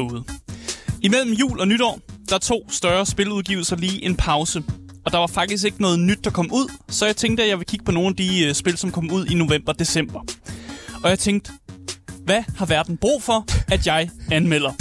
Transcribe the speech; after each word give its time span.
derude. 0.00 0.24
Imellem 1.02 1.32
jul 1.32 1.60
og 1.60 1.68
nytår, 1.68 2.00
der 2.28 2.38
to 2.38 2.70
større 2.70 3.06
spiludgivelser 3.06 3.76
lige 3.76 4.04
en 4.04 4.16
pause. 4.16 4.62
Og 5.04 5.12
der 5.12 5.18
var 5.18 5.26
faktisk 5.26 5.64
ikke 5.64 5.82
noget 5.82 5.98
nyt, 5.98 6.24
der 6.24 6.30
kom 6.30 6.52
ud, 6.52 6.72
så 6.88 7.06
jeg 7.06 7.16
tænkte, 7.16 7.42
at 7.42 7.48
jeg 7.48 7.58
vil 7.58 7.66
kigge 7.66 7.84
på 7.84 7.92
nogle 7.92 8.08
af 8.08 8.16
de 8.16 8.46
uh, 8.48 8.54
spil, 8.54 8.76
som 8.76 8.92
kom 8.92 9.10
ud 9.10 9.26
i 9.26 9.34
november 9.34 9.72
og 9.72 9.78
december. 9.78 10.20
Og 11.02 11.10
jeg 11.10 11.18
tænkte, 11.18 11.52
hvad 12.24 12.42
har 12.56 12.66
verden 12.66 12.96
brug 12.96 13.22
for, 13.22 13.46
at 13.72 13.86
jeg 13.86 14.10
anmelder? 14.32 14.72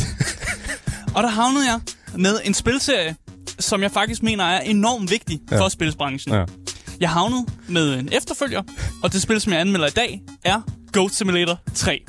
og 1.16 1.23
der 1.23 1.29
havnede 1.29 1.65
jeg 1.65 1.79
med 2.15 2.40
en 2.45 2.54
spilserie, 2.54 3.15
som 3.59 3.81
jeg 3.81 3.91
faktisk 3.91 4.23
mener 4.23 4.43
er 4.43 4.59
enormt 4.59 5.12
vigtig 5.12 5.40
ja. 5.51 5.59
for 5.59 5.70
spilsbranchen. 5.70 6.35
Ja. 6.35 6.45
Jeg 6.99 7.09
havnede 7.09 7.45
med 7.67 7.99
en 7.99 8.09
efterfølger, 8.12 8.63
og 9.04 9.13
det 9.13 9.21
spil, 9.21 9.41
som 9.41 9.54
jeg 9.54 9.62
anmelder 9.62 9.88
i 9.88 9.91
dag, 9.95 10.21
er 10.43 10.62
Goat 10.93 11.12
Simulator 11.12 11.59
3. 11.76 12.01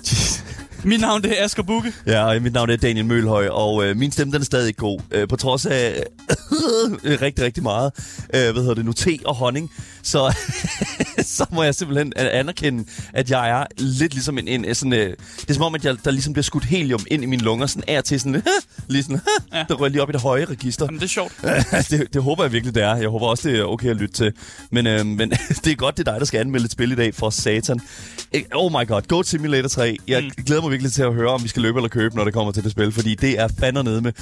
Mit 0.84 1.00
navn 1.00 1.22
det 1.22 1.40
er 1.40 1.44
Asger 1.44 1.62
Bukke. 1.62 1.92
Ja, 2.06 2.24
og 2.24 2.42
mit 2.42 2.52
navn 2.52 2.70
er 2.70 2.76
Daniel 2.76 3.04
Mølhøj, 3.04 3.48
og 3.48 3.84
øh, 3.84 3.96
min 3.96 4.12
stemme 4.12 4.32
den 4.32 4.40
er 4.40 4.44
stadig 4.44 4.76
god. 4.76 5.00
Øh, 5.10 5.28
på 5.28 5.36
trods 5.36 5.66
af 5.66 6.02
øh, 7.04 7.20
rigtig, 7.22 7.44
rigtig 7.44 7.62
meget, 7.62 7.92
øh, 8.34 8.52
hvad 8.52 8.62
hedder 8.62 8.74
det 8.74 8.84
nu, 8.84 8.92
te 8.92 9.18
og 9.24 9.34
honning, 9.34 9.70
så, 10.02 10.36
så 11.36 11.46
må 11.52 11.62
jeg 11.62 11.74
simpelthen 11.74 12.12
anerkende, 12.16 12.84
at 13.12 13.30
jeg 13.30 13.50
er 13.50 13.66
lidt 13.76 14.14
ligesom 14.14 14.38
en, 14.38 14.48
en 14.48 14.74
sådan, 14.74 14.92
øh, 14.92 15.16
det 15.40 15.50
er 15.50 15.54
som 15.54 15.62
om, 15.62 15.74
at 15.74 15.84
jeg, 15.84 15.96
der 16.04 16.10
ligesom 16.10 16.32
bliver 16.32 16.42
skudt 16.42 16.64
helium 16.64 17.00
ind 17.10 17.22
i 17.22 17.26
mine 17.26 17.42
lunger, 17.42 17.66
sådan 17.66 17.84
er 17.86 18.00
til 18.00 18.20
sådan, 18.20 18.42
lige 18.88 19.02
sådan, 19.02 19.20
ja. 19.52 19.64
der 19.68 19.74
rører 19.74 19.90
lige 19.90 20.02
op 20.02 20.10
i 20.10 20.12
det 20.12 20.20
høje 20.20 20.44
register. 20.44 20.84
Jamen, 20.84 21.00
det 21.00 21.06
er 21.06 21.08
sjovt. 21.08 21.32
det, 21.90 22.14
det, 22.14 22.22
håber 22.22 22.44
jeg 22.44 22.52
virkelig, 22.52 22.74
det 22.74 22.82
er. 22.82 22.96
Jeg 22.96 23.08
håber 23.08 23.26
også, 23.26 23.48
det 23.48 23.58
er 23.58 23.64
okay 23.64 23.90
at 23.90 23.96
lytte 23.96 24.14
til. 24.14 24.32
Men, 24.70 24.86
øh, 24.86 25.06
men 25.06 25.30
det 25.30 25.66
er 25.66 25.74
godt, 25.76 25.96
det 25.96 26.08
er 26.08 26.12
dig, 26.12 26.20
der 26.20 26.26
skal 26.26 26.40
anmelde 26.40 26.64
et 26.64 26.72
spil 26.72 26.92
i 26.92 26.94
dag 26.94 27.14
for 27.14 27.30
satan. 27.30 27.80
Oh 28.54 28.72
my 28.72 28.86
god, 28.86 29.02
Goat 29.08 29.26
Simulator 29.26 29.68
3. 29.68 29.96
Jeg 30.08 30.22
mm. 30.22 30.44
glæder 30.44 30.62
mig 30.62 30.69
virkelig 30.70 30.92
til 30.92 31.02
at 31.02 31.14
høre, 31.14 31.28
om 31.28 31.42
vi 31.42 31.48
skal 31.48 31.62
løbe 31.62 31.78
eller 31.78 31.88
købe, 31.88 32.16
når 32.16 32.24
det 32.24 32.34
kommer 32.34 32.52
til 32.52 32.64
det 32.64 32.72
spil, 32.72 32.92
fordi 32.92 33.14
det 33.14 33.40
er 33.40 33.48
fandme 33.60 33.82
nede 33.82 34.00
med. 34.00 34.12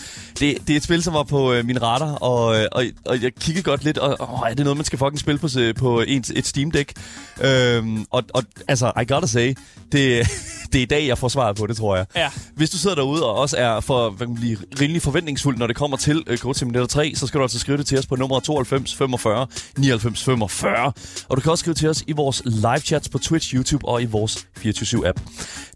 Det, 0.41 0.59
det 0.67 0.71
er 0.71 0.77
et 0.77 0.83
spil, 0.83 1.03
som 1.03 1.15
var 1.15 1.23
på 1.23 1.53
øh, 1.53 1.65
min 1.67 1.83
radar, 1.83 2.15
og, 2.15 2.57
øh, 2.57 2.67
og, 2.73 2.85
og 3.07 3.23
jeg 3.23 3.35
kiggede 3.35 3.65
godt 3.65 3.85
lidt, 3.85 3.99
og 3.99 4.17
åh, 4.21 4.51
er 4.51 4.55
det 4.55 4.65
noget, 4.65 4.77
man 4.77 4.85
skal 4.85 4.99
fucking 4.99 5.19
spille 5.19 5.39
på, 5.39 5.49
på 5.79 6.01
en, 6.01 6.25
et 6.35 6.47
Steam 6.47 6.71
Deck? 6.71 6.93
Øhm, 7.41 8.05
og, 8.11 8.23
og 8.35 8.43
altså, 8.69 8.93
I 9.03 9.13
gotta 9.13 9.27
say, 9.27 9.55
det, 9.93 10.27
det 10.73 10.79
er 10.79 10.83
i 10.83 10.85
dag, 10.85 11.07
jeg 11.07 11.19
får 11.19 11.29
svaret 11.29 11.57
på 11.57 11.67
det, 11.67 11.77
tror 11.77 11.97
jeg. 11.97 12.07
Ja. 12.17 12.31
Hvis 12.55 12.71
du 12.71 12.79
sidder 12.79 12.97
derude 12.97 13.27
og 13.27 13.35
også 13.35 13.57
er 13.57 13.81
for, 13.81 14.11
hvad 14.11 14.27
kan 14.27 14.35
man 14.35 14.41
blive, 14.41 14.59
rimelig 14.81 15.03
forventningsfuld, 15.03 15.59
når 15.59 15.67
det 15.67 15.77
kommer 15.77 15.97
til 15.97 16.25
uh, 16.31 16.37
Code 16.37 16.59
Simulator 16.59 16.87
3, 16.87 17.13
så 17.15 17.27
skal 17.27 17.39
du 17.39 17.45
altså 17.45 17.59
skrive 17.59 17.79
det 17.79 17.87
til 17.87 17.99
os 17.99 18.07
på 18.07 18.17
nummer 18.17 18.41
92 18.41 18.95
45 18.95 19.47
99 19.77 20.25
45. 20.25 20.93
Og 21.29 21.37
du 21.37 21.41
kan 21.41 21.51
også 21.53 21.63
skrive 21.63 21.75
til 21.75 21.89
os 21.89 22.05
i 22.07 22.13
vores 22.13 22.43
live 22.45 22.79
chats 22.79 23.09
på 23.09 23.19
Twitch, 23.19 23.55
YouTube 23.55 23.89
og 23.89 24.03
i 24.03 24.05
vores 24.05 24.47
24-7-app. 24.59 25.21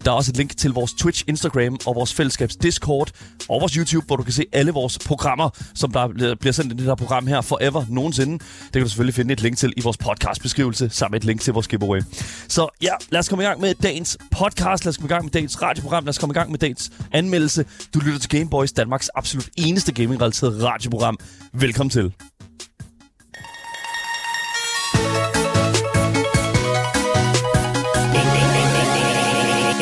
Der 0.05 0.11
er 0.11 0.15
også 0.15 0.31
et 0.31 0.37
link 0.37 0.57
til 0.63 0.73
vores 0.73 0.93
Twitch, 0.93 1.25
Instagram 1.29 1.79
og 1.87 1.95
vores 1.95 2.15
fællesskabs 2.15 2.57
Discord 2.57 3.11
og 3.49 3.61
vores 3.61 3.73
YouTube, 3.73 4.07
hvor 4.07 4.17
du 4.17 4.23
kan 4.23 4.33
se 4.33 4.45
alle 4.53 4.73
vores 4.73 4.99
programmer, 4.99 5.51
som 5.75 5.93
der 5.93 6.35
bliver 6.41 6.53
sendt 6.53 6.73
i 6.73 6.77
det 6.77 6.85
her 6.85 6.95
program 6.95 7.27
her 7.27 7.41
forever 7.41 7.85
nogensinde. 7.89 8.33
Det 8.39 8.73
kan 8.73 8.83
du 8.83 8.89
selvfølgelig 8.89 9.15
finde 9.15 9.33
et 9.33 9.43
link 9.43 9.57
til 9.57 9.73
i 9.77 9.81
vores 9.81 9.97
podcastbeskrivelse, 9.97 10.91
sammen 10.91 11.15
med 11.15 11.21
et 11.21 11.25
link 11.25 11.41
til 11.41 11.53
vores 11.53 11.69
giveaway. 11.69 12.01
Så 12.49 12.69
ja, 12.83 12.93
lad 13.11 13.21
os 13.21 13.29
komme 13.29 13.45
i 13.45 13.47
gang 13.47 13.61
med 13.61 13.75
dagens 13.75 14.19
podcast. 14.31 14.85
Lad 14.85 14.91
os 14.91 14.97
komme 14.97 15.07
i 15.07 15.13
gang 15.13 15.25
med 15.25 15.31
dagens 15.31 15.63
radioprogram. 15.63 16.05
Lad 16.05 16.09
os 16.09 16.19
komme 16.19 16.33
i 16.33 16.39
gang 16.39 16.51
med 16.51 16.59
dagens 16.59 16.91
anmeldelse. 17.13 17.65
Du 17.95 18.01
lytter 18.01 18.19
til 18.19 18.31
Gameboys, 18.31 18.73
Danmarks 18.73 19.11
absolut 19.15 19.49
eneste 19.57 19.93
gaming-relateret 19.93 20.63
radioprogram. 20.63 21.19
Velkommen 21.53 21.91
til. 21.91 22.13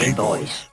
Gameboys. 0.00 0.69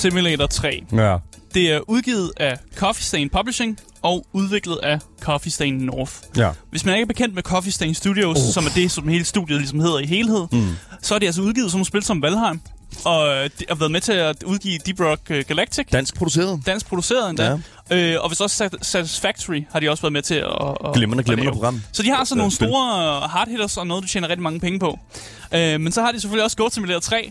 Simulator 0.00 0.46
3. 0.46 0.84
Ja. 0.92 1.16
Det 1.54 1.72
er 1.72 1.80
udgivet 1.90 2.32
af 2.36 2.58
Coffee 2.76 3.04
Stain 3.04 3.28
Publishing 3.30 3.78
og 4.02 4.26
udviklet 4.32 4.78
af 4.82 4.98
Coffee 5.20 5.52
Stain 5.52 5.74
North. 5.74 6.12
Ja. 6.36 6.50
Hvis 6.70 6.84
man 6.84 6.94
ikke 6.94 7.02
er 7.02 7.06
bekendt 7.06 7.34
med 7.34 7.42
Coffee 7.42 7.72
Stain 7.72 7.94
Studios, 7.94 8.38
Uh. 8.38 8.52
som 8.52 8.64
er 8.66 8.70
det, 8.74 8.90
som 8.90 9.08
hele 9.08 9.24
studiet 9.24 9.58
ligesom 9.60 9.80
hedder 9.80 9.98
i 9.98 10.06
helhed, 10.06 10.46
mm. 10.52 10.68
så 11.02 11.14
er 11.14 11.18
de 11.18 11.26
altså 11.26 11.42
udgivet 11.42 11.70
som 11.70 11.84
spil 11.84 12.02
som 12.02 12.22
Valheim. 12.22 12.60
Og 13.04 13.28
øh, 13.28 13.44
de 13.58 13.64
har 13.68 13.74
været 13.74 13.90
med 13.90 14.00
til 14.00 14.12
at 14.12 14.42
udgive 14.42 14.78
Deep 14.86 15.00
Rock 15.00 15.20
øh, 15.30 15.44
Galactic. 15.48 15.86
Dansk 15.92 16.14
produceret. 16.16 16.60
Dansk 16.66 16.86
produceret 16.86 17.30
endda. 17.30 17.58
Ja. 17.90 18.14
Øh, 18.14 18.22
og 18.22 18.28
hvis 18.28 18.40
også 18.40 18.56
Sat- 18.56 18.86
Satisfactory 18.86 19.64
har 19.72 19.80
de 19.80 19.90
også 19.90 20.02
været 20.02 20.12
med 20.12 20.22
til 20.22 20.34
at... 20.34 20.44
at 20.84 20.94
Glimrende, 20.94 21.24
glimrende 21.24 21.52
program. 21.52 21.82
Så 21.92 22.02
de 22.02 22.08
har 22.10 22.26
Ja, 22.30 22.36
nogle 22.36 22.52
store 22.52 23.28
hard 23.28 23.48
hitters 23.48 23.76
og 23.76 23.86
noget, 23.86 24.02
du 24.02 24.08
tjener 24.08 24.28
rigtig 24.28 24.42
mange 24.42 24.60
penge 24.60 24.78
på. 24.78 24.98
Øh, 25.54 25.80
men 25.80 25.92
så 25.92 26.02
har 26.02 26.12
de 26.12 26.20
selvfølgelig 26.20 26.44
også 26.44 26.56
Goat 26.56 26.72
Simulator 26.74 27.00
3. 27.00 27.30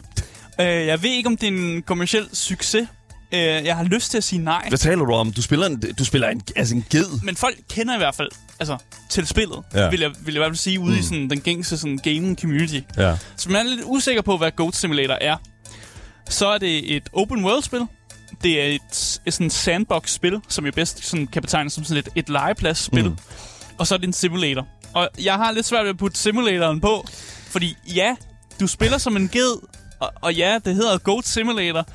Øh, 0.61 0.67
jeg 0.87 1.03
ved 1.03 1.09
ikke, 1.09 1.27
om 1.27 1.37
det 1.37 1.47
er 1.49 1.51
en 1.57 1.81
kommersiel 1.81 2.29
succes. 2.33 2.87
Øh, 3.31 3.39
jeg 3.39 3.75
har 3.77 3.83
lyst 3.83 4.11
til 4.11 4.17
at 4.17 4.23
sige 4.23 4.43
nej. 4.43 4.65
Hvad 4.69 4.77
taler 4.77 5.05
du 5.05 5.13
om? 5.13 5.33
Du 5.33 5.41
spiller 5.41 5.65
en, 5.67 5.83
du 5.99 6.05
spiller 6.05 6.27
en, 6.29 6.41
altså 6.55 6.75
en 6.75 6.85
ged. 6.89 7.23
Men 7.23 7.35
folk 7.35 7.57
kender 7.69 7.95
i 7.95 7.97
hvert 7.97 8.15
fald 8.15 8.29
altså, 8.59 8.77
til 9.09 9.27
spillet, 9.27 9.63
Ja. 9.73 9.89
vil, 9.89 9.99
jeg, 9.99 10.09
vil 10.09 10.33
jeg 10.33 10.35
i 10.35 10.37
hvert 10.37 10.49
fald 10.49 10.57
sige, 10.57 10.79
ude 10.79 10.93
mm. 10.93 10.99
i 10.99 11.03
sådan, 11.03 11.29
den 11.29 11.41
gængse 11.41 11.77
sådan, 11.77 11.97
gaming 11.97 12.39
community. 12.41 12.79
Ja. 12.97 13.17
Så 13.37 13.49
man 13.49 13.65
er 13.67 13.69
lidt 13.69 13.81
usikker 13.85 14.21
på, 14.21 14.37
hvad 14.37 14.51
Goat 14.51 14.75
Simulator 14.75 15.17
er. 15.21 15.37
Så 16.29 16.47
er 16.47 16.57
det 16.57 16.95
et 16.95 17.03
open 17.13 17.45
world-spil. 17.45 17.81
Det 18.43 18.61
er 18.61 18.65
et, 18.65 19.19
et 19.25 19.33
sådan 19.33 19.49
sandbox-spil, 19.49 20.39
som 20.47 20.65
jeg 20.65 20.73
bedst 20.73 21.05
sådan, 21.05 21.27
kan 21.27 21.41
betegne 21.41 21.69
som 21.69 21.83
sådan 21.83 22.03
et, 22.07 22.09
et 22.15 22.29
legeplads-spil. 22.29 23.09
Mm. 23.09 23.17
Og 23.77 23.87
så 23.87 23.93
er 23.93 23.97
det 23.97 24.07
en 24.07 24.13
simulator. 24.13 24.67
Og 24.93 25.09
jeg 25.23 25.33
har 25.33 25.51
lidt 25.51 25.65
svært 25.65 25.83
ved 25.83 25.89
at 25.89 25.97
putte 25.97 26.17
simulatoren 26.17 26.81
på, 26.81 27.07
fordi 27.49 27.75
ja, 27.95 28.15
du 28.59 28.67
spiller 28.67 28.97
som 28.97 29.15
en 29.15 29.29
ged, 29.29 29.55
og, 29.99 30.11
og 30.21 30.33
ja, 30.33 30.59
det 30.65 30.75
hedder 30.75 30.97
Goat 30.97 31.27
Simulator, 31.27 31.85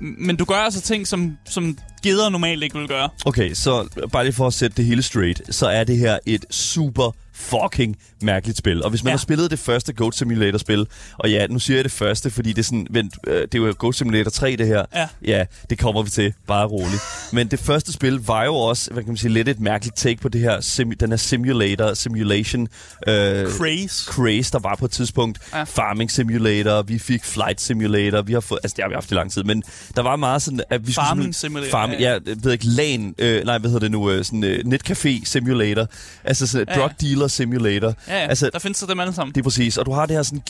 men 0.00 0.36
du 0.36 0.44
gør 0.44 0.54
altså 0.56 0.80
ting, 0.80 1.06
som, 1.06 1.38
som 1.44 1.78
geder 2.02 2.28
normalt 2.28 2.62
ikke 2.62 2.78
vil 2.78 2.88
gøre. 2.88 3.08
Okay, 3.26 3.54
så 3.54 3.88
bare 4.12 4.24
lige 4.24 4.34
for 4.34 4.46
at 4.46 4.54
sætte 4.54 4.76
det 4.76 4.84
hele 4.84 5.02
straight, 5.02 5.54
så 5.54 5.66
er 5.66 5.84
det 5.84 5.98
her 5.98 6.18
et 6.26 6.44
super 6.50 7.16
fucking 7.34 7.96
mærkeligt 8.22 8.58
spil. 8.58 8.82
Og 8.84 8.90
hvis 8.90 9.04
man 9.04 9.10
ja. 9.10 9.12
Har 9.12 9.18
spillet 9.18 9.50
det 9.50 9.58
første 9.58 9.92
Goat 9.92 10.14
Simulator-spil, 10.14 10.86
og 11.18 11.30
ja, 11.30 11.46
nu 11.46 11.58
siger 11.58 11.76
jeg 11.76 11.84
det 11.84 11.92
første, 11.92 12.30
fordi 12.30 12.48
det 12.48 12.58
er 12.58 12.62
sådan, 12.62 12.86
vent, 12.90 13.14
øh, 13.26 13.42
det 13.42 13.54
er 13.54 13.58
jo 13.58 13.74
Goat 13.78 13.94
Simulator 13.94 14.30
3, 14.30 14.56
det 14.56 14.66
her. 14.66 14.84
Ja. 14.94 15.08
Ja, 15.24 15.44
det 15.70 15.78
kommer 15.78 16.02
vi 16.02 16.10
til, 16.10 16.34
bare 16.46 16.66
roligt. 16.66 17.00
Men 17.32 17.48
det 17.48 17.58
første 17.58 17.92
spil 17.92 18.14
var 18.14 18.44
jo 18.44 18.54
også, 18.54 18.90
hvad 18.90 19.02
kan 19.02 19.10
man 19.10 19.16
sige, 19.16 19.32
lidt 19.32 19.48
et 19.48 19.60
mærkeligt 19.60 19.96
take 19.96 20.20
på 20.20 20.28
det 20.28 20.40
her, 20.40 20.60
sim- 20.60 20.96
den 21.00 21.10
her 21.10 21.16
simulator, 21.16 21.94
simulation, 21.94 22.62
øh, 23.06 23.46
Craze. 23.48 24.04
craze, 24.06 24.52
der 24.52 24.58
var 24.58 24.76
på 24.76 24.84
et 24.84 24.90
tidspunkt. 24.90 25.38
Ja. 25.52 25.62
Farming 25.64 26.10
Simulator, 26.10 26.82
vi 26.82 26.98
fik 26.98 27.24
Flight 27.24 27.60
Simulator, 27.60 28.22
vi 28.22 28.32
har 28.32 28.40
fået, 28.40 28.60
altså 28.62 28.74
det 28.76 28.82
har 28.82 28.88
vi 28.88 28.94
haft 28.94 29.10
i 29.10 29.14
lang 29.14 29.32
tid, 29.32 29.44
men 29.44 29.62
der 29.96 30.02
var 30.02 30.16
meget 30.16 30.42
sådan, 30.42 30.60
at 30.70 30.86
vi 30.86 30.92
Farming 30.92 31.34
Simulator, 31.34 31.70
Farming, 31.70 32.00
ja. 32.00 32.10
jeg 32.12 32.20
ved 32.42 32.52
ikke, 32.52 32.66
LAN, 32.66 33.14
øh, 33.18 33.44
nej, 33.44 33.58
hvad 33.58 33.70
hedder 33.70 33.80
det 33.80 33.90
nu, 33.90 34.10
øh, 34.10 34.24
sådan 34.24 34.44
øh, 34.44 34.58
netcafé 34.66 35.24
simulator, 35.24 35.86
altså 36.24 36.46
sådan 36.46 36.66
ja. 36.68 36.80
drug 36.80 36.90
dealer 37.00 37.23
simulator. 37.30 37.94
Ja, 38.08 38.14
ja. 38.22 38.26
Altså, 38.28 38.50
der 38.52 38.58
findes 38.58 38.78
så 38.78 38.86
dem 38.86 39.00
alle 39.00 39.14
sammen. 39.14 39.34
det 39.34 39.40
er 39.40 39.44
præcis, 39.44 39.78
og 39.78 39.86
du 39.86 39.92
har 39.92 40.06
det 40.06 40.16
her 40.16 40.22
sådan, 40.22 40.42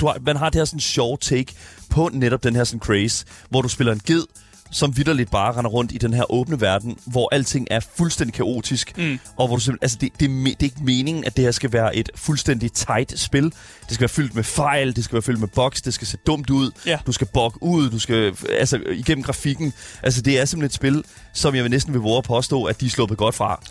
du 0.00 0.06
har, 0.06 0.16
man 0.26 0.36
har 0.36 0.50
det 0.50 0.58
her 0.58 0.64
sådan 0.64 0.80
sjov 0.80 1.18
take 1.18 1.52
på 1.90 2.10
netop 2.12 2.44
den 2.44 2.56
her 2.56 2.64
sådan 2.64 2.80
craze, 2.80 3.24
hvor 3.48 3.62
du 3.62 3.68
spiller 3.68 3.92
en 3.92 4.00
ged, 4.06 4.22
som 4.70 4.96
vidderligt 4.96 5.30
bare 5.30 5.52
render 5.56 5.70
rundt 5.70 5.92
i 5.92 5.98
den 5.98 6.14
her 6.14 6.32
åbne 6.32 6.60
verden, 6.60 6.98
hvor 7.06 7.28
alting 7.34 7.66
er 7.70 7.80
fuldstændig 7.96 8.34
kaotisk, 8.34 8.98
mm. 8.98 9.18
og 9.36 9.46
hvor 9.46 9.56
du 9.56 9.60
simpelthen, 9.62 9.84
altså 9.84 9.98
det, 10.00 10.20
det, 10.20 10.26
er, 10.26 10.30
me- 10.30 10.44
det 10.50 10.60
er 10.60 10.64
ikke 10.64 10.84
meningen, 10.84 11.24
at 11.24 11.36
det 11.36 11.44
her 11.44 11.52
skal 11.52 11.72
være 11.72 11.96
et 11.96 12.08
fuldstændig 12.16 12.72
tight 12.72 13.18
spil. 13.20 13.44
Det 13.44 13.52
skal 13.88 14.00
være 14.00 14.08
fyldt 14.08 14.34
med 14.34 14.44
fejl, 14.44 14.96
det 14.96 15.04
skal 15.04 15.12
være 15.14 15.22
fyldt 15.22 15.40
med 15.40 15.48
bugs, 15.48 15.82
det 15.82 15.94
skal 15.94 16.06
se 16.06 16.16
dumt 16.26 16.50
ud, 16.50 16.70
Ja. 16.86 16.98
du 17.06 17.12
skal 17.12 17.26
bugge 17.34 17.62
ud, 17.62 17.90
du 17.90 17.98
skal, 17.98 18.36
altså 18.58 18.80
igennem 18.92 19.22
grafikken. 19.24 19.72
Altså 20.02 20.22
det 20.22 20.40
er 20.40 20.44
simpelthen 20.44 20.66
et 20.66 20.72
spil, 20.74 21.04
som 21.32 21.54
jeg 21.54 21.68
næsten 21.68 21.92
vil 21.92 22.00
våge 22.00 22.18
at 22.18 22.24
påstå, 22.24 22.64
at 22.64 22.80
de 22.80 22.86
er 22.86 22.90
sluppet 22.90 23.18
godt 23.18 23.34
fra. 23.34 23.62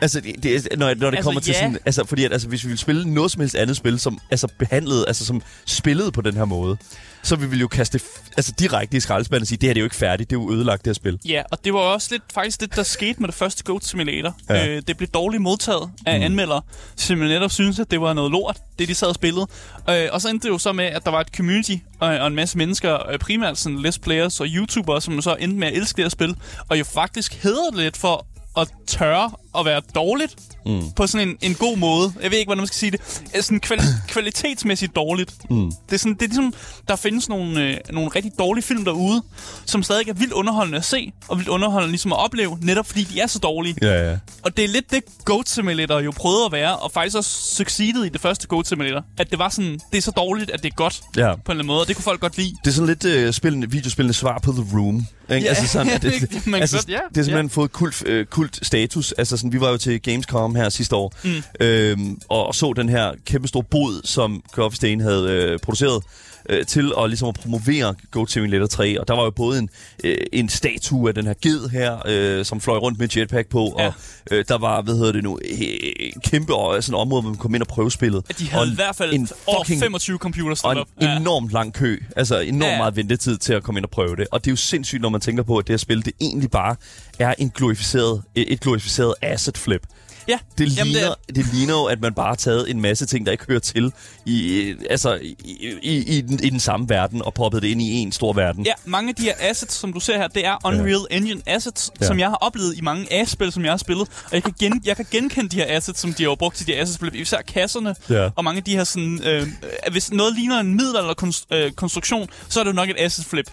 Altså, 0.00 0.20
det, 0.20 0.42
det, 0.42 0.68
når, 0.78 0.86
når 0.86 0.94
det 0.94 1.16
Altså, 1.16 1.22
kommer 1.22 1.40
til 1.40 1.52
ja. 1.52 1.58
sådan... 1.58 1.78
Altså, 1.86 2.04
fordi 2.04 2.24
at, 2.24 2.32
altså, 2.32 2.48
hvis 2.48 2.64
vi 2.64 2.68
ville 2.68 2.78
spille 2.78 3.14
noget 3.14 3.30
som 3.30 3.40
helst 3.40 3.54
andet 3.54 3.76
spil, 3.76 4.00
som 4.00 4.18
altså, 4.30 4.48
behandlede, 4.58 5.04
altså 5.06 5.26
som 5.26 5.42
spillede 5.66 6.12
på 6.12 6.20
den 6.20 6.36
her 6.36 6.44
måde, 6.44 6.76
så 7.22 7.36
vi 7.36 7.46
ville 7.46 7.60
jo 7.60 7.68
kaste 7.68 7.98
det 7.98 8.06
altså, 8.36 8.52
direkte 8.58 8.96
i 8.96 9.00
skraldespanden 9.00 9.42
og 9.42 9.46
sige, 9.46 9.58
det 9.58 9.66
her 9.68 9.74
det 9.74 9.80
er 9.80 9.82
jo 9.82 9.86
ikke 9.86 9.96
færdigt, 9.96 10.30
det 10.30 10.36
er 10.36 10.40
jo 10.40 10.52
ødelagt, 10.52 10.84
det 10.84 10.90
her 10.90 10.94
spil. 10.94 11.18
Ja, 11.24 11.42
og 11.50 11.64
det 11.64 11.74
var 11.74 11.80
også 11.80 12.08
lidt, 12.10 12.22
faktisk 12.34 12.60
det, 12.60 12.76
der 12.76 12.82
skete 12.82 13.20
med 13.20 13.28
det 13.28 13.34
første 13.34 13.64
Goat 13.64 13.84
Simulator. 13.84 14.36
Ja. 14.48 14.68
Øh, 14.68 14.82
det 14.86 14.96
blev 14.96 15.08
dårligt 15.08 15.42
modtaget 15.42 15.90
af 16.06 16.18
mm. 16.18 16.24
anmeldere, 16.24 16.62
som 16.96 17.18
netop 17.18 17.50
synes, 17.50 17.78
at 17.78 17.90
det 17.90 18.00
var 18.00 18.12
noget 18.12 18.30
lort, 18.30 18.56
det 18.78 18.88
de 18.88 18.94
sad 18.94 19.08
og 19.08 19.14
spillede. 19.14 19.46
Øh, 19.90 20.08
og 20.12 20.20
så 20.20 20.28
endte 20.28 20.48
det 20.48 20.52
jo 20.52 20.58
så 20.58 20.72
med, 20.72 20.84
at 20.84 21.04
der 21.04 21.10
var 21.10 21.20
et 21.20 21.28
community 21.36 21.74
og, 21.98 22.08
og 22.08 22.26
en 22.26 22.34
masse 22.34 22.58
mennesker, 22.58 23.10
øh, 23.10 23.18
primært 23.18 23.58
sådan 23.58 23.78
let's 23.78 23.98
players 24.02 24.40
og 24.40 24.46
YouTubere, 24.46 25.00
som 25.00 25.22
så 25.22 25.36
endte 25.40 25.58
med 25.58 25.68
at 25.68 25.74
elske 25.74 25.96
det 25.96 26.04
her 26.04 26.10
spil, 26.10 26.36
og 26.68 26.78
jo 26.78 26.84
faktisk 26.84 27.42
hedder 27.42 27.70
det 27.70 27.78
lidt 27.78 27.96
for 27.96 28.26
at 28.56 28.68
tørre 28.86 29.30
at 29.58 29.64
være 29.64 29.82
dårligt 29.94 30.36
mm. 30.66 30.90
på 30.96 31.06
sådan 31.06 31.28
en, 31.28 31.36
en 31.42 31.54
god 31.54 31.76
måde. 31.76 32.12
Jeg 32.22 32.30
ved 32.30 32.38
ikke, 32.38 32.48
hvordan 32.48 32.60
man 32.60 32.66
skal 32.66 32.76
sige 32.78 32.90
det. 32.90 33.00
Øh, 33.36 33.42
Sådan 33.42 33.60
kvali- 33.66 34.06
kvalitetsmæssigt 34.08 34.96
dårligt. 34.96 35.50
Mm. 35.50 35.72
Det, 35.88 35.94
er 35.94 35.96
sådan, 35.96 36.14
det 36.14 36.22
er 36.22 36.26
ligesom, 36.26 36.54
der 36.88 36.96
findes 36.96 37.28
nogle, 37.28 37.62
øh, 37.62 37.76
nogle 37.92 38.10
rigtig 38.16 38.32
dårlige 38.38 38.64
film 38.64 38.84
derude, 38.84 39.22
som 39.66 39.82
stadig 39.82 40.08
er 40.08 40.12
vildt 40.12 40.32
underholdende 40.32 40.78
at 40.78 40.84
se, 40.84 41.12
og 41.28 41.36
vildt 41.36 41.48
underholdende 41.48 41.92
ligesom 41.92 42.12
at 42.12 42.18
opleve, 42.24 42.58
netop 42.62 42.86
fordi 42.86 43.04
de 43.04 43.20
er 43.20 43.26
så 43.26 43.38
dårlige. 43.38 43.74
Ja, 43.82 44.10
ja. 44.10 44.16
Og 44.42 44.56
det 44.56 44.64
er 44.64 44.68
lidt 44.68 44.90
det 44.90 45.02
Goat 45.24 45.48
Simulator 45.48 46.00
jo 46.00 46.10
prøvede 46.16 46.44
at 46.46 46.52
være, 46.52 46.76
og 46.76 46.92
faktisk 46.92 47.16
også 47.16 47.30
succeeded 47.56 48.04
i 48.04 48.08
det 48.08 48.20
første 48.20 48.46
Goat 48.46 48.66
Simulator. 48.66 49.04
At 49.18 49.30
det 49.30 49.38
var 49.38 49.48
sådan, 49.48 49.80
det 49.92 49.98
er 49.98 50.02
så 50.02 50.10
dårligt, 50.10 50.50
at 50.50 50.62
det 50.62 50.70
er 50.70 50.74
godt 50.74 51.00
Ja. 51.16 51.34
på 51.34 51.40
en 51.40 51.40
eller 51.46 51.50
anden 51.52 51.66
måde, 51.66 51.80
og 51.80 51.88
det 51.88 51.96
kunne 51.96 52.04
folk 52.04 52.20
godt 52.20 52.36
lide. 52.36 52.56
Det 52.64 52.70
er 52.70 52.74
sådan 52.74 52.86
lidt 52.88 53.04
øh, 53.04 53.32
spillende, 53.32 53.70
videospillende 53.70 54.14
svar 54.14 54.38
på 54.38 54.52
The 54.52 54.66
Room. 54.78 55.06
Ikke? 55.30 55.42
Ja, 55.44 55.48
altså 55.48 55.66
sådan, 55.66 55.92
at 55.94 56.02
det, 56.02 56.30
det- 56.30 56.46
man 56.46 56.60
altså, 56.60 56.76
godt- 56.76 56.88
ja, 56.88 56.98
det 57.08 57.16
er 57.16 57.22
simpelthen 57.22 57.46
ja. 57.46 57.52
fået 57.52 57.72
kult, 57.72 58.02
øh, 58.06 58.26
kult 58.26 58.58
status. 58.66 59.12
Altså 59.12 59.36
sådan, 59.36 59.52
vi 59.52 59.60
var 59.60 59.68
jo 59.70 59.76
til 59.76 60.02
Gamescom 60.02 60.49
her 60.56 60.68
sidste 60.68 60.96
år, 60.96 61.12
mm. 61.24 61.42
øhm, 61.60 62.20
og, 62.28 62.46
og 62.46 62.54
så 62.54 62.72
den 62.76 62.88
her 62.88 63.12
kæmpe 63.26 63.48
store 63.48 63.62
bod, 63.70 64.00
som 64.04 64.42
Coffee 64.52 64.76
Stain 64.76 65.00
havde 65.00 65.30
øh, 65.30 65.58
produceret 65.58 66.02
øh, 66.48 66.66
til 66.66 66.92
at, 66.98 67.08
ligesom 67.10 67.28
at 67.28 67.34
promovere 67.34 67.94
Goat 68.10 68.30
Simulator 68.30 68.66
3. 68.66 69.00
Og 69.00 69.08
der 69.08 69.14
var 69.14 69.22
jo 69.24 69.30
både 69.30 69.58
en, 69.58 69.68
øh, 70.04 70.16
en 70.32 70.48
statue 70.48 71.08
af 71.08 71.14
den 71.14 71.26
her 71.26 71.34
ged 71.42 71.68
her, 71.68 71.98
øh, 72.06 72.44
som 72.44 72.60
fløj 72.60 72.76
rundt 72.78 72.98
med 72.98 73.06
et 73.08 73.16
jetpack 73.16 73.48
på, 73.48 73.74
Ja. 73.78 73.86
og 73.86 73.92
øh, 74.30 74.44
der 74.48 74.58
var, 74.58 74.82
hvad 74.82 74.94
hedder 74.94 75.12
det 75.12 75.22
nu, 75.22 75.38
øh, 75.50 76.12
kæmpe 76.24 76.54
og, 76.54 76.84
sådan 76.84 76.94
et 76.94 77.00
område, 77.00 77.22
hvor 77.22 77.30
man 77.30 77.38
kom 77.38 77.54
ind 77.54 77.62
og 77.62 77.68
prøve 77.68 77.90
spillet. 77.90 78.22
At 78.28 78.38
de 78.38 78.48
havde 78.50 78.62
og 78.62 78.68
i 78.68 78.74
hvert 78.74 78.96
fald 78.96 79.12
en 79.14 79.26
fucking 79.58 79.80
25 79.80 80.18
computer 80.18 80.60
og 80.64 80.72
en 80.72 80.78
op. 80.78 80.86
Ja. 81.00 81.16
enormt 81.16 81.52
lang 81.52 81.74
kø. 81.74 81.96
Altså 82.16 82.38
enormt 82.40 82.62
Ja, 82.62 82.66
ja, 82.66 82.72
ja. 82.72 82.78
meget 82.78 82.96
ventetid 82.96 83.36
til 83.38 83.52
at 83.52 83.62
komme 83.62 83.78
ind 83.78 83.84
og 83.84 83.90
prøve 83.90 84.16
det. 84.16 84.26
Og 84.32 84.44
det 84.44 84.50
er 84.50 84.52
jo 84.52 84.56
sindssygt, 84.56 85.02
når 85.02 85.08
man 85.08 85.20
tænker 85.20 85.42
på, 85.42 85.56
at 85.58 85.66
det 85.66 85.72
her 85.72 85.78
spil, 85.78 86.04
det 86.04 86.12
egentlig 86.20 86.50
bare 86.50 86.76
er 87.18 87.34
en 87.38 87.50
glorificeret, 87.50 88.22
et 88.34 88.60
glorificeret 88.60 89.14
asset 89.22 89.58
flip. 89.58 89.82
Ja, 90.30 90.38
Det 90.58 90.76
Jamen, 90.76 90.92
ligner, 90.92 91.08
det 91.08 91.36
det, 91.36 91.36
det 91.36 91.54
ligner 91.54 91.74
jo, 91.74 91.84
at 91.84 92.00
man 92.00 92.14
bare 92.14 92.26
har 92.28 92.34
taget 92.34 92.70
en 92.70 92.80
masse 92.80 93.06
ting, 93.06 93.26
der 93.26 93.32
ikke 93.32 93.44
hører 93.48 93.58
til 93.60 93.92
i, 94.26 94.52
øh, 94.60 94.76
altså, 94.90 95.14
i, 95.14 95.36
i, 95.82 96.16
i, 96.16 96.20
den, 96.20 96.40
i 96.44 96.50
den 96.50 96.60
samme 96.60 96.88
verden, 96.88 97.22
og 97.22 97.34
proppet 97.34 97.62
det 97.62 97.68
ind 97.68 97.82
i 97.82 97.90
en 97.92 98.12
stor 98.12 98.32
verden. 98.32 98.64
Ja, 98.66 98.72
mange 98.84 99.08
af 99.08 99.14
de 99.14 99.22
her 99.22 99.34
assets, 99.40 99.74
som 99.74 99.92
du 99.92 100.00
ser 100.00 100.16
her, 100.18 100.28
det 100.28 100.46
er 100.46 100.56
Unreal 100.64 101.06
ja. 101.10 101.16
Engine 101.16 101.42
assets, 101.46 101.90
Ja. 102.00 102.04
ja. 102.04 102.06
som 102.06 102.18
jeg 102.18 102.28
har 102.28 102.36
oplevet 102.36 102.74
i 102.78 102.80
mange 102.80 103.12
A-spil, 103.12 103.52
som 103.52 103.64
jeg 103.64 103.72
har 103.72 103.76
spillet. 103.76 104.08
Og 104.24 104.32
jeg 104.32 104.42
kan, 104.42 104.54
gen, 104.60 104.80
jeg 104.84 104.96
kan 104.96 105.06
genkende 105.10 105.48
de 105.48 105.56
her 105.56 105.66
assets, 105.68 106.00
som 106.00 106.14
de 106.14 106.22
har 106.22 106.34
brugt 106.34 106.56
til 106.56 106.66
de 106.66 106.72
her 106.72 106.82
assets, 106.82 106.98
især 107.14 107.40
kasserne, 107.48 107.94
Ja. 108.10 108.28
og 108.36 108.44
mange 108.44 108.58
af 108.58 108.64
de 108.64 108.76
her 108.76 108.84
sådan... 108.84 109.20
Øh, 109.24 109.42
øh, 109.42 109.48
hvis 109.92 110.12
noget 110.12 110.34
ligner 110.36 110.58
en 110.60 110.74
middelalderkonstruktion, 110.74 112.28
så 112.48 112.60
er 112.60 112.64
det 112.64 112.70
jo 112.70 112.74
nok 112.76 112.88
et 112.90 112.96
asset 112.98 113.24
flip. 113.26 113.50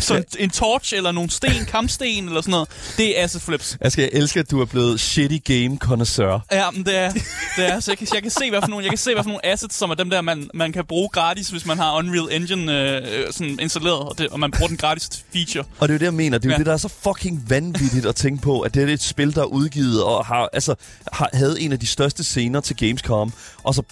Så 0.00 0.16
en, 0.16 0.24
en 0.38 0.50
torch 0.50 0.94
eller 0.96 1.12
nogle 1.12 1.30
sten, 1.30 1.64
kampsten 1.68 2.24
eller 2.28 2.40
sådan 2.40 2.50
noget, 2.50 2.68
det 2.96 3.20
er 3.20 3.24
asset 3.24 3.42
flips. 3.42 3.76
Jeg, 3.80 3.92
skal, 3.92 4.02
jeg 4.02 4.20
elsker, 4.20 4.40
at 4.40 4.50
du 4.50 4.60
er 4.60 4.64
blevet 4.64 5.00
shitty 5.00 5.52
game 5.52 5.76
connoisseur. 5.78 6.13
Ja, 6.52 6.70
men 6.70 6.84
det 6.84 6.96
er, 6.96 7.12
det 7.56 7.68
er 7.68 7.80
så 7.80 7.90
jeg 7.90 7.98
kan, 7.98 8.06
jeg 8.14 8.22
kan 8.22 8.30
se, 8.30 8.50
hvad 8.50 8.60
for 8.62 8.68
nogle, 8.68 8.84
jeg 8.84 8.90
kan 8.90 8.98
se, 8.98 9.14
hvad 9.14 9.22
for 9.22 9.30
nogle 9.30 9.46
assets, 9.46 9.76
som 9.76 9.90
er 9.90 9.94
dem 9.94 10.10
der, 10.10 10.20
man, 10.20 10.50
man 10.54 10.72
kan 10.72 10.84
bruge 10.84 11.08
gratis, 11.08 11.48
hvis 11.48 11.66
man 11.66 11.78
har 11.78 11.96
Unreal 11.98 12.42
Engine 12.42 12.80
øh, 12.80 12.96
øh, 12.96 13.32
sådan 13.32 13.58
installeret, 13.60 13.98
og, 13.98 14.18
det, 14.18 14.28
og 14.28 14.40
man 14.40 14.50
bruger 14.50 14.68
den 14.68 14.76
gratis 14.76 15.24
feature. 15.32 15.64
Og 15.78 15.88
det 15.88 15.94
er 15.94 15.94
jo 15.94 15.98
det, 15.98 16.04
jeg 16.04 16.14
mener. 16.14 16.38
Det 16.38 16.44
er 16.44 16.48
jo 16.48 16.52
ja. 16.52 16.58
Det, 16.58 16.66
der 16.66 16.72
er 16.72 16.76
så 16.76 16.88
fucking 16.88 17.50
vanvittigt 17.50 18.06
at 18.06 18.16
tænke 18.16 18.42
på, 18.42 18.60
at 18.60 18.74
det 18.74 18.88
er 18.88 18.92
et 18.94 19.02
spil, 19.02 19.34
der 19.34 19.42
er 19.42 19.46
udgivet 19.46 20.04
og 20.04 20.26
har, 20.26 20.48
altså, 20.52 20.74
har, 21.12 21.30
havde 21.32 21.60
en 21.60 21.72
af 21.72 21.80
de 21.80 21.86
største 21.86 22.24
scener 22.24 22.60
til 22.60 22.76
Gamescom, 22.76 23.32
og 23.62 23.74
så 23.74 23.82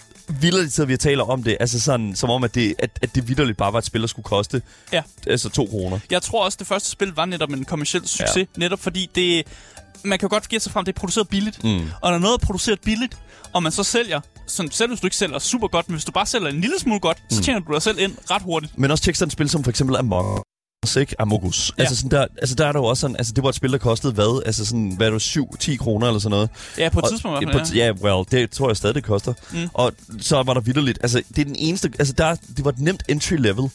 til, 0.71 0.83
at 0.83 0.89
vi 0.89 0.97
taler 0.97 1.25
om 1.25 1.43
det, 1.43 1.57
altså 1.61 1.81
sådan, 1.81 2.17
som 2.17 2.31
om, 2.31 2.45
at 2.45 2.55
det, 2.55 2.75
at, 2.79 2.91
at 3.03 3.15
det 3.15 3.29
vidderligt 3.29 3.59
bare 3.59 3.73
var 3.73 3.79
et 3.79 3.85
spil, 3.85 4.01
der 4.01 4.07
skulle 4.07 4.25
koste 4.25 4.63
Ja. 4.93 5.03
altså 5.27 5.49
to 5.49 5.67
kroner. 5.67 5.99
Jeg 6.11 6.23
tror 6.23 6.45
også, 6.45 6.57
det 6.59 6.67
første 6.67 6.91
spil 6.91 7.13
var 7.17 7.25
netop 7.25 7.51
en 7.51 7.65
kommersiel 7.65 8.09
succes, 8.09 8.37
ja. 8.37 8.45
netop 8.57 8.81
fordi 8.81 9.11
det... 9.15 9.47
Man 10.05 10.19
kan 10.19 10.29
jo 10.29 10.35
godt 10.35 10.49
gætte 10.49 10.65
sig 10.65 10.73
frem, 10.73 10.85
det 10.85 10.95
er 10.97 11.01
produceret 11.01 11.29
billigt. 11.29 11.65
Mm. 11.65 11.81
Og 12.01 12.11
når 12.11 12.19
noget 12.19 12.35
er 12.43 12.47
produceret 12.47 12.81
billigt, 12.81 13.17
og 13.53 13.63
man 13.63 13.73
så 13.73 13.83
sælger, 13.83 14.21
sådan, 14.47 14.71
selv 14.73 14.89
hvis 14.91 15.01
du 15.01 15.07
ikke 15.07 15.17
sælger 15.17 15.39
super 15.39 15.69
godt, 15.69 15.89
men 15.89 15.95
hvis 15.95 16.05
du 16.05 16.13
bare 16.13 16.27
sælger 16.27 16.49
en 16.49 16.61
lille 16.61 16.79
smule 16.79 17.01
godt, 17.01 17.19
mm. 17.31 17.37
så 17.37 17.43
tjener 17.43 17.61
du 17.61 17.73
dig 17.73 17.83
selv 17.83 17.99
ind 17.99 18.13
ret 18.31 18.43
hurtigt. 18.43 18.79
Men 18.79 18.91
også 18.91 19.05
tjek 19.05 19.15
sådan 19.17 19.29
et 19.29 19.33
spil 19.33 19.49
som 19.51 19.65
for 19.65 19.71
eksempel 19.71 19.97
Among 19.97 20.43
Us, 20.85 20.97
ikke? 20.97 21.21
Amogus. 21.21 21.73
Ja. 21.79 21.83
Altså, 21.83 21.97
sådan 21.97 22.11
der, 22.11 22.27
altså 22.39 22.55
der 22.55 22.67
er 22.67 22.73
der 22.73 22.81
jo 22.81 22.85
også 22.85 23.01
sådan, 23.01 23.17
altså 23.17 23.33
det 23.33 23.43
var 23.45 23.49
et 23.49 23.55
spil, 23.55 23.73
der 23.73 23.79
kostede 23.79 24.13
hvad? 24.13 24.43
Altså 24.47 24.65
sådan, 24.67 24.93
hvad 24.97 25.07
er 25.07 25.11
det, 25.11 25.37
7-10 25.37 25.77
kroner 25.77 26.07
eller 26.07 26.21
sådan 26.21 26.31
noget? 26.31 26.51
Ja, 26.79 26.89
på 26.89 26.99
et 26.99 27.03
Og- 27.05 27.11
tidspunkt 27.11 27.45
hvert 27.51 27.69
på 27.69 27.75
Ja, 27.75 27.93
well, 27.93 28.25
det 28.31 28.51
tror 28.51 28.69
jeg 28.69 28.77
stadig, 28.77 28.95
det 28.95 29.05
koster. 29.05 29.35
Mm. 29.53 29.69
Og 29.75 29.93
så 30.21 30.43
var 30.43 30.55
der 30.55 30.61
vidderligt, 30.61 30.99
altså 31.03 31.23
det 31.29 31.39
er 31.39 31.45
den 31.45 31.57
eneste, 31.59 31.93
altså 31.99 32.15
der, 32.15 32.35
det 32.57 32.65
var 32.65 32.71
et 32.71 32.79
nemt 32.79 33.03
entry 33.09 33.35
level. 33.39 33.71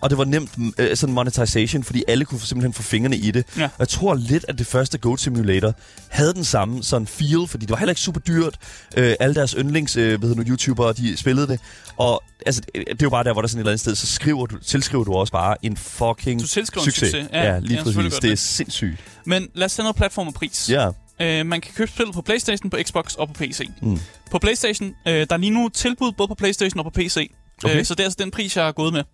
Og 0.00 0.10
det 0.10 0.18
var 0.18 0.24
nemt 0.24 0.50
øh, 0.78 0.96
sådan 0.96 1.14
monetization, 1.14 1.84
fordi 1.84 2.04
alle 2.08 2.24
kunne 2.24 2.40
simpelthen 2.40 2.72
få 2.72 2.82
fingrene 2.82 3.16
i 3.16 3.30
det. 3.30 3.44
Ja. 3.56 3.64
Og 3.64 3.70
jeg 3.78 3.88
tror 3.88 4.14
lidt, 4.14 4.44
at 4.48 4.58
det 4.58 4.66
første 4.66 4.98
Goat 4.98 5.20
Simulator 5.20 5.72
havde 6.08 6.34
den 6.34 6.44
samme 6.44 6.82
sådan 6.84 7.06
feel, 7.06 7.46
fordi 7.48 7.64
det 7.66 7.70
var 7.70 7.76
heller 7.76 7.90
ikke 7.90 8.00
super 8.00 8.20
dyrt. 8.20 8.56
Øh, 8.96 9.14
alle 9.20 9.34
deres 9.34 9.54
yndlings, 9.58 9.96
øh, 9.96 10.18
hvad 10.18 10.28
hedder 10.28 10.42
nu, 10.44 10.48
YouTubere, 10.50 10.92
de 10.92 11.16
spillede 11.16 11.46
det. 11.46 11.60
Og 11.96 12.22
altså, 12.46 12.60
det 12.74 12.84
det 12.86 12.92
er 12.92 12.96
jo 13.02 13.10
bare 13.10 13.24
der, 13.24 13.32
hvor 13.32 13.42
der 13.42 13.46
er 13.46 13.48
sådan 13.48 13.58
et 13.58 13.62
eller 13.62 13.70
andet 13.70 13.80
sted, 13.80 13.94
så 13.94 14.06
skriver 14.06 14.46
du, 14.46 14.58
tilskriver 14.58 15.04
du 15.04 15.12
også 15.12 15.32
bare 15.32 15.56
en 15.62 15.76
fucking 15.76 16.40
Du 16.42 16.46
tilskriver 16.46 16.84
en 16.84 16.90
succes. 16.90 17.10
succes. 17.10 17.28
Ja, 17.32 17.42
Ja, 17.52 17.58
lige 17.58 17.76
ja, 17.76 17.82
præcis. 17.82 18.18
Det 18.18 18.32
er 18.32 18.36
sindssygt. 18.36 18.96
Men 19.24 19.48
lad 19.54 19.64
os 19.64 19.74
tage 19.74 19.84
noget 19.84 19.96
platform 19.96 20.26
og 20.28 20.34
pris. 20.34 20.70
Ja. 20.70 20.90
Øh, 21.20 21.46
man 21.46 21.60
kan 21.60 21.72
købe 21.76 21.90
spillet 21.90 22.14
på 22.14 22.22
Playstation, 22.22 22.70
på 22.70 22.76
Xbox 22.86 23.14
og 23.14 23.28
på 23.28 23.34
PC. 23.34 23.68
Mm. 23.82 23.98
På 24.30 24.38
Playstation, 24.38 24.88
øh, 25.06 25.14
der 25.14 25.26
er 25.30 25.36
lige 25.36 25.50
nu 25.50 25.68
tilbud 25.68 26.12
både 26.12 26.28
på 26.28 26.34
Playstation 26.34 26.78
og 26.78 26.84
på 26.84 26.90
PC. 26.90 27.30
Okay. 27.64 27.78
Øh, 27.78 27.84
så 27.84 27.94
det 27.94 28.00
er 28.00 28.04
altså 28.04 28.16
den 28.20 28.30
pris, 28.30 28.56
jeg 28.56 28.64
har 28.64 28.72
gået 28.72 28.92
med. 28.92 29.04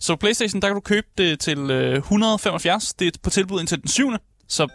Så 0.00 0.12
på 0.12 0.16
Playstation, 0.16 0.62
der 0.62 0.68
kan 0.68 0.74
du 0.74 0.80
købe 0.80 1.06
det 1.18 1.40
til 1.40 1.58
øh, 1.70 1.96
175. 1.98 2.94
Det 2.94 3.06
er 3.06 3.10
på 3.22 3.30
tilbud 3.30 3.60
indtil 3.60 3.80
den 3.80 3.88
7. 3.88 4.12
Så 4.48 4.68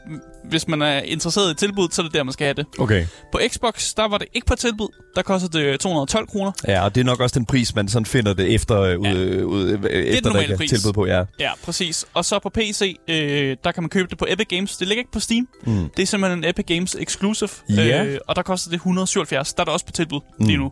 hvis 0.43 0.67
man 0.67 0.81
er 0.81 0.99
interesseret 0.99 1.51
i 1.51 1.55
tilbud, 1.55 1.87
så 1.91 2.01
er 2.01 2.03
det 2.03 2.13
der, 2.13 2.23
man 2.23 2.33
skal 2.33 2.45
have 2.45 2.53
det. 2.53 2.65
Okay. 2.79 3.05
På 3.31 3.39
Xbox, 3.47 3.93
der 3.93 4.07
var 4.07 4.17
det 4.17 4.27
ikke 4.33 4.47
på 4.47 4.55
tilbud. 4.55 4.87
Der 5.17 5.23
koster 5.23 5.49
det 5.49 5.59
øh, 5.59 5.77
212 5.77 6.27
kroner. 6.27 6.51
Ja, 6.67 6.83
og 6.83 6.95
det 6.95 7.01
er 7.01 7.05
nok 7.05 7.19
også 7.19 7.39
den 7.39 7.45
pris, 7.45 7.75
man 7.75 7.87
sådan 7.87 8.05
finder 8.05 8.33
det 8.33 8.53
efter, 8.53 8.81
øh, 8.81 8.99
ud, 8.99 9.05
Ja. 9.05 9.13
øh, 9.13 9.45
ud, 9.45 9.69
øh, 9.69 9.89
efter 9.91 10.21
der 10.21 10.29
normale 10.29 10.43
ikke 10.43 10.53
er 10.53 10.57
pris. 10.57 10.69
tilbud 10.71 10.93
på. 10.93 11.05
Ja. 11.05 11.23
Ja, 11.39 11.51
præcis. 11.63 12.05
Og 12.13 12.25
så 12.25 12.39
på 12.39 12.49
PC, 12.49 12.95
øh, 13.07 13.57
der 13.63 13.71
kan 13.71 13.83
man 13.83 13.89
købe 13.89 14.07
det 14.09 14.17
på 14.17 14.25
Epic 14.29 14.47
Games. 14.49 14.77
Det 14.77 14.87
ligger 14.87 14.99
ikke 15.01 15.11
på 15.11 15.19
Steam. 15.19 15.47
Mm. 15.65 15.89
Det 15.97 16.03
er 16.03 16.07
simpelthen 16.07 16.43
en 16.43 16.49
Epic 16.49 16.65
Games 16.65 16.95
exclusive. 16.99 17.49
Ja. 17.69 18.03
Øh, 18.05 18.17
og 18.27 18.35
der 18.35 18.41
koster 18.41 18.69
det 18.69 18.75
177. 18.75 19.53
Der 19.53 19.61
er 19.61 19.65
der 19.65 19.71
også 19.71 19.85
på 19.85 19.91
tilbud 19.91 20.19
mm. 20.39 20.45
lige 20.45 20.57
nu. 20.57 20.71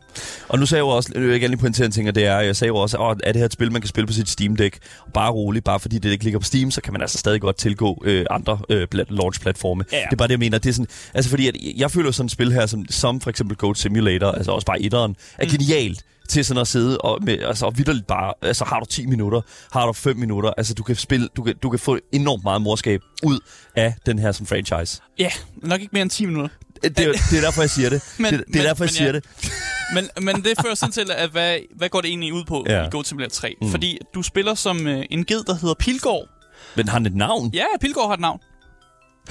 Og 0.50 0.60
nu 0.60 0.66
sagde 0.66 0.80
jeg 0.80 0.84
jo 0.84 0.88
også, 0.90 1.12
jeg 1.16 1.22
gerne 1.24 1.48
lige 1.48 1.58
pointere 1.58 1.86
en 1.86 1.92
ting, 1.92 2.08
og 2.10 2.16
det 2.16 2.25
er, 2.25 2.40
jeg 2.40 2.56
sagde 2.56 2.70
jo 2.70 2.75
også, 2.75 2.98
at 2.98 3.18
er 3.24 3.32
det 3.32 3.40
her 3.40 3.46
et 3.46 3.54
spil, 3.54 3.72
man 3.72 3.82
kan 3.82 3.88
spille 3.90 4.08
på 4.08 4.14
sit 4.14 4.30
Steam 4.30 4.56
Deck? 4.56 4.78
Og 5.06 5.14
bare 5.14 5.32
roligt, 5.32 5.66
bare 5.66 5.80
fordi 5.80 5.98
det 6.00 6.12
ikke 6.12 6.24
ligger 6.24 6.40
på 6.40 6.46
Steam, 6.46 6.72
så 6.72 6.82
kan 6.82 6.94
man 6.94 7.02
altså 7.02 7.18
stadig 7.18 7.42
godt 7.42 7.58
tilgå 7.58 8.04
øh, 8.06 8.25
andre 8.30 8.60
øh, 8.70 8.88
pla- 8.96 9.06
launch-platforme. 9.10 9.84
Ja. 9.92 9.98
Det 9.98 10.04
er 10.12 10.16
bare 10.16 10.28
det, 10.28 10.32
jeg 10.32 10.40
mener. 10.40 10.58
Det 10.58 10.70
er 10.70 10.74
sådan, 10.74 10.88
altså 11.14 11.30
fordi, 11.30 11.48
at 11.48 11.56
jeg 11.78 11.92
føler 11.92 12.12
sådan 12.12 12.25
et 12.25 12.32
spil 12.32 12.52
her, 12.54 12.66
som, 12.66 12.86
som 12.90 13.22
for 13.22 13.30
eksempel 13.30 13.58
Goat 13.58 13.78
Simulator, 13.78 14.35
altså 14.36 14.51
også 14.51 14.65
bare 14.65 14.82
etteren, 14.82 15.15
er 15.38 15.46
genialt 15.46 16.04
til 16.30 16.46
sådan 16.46 16.62
at 16.62 16.68
sidde 16.68 16.98
og, 16.98 17.24
med, 17.24 17.39
altså, 17.39 17.65
og 17.65 17.77
vidderligt 17.77 18.08
bare, 18.08 18.34
altså 18.42 18.65
har 18.65 18.80
du 18.80 18.86
10 18.86 19.06
minutter, 19.06 19.42
har 19.72 19.86
du 19.86 19.94
5 19.94 20.18
minutter, 20.18 20.51
altså 20.58 20.74
du 20.74 20.84
kan 20.84 20.96
spille, 20.96 21.27
du 21.38 21.44
kan, 21.44 21.56
du 21.63 21.70
kan 21.70 21.80
få 21.80 21.98
enormt 22.12 22.44
meget 22.44 22.62
morskab 22.62 23.01
ud 23.24 23.39
af 23.75 23.94
den 24.06 24.20
her 24.20 24.32
som 24.32 24.46
franchise. 24.46 25.01
Ja, 25.20 25.30
nok 25.56 25.82
ikke 25.82 25.89
mere 25.94 26.01
end 26.01 26.10
10 26.10 26.25
minutter. 26.25 26.50
Det, 26.84 27.00
er- 27.00 27.12
det 27.32 27.38
er 27.38 27.42
derfor, 27.42 27.62
jeg 27.62 27.70
siger 27.70 27.89
det. 27.89 28.01
Men- 28.20 28.34
det, 28.34 28.44
det 28.48 28.56
er 28.56 28.60
men- 28.60 28.65
derfor, 28.65 28.84
jeg 28.84 28.88
men 28.88 28.94
siger 28.94 29.08
ja. 29.08 29.12
det. 29.13 29.25
Men, 29.96 30.10
men 30.22 30.36
det 30.44 30.54
fører 30.62 30.75
sådan 30.75 30.92
til, 30.94 31.12
at 31.18 31.30
hvad, 31.30 31.58
hvad 31.75 31.89
går 31.89 32.01
det 32.01 32.08
egentlig 32.08 32.34
ud 32.34 32.44
på 32.46 32.65
Ja. 32.70 32.86
i 32.86 32.89
Goat 32.92 33.08
Simulator 33.08 33.30
3? 33.30 33.56
Mm. 33.62 33.70
Fordi 33.72 33.98
du 34.15 34.22
spiller 34.22 34.56
som 34.56 34.88
øh, 34.88 35.06
en 35.10 35.25
ged, 35.25 35.44
der 35.44 35.54
hedder 35.56 35.75
Pilgård. 35.80 36.27
Men 36.75 36.88
har 36.88 36.98
den 37.00 37.06
et 37.08 37.15
navn? 37.15 37.51
Ja, 37.54 37.65
Pilgård 37.82 38.08
har 38.08 38.13
et 38.13 38.20
navn. 38.20 38.39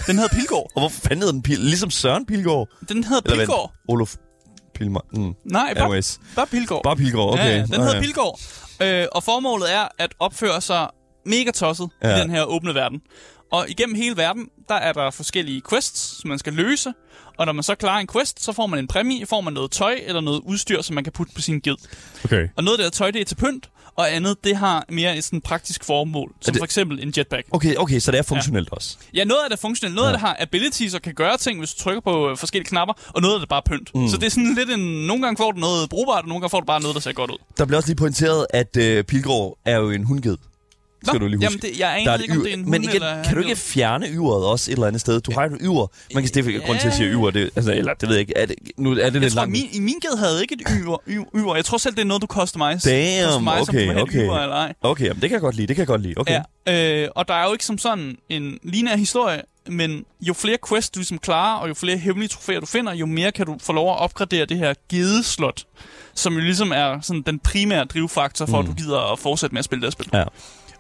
Den 0.07 0.15
hedder 0.19 0.35
Pilgård. 0.37 0.71
Og 0.75 0.81
hvorfor 0.81 1.01
fanden 1.01 1.19
hedder 1.19 1.33
den 1.33 1.43
Pil? 1.43 1.59
Ligesom 1.61 1.91
Søren 1.91 2.27
Pilgaard? 2.27 2.69
Den 2.89 3.05
hedder 3.05 3.37
vent, 3.37 3.51
Olof 3.89 4.15
Pilmar. 4.75 5.03
Mm. 5.13 5.35
Nej, 5.45 5.75
bare, 5.75 5.85
Anyways. 5.85 6.21
bare 6.37 6.47
Pilgård. 6.47 6.83
Bare 6.83 6.97
Pilgaard, 6.97 7.33
okay. 7.33 7.45
Ja, 7.45 7.51
ja, 7.51 7.63
den 7.63 7.71
Nå, 7.71 7.77
hedder 7.77 7.95
ja. 7.95 8.01
Pilgård. 8.01 8.41
Øh, 8.83 9.07
og 9.13 9.23
formålet 9.23 9.73
er 9.75 9.89
at 9.99 10.15
opføre 10.19 10.61
sig 10.61 10.89
mega 11.27 11.51
tosset. 11.51 11.89
Ja. 12.03 12.17
i 12.17 12.21
den 12.21 12.31
her 12.31 12.45
åbne 12.45 12.75
verden. 12.75 13.01
Og 13.53 13.71
igennem 13.71 13.97
hele 13.97 14.17
verden, 14.17 14.49
der 14.69 14.75
er 14.75 14.93
der 14.93 15.11
forskellige 15.11 15.63
quests, 15.71 16.21
som 16.21 16.29
man 16.29 16.39
skal 16.39 16.53
løse. 16.53 16.93
Og 17.39 17.47
når 17.47 17.53
man 17.53 17.63
så 17.63 17.75
klarer 17.75 18.01
en 18.01 18.07
quest, 18.07 18.45
så 18.45 18.53
får 18.53 18.67
man 18.67 18.79
en 18.79 18.87
præmie, 18.87 19.27
får 19.27 19.41
man 19.41 19.53
noget 19.53 19.71
tøj 19.71 19.99
eller 20.07 20.21
noget 20.21 20.41
udstyr, 20.45 20.83
som 20.83 20.95
man 20.95 21.05
kan 21.05 21.13
putte 21.13 21.33
på 21.35 21.41
sin 21.41 21.61
ged. 21.61 21.77
Okay. 22.25 22.49
Og 22.57 22.65
noget 22.65 22.79
af 22.79 22.85
det 22.85 22.93
tøj, 22.93 23.11
det 23.11 23.21
er 23.21 23.25
til 23.25 23.35
pynt, 23.35 23.71
og 23.97 24.15
andet, 24.15 24.45
det 24.45 24.57
har 24.57 24.85
mere 24.89 25.17
et 25.17 25.25
sådan 25.25 25.41
praktisk 25.41 25.85
formål, 25.85 26.33
som 26.41 26.53
det- 26.53 26.61
for 26.61 26.65
eksempel 26.65 27.03
en 27.03 27.13
jetpack. 27.17 27.47
Okay, 27.51 27.75
okay, 27.77 27.99
så 28.01 28.11
det 28.11 28.19
er 28.19 28.23
funktionelt 28.23 28.69
ja. 28.73 28.77
også. 28.77 28.97
Ja, 29.15 29.25
noget 29.25 29.41
af 29.45 29.51
det 29.51 29.57
er 29.57 29.61
funktionelt, 29.61 29.95
noget 29.95 30.09
ja. 30.09 30.13
af 30.13 30.19
det 30.19 30.21
har 30.29 30.37
abilities 30.41 30.95
og 30.95 31.03
kan 31.03 31.15
gøre 31.15 31.37
ting, 31.37 31.59
hvis 31.59 31.75
du 31.75 31.83
trykker 31.83 32.01
på 32.01 32.31
øh, 32.31 32.37
forskellige 32.37 32.69
knapper, 32.69 32.95
og 33.15 33.23
noget 33.23 33.35
af 33.35 33.41
det 33.41 33.47
er 33.47 33.49
bare 33.49 33.63
pynt. 33.67 33.95
Mm. 33.95 34.09
Så 34.09 34.17
det 34.17 34.27
er 34.27 34.31
sådan 34.31 34.55
lidt 34.55 34.71
en... 34.71 35.07
Nogle 35.07 35.23
gange 35.23 35.37
får 35.37 35.53
du 35.53 35.59
noget 35.61 35.89
brugbart, 35.91 36.23
og 36.23 36.29
nogle 36.29 36.41
gange 36.41 36.51
får 36.51 36.61
du 36.61 36.67
bare 36.67 36.81
noget, 36.81 36.95
der 36.95 37.01
ser 37.01 37.13
godt 37.13 37.31
ud. 37.31 37.37
Der 37.59 37.65
bliver 37.65 37.77
også 37.77 37.89
lige 37.89 37.97
pointeret, 37.97 38.47
at 38.51 38.77
øh, 38.77 39.05
Pilgrå 39.05 39.59
er 39.65 39.77
jo 39.77 39.91
en 39.91 40.05
hundged. 40.05 40.37
Skal 41.07 41.21
du 41.21 41.27
lige 41.27 41.37
huske. 41.37 41.45
Jamen, 41.45 41.59
det, 41.59 41.81
jeg 41.81 41.99
aner 41.99 42.13
er 42.13 42.19
ikke, 42.19 42.35
om 42.35 42.39
et 42.39 42.45
det 42.45 42.53
er 42.53 42.57
en 42.57 42.65
hund 42.65 42.71
Men 42.71 42.83
igen, 42.83 42.95
eller 42.95 43.25
kan 43.25 43.35
du 43.35 43.41
ikke 43.43 43.57
fjerne 43.57 44.07
yveret 44.09 44.47
også 44.47 44.71
et 44.71 44.75
eller 44.75 44.87
andet 44.87 45.01
sted? 45.01 45.21
Du 45.21 45.33
har 45.33 45.49
jo 45.49 45.55
et 45.55 45.61
yver. 45.63 45.87
Man 46.15 46.27
kan 46.27 46.55
er 46.55 46.67
grund 46.67 46.79
til 46.79 46.89
at 46.89 46.95
sige 46.95 47.09
yver. 47.09 47.31
Det, 47.31 47.51
altså, 47.57 47.73
eller 47.73 47.95
det 47.95 48.09
ved 48.09 48.17
jeg 48.17 48.21
ikke. 48.21 48.37
Er 48.37 48.47
det, 48.47 48.57
nu 48.77 48.91
er 48.91 48.95
det 48.95 49.03
Jeg 49.03 49.13
lidt 49.13 49.33
tror, 49.33 49.41
langt. 49.41 49.53
min, 49.53 49.69
i 49.73 49.81
min 49.81 49.99
gade 50.01 50.19
havde 50.19 50.43
ikke 50.43 50.55
et 50.55 50.69
yver, 50.81 50.97
yver. 51.35 51.55
Jeg 51.55 51.65
tror 51.65 51.79
selv, 51.79 51.95
det 51.95 52.01
er 52.01 52.07
noget, 52.07 52.23
du 52.23 52.27
customize. 52.27 52.91
Damn, 52.91 53.27
customize, 53.27 53.51
om 53.51 53.67
du 53.67 53.71
okay, 53.71 53.91
et 53.91 54.03
okay. 54.03 54.27
Yver, 54.27 54.39
eller 54.39 54.57
ej. 54.57 54.73
Okay, 54.83 55.05
jamen, 55.05 55.23
det 55.23 55.31
kan 55.31 55.35
jeg 55.35 55.41
godt 55.41 55.57
lide. 55.57 55.67
Det 55.67 55.77
kan 55.77 55.81
jeg 55.81 55.87
godt 55.87 56.03
lide. 56.03 56.15
Okay. 56.17 56.41
Ja, 56.67 57.03
øh, 57.03 57.09
og 57.15 57.29
der 57.29 57.35
er 57.35 57.47
jo 57.47 57.53
ikke 57.53 57.65
som 57.65 57.79
sådan 57.79 58.17
en 58.29 58.59
lineær 58.63 58.97
historie, 58.97 59.43
men 59.69 60.05
jo 60.21 60.35
flere 60.35 60.57
quests 60.69 60.91
du 60.91 60.99
ligesom 60.99 61.19
klarer, 61.19 61.59
og 61.59 61.69
jo 61.69 61.75
flere 61.75 61.97
hemmelige 61.97 62.29
trofæer 62.29 62.61
du 62.61 62.67
finder, 62.67 62.95
jo 62.95 63.07
mere 63.07 63.33
kan 63.33 63.47
du 63.47 63.57
få 63.61 63.73
lov 63.73 63.91
at 63.91 63.99
opgradere 63.99 64.47
det 64.47 64.59
her 64.59 64.75
gedeslot, 64.91 65.65
som 66.15 66.35
jo 66.35 66.41
ligesom 66.41 66.73
er 66.73 67.01
sådan 67.01 67.23
den 67.23 67.39
primære 67.39 67.85
drivfaktor 67.85 68.47
for, 68.47 68.63
mm. 68.63 68.69
at 68.69 68.77
du 68.77 68.83
gider 68.83 69.13
at 69.13 69.19
fortsætte 69.19 69.55
med 69.55 69.59
at 69.59 69.65
spille 69.65 69.83
det 69.83 69.87
her 69.87 69.91
spil. 69.91 70.11
Ja. 70.13 70.25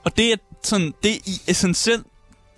Og 0.04 0.16
det 0.16 0.32
er 0.32 0.36
sådan, 0.62 0.94
det 1.02 1.10
er 1.14 1.18
i 1.26 1.40
essentielt 1.48 2.06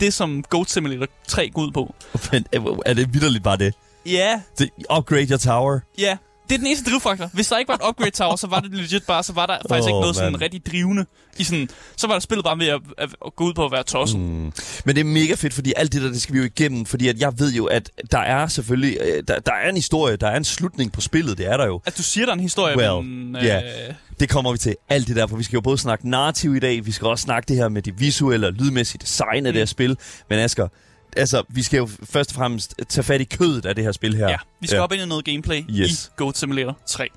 det, 0.00 0.14
som 0.14 0.42
Goat 0.42 0.70
Simulator 0.70 1.06
3 1.28 1.50
går 1.50 1.62
ud 1.62 1.70
på. 1.72 1.94
Men 2.32 2.46
er- 2.86 2.94
det 2.94 3.14
vidderligt 3.14 3.44
bare 3.44 3.56
det? 3.56 3.74
Ja, 4.06 4.40
det? 4.58 4.70
Upgrade 4.98 5.26
your 5.30 5.38
tower. 5.38 5.80
ja. 5.98 6.16
Det 6.48 6.54
er 6.54 6.58
den 6.58 6.66
eneste 6.66 6.90
drivfaktor. 6.90 7.30
Hvis 7.32 7.48
der 7.48 7.58
ikke 7.58 7.68
var 7.68 7.74
et 7.74 7.88
upgrade 7.88 8.10
tower, 8.10 8.36
så 8.36 8.46
var 8.46 8.60
det 8.60 8.74
legit 8.74 9.02
bare, 9.06 9.22
så 9.22 9.32
var 9.32 9.46
der 9.46 9.58
faktisk 9.68 9.84
Åh, 9.84 9.88
ikke 9.88 10.00
noget 10.00 10.16
sådan 10.16 10.32
mand. 10.32 10.42
rigtig 10.42 10.66
drivende. 10.66 11.06
I 11.38 11.44
sådan, 11.44 11.68
så 11.96 12.06
var 12.06 12.14
der 12.14 12.20
spillet 12.20 12.44
bare 12.44 12.58
ved 12.58 12.66
at, 12.66 12.80
at, 12.98 13.08
gå 13.36 13.44
ud 13.44 13.54
på 13.54 13.64
at 13.64 13.72
være 13.72 13.82
tosset. 13.82 14.20
Mm. 14.20 14.52
Men 14.84 14.96
det 14.96 14.98
er 14.98 15.04
mega 15.04 15.34
fedt, 15.34 15.54
fordi 15.54 15.72
alt 15.76 15.92
det 15.92 16.02
der, 16.02 16.08
det 16.08 16.22
skal 16.22 16.32
vi 16.34 16.38
jo 16.38 16.44
igennem. 16.44 16.86
Fordi 16.86 17.08
at 17.08 17.18
jeg 17.20 17.32
ved 17.38 17.52
jo, 17.52 17.64
at 17.64 17.90
der 18.10 18.18
er 18.18 18.46
selvfølgelig... 18.46 18.98
øh, 19.00 19.22
Der, 19.28 19.38
der 19.38 19.52
er 19.52 19.68
en 19.68 19.74
historie, 19.76 20.16
der 20.16 20.28
er 20.28 20.36
en 20.36 20.44
slutning 20.44 20.92
på 20.92 21.00
spillet. 21.00 21.38
Det 21.38 21.46
er 21.52 21.56
der 21.56 21.66
jo. 21.66 21.80
At 21.86 21.96
du 21.98 22.02
siger, 22.02 22.24
der 22.26 22.32
er 22.32 22.36
en 22.36 22.40
historie, 22.42 22.76
Well, 22.76 23.04
men... 23.04 23.36
ja. 23.44 23.62
Øh, 23.88 23.94
Det 24.20 24.28
kommer 24.28 24.52
vi 24.52 24.58
til. 24.58 24.76
Alt 24.88 25.08
det 25.08 25.16
der, 25.16 25.26
for 25.26 25.36
vi 25.36 25.42
skal 25.42 25.56
jo 25.56 25.60
både 25.60 25.78
snakke 25.78 26.08
narrativ 26.10 26.56
i 26.56 26.58
dag, 26.58 26.86
vi 26.86 26.92
skal 26.92 27.06
også 27.08 27.22
snakke 27.22 27.48
det 27.48 27.56
her 27.56 27.68
med 27.68 27.82
det 27.82 28.00
visuelle 28.00 28.46
og 28.46 28.52
lydmæssige 28.52 28.98
design 29.02 29.46
af 29.46 29.52
det 29.52 29.60
her 29.60 29.66
spil. 29.66 29.96
Men 30.30 30.38
Asger, 30.38 30.68
altså, 31.16 31.42
vi 31.48 31.62
skal 31.62 31.78
jo 31.78 31.88
først 32.10 32.30
og 32.30 32.34
fremmest 32.36 32.74
tage 32.88 33.04
fat 33.04 33.20
i 33.20 33.24
kødet 33.24 33.66
af 33.66 33.74
det 33.74 33.84
her 33.84 33.92
spil 33.92 34.16
her. 34.16 34.28
ja, 34.28 34.36
vi 34.60 34.66
skal 34.66 34.76
ja. 34.76 34.82
op 34.82 34.92
ind 34.92 35.02
i 35.02 35.06
noget 35.06 35.24
gameplay 35.24 35.62
Yes. 35.70 36.04
i 36.06 36.10
Goat 36.16 36.36
Simulator 36.38 36.78
3. 36.86 37.08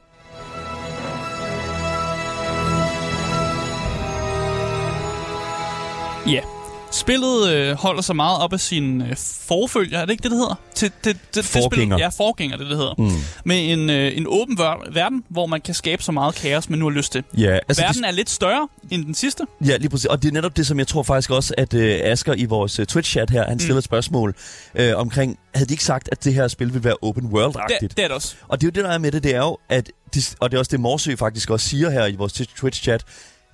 Ja. 6.27 6.41
Spillet 6.91 7.49
øh, 7.49 7.75
holder 7.75 8.01
sig 8.01 8.15
meget 8.15 8.39
op 8.41 8.53
af 8.53 8.59
sin 8.59 9.01
øh, 9.01 9.15
forfølger, 9.47 9.99
er 9.99 10.05
det 10.05 10.11
ikke 10.11 10.23
det, 10.23 10.31
det 10.31 10.39
hedder? 10.39 10.55
Til, 10.75 10.91
til, 11.03 11.13
til, 11.13 11.19
til 11.31 11.43
Forgænger. 11.43 11.95
Spil, 11.97 12.01
ja, 12.01 12.07
forgænger, 12.07 12.57
det 12.57 12.69
det 12.69 12.77
hedder. 12.77 12.93
Mm. 12.97 13.11
Med 13.45 13.71
en, 13.73 13.89
øh, 13.89 14.17
en 14.17 14.25
åben 14.27 14.59
ver- 14.59 14.93
verden, 14.93 15.23
hvor 15.29 15.45
man 15.45 15.61
kan 15.61 15.73
skabe 15.73 16.03
så 16.03 16.11
meget 16.11 16.35
kaos, 16.35 16.69
man 16.69 16.79
nu 16.79 16.85
har 16.85 16.91
lyst 16.91 17.11
til. 17.11 17.23
Ja, 17.37 17.59
altså, 17.67 17.83
Verden 17.83 18.03
er 18.03 18.11
lidt 18.11 18.29
større 18.29 18.67
end 18.91 19.05
den 19.05 19.15
sidste. 19.15 19.45
det, 19.59 19.69
ja, 19.69 19.77
lige 19.77 19.89
præcis. 19.89 20.05
Og 20.05 20.21
det 20.23 20.27
er 20.29 20.33
netop 20.33 20.57
det, 20.57 20.67
som 20.67 20.79
jeg 20.79 20.87
tror 20.87 21.03
faktisk 21.03 21.31
også, 21.31 21.53
at 21.57 21.73
øh, 21.73 21.99
Asger 22.03 22.33
i 22.33 22.45
vores 22.45 22.79
øh, 22.79 22.85
Twitch-chat 22.91 23.25
her, 23.31 23.45
han 23.47 23.59
stiller 23.59 23.77
et 23.77 23.83
spørgsmål 23.83 24.35
øh, 24.75 24.91
omkring, 24.95 25.39
havde 25.55 25.67
de 25.67 25.73
ikke 25.73 25.83
sagt, 25.83 26.09
at 26.11 26.23
det 26.23 26.33
her 26.33 26.47
spil 26.47 26.67
ville 26.73 26.83
være 26.83 26.95
open 27.01 27.25
world-agtigt? 27.25 27.79
Det, 27.81 27.97
det 27.97 28.03
er 28.03 28.07
det 28.07 28.15
også. 28.15 28.35
Og 28.47 28.61
det 28.61 28.67
er 28.67 28.71
jo 28.71 28.71
det, 28.75 28.83
der 28.83 28.91
er 28.91 28.97
med 28.97 29.11
det, 29.11 29.23
det 29.23 29.35
er 29.35 29.39
jo, 29.39 29.57
at 29.69 29.91
de, 30.15 30.21
og 30.39 30.51
det 30.51 30.57
er 30.57 30.59
også 30.59 30.69
det, 30.71 30.79
Morsø 30.79 31.15
faktisk 31.15 31.49
også 31.49 31.69
siger 31.69 31.89
her 31.89 32.05
i 32.05 32.15
vores 32.15 32.33
Twitch-chat, 32.33 32.99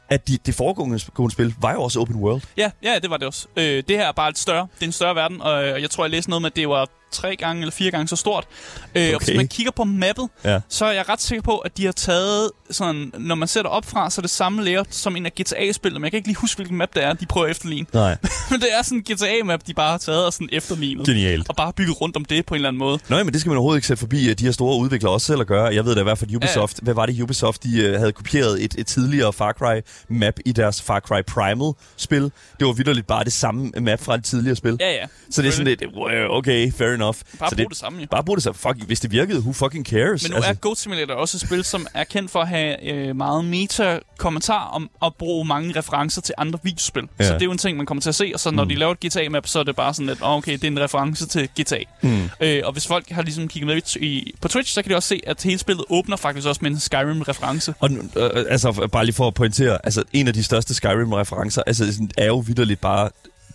at 0.09 0.27
de, 0.27 0.37
det 0.45 0.55
foregående 0.55 0.99
spil 1.31 1.55
var 1.61 1.73
jo 1.73 1.81
også 1.81 1.99
open 1.99 2.15
world. 2.15 2.41
Ja, 2.57 2.71
ja, 2.83 2.99
det 2.99 3.09
var 3.09 3.17
det 3.17 3.27
også. 3.27 3.47
Øh, 3.55 3.63
det 3.87 3.97
her 3.97 4.07
er 4.07 4.11
bare 4.11 4.29
lidt 4.29 4.39
større. 4.39 4.67
Det 4.75 4.81
er 4.81 4.85
en 4.85 4.91
større 4.91 5.15
verden, 5.15 5.41
og 5.41 5.63
øh, 5.67 5.81
jeg 5.81 5.89
tror, 5.89 6.03
jeg 6.03 6.11
læste 6.11 6.29
noget 6.29 6.41
med, 6.41 6.51
at 6.51 6.55
det 6.55 6.69
var 6.69 6.89
tre 7.15 7.35
gange 7.35 7.61
eller 7.61 7.71
fire 7.71 7.91
gange 7.91 8.07
så 8.07 8.15
stort. 8.15 8.47
Øh, 8.95 9.09
Og 9.09 9.15
Okay. 9.15 9.25
hvis 9.25 9.37
man 9.37 9.47
kigger 9.47 9.71
på 9.71 9.83
mappet, 9.83 10.29
Ja. 10.45 10.59
så 10.69 10.85
er 10.85 10.91
jeg 10.91 11.09
ret 11.09 11.21
sikker 11.21 11.41
på, 11.41 11.57
at 11.57 11.77
de 11.77 11.85
har 11.85 11.91
taget 11.91 12.51
sådan, 12.71 13.11
når 13.17 13.35
man 13.35 13.47
ser 13.47 13.61
det 13.61 13.71
op 13.71 13.85
fra, 13.85 14.09
så 14.09 14.21
er 14.21 14.23
det 14.23 14.29
samme 14.29 14.63
layout 14.63 14.87
som 14.95 15.15
en 15.15 15.25
af 15.25 15.31
GTA-spillene, 15.41 15.99
men 15.99 16.03
jeg 16.03 16.11
kan 16.11 16.17
ikke 16.17 16.27
lige 16.27 16.37
huske, 16.37 16.57
hvilken 16.57 16.77
map 16.77 16.89
det 16.95 17.03
er, 17.03 17.13
de 17.13 17.25
prøver 17.25 17.45
at 17.45 17.51
efterligne. 17.51 17.87
Nej. 17.93 18.17
men 18.51 18.59
det 18.59 18.67
er 18.77 18.81
sådan 18.81 18.97
en 18.97 19.03
GTA-map, 19.15 19.59
de 19.67 19.73
bare 19.73 19.91
har 19.91 19.97
taget 19.97 20.25
og 20.25 20.33
sådan 20.33 20.49
efterlignet. 20.51 21.05
Genialt. 21.07 21.49
Og 21.49 21.55
bare 21.55 21.73
bygget 21.73 22.01
rundt 22.01 22.15
om 22.15 22.25
det 22.25 22.45
på 22.45 22.53
en 22.53 22.55
eller 22.55 22.69
anden 22.69 22.79
måde. 22.79 22.99
Nå, 23.09 23.17
men 23.23 23.33
det 23.33 23.39
skal 23.41 23.49
man 23.49 23.57
overhovedet 23.57 23.77
ikke 23.77 23.87
sætte 23.87 23.99
forbi, 23.99 24.29
at 24.29 24.39
de 24.39 24.43
her 24.45 24.51
store 24.51 24.77
udviklere 24.79 25.13
også 25.13 25.27
selv 25.27 25.41
at 25.41 25.47
gøre. 25.47 25.73
Jeg 25.75 25.85
ved 25.85 25.95
da 25.95 25.99
i 26.01 26.03
hvert 26.03 26.17
fald, 26.17 26.35
Ubisoft, 26.35 26.79
hvad 26.81 26.93
var 26.93 27.05
det 27.05 27.21
Ubisoft, 27.21 27.63
de 27.63 27.89
uh, 27.93 27.99
havde 27.99 28.11
kopieret 28.11 28.63
et, 28.63 28.75
et 28.77 28.87
tidligere 28.87 29.33
Far 29.33 29.51
Cry 29.53 29.81
map 30.09 30.33
i 30.45 30.51
deres 30.51 30.81
Far 30.81 30.99
Cry 30.99 31.21
Primal-spil. 31.27 32.21
Det 32.59 32.67
var 32.67 32.71
vidderligt 32.73 33.07
bare 33.07 33.23
det 33.23 33.33
samme 33.33 33.71
map 33.81 34.01
fra 34.01 34.15
et 34.15 34.23
tidligere 34.23 34.55
spil. 34.55 34.77
Ja, 34.79 34.91
ja. 34.91 35.05
Så 35.31 35.41
det 35.41 35.47
er 35.47 35.51
sådan 35.51 35.67
lidt, 35.67 35.83
okay, 36.29 36.71
fair 36.73 36.89
enough. 36.93 37.04
Bare 37.39 37.49
så 37.49 37.55
brug 37.55 37.69
det 37.69 37.77
samme, 37.77 38.01
jo. 38.01 38.07
Bare 38.11 38.23
brug 38.23 38.35
det 38.37 38.43
så. 38.43 38.53
Fuck, 38.53 38.83
hvis 38.85 38.99
det 38.99 39.11
virkede, 39.11 39.39
who 39.39 39.53
fucking 39.53 39.85
cares? 39.85 40.23
Men 40.23 40.31
nu 40.31 40.35
altså, 40.35 40.51
er 40.51 40.53
Goat 40.53 40.77
Simulator 40.77 41.13
også 41.13 41.37
et 41.37 41.41
spil, 41.41 41.63
som 41.63 41.87
er 41.93 42.03
kendt 42.03 42.31
for 42.31 42.41
at 42.41 42.47
have 42.47 42.91
øh, 42.91 43.15
meget 43.15 43.45
meta-kommentar 43.45 44.63
om 44.63 44.89
at 45.05 45.15
bruge 45.15 45.45
mange 45.45 45.79
referencer 45.79 46.21
til 46.21 46.35
andre 46.37 46.59
videospil. 46.63 47.03
Ja. 47.19 47.27
Så 47.27 47.33
det 47.33 47.41
er 47.41 47.45
jo 47.45 47.51
en 47.51 47.57
ting, 47.57 47.77
man 47.77 47.85
kommer 47.85 48.01
til 48.01 48.09
at 48.09 48.15
se, 48.15 48.31
og 48.33 48.39
så 48.39 48.51
når 48.51 48.63
mm. 48.63 48.69
de 48.69 48.75
laver 48.75 48.95
et 49.01 49.05
GTA-map, 49.05 49.47
så 49.47 49.59
er 49.59 49.63
det 49.63 49.75
bare 49.75 49.93
sådan 49.93 50.07
lidt, 50.07 50.19
oh, 50.21 50.37
okay, 50.37 50.53
det 50.53 50.63
er 50.63 50.67
en 50.67 50.79
reference 50.79 51.27
til 51.27 51.49
GTA. 51.61 51.79
Mm. 52.01 52.29
Øh, 52.39 52.61
og 52.65 52.73
hvis 52.73 52.87
folk 52.87 53.09
har 53.09 53.21
ligesom 53.21 53.47
kigget 53.47 53.67
med 53.67 53.95
i, 54.01 54.35
på 54.41 54.47
Twitch, 54.47 54.73
så 54.73 54.81
kan 54.81 54.91
de 54.91 54.95
også 54.95 55.09
se, 55.09 55.21
at 55.27 55.43
hele 55.43 55.59
spillet 55.59 55.85
åbner 55.89 56.17
faktisk 56.17 56.47
også 56.47 56.59
med 56.61 56.71
en 56.71 56.79
Skyrim-reference. 56.79 57.73
Og 57.79 57.91
nu, 57.91 58.01
øh, 58.15 58.45
altså, 58.49 58.89
bare 58.91 59.05
lige 59.05 59.15
for 59.15 59.27
at 59.27 59.33
pointere, 59.33 59.77
altså, 59.83 60.03
en 60.13 60.27
af 60.27 60.33
de 60.33 60.43
største 60.43 60.73
Skyrim-referencer, 60.73 61.61
altså, 61.67 62.07
er 62.17 62.25
jo 62.25 62.37
vidderligt 62.37 62.81
bare 62.81 63.09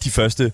de 0.04 0.10
første, 0.10 0.52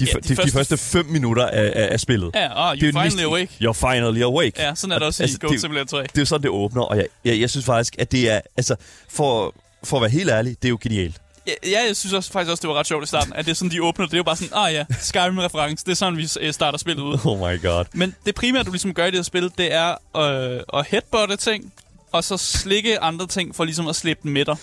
de, 0.00 0.06
Ja, 0.14 0.18
de 0.18 0.28
de, 0.28 0.34
første- 0.36 0.46
de 0.46 0.50
første 0.52 0.76
fem 0.76 1.06
minutter 1.06 1.46
af, 1.46 1.72
af, 1.76 1.88
af 1.92 2.00
spillet. 2.00 2.30
Ja, 2.34 2.70
oh, 2.70 2.76
Det 2.76 2.82
er 2.82 2.82
you 2.82 2.86
jo 2.86 2.92
finally 2.92 3.04
næsten- 3.04 3.24
awake. 3.24 3.48
You're 3.62 3.90
finally 3.90 4.22
awake. 4.22 4.62
Ja, 4.62 4.74
sådan 4.74 4.92
er 4.92 4.98
det 4.98 5.06
også 5.06 5.22
Altså, 5.22 5.36
i 5.36 5.38
Goat 5.40 5.52
det- 5.52 5.60
Simulator 5.60 5.86
3. 5.98 6.02
Det 6.02 6.18
er 6.18 6.22
jo 6.22 6.24
sådan, 6.24 6.42
det 6.42 6.50
åbner, 6.50 6.82
og 6.82 6.96
jeg, 6.96 7.06
jeg, 7.24 7.40
jeg 7.40 7.50
synes 7.50 7.66
faktisk, 7.66 7.94
at 7.98 8.12
det 8.12 8.30
er, 8.30 8.40
altså, 8.56 8.76
for, 9.10 9.54
for 9.84 9.96
at 9.96 10.00
være 10.00 10.10
helt 10.10 10.30
ærlig, 10.30 10.56
det 10.62 10.64
er 10.68 10.70
jo 10.70 10.78
genialt. 10.82 11.16
Ja, 11.46 11.52
ja, 11.70 11.86
jeg 11.86 11.96
synes 11.96 12.12
også, 12.12 12.32
faktisk 12.32 12.50
også, 12.50 12.60
det 12.60 12.68
var 12.68 12.74
ret 12.74 12.86
sjovt 12.86 13.04
i 13.04 13.06
starten, 13.06 13.32
at 13.32 13.44
det 13.44 13.50
er 13.50 13.54
sådan, 13.54 13.70
de 13.70 13.82
åbner. 13.82 14.06
Det 14.06 14.12
er 14.14 14.16
jo 14.18 14.22
bare 14.22 14.36
sådan, 14.36 14.52
ah 14.58 14.72
ja, 14.74 14.84
Skyrim-reference. 15.00 15.84
Det 15.84 15.90
er 15.90 15.96
sådan, 15.96 16.16
vi 16.16 16.28
øh, 16.40 16.52
starter 16.52 16.78
spillet 16.78 17.02
ud. 17.02 17.18
Oh 17.24 17.38
my 17.38 17.62
god. 17.62 17.84
Men 17.92 18.14
det 18.26 18.34
primære, 18.34 18.62
du 18.62 18.70
ligesom 18.70 18.94
gør 18.94 19.04
i 19.04 19.10
det 19.10 19.14
her 19.18 19.22
spil, 19.22 19.50
det 19.58 19.74
er 19.74 19.90
øh, 20.16 20.60
at 20.80 20.86
headbutte 20.88 21.36
ting, 21.36 21.72
og 22.12 22.24
så 22.24 22.36
slikke 22.36 23.00
andre 23.00 23.26
ting 23.26 23.56
for 23.56 23.64
ligesom 23.64 23.88
at 23.88 23.96
slippe 23.96 24.22
dem 24.22 24.32
med 24.32 24.44
dig. 24.44 24.56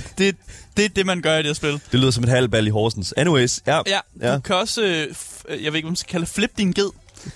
Det, 0.18 0.36
det 0.76 0.84
er 0.84 0.88
det, 0.88 1.06
man 1.06 1.20
gør 1.22 1.34
i 1.34 1.38
det 1.38 1.46
her 1.46 1.52
spil. 1.54 1.72
Det 1.92 2.00
lyder 2.00 2.10
som 2.10 2.24
et 2.24 2.30
halvbal 2.30 2.66
i 2.66 2.70
Horsens. 2.70 3.14
Anyways, 3.16 3.60
ja. 3.66 3.80
Ja, 3.86 4.00
Ja. 4.22 4.34
du 4.34 4.40
kan 4.40 4.56
også, 4.56 4.82
øh, 4.82 5.06
øh, 5.48 5.64
jeg 5.64 5.72
ved 5.72 5.76
ikke, 5.78 5.86
hvad 5.86 5.90
man 5.90 5.96
skal 5.96 6.10
kalde 6.10 6.26
flip 6.26 6.50
din 6.58 6.72
ged. 6.72 6.90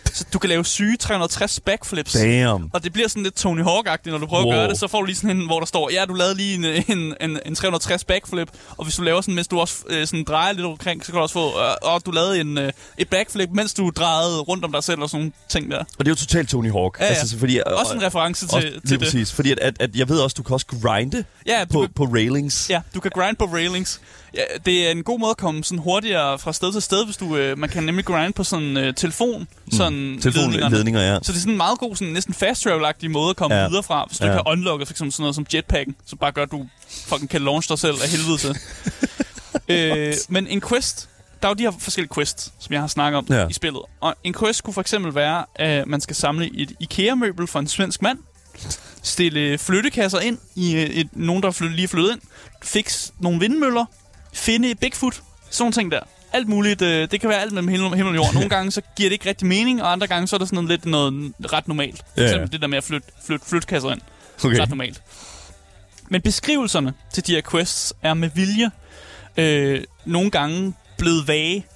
Så 0.04 0.24
du 0.32 0.38
kan 0.38 0.48
lave 0.48 0.64
syge 0.64 0.96
360 0.96 1.60
backflips. 1.60 2.12
Damn. 2.12 2.70
Og 2.72 2.84
det 2.84 2.92
bliver 2.92 3.08
sådan 3.08 3.22
lidt 3.22 3.34
Tony 3.34 3.62
Hawk-agtigt, 3.62 4.10
når 4.10 4.18
du 4.18 4.26
prøver 4.26 4.44
wow. 4.44 4.52
At 4.52 4.56
gøre 4.58 4.68
det. 4.68 4.78
Så 4.78 4.88
får 4.88 5.00
du 5.00 5.04
lige 5.06 5.16
sådan 5.16 5.36
en, 5.36 5.46
hvor 5.46 5.58
der 5.58 5.66
står, 5.66 5.90
ja, 5.90 6.04
du 6.04 6.14
lavede 6.14 6.34
lige 6.34 6.54
en, 6.54 6.64
en, 6.98 7.14
en, 7.20 7.38
en 7.46 7.54
360 7.54 8.04
backflip. 8.04 8.48
Og 8.76 8.84
hvis 8.84 8.94
du 8.96 9.02
laver 9.02 9.20
sådan, 9.20 9.34
mens 9.34 9.48
du 9.48 9.60
også 9.60 9.74
øh, 9.88 10.06
sådan 10.06 10.24
drejer 10.24 10.52
lidt 10.52 10.66
omkring, 10.66 11.04
så 11.04 11.12
kan 11.12 11.16
du 11.16 11.22
også 11.22 11.32
få, 11.32 11.46
øh, 11.60 11.74
og 11.82 12.06
du 12.06 12.10
lavede 12.10 12.40
en, 12.40 12.58
øh, 12.58 12.72
et 12.98 13.08
backflip, 13.08 13.48
mens 13.52 13.74
du 13.74 13.90
drejede 13.96 14.40
rundt 14.40 14.64
om 14.64 14.72
dig 14.72 14.84
selv 14.84 15.00
og 15.00 15.10
sådan 15.10 15.20
nogle 15.20 15.32
ting 15.48 15.70
der. 15.70 15.78
Og 15.78 15.84
det 15.98 16.06
er 16.06 16.10
jo 16.10 16.14
totalt 16.14 16.48
Tony 16.48 16.72
Hawk. 16.72 16.98
Ja, 17.00 17.04
ja. 17.04 17.10
Altså, 17.10 17.28
så 17.28 17.38
fordi, 17.38 17.60
Også 17.66 17.94
en 17.94 18.02
reference 18.02 18.46
til, 18.46 18.56
også, 18.56 18.68
til 18.68 18.90
det. 18.90 18.98
præcis. 19.00 19.32
Fordi 19.32 19.50
at, 19.52 19.58
at, 19.58 19.76
at, 19.80 19.96
jeg 19.96 20.08
ved 20.08 20.18
også, 20.20 20.34
du 20.34 20.42
kan 20.42 20.54
også 20.54 20.66
grinde 20.82 21.24
Ja, 21.46 21.64
på, 21.72 21.80
kan, 21.80 21.90
på 21.94 22.04
railings. 22.04 22.70
ja, 22.70 22.80
du 22.94 23.00
kan 23.00 23.10
grind 23.14 23.36
på 23.36 23.44
railings. 23.44 24.00
Ja, 24.34 24.42
det 24.66 24.86
er 24.86 24.90
en 24.90 25.02
god 25.04 25.18
måde 25.18 25.30
at 25.30 25.36
komme 25.36 25.64
sådan 25.64 25.78
hurtigere 25.78 26.38
fra 26.38 26.52
sted 26.52 26.72
til 26.72 26.82
sted, 26.82 27.04
hvis 27.04 27.16
du, 27.16 27.36
øh, 27.36 27.58
man 27.58 27.68
kan 27.68 27.82
nemlig 27.82 28.04
grind 28.04 28.34
på 28.34 28.44
sådan 28.44 28.76
øh, 28.76 28.94
telefon, 28.94 29.48
sådan 29.76 29.92
ledningerne. 29.92 30.20
Telefonledninger, 30.22 31.00
ja. 31.00 31.18
Så 31.22 31.32
det 31.32 31.36
er 31.36 31.40
sådan 31.40 31.52
en 31.52 31.56
meget 31.56 31.78
god, 31.78 31.96
sådan 31.96 32.12
næsten 32.12 32.34
fast 32.34 32.62
travel 32.62 33.10
måde 33.10 33.30
at 33.30 33.36
komme 33.36 33.56
Ja. 33.56 33.68
videre 33.68 33.82
fra, 33.82 34.04
hvis 34.08 34.18
du 34.18 34.26
Ja. 34.26 34.32
kan 34.32 34.42
unlocke 34.46 34.86
for 34.86 34.92
eksempel 34.92 35.12
sådan 35.12 35.22
noget 35.22 35.34
som 35.34 35.46
jetpacken, 35.54 35.96
så 36.06 36.16
bare 36.16 36.32
gør, 36.32 36.42
at 36.42 36.50
du 36.50 36.66
fucking 37.06 37.30
kan 37.30 37.42
launch 37.42 37.68
dig 37.68 37.78
selv 37.78 37.94
af 38.02 38.08
helvede 38.08 38.38
til. 38.38 38.56
øh, 39.74 40.14
men 40.28 40.46
en 40.46 40.60
quest, 40.60 41.08
der 41.42 41.48
er 41.48 41.50
jo 41.50 41.54
de 41.54 41.62
her 41.62 41.72
forskellige 41.78 42.14
quests, 42.14 42.52
som 42.58 42.72
jeg 42.72 42.80
har 42.80 42.86
snakket 42.88 43.18
om 43.18 43.26
Ja. 43.30 43.48
i 43.48 43.52
spillet. 43.52 43.82
Og 44.00 44.14
en 44.24 44.34
quest 44.34 44.62
kunne 44.62 44.74
for 44.74 44.80
eksempel 44.80 45.14
være, 45.14 45.44
at 45.54 45.86
man 45.86 46.00
skal 46.00 46.16
samle 46.16 46.50
et 46.60 46.72
IKEA-møbel 46.80 47.46
for 47.46 47.58
en 47.58 47.68
svensk 47.68 48.02
mand, 48.02 48.18
stille 49.02 49.58
flyttekasser 49.58 50.20
ind 50.20 50.38
i 50.54 50.74
øh, 50.74 50.80
et, 50.82 51.08
nogen, 51.12 51.42
der 51.42 51.48
er 51.48 51.68
lige 51.68 51.88
flyttet 51.88 52.12
ind, 52.12 52.20
fix 52.62 53.10
nogle 53.20 53.40
vindmøller, 53.40 53.84
finde 54.32 54.74
Bigfoot, 54.74 55.22
sådan 55.50 55.72
ting 55.72 55.92
der. 55.92 56.00
Alt 56.32 56.48
muligt. 56.48 56.82
Øh, 56.82 57.10
det 57.10 57.20
kan 57.20 57.28
være 57.30 57.40
alt 57.40 57.52
mellem 57.52 57.68
himmel 57.68 57.94
himmel 57.96 58.18
og 58.18 58.24
jord. 58.24 58.34
Nogle 58.34 58.48
gange 58.56 58.70
så 58.70 58.80
giver 58.96 59.08
det 59.08 59.12
ikke 59.14 59.28
rigtig 59.28 59.46
mening, 59.46 59.82
og 59.82 59.92
andre 59.92 60.06
gange 60.06 60.26
så 60.26 60.36
er 60.36 60.38
det 60.38 60.48
sådan 60.48 60.64
noget, 60.64 60.70
lidt 60.70 60.86
noget 60.86 61.32
ret 61.52 61.68
normalt. 61.68 61.96
For 61.98 62.04
Ja, 62.16 62.22
ja. 62.22 62.28
eksempel 62.28 62.52
det 62.52 62.60
der 62.60 62.66
med 62.66 62.78
at 62.78 62.84
flytte, 62.84 63.08
flytte 63.26 63.46
flytkasser 63.46 63.90
ind. 63.92 64.00
Okay. 64.44 64.58
Ret 64.60 64.68
normalt. 64.68 65.02
Men 66.10 66.22
beskrivelserne 66.22 66.94
til 67.12 67.26
de 67.26 67.32
her 67.34 67.42
quests 67.50 67.94
er 68.02 68.14
med 68.14 68.30
vilje 68.34 68.70
øh, 69.36 69.84
nogle 70.04 70.30
gange 70.30 70.74
blevet 70.98 71.28
vage. 71.28 71.66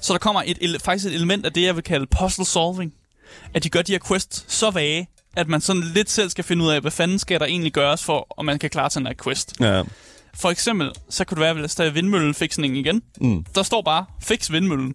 Så 0.00 0.12
der 0.12 0.18
kommer 0.18 0.42
et, 0.46 0.76
faktisk 0.84 1.06
et 1.06 1.14
element 1.14 1.46
af 1.46 1.52
det, 1.52 1.62
jeg 1.62 1.76
vil 1.76 1.84
kalde 1.84 2.06
puzzle 2.20 2.44
solving. 2.46 2.92
At 3.54 3.64
de 3.64 3.70
gør 3.70 3.82
de 3.82 3.92
her 3.92 3.98
quests 4.08 4.44
så 4.48 4.70
vage, 4.70 5.08
at 5.36 5.48
man 5.48 5.60
sådan 5.60 5.82
lidt 5.94 6.10
selv 6.10 6.30
skal 6.30 6.44
finde 6.44 6.64
ud 6.64 6.70
af, 6.70 6.80
hvad 6.80 6.90
fanden 6.90 7.18
skal 7.18 7.40
der 7.40 7.46
egentlig 7.46 7.72
gøres 7.72 8.04
for, 8.04 8.26
om 8.36 8.44
man 8.44 8.58
kan 8.58 8.70
klare 8.70 8.90
sådan 8.90 9.06
en 9.06 9.14
quest. 9.24 9.54
Ja. 9.60 9.82
For 10.34 10.50
eksempel, 10.50 10.90
så 11.08 11.24
kan 11.24 11.34
du 11.34 11.40
være, 11.40 11.50
at 11.50 11.74
der 11.76 11.84
er 11.84 11.90
igen. 12.76 13.02
Mm. 13.20 13.44
Der 13.54 13.62
står 13.62 13.82
bare, 13.82 14.04
fix 14.22 14.52
vindmøllen. 14.52 14.94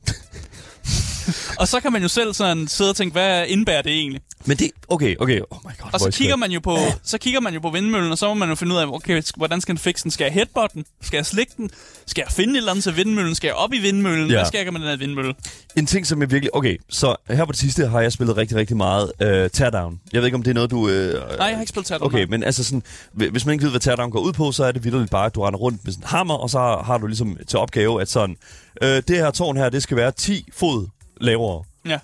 og 1.59 1.67
så 1.67 1.79
kan 1.79 1.91
man 1.93 2.01
jo 2.01 2.07
selv 2.07 2.33
sådan 2.33 2.67
sidde 2.67 2.89
og 2.89 2.95
tænke, 2.95 3.11
hvad 3.11 3.45
indebærer 3.47 3.81
det 3.81 3.91
egentlig? 3.91 4.21
Men 4.45 4.57
det... 4.57 4.71
Okay, 4.87 5.15
okay. 5.19 5.39
Oh 5.49 5.57
my 5.63 5.71
god. 5.81 5.89
Og 5.93 5.99
så 5.99 6.05
er 6.07 6.11
kigger 6.11 6.35
man 6.35 6.51
jo 6.51 6.59
på, 6.59 6.77
så 7.03 7.17
kigger 7.17 7.39
man 7.39 7.53
jo 7.53 7.59
på 7.59 7.69
vindmøllen, 7.69 8.11
og 8.11 8.17
så 8.17 8.27
må 8.27 8.33
man 8.33 8.49
jo 8.49 8.55
finde 8.55 8.73
ud 8.75 8.79
af, 8.79 8.85
okay, 8.85 9.23
hvordan 9.37 9.61
skal 9.61 9.75
den 9.75 9.79
fikse 9.79 10.03
den? 10.03 10.11
Skal 10.11 10.25
jeg 10.25 10.33
headbutt 10.33 10.73
den? 10.73 10.85
Skal 11.01 11.17
jeg 11.17 11.25
slikke 11.25 11.53
den? 11.57 11.69
Skal 12.07 12.23
jeg 12.27 12.31
finde 12.31 12.53
et 12.53 12.57
eller 12.57 12.71
andet 12.71 12.83
til 12.83 12.97
vindmøllen? 12.97 13.35
Skal 13.35 13.47
jeg 13.47 13.55
op 13.55 13.73
i 13.73 13.77
vindmøllen? 13.79 14.29
Ja. 14.29 14.35
Hvad 14.35 14.45
skal 14.45 14.57
jeg 14.57 14.65
gøre 14.65 14.71
med 14.71 14.81
den 14.81 14.89
her 14.89 14.97
vindmølle? 14.97 15.33
En 15.77 15.85
ting, 15.85 16.07
som 16.07 16.21
jeg 16.21 16.31
virkelig... 16.31 16.55
Okay, 16.55 16.77
så 16.89 17.15
her 17.29 17.45
på 17.45 17.51
det 17.51 17.59
sidste 17.59 17.87
har 17.87 18.01
jeg 18.01 18.11
spillet 18.11 18.37
rigtig, 18.37 18.57
rigtig 18.57 18.77
meget 18.77 19.11
uh, 19.21 19.27
Teardown. 19.53 19.99
Jeg 20.13 20.21
ved 20.21 20.25
ikke, 20.27 20.35
om 20.35 20.43
det 20.43 20.51
er 20.51 20.55
noget, 20.55 20.71
du... 20.71 20.77
Uh, 20.77 20.89
Nej, 20.89 20.91
jeg 21.39 21.55
har 21.55 21.59
ikke 21.61 21.69
spillet 21.69 21.87
Tattle. 21.87 22.05
Okay, 22.05 22.25
men 22.29 22.43
altså 22.43 22.63
sådan, 22.63 22.83
hvi- 23.13 23.29
hvis 23.29 23.45
man 23.45 23.53
ikke 23.53 23.63
ved, 23.63 23.69
hvad 23.71 23.79
Teardown 23.79 24.11
går 24.11 24.19
ud 24.19 24.33
på, 24.33 24.51
så 24.51 24.63
er 24.63 24.71
det 24.71 24.83
vildt 24.83 25.09
bare, 25.09 25.25
at 25.25 25.35
du 25.35 25.41
render 25.41 25.59
rundt 25.59 25.85
med 25.85 25.93
sådan 25.93 26.03
en 26.03 26.07
hammer, 26.07 26.33
og 26.35 26.49
så 26.49 26.59
har, 26.59 26.83
har 26.83 26.97
du 26.97 27.07
ligesom 27.07 27.37
til 27.47 27.59
opgave, 27.59 28.01
at 28.01 28.09
sådan, 28.09 28.35
øh, 28.81 29.03
det 29.07 29.09
her 29.09 29.31
tårn 29.31 29.57
her, 29.57 29.69
det 29.69 29.83
skal 29.83 29.97
være 29.97 30.11
10 30.11 30.47
fod 30.53 30.87
lavere. 31.21 31.63
Ja. 31.85 31.99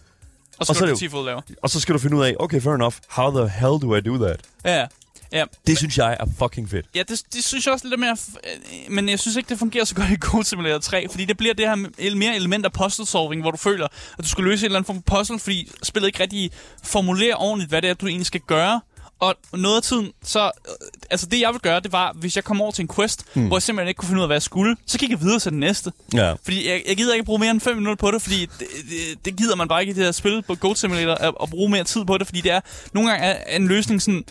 Og 0.60 0.65
så 0.65 0.72
Og 0.72 0.75
så 0.75 0.86
det 0.86 0.98
10 1.00 1.10
fod 1.10 1.25
lavere. 1.25 1.41
Og 1.62 1.70
så 1.70 1.80
skal 1.80 1.94
du 1.94 2.00
finde 2.00 2.18
ud 2.18 2.24
af, 2.24 2.36
okay, 2.39 2.62
fair 2.62 2.74
enough, 2.74 2.96
how 3.10 3.32
the 3.39 3.50
hell 3.50 3.82
do 3.82 3.96
I 3.96 4.01
do 4.01 4.25
that? 4.25 4.39
Ja, 4.65 4.86
ja. 5.32 5.44
Det 5.68 5.77
synes 5.77 5.98
jeg 5.98 6.18
er 6.20 6.25
fucking 6.39 6.70
fedt. 6.70 6.86
Ja, 6.96 7.03
det, 7.08 7.22
det 7.34 7.44
synes 7.44 7.65
jeg 7.65 7.74
også 7.74 7.88
lidt 7.88 8.00
mere... 8.00 8.18
øh, 8.44 8.91
Men 8.94 9.10
jeg 9.10 9.20
synes 9.20 9.38
ikke, 9.38 9.50
det 9.50 9.60
fungerer 9.60 9.86
så 9.86 9.96
godt 9.96 10.10
i 10.10 10.15
Goat 10.20 10.46
Simulator 10.46 10.80
3, 10.80 11.08
fordi 11.10 11.25
det 11.25 11.38
bliver 11.38 11.53
det 11.53 11.68
her 11.68 11.75
mere 12.15 12.36
element 12.36 12.65
af 12.65 12.72
puzzle 12.74 13.06
solving, 13.06 13.41
hvor 13.41 13.51
du 13.51 13.58
føler, 13.58 13.88
at 14.18 14.24
du 14.24 14.30
skal 14.30 14.44
løse 14.44 14.62
en 14.62 14.65
eller 14.65 14.80
anden 14.80 14.86
form 14.88 15.03
for 15.08 15.18
puzzle, 15.18 15.39
fordi 15.39 15.72
spillet 15.84 16.08
ikke 16.08 16.20
rigtig 16.24 16.51
formulerer 16.84 17.36
ordentligt, 17.36 17.70
hvad 17.70 17.82
det 17.82 17.89
er, 17.89 17.94
du 17.94 18.08
egentlig 18.08 18.25
skal 18.27 18.41
gøre. 18.48 18.82
Og 19.22 19.36
noget 19.54 19.75
af 19.78 19.84
tiden, 19.84 20.12
så... 20.24 20.44
øh, 20.46 20.88
Altså 21.12 21.25
det, 21.25 21.40
jeg 21.42 21.51
vil 21.54 21.62
gøre, 21.62 21.80
det 21.80 21.92
var, 21.92 22.13
hvis 22.16 22.36
jeg 22.36 22.44
kom 22.44 22.62
over 22.62 22.72
til 22.72 22.82
en 22.82 22.88
quest, 22.96 23.25
mm. 23.36 23.48
hvor 23.48 23.58
jeg 23.58 23.62
simpelthen 23.63 23.88
ikke 23.88 23.98
kunne 24.00 24.08
finde 24.08 24.20
ud 24.20 24.24
af, 24.24 24.28
hvad 24.28 24.36
jeg 24.36 24.42
skulle, 24.42 24.75
så 24.88 24.98
gik 24.98 25.10
jeg 25.10 25.22
videre 25.22 25.40
til 25.40 25.51
den 25.51 25.60
næste. 25.60 25.92
Ja. 26.13 26.34
Fordi 26.44 26.70
jeg, 26.70 26.84
jeg 26.88 26.98
gider 26.98 27.13
ikke 27.13 27.25
bruge 27.25 27.40
mere 27.40 27.51
end 27.51 27.62
5 27.62 27.75
minutter 27.75 27.96
på 27.96 28.12
det, 28.12 28.22
fordi 28.22 28.42
det, 28.60 28.68
det, 28.90 29.25
det 29.25 29.36
gider 29.36 29.56
man 29.56 29.68
bare 29.68 29.82
ikke 29.82 29.92
i 29.92 29.94
det 29.94 30.04
her 30.04 30.12
spil 30.12 30.42
på 30.42 30.56
Goat 30.56 30.78
Simulator, 30.78 31.13
at, 31.13 31.34
at 31.44 31.50
bruge 31.50 31.70
mere 31.72 31.84
tid 31.84 32.06
på 32.06 32.18
det, 32.18 32.28
fordi 32.28 32.42
det 32.42 32.51
er 32.51 32.60
nogle 32.94 33.10
gange 33.10 33.25
er 33.25 33.56
en 33.56 33.68
løsning 33.68 34.01
sådan, 34.01 34.24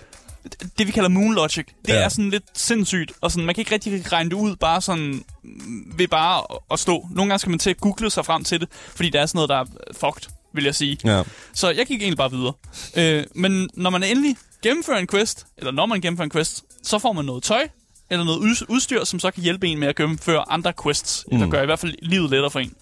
det 0.78 0.86
vi 0.86 0.92
kalder 0.92 1.08
moon 1.08 1.34
logic, 1.34 1.66
det 1.86 1.92
Ja. 1.92 1.94
er 1.98 2.08
sådan 2.08 2.30
lidt 2.30 2.44
sindssygt, 2.54 3.12
og 3.20 3.30
sådan, 3.30 3.46
man 3.46 3.54
kan 3.54 3.62
ikke 3.62 3.72
rigtig 3.74 4.12
regne 4.12 4.30
det 4.30 4.36
ud 4.36 4.56
bare 4.56 4.80
sådan 4.80 5.24
ved 5.96 6.08
bare 6.08 6.38
at- 6.50 6.58
at 6.72 6.78
stå. 6.78 7.06
Nogle 7.10 7.28
gange 7.30 7.38
skal 7.38 7.50
man 7.50 7.58
til 7.58 7.70
at 7.70 7.80
google 7.80 8.10
sig 8.10 8.24
frem 8.24 8.44
til 8.44 8.60
det, 8.60 8.68
fordi 8.94 9.10
der 9.10 9.20
er 9.20 9.26
sådan 9.26 9.36
noget, 9.36 9.48
der 9.48 9.56
er 9.56 9.64
fucked, 9.92 10.30
vil 10.54 10.64
jeg 10.64 10.74
sige. 10.74 10.98
Ja. 11.04 11.22
Så 11.54 11.70
jeg 11.70 11.86
gik 11.86 12.00
egentlig 12.02 12.16
bare 12.18 12.30
videre. 12.30 12.52
Øh, 12.96 13.24
men 13.34 13.70
når 13.74 13.90
man 13.90 14.02
endelig 14.02 14.36
gennemfører 14.62 14.98
en 14.98 15.06
quest, 15.06 15.46
eller 15.58 15.70
når 15.72 15.86
man 15.86 16.00
gennemfører 16.00 16.24
en 16.24 16.30
quest, 16.30 16.64
så 16.82 16.98
får 16.98 17.12
man 17.12 17.24
noget 17.24 17.42
tøj, 17.42 17.68
eller 18.10 18.24
noget 18.24 18.38
ud- 18.38 18.66
udstyr, 18.68 19.04
som 19.04 19.20
så 19.20 19.30
kan 19.30 19.42
hjælpe 19.42 19.66
en 19.66 19.78
med 19.78 19.88
at 19.88 19.96
gennemføre 19.96 20.50
andre 20.52 20.72
quests, 20.84 21.24
mm. 21.28 21.34
eller 21.36 21.50
gøre 21.50 21.62
i 21.62 21.66
hvert 21.66 21.78
fald 21.78 21.94
livet 22.02 22.30
lettere 22.30 22.50
for 22.50 22.60
en. 22.60 22.74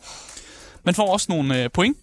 Man 0.84 0.94
får 0.94 1.12
også 1.12 1.26
nogle 1.28 1.62
øh, 1.64 1.70
point, 1.70 1.96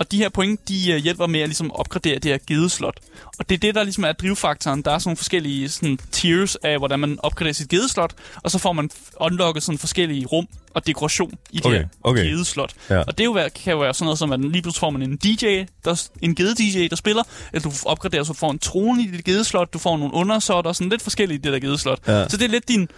og 0.00 0.12
de 0.12 0.16
her 0.16 0.28
point, 0.28 0.68
de 0.68 0.92
øh, 0.92 0.98
hjælper 0.98 1.26
med 1.26 1.40
at 1.40 1.48
ligesom 1.48 1.72
opgradere 1.72 2.14
det 2.14 2.24
her 2.24 2.38
gedeslot. 2.46 2.98
Og 3.38 3.48
det 3.48 3.54
er 3.54 3.58
det, 3.58 3.74
der 3.74 3.82
ligesom 3.82 4.04
er 4.04 4.12
drivfaktoren. 4.12 4.82
Der 4.82 4.90
er 4.90 4.98
sådan 4.98 5.08
nogle 5.08 5.16
forskellige 5.16 5.68
sådan, 5.68 5.98
tiers 6.12 6.56
af, 6.56 6.78
hvordan 6.78 7.00
man 7.00 7.18
opgraderer 7.22 7.52
sit 7.54 7.68
gedeslot, 7.68 8.14
og 8.36 8.50
så 8.50 8.58
får 8.58 8.72
man 8.72 8.90
unlocket 9.20 9.62
sådan 9.62 9.78
forskellige 9.78 10.26
rum 10.26 10.46
og 10.74 10.86
dekoration 10.86 11.32
i 11.50 11.56
det 11.56 11.66
Okay, 11.66 11.78
her 11.78 11.86
okay. 12.04 12.24
gedeslot. 12.24 12.72
Ja. 12.90 12.98
Og 12.98 13.18
det 13.18 13.24
jo, 13.24 13.30
være- 13.32 13.50
kan 13.50 13.72
jo 13.72 13.78
være 13.78 13.94
sådan 13.94 14.04
noget 14.04 14.18
som, 14.18 14.32
at 14.32 14.40
lige 14.40 14.62
pludselig 14.62 14.80
får 14.80 14.90
man 14.90 15.02
en 15.02 15.16
DJ, 15.16 15.64
der, 15.84 16.08
en 16.22 16.34
gede-DJ, 16.34 16.88
der 16.88 16.96
spiller, 16.96 17.22
eller 17.52 17.68
du 17.70 17.76
opgraderer, 17.84 18.24
så 18.24 18.32
får 18.34 18.50
en 18.50 18.58
trone 18.58 19.02
i 19.02 19.06
dit 19.06 19.24
gedeslot, 19.24 19.72
du 19.72 19.78
får 19.78 19.96
nogle 19.96 20.14
undersåtter, 20.14 20.72
sådan 20.72 20.88
lidt 20.88 21.02
forskellige 21.02 21.38
i 21.38 21.40
det 21.42 21.52
der 21.52 21.58
gedeslot. 21.60 21.98
Ja. 22.06 22.28
Så 22.28 22.36
det 22.36 22.44
er 22.44 22.48
lidt 22.48 22.68
din, 22.68 22.88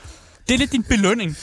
det 0.49 0.55
er 0.55 0.59
lidt 0.59 0.73
din 0.73 0.83
belønning. 0.83 1.37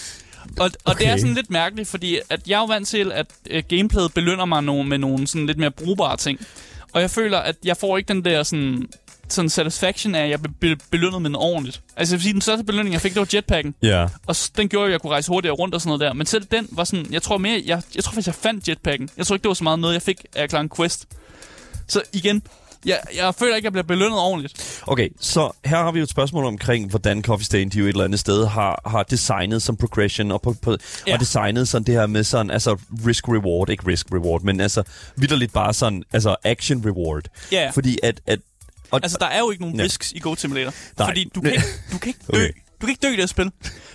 Og, 0.60 0.66
og 0.66 0.72
okay. 0.86 1.00
det 1.04 1.08
er 1.12 1.18
sådan 1.18 1.34
lidt 1.34 1.50
mærkeligt, 1.50 1.90
fordi 1.90 2.20
at 2.30 2.48
jeg 2.48 2.56
er 2.56 2.60
jo 2.60 2.66
vant 2.66 2.88
til, 2.88 3.12
at 3.12 3.26
øh, 3.50 3.64
gameplayet 3.70 4.14
belønner 4.14 4.46
mig 4.46 4.64
nogle, 4.64 4.90
med 4.90 4.98
nogle 4.98 5.28
sådan 5.28 5.46
lidt 5.48 5.58
mere 5.58 5.72
brugbare 5.72 6.18
ting. 6.18 6.40
Og 6.94 7.02
jeg 7.02 7.12
føler, 7.12 7.38
at 7.38 7.56
jeg 7.66 7.78
får 7.78 7.98
ikke 7.98 8.08
den 8.08 8.26
der 8.26 8.44
sådan, 8.44 8.88
sådan 9.30 9.50
satisfaction 9.50 10.16
af, 10.16 10.24
at 10.24 10.30
jeg 10.30 10.40
bliver 10.42 10.76
be- 10.76 10.84
belønnet 10.92 11.22
med 11.22 11.30
noget 11.30 11.50
ordentligt. 11.54 11.82
Altså 11.98 12.14
jeg 12.16 12.18
vil 12.18 12.24
sige, 12.24 12.34
den 12.34 12.42
største 12.42 12.64
belønning, 12.66 12.94
jeg 12.94 13.02
fik, 13.02 13.14
det 13.14 13.20
var 13.20 13.28
jetpacken. 13.34 13.76
Ja. 13.82 14.08
Og 14.28 14.36
s- 14.36 14.50
den 14.50 14.70
gjorde, 14.70 14.86
at 14.86 14.92
jeg 14.92 15.02
kunne 15.02 15.12
rejse 15.12 15.28
hurtigere 15.30 15.56
rundt 15.56 15.76
og 15.76 15.82
sådan 15.82 15.90
noget 15.90 16.00
der. 16.02 16.14
Men 16.14 16.26
selv 16.28 16.44
den 16.52 16.68
var 16.72 16.84
sådan, 16.84 17.06
jeg 17.14 17.22
tror 17.22 17.38
mere, 17.38 17.64
jeg, 17.66 17.82
jeg 17.96 18.04
tror 18.04 18.12
faktisk, 18.12 18.28
jeg 18.28 18.36
fandt 18.36 18.68
jetpacken. 18.68 19.10
Jeg 19.18 19.26
tror 19.28 19.36
ikke, 19.36 19.44
det 19.44 19.50
var 19.50 19.54
så 19.54 19.64
meget 19.64 19.80
noget, 19.80 19.94
jeg 19.94 20.02
fik 20.02 20.18
af 20.36 20.44
at 20.44 20.50
klare 20.50 20.62
en 20.62 20.70
quest. 20.78 21.06
Så 21.88 22.02
igen, 22.14 22.42
jeg, 22.86 23.00
jeg 23.16 23.36
føler 23.36 23.56
ikke, 23.56 23.68
at 23.68 23.74
jeg 23.76 23.86
bliver 23.86 23.98
belønnet 23.98 24.20
ordentligt. 24.20 24.82
Okay, 24.88 25.10
så 25.20 25.52
her 25.66 25.78
har 25.78 25.92
vi 25.92 26.00
jo 26.00 26.04
et 26.04 26.10
spørgsmål 26.10 26.46
omkring, 26.46 26.90
hvordan 26.90 27.22
Coffee 27.24 27.46
Stain 27.46 27.70
de 27.70 27.78
jo 27.80 27.86
et 27.86 27.90
eller 27.90 28.04
andet 28.04 28.20
sted 28.20 28.46
har, 28.48 28.82
har 28.86 29.04
designet 29.04 29.62
som 29.62 29.78
progression, 29.78 30.32
og, 30.32 30.42
på, 30.42 30.56
på, 30.62 30.78
ja. 31.08 31.14
Og 31.14 31.20
designet 31.20 31.68
sådan 31.68 31.86
det 31.86 31.96
her 31.96 32.08
med 32.08 32.24
sådan, 32.24 32.52
altså 32.52 32.78
risk-reward, 33.08 33.70
ikke 33.70 33.84
risk-reward, 33.88 34.42
men 34.44 34.60
altså 34.62 34.84
vidderligt 35.16 35.54
bare 35.54 35.74
sådan, 35.74 36.04
altså 36.14 36.36
action-reward. 36.46 37.22
Ja, 37.52 37.64
ja. 37.64 37.70
Fordi 37.70 37.98
at, 38.04 38.22
at 38.28 38.40
og, 38.92 39.00
Altså, 39.04 39.18
der 39.20 39.26
er 39.28 39.40
jo 39.40 39.52
ikke 39.52 39.64
nogen 39.64 39.78
Ja. 39.80 39.84
risks 39.84 40.12
i 40.12 40.20
Goat 40.20 40.40
Simulator. 40.40 40.74
Nej. 40.98 41.08
Fordi 41.08 41.32
du 41.36 41.42
kan, 41.42 41.52
ikke, 41.52 41.64
du 41.92 41.98
kan 41.98 42.08
ikke 42.08 42.20
dø. 42.34 42.38
Okay. 42.38 42.52
Du 42.82 42.86
kan 42.86 42.90
ikke 42.90 43.02
dø 43.02 43.08
i 43.08 43.12
det 43.12 43.20
her 43.20 43.26
spil. 43.26 43.52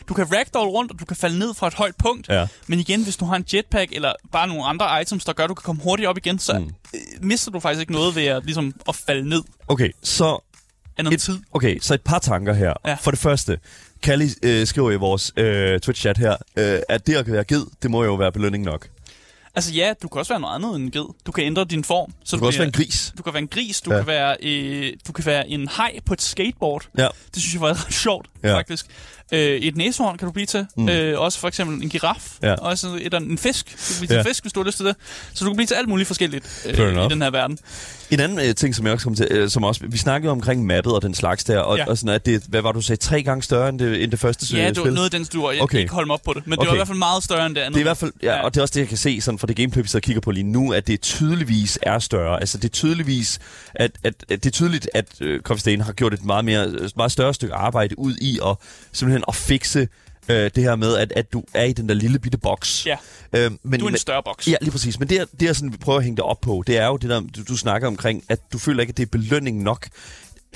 Du 0.08 0.14
kan 0.14 0.32
ragdoll 0.32 0.68
rundt, 0.68 0.92
og 0.92 1.00
du 1.00 1.04
kan 1.04 1.16
falde 1.16 1.38
ned 1.38 1.54
fra 1.54 1.66
et 1.66 1.74
højt 1.74 1.94
punkt. 1.98 2.28
Ja. 2.28 2.46
Men 2.66 2.80
igen, 2.80 3.02
hvis 3.04 3.16
du 3.16 3.24
har 3.24 3.36
en 3.36 3.44
jetpack, 3.54 3.92
eller 3.92 4.12
bare 4.32 4.48
nogle 4.48 4.64
andre 4.64 5.02
items, 5.02 5.24
der 5.24 5.32
gør, 5.32 5.44
at 5.44 5.48
du 5.48 5.54
kan 5.54 5.62
komme 5.62 5.82
hurtigt 5.82 6.08
op 6.08 6.16
igen, 6.16 6.38
så 6.38 6.58
Mm. 6.58 6.64
mm. 6.64 6.70
mister 7.26 7.50
du 7.50 7.60
faktisk 7.60 7.80
ikke 7.80 7.92
noget 7.92 8.16
ved 8.16 8.24
at, 8.24 8.44
ligesom, 8.44 8.74
at 8.88 8.94
falde 8.94 9.28
ned 9.28 9.42
okay, 9.68 9.90
så 10.02 10.44
Et- 11.12 11.20
tid. 11.20 11.38
Okay, 11.52 11.78
så 11.80 11.94
et 11.94 12.00
par 12.02 12.18
tanker 12.18 12.52
her. 12.54 12.72
Ja. 12.86 12.94
For 12.94 13.10
det 13.10 13.20
første, 13.20 13.58
Kalli 14.02 14.28
øh, 14.42 14.66
skriver 14.66 14.90
i 14.90 14.96
vores 14.96 15.32
øh, 15.36 15.80
Twitch-chat 15.86 16.18
her, 16.18 16.36
øh, 16.56 16.78
at 16.88 17.06
det 17.06 17.14
at 17.14 17.32
være 17.32 17.44
ged, 17.44 17.66
det 17.82 17.90
må 17.90 18.04
jo 18.04 18.14
være 18.14 18.32
belønning 18.32 18.64
nok. 18.64 18.88
Altså 19.56 19.72
ja, 19.72 19.92
du 20.02 20.08
kan 20.08 20.18
også 20.18 20.32
være 20.32 20.40
noget 20.40 20.54
andet 20.54 20.74
end 20.76 20.84
en 20.84 20.90
ged. 20.90 21.04
Du 21.26 21.32
kan 21.32 21.44
ændre 21.44 21.64
din 21.64 21.84
form. 21.84 22.12
Så 22.24 22.36
Du 22.36 22.40
kan 22.40 22.46
også 22.46 22.58
være 22.58 22.66
en 22.66 22.72
gris. 22.72 23.12
Du 23.18 23.22
kan 23.22 23.32
være 23.32 23.42
en 23.42 23.48
gris, 23.48 23.80
du, 23.80 23.90
Ja. 23.92 23.98
kan, 23.98 24.06
være, 24.06 24.36
øh, 24.42 24.92
du 25.06 25.12
kan 25.12 25.26
være 25.26 25.48
en 25.48 25.68
hej 25.76 25.98
på 26.06 26.12
et 26.14 26.22
skateboard. 26.22 26.88
Ja. 26.98 27.08
Det 27.34 27.42
synes 27.42 27.54
jeg 27.54 27.60
var 27.60 27.86
ret 27.86 27.94
sjovt, 27.94 28.26
ja. 28.42 28.54
faktisk. 28.56 28.86
Øh, 29.32 29.38
et 29.40 29.76
næsehorn 29.76 30.18
kan 30.18 30.26
du 30.26 30.32
blive 30.32 30.46
til. 30.46 30.66
Mm. 30.76 30.88
Øh, 30.88 31.20
også 31.20 31.38
for 31.38 31.48
eksempel 31.48 31.82
en 31.82 31.88
giraf. 31.90 32.32
Ja. 32.42 32.54
Også 32.54 32.98
et, 33.00 33.14
en 33.14 33.38
fisk. 33.38 33.66
Du 33.66 33.76
kan 33.76 33.94
blive 33.98 34.08
til 34.08 34.14
Ja. 34.14 34.20
en 34.20 34.26
fisk, 34.26 34.44
hvis 34.44 34.52
du 34.52 34.60
har 34.60 34.64
lyst 34.66 34.76
til 34.76 34.86
det. 34.86 34.96
Så 35.34 35.44
du 35.44 35.50
kan 35.50 35.56
blive 35.56 35.66
til 35.66 35.74
alt 35.74 35.88
muligt 35.88 36.06
forskelligt 36.06 36.62
øh, 36.78 37.04
i 37.04 37.08
den 37.08 37.22
her 37.22 37.30
verden. 37.30 37.58
En 38.10 38.20
anden 38.20 38.38
øh, 38.48 38.54
ting, 38.54 38.74
som 38.74 38.84
jeg 38.86 38.92
også 38.94 39.04
kom 39.04 39.14
til, 39.14 39.26
øh, 39.30 39.48
som 39.50 39.64
også, 39.64 39.80
vi 39.88 39.98
snakkede 39.98 40.30
omkring 40.32 40.66
mappet 40.66 40.92
og 40.92 41.02
den 41.02 41.14
slags 41.14 41.44
der, 41.44 41.58
og, 41.58 41.76
ja. 41.78 41.84
Og 41.86 41.98
sådan 41.98 42.14
at 42.14 42.26
det, 42.26 42.42
hvad 42.48 42.62
var 42.62 42.72
du 42.72 42.80
sagde, 42.80 43.00
tre 43.02 43.22
gange 43.22 43.42
større 43.42 43.68
end 43.68 43.78
det, 43.78 44.02
end 44.02 44.10
det 44.10 44.20
første 44.20 44.56
Ja, 44.56 44.62
øh, 44.62 44.68
det 44.68 44.76
var 44.76 44.82
spil? 44.82 44.94
noget 44.94 45.04
af 45.04 45.10
den 45.10 45.24
stur. 45.24 45.52
Jeg 45.52 45.62
Okay. 45.62 45.78
ikke 45.78 45.92
holde 45.92 46.06
mig 46.06 46.14
op 46.14 46.22
på 46.24 46.32
det. 46.32 46.46
Men 46.46 46.52
det 46.52 46.58
Okay. 46.58 46.68
var 46.68 46.74
i 46.74 46.78
hvert 46.78 46.86
fald 46.88 46.98
meget 46.98 47.24
større 47.24 47.46
end 47.46 47.54
det 47.54 47.60
andet. 47.60 47.74
Det 47.74 47.80
er 47.80 47.82
i 47.82 47.88
hvert 47.88 47.96
fald, 47.96 48.12
ja, 48.22 48.34
Ja. 48.36 48.42
og 48.44 48.54
det 48.54 48.58
er 48.60 48.62
også 48.62 48.72
det, 48.74 48.80
jeg 48.80 48.88
kan 48.88 48.96
se 48.96 49.20
sådan 49.20 49.38
fra 49.38 49.46
det 49.46 49.56
gameplay, 49.56 49.82
vi 49.82 49.88
så 49.88 50.00
kigger 50.00 50.20
på 50.20 50.30
lige 50.30 50.44
nu, 50.44 50.72
at 50.72 50.86
det 50.86 51.00
tydeligvis 51.00 51.78
er 51.82 51.98
større. 51.98 52.40
Altså 52.40 52.58
det 52.58 52.64
er 52.64 52.68
tydeligvis, 52.72 53.38
at, 53.74 53.90
at, 54.04 54.14
at 54.28 54.44
det 54.44 54.46
er 54.46 54.50
tydeligt, 54.50 54.88
at 54.94 55.06
øh, 55.20 55.40
Coffee 55.40 55.60
Stain 55.60 55.80
har 55.80 55.92
gjort 55.92 56.14
et 56.14 56.24
meget, 56.24 56.44
mere, 56.44 56.72
meget 56.96 57.12
større 57.12 57.34
stykke 57.34 57.54
arbejde 57.54 57.98
ud 57.98 58.14
i 58.16 58.38
at 58.46 58.56
simpelthen 58.92 59.13
at 59.28 59.34
fikse 59.34 59.88
øh, 60.28 60.50
det 60.54 60.62
her 60.62 60.76
med, 60.76 60.96
at, 60.96 61.12
at 61.12 61.32
du 61.32 61.42
er 61.54 61.64
i 61.64 61.72
den 61.72 61.88
der 61.88 61.94
lille 61.94 62.18
bitte 62.18 62.38
boks. 62.38 62.86
Ja, 62.86 62.96
Øh, 63.32 63.50
men, 63.62 63.80
du 63.80 63.86
er 63.86 63.90
en 63.90 63.96
større 63.98 64.22
boks. 64.22 64.48
Ja, 64.48 64.56
lige 64.60 64.70
præcis. 64.70 64.98
Men 64.98 65.08
det, 65.08 65.20
er- 65.20 65.26
det 65.40 65.48
er 65.48 65.52
sådan, 65.52 65.72
vi 65.72 65.76
prøver 65.76 65.98
at 65.98 66.04
hænge 66.04 66.16
det 66.16 66.24
op 66.24 66.40
på, 66.40 66.64
det 66.66 66.78
er 66.78 66.86
jo 66.86 66.96
det 66.96 67.10
der, 67.10 67.20
du, 67.20 67.42
du 67.48 67.56
snakker 67.56 67.88
omkring, 67.88 68.24
at 68.28 68.40
du 68.52 68.58
føler 68.58 68.80
ikke, 68.80 68.90
at 68.90 68.96
det 68.96 69.02
er 69.02 69.06
belønning 69.06 69.62
nok. 69.62 69.88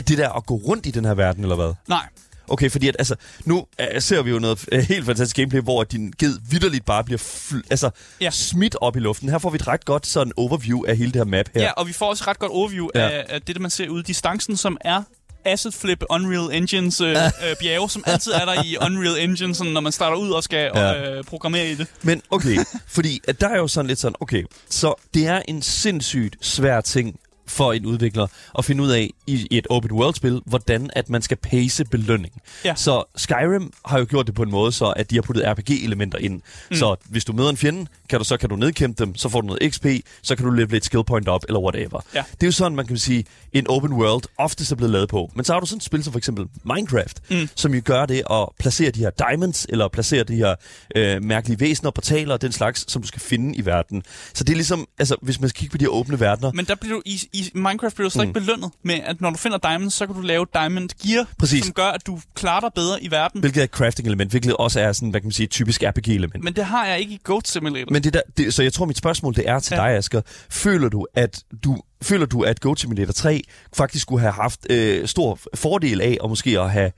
Det 0.09 0.18
der 0.18 0.29
at 0.29 0.47
gå 0.47 0.55
rundt 0.55 0.87
i 0.87 0.90
den 0.90 1.05
her 1.05 1.14
verden, 1.14 1.42
eller 1.42 1.57
hvad? 1.57 1.73
Nej, 1.88 2.07
Okay, 2.51 2.71
fordi 2.71 2.88
at, 2.88 2.97
altså, 2.99 3.14
nu 3.44 3.57
uh, 3.59 3.87
ser 4.01 4.23
vi 4.23 4.31
jo 4.31 4.38
noget 4.38 4.64
uh, 4.73 4.79
helt 4.79 5.07
fantastisk 5.07 5.37
gameplay, 5.37 5.61
hvor 5.61 5.85
din 5.85 6.12
ged 6.18 6.38
vidderligt 6.51 6.85
bare 6.85 7.05
bliver 7.05 7.18
fl- 7.18 7.66
altså, 7.71 7.90
ja. 8.21 8.31
Smidt 8.31 8.77
op 8.81 8.97
i 8.97 9.01
luften. 9.01 9.29
Her 9.29 9.38
får 9.38 9.51
vi 9.51 9.57
et 9.57 9.68
ret 9.68 9.85
godt 9.85 10.07
sådan 10.07 10.33
overview 10.37 10.85
af 10.85 10.97
hele 10.97 11.12
det 11.12 11.16
her 11.21 11.25
map 11.25 11.47
her. 11.55 11.62
Ja, 11.62 11.71
og 11.73 11.87
vi 11.88 11.92
får 11.92 12.07
også 12.09 12.25
et 12.25 12.29
ret 12.29 12.38
godt 12.38 12.53
overview 12.53 12.88
Ja. 12.94 13.09
af, 13.09 13.25
af 13.29 13.42
det, 13.42 13.61
man 13.61 13.71
ser 13.71 13.88
ude 13.88 14.01
i 14.01 14.05
distancen, 14.05 14.57
som 14.57 14.77
er 14.81 15.03
Asset 15.44 15.74
Flip 15.74 16.05
Unreal 16.11 16.53
Engines 16.53 17.01
øh, 17.01 17.09
øh, 17.11 17.57
bjerge, 17.61 17.90
som 17.90 18.03
altid 18.07 18.33
er 18.33 18.44
der 18.44 18.64
i 18.64 18.77
Unreal 18.87 19.18
Engine, 19.18 19.55
sådan, 19.55 19.72
når 19.72 19.81
man 19.81 19.92
starter 19.92 20.16
ud 20.16 20.31
og 20.31 20.42
skal 20.42 20.70
ja. 20.74 21.16
øh, 21.16 21.24
programmere 21.24 21.66
i 21.66 21.74
det. 21.74 21.87
Men 22.03 22.22
okay, 22.31 22.57
fordi 22.96 23.20
at 23.29 23.40
der 23.40 23.48
er 23.48 23.57
jo 23.57 23.68
sådan 23.68 23.88
lidt 23.88 23.98
sådan, 23.98 24.14
okay, 24.20 24.44
så 24.70 24.94
det 25.14 25.27
er 25.27 25.42
en 25.48 25.62
sindssygt 25.62 26.37
svær 26.40 26.81
ting 26.81 27.20
for 27.48 27.72
en 27.72 27.87
udvikler 27.87 28.26
at 28.58 28.64
finde 28.64 28.82
ud 28.82 28.90
af 28.90 29.11
i, 29.26 29.46
i 29.50 29.58
et 29.58 29.66
open 29.70 29.92
world-spil, 29.92 30.40
hvordan 30.46 30.90
at 30.92 31.11
man 31.11 31.22
skal 31.22 31.37
pace 31.37 31.84
belønning. 31.84 32.34
Ja. 32.64 32.74
Så 32.74 33.04
Skyrim 33.16 33.72
har 33.84 33.98
jo 33.98 34.06
gjort 34.08 34.26
det 34.26 34.34
på 34.34 34.42
en 34.42 34.50
måde, 34.50 34.72
så 34.72 34.87
at 34.87 35.11
de 35.11 35.14
har 35.14 35.22
puttet 35.22 35.44
RPG-elementer 35.46 36.18
ind. 36.18 36.42
Mm. 36.70 36.76
Så 36.76 36.96
hvis 37.04 37.24
du 37.24 37.32
møder 37.32 37.50
en 37.50 37.56
fjende, 37.56 37.87
kan 38.08 38.18
du, 38.18 38.24
så 38.24 38.37
kan 38.37 38.48
du 38.48 38.56
nedkæmpe 38.56 39.04
dem, 39.04 39.14
så 39.14 39.28
får 39.28 39.40
du 39.40 39.46
noget 39.46 39.74
XP, 39.74 39.87
så 40.22 40.37
kan 40.37 40.44
du 40.46 40.50
level 40.50 40.76
et 40.76 40.84
skill 40.84 41.04
point 41.04 41.28
op, 41.28 41.44
eller 41.48 41.61
whatever. 41.61 42.00
Ja. 42.14 42.24
Det 42.30 42.42
er 42.42 42.46
jo 42.46 42.52
sådan, 42.52 42.76
man 42.76 42.87
kan 42.87 42.98
sige, 42.98 43.24
en 43.52 43.66
open 43.68 43.92
world 43.92 44.22
ofte 44.38 44.64
er 44.70 44.74
blevet 44.74 44.92
lavet 44.92 45.08
på. 45.08 45.30
Men 45.34 45.44
så 45.44 45.52
har 45.52 45.61
du 45.61 45.66
sådan 45.66 45.76
et 45.76 45.82
spil 45.82 46.04
som 46.04 46.12
for 46.12 46.18
eksempel 46.18 46.46
Minecraft, 46.64 47.22
mm. 47.30 47.48
som 47.54 47.74
jo 47.74 47.82
gør 47.84 48.06
det 48.06 48.22
at 48.30 48.48
placere 48.58 48.90
de 48.90 49.00
her 49.00 49.11
diamonds, 49.11 49.66
eller 49.68 49.88
placere 49.88 50.24
de 50.24 50.37
her 50.37 50.54
øh, 50.96 51.24
mærkelige 51.24 51.61
væsener, 51.61 51.90
portaler 51.90 52.34
og 52.34 52.42
den 52.42 52.52
slags, 52.52 52.92
som 52.92 53.02
du 53.02 53.08
skal 53.08 53.20
finde 53.20 53.56
i 53.56 53.66
verden. 53.66 54.02
Så 54.34 54.44
det 54.44 54.52
er 54.52 54.56
ligesom, 54.56 54.87
altså 54.98 55.16
hvis 55.22 55.40
man 55.40 55.48
skal 55.48 55.58
kigge 55.58 55.72
på 55.72 55.78
de 55.78 55.84
her 55.84 55.90
åbne 55.90 56.20
verdener, 56.20 56.52
Men 56.52 56.64
der 56.64 56.74
bliver 56.74 56.94
du, 56.94 57.02
i, 57.04 57.20
i 57.32 57.38
Minecraft 57.55 57.94
bliver 57.94 58.07
du 58.09 58.11
slet 58.12 58.22
ikke 58.22 58.40
belønnet 58.40 58.70
med, 58.83 58.94
at 59.05 59.20
når 59.20 59.31
du 59.31 59.37
finder 59.37 59.59
diamonds, 59.59 59.94
så 59.94 60.07
kan 60.07 60.14
du 60.14 60.20
lave 60.20 60.46
diamond 60.55 60.88
gear, 61.07 61.27
Præcis. 61.38 61.64
som 61.64 61.72
gør, 61.74 61.85
at 61.87 62.07
du 62.07 62.20
klarer 62.35 62.61
dig 62.61 62.70
bedre 62.74 63.03
i 63.03 63.11
verden. 63.11 63.40
hvilket 63.40 63.61
er 63.61 63.64
et 63.64 63.70
crafting-element, 63.70 64.31
hvilket 64.31 64.57
også 64.57 64.81
er 64.81 64.92
sådan, 64.92 65.11
hvad 65.11 65.20
kan 65.20 65.27
man 65.27 65.33
sige, 65.33 65.44
et 65.44 65.51
typisk 65.51 65.83
RPG-element. 65.83 66.44
Men 66.44 66.53
det 66.57 66.64
har 66.64 66.87
jeg 66.87 67.01
ikke 67.01 67.12
i 67.14 67.20
Goat 67.24 67.48
Simulator. 67.48 67.92
Men 67.92 68.05
det 68.05 68.14
der, 68.14 68.20
det, 68.37 68.55
så 68.55 68.62
jeg 68.62 68.72
tror, 68.72 68.85
mit 68.87 68.98
spørgsmål 68.98 69.35
det 69.35 69.48
er 69.48 69.59
til 69.59 69.74
Ja. 69.74 69.81
dig, 69.83 69.90
Asger. 69.96 70.20
Føler 70.51 70.88
du, 70.88 71.07
at 71.14 71.42
du 71.64 71.79
føler 72.03 72.27
du, 72.27 72.42
at 72.42 72.61
Goat 72.61 72.81
Simulator 72.81 73.12
3 73.12 73.42
faktisk 73.77 74.03
skulle 74.03 74.20
have 74.20 74.33
haft 74.33 74.66
øh, 74.70 75.09
stor 75.09 75.38
fordel 75.55 76.01
af, 76.01 76.16
og 76.20 76.29
måske 76.29 76.61
at 76.61 76.70
have 76.70 76.92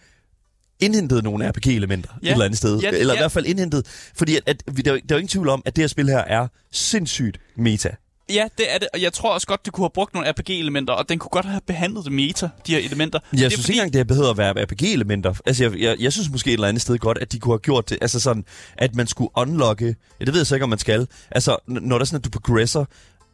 indhentet 0.81 1.24
nogle 1.24 1.50
RPG-elementer 1.50 2.09
Ja. 2.22 2.29
et 2.29 2.33
eller 2.33 2.44
andet 2.44 2.59
sted. 2.59 2.81
Ja, 2.81 2.88
eller 2.90 3.14
i 3.14 3.16
ja. 3.16 3.22
hvert 3.22 3.33
fald 3.33 3.46
indhentet, 3.46 3.87
fordi 4.16 4.37
at, 4.37 4.42
at, 4.46 4.62
der, 4.66 4.72
er 4.72 4.76
jo- 4.76 4.83
der 4.85 4.92
er 4.94 5.00
jo 5.11 5.16
ingen 5.16 5.29
tvivl 5.29 5.48
om, 5.48 5.62
at 5.64 5.76
det 5.76 5.83
her 5.83 5.88
spil 5.88 6.09
her 6.09 6.18
er 6.18 6.48
sindssygt 6.72 7.38
meta. 7.57 7.90
Ja, 8.31 8.49
det 8.59 8.75
er 8.75 8.79
det, 8.79 8.88
og 8.95 9.03
jeg 9.03 9.12
tror 9.12 9.35
også 9.35 9.47
godt, 9.47 9.64
det 9.64 9.73
kunne 9.73 9.85
have 9.85 9.90
brugt 9.90 10.14
nogle 10.14 10.31
RPG-elementer, 10.31 10.95
og 10.95 11.09
den 11.09 11.19
kunne 11.19 11.31
godt 11.31 11.45
have 11.45 11.61
behandlet 11.66 12.05
det 12.05 12.12
meta, 12.12 12.49
de 12.66 12.73
her 12.73 12.79
elementer. 12.79 13.19
Jeg 13.33 13.38
det 13.38 13.47
er 13.47 13.51
synes 13.51 13.69
ikke 13.69 13.79
engang, 13.79 13.93
det 13.93 14.07
behøver 14.07 14.31
at 14.31 14.38
være 14.38 14.64
RPG-elementer. 14.64 15.35
Altså, 15.47 15.64
jeg, 15.64 15.79
jeg, 15.79 15.97
jeg 16.01 16.12
synes 16.12 16.31
måske 16.31 16.49
et 16.49 16.55
eller 16.55 16.69
andet 16.69 16.83
sted 16.83 16.99
godt, 16.99 17.19
at 17.19 17.33
de 17.33 17.38
kunne 17.38 17.53
have 17.53 17.59
gjort 17.59 17.90
det. 17.90 17.99
Altså 18.01 18.21
sådan, 18.21 18.45
at 18.79 18.95
man 18.95 19.07
skulle 19.07 19.31
unlocke... 19.37 19.97
Ja, 20.21 20.25
det 20.25 20.33
ved 20.33 20.40
jeg 20.40 20.47
så 20.47 20.55
ikke, 20.55 20.64
om 20.64 20.71
man 20.71 20.79
skal. 20.79 21.09
Altså, 21.31 21.57
når 21.66 21.99
der 21.99 22.01
er 22.01 22.05
sådan, 22.05 22.19
at 22.19 22.25
du 22.25 22.40
progresser... 22.40 22.85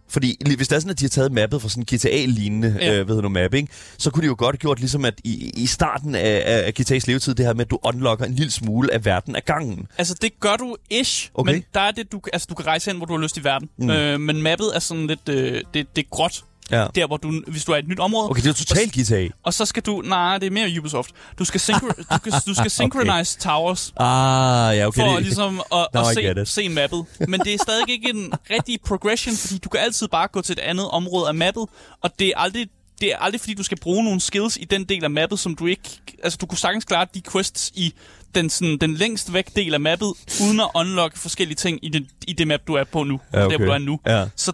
Fordi 0.09 0.37
hvis 0.57 0.69
det 0.69 0.77
er 0.77 0.81
sådan, 0.81 0.90
at 0.90 1.01
de 1.01 1.05
har 1.05 1.09
taget 1.09 1.33
mappet 1.33 1.62
fra 1.62 1.69
sådan 1.69 1.83
en 1.83 1.97
GTA-lignende 1.97 2.77
ja. 2.81 2.95
øh, 2.95 3.09
ved 3.09 3.23
du, 3.23 3.29
map, 3.29 3.55
ikke? 3.55 3.69
så 3.99 4.11
kunne 4.11 4.23
de 4.23 4.27
jo 4.27 4.35
godt 4.38 4.55
have 4.55 4.59
gjort 4.59 4.81
ligesom, 4.81 5.05
at 5.05 5.14
i, 5.25 5.53
i 5.57 5.66
starten 5.66 6.14
af, 6.14 6.42
af 6.66 6.73
GTA's 6.81 7.05
levetid, 7.07 7.35
det 7.35 7.47
her 7.47 7.55
med, 7.55 7.64
at 7.64 7.71
du 7.71 7.79
unlocker 7.83 8.25
en 8.25 8.35
lille 8.35 8.51
smule 8.51 8.95
af 8.95 9.05
verden 9.05 9.37
af 9.37 9.45
gangen. 9.45 9.87
Altså, 9.99 10.14
det 10.23 10.40
gør 10.40 10.57
du 10.57 10.77
ish, 10.90 11.31
Okay. 11.35 11.53
men 11.53 11.64
der 11.75 11.81
er 11.81 11.90
det, 11.90 12.12
du, 12.12 12.21
altså, 12.33 12.47
du 12.51 12.55
kan 12.55 12.66
rejse 12.66 12.90
hen, 12.90 12.97
hvor 12.97 13.07
du 13.07 13.12
har 13.16 13.21
lyst 13.23 13.37
i 13.37 13.45
verden. 13.45 13.69
Mm. 13.79 13.90
Øh, 13.90 14.21
men 14.21 14.42
mappet 14.42 14.71
er 14.75 14.79
sådan 14.79 15.07
lidt, 15.07 15.29
øh, 15.29 15.62
det, 15.75 15.97
det 15.97 16.03
er 16.05 16.09
gråt, 16.11 16.45
Ja. 16.70 16.87
der 16.94 17.07
hvor 17.07 17.16
du, 17.16 17.42
hvis 17.46 17.64
du 17.64 17.72
er 17.72 17.76
i 17.76 17.79
et 17.79 17.88
nyt 17.88 17.98
område. 18.00 18.31
Okay, 18.31 18.42
det 18.42 18.48
er 18.48 18.52
totalt 18.52 18.92
GTA. 18.92 19.29
Og 19.42 19.55
så 19.55 19.64
skal 19.64 19.83
du, 19.83 20.02
nej, 20.05 20.38
det 20.38 20.46
er 20.46 20.50
mere 20.50 20.79
Ubisoft. 20.79 21.11
Du 21.38 21.44
skal, 21.44 21.61
synchro, 21.61 21.87
du, 22.24 22.31
skal, 22.31 22.33
du 22.46 22.55
skal 22.55 22.70
synchronize 22.70 23.38
towers, 23.38 23.92
Ah, 23.96 24.76
ja, 24.76 24.87
okay. 24.87 25.00
for 25.02 25.14
det, 25.14 25.22
ligesom 25.22 25.59
at, 25.72 25.87
Now 25.94 26.02
at 26.02 26.46
se, 26.46 26.46
se 26.46 26.68
mappet. 26.68 27.05
Men 27.29 27.40
det 27.40 27.55
er 27.55 27.59
stadig 27.62 27.88
ikke 27.88 28.11
en 28.11 28.33
rigtig 28.50 28.81
progression, 28.87 29.37
fordi 29.37 29.59
du 29.59 29.68
kan 29.68 29.81
altid 29.81 30.09
bare 30.09 30.29
gå 30.29 30.42
til 30.42 30.52
et 30.52 30.59
andet 30.59 30.90
område 30.90 31.29
af 31.29 31.35
mappet, 31.35 31.64
og 32.02 32.11
det 32.18 32.26
er 32.29 32.33
aldrig 32.37 32.68
det 33.00 33.12
er 33.12 33.18
aldrig 33.18 33.40
fordi, 33.40 33.55
du 33.55 33.62
skal 33.62 33.81
bruge 33.81 34.05
nogle 34.05 34.20
skills 34.20 34.57
i 34.57 34.64
den 34.64 34.85
del 34.85 35.05
af 35.05 35.11
mappet, 35.11 35.38
som 35.38 35.55
du 35.55 35.66
ikke... 35.66 35.83
Altså, 36.24 36.37
du 36.40 36.46
kunne 36.46 36.59
sagtens 36.59 36.85
klare 36.85 37.07
de 37.14 37.22
quests 37.33 37.72
i 37.74 37.94
den, 38.35 38.50
sådan, 38.50 38.79
den 38.79 38.94
længst 38.94 39.33
væk 39.33 39.57
del 39.57 39.74
af 39.74 39.81
mappet, 39.81 40.12
uden 40.42 40.61
at 40.61 40.68
unlocke 40.74 41.18
forskellige 41.18 41.57
ting 41.57 41.79
i 41.83 41.88
det, 41.88 42.07
i 42.29 42.33
det 42.33 42.46
map, 42.46 42.61
du 42.66 42.74
er 42.74 42.85
på 42.85 43.05
nu. 43.05 43.20
Ja, 43.33 43.38
Der, 43.38 43.44
okay. 43.46 43.57
hvor 43.57 43.66
du 43.66 43.72
er 43.72 43.79
nu. 43.79 44.00
Ja. 44.07 44.24
Så 44.37 44.52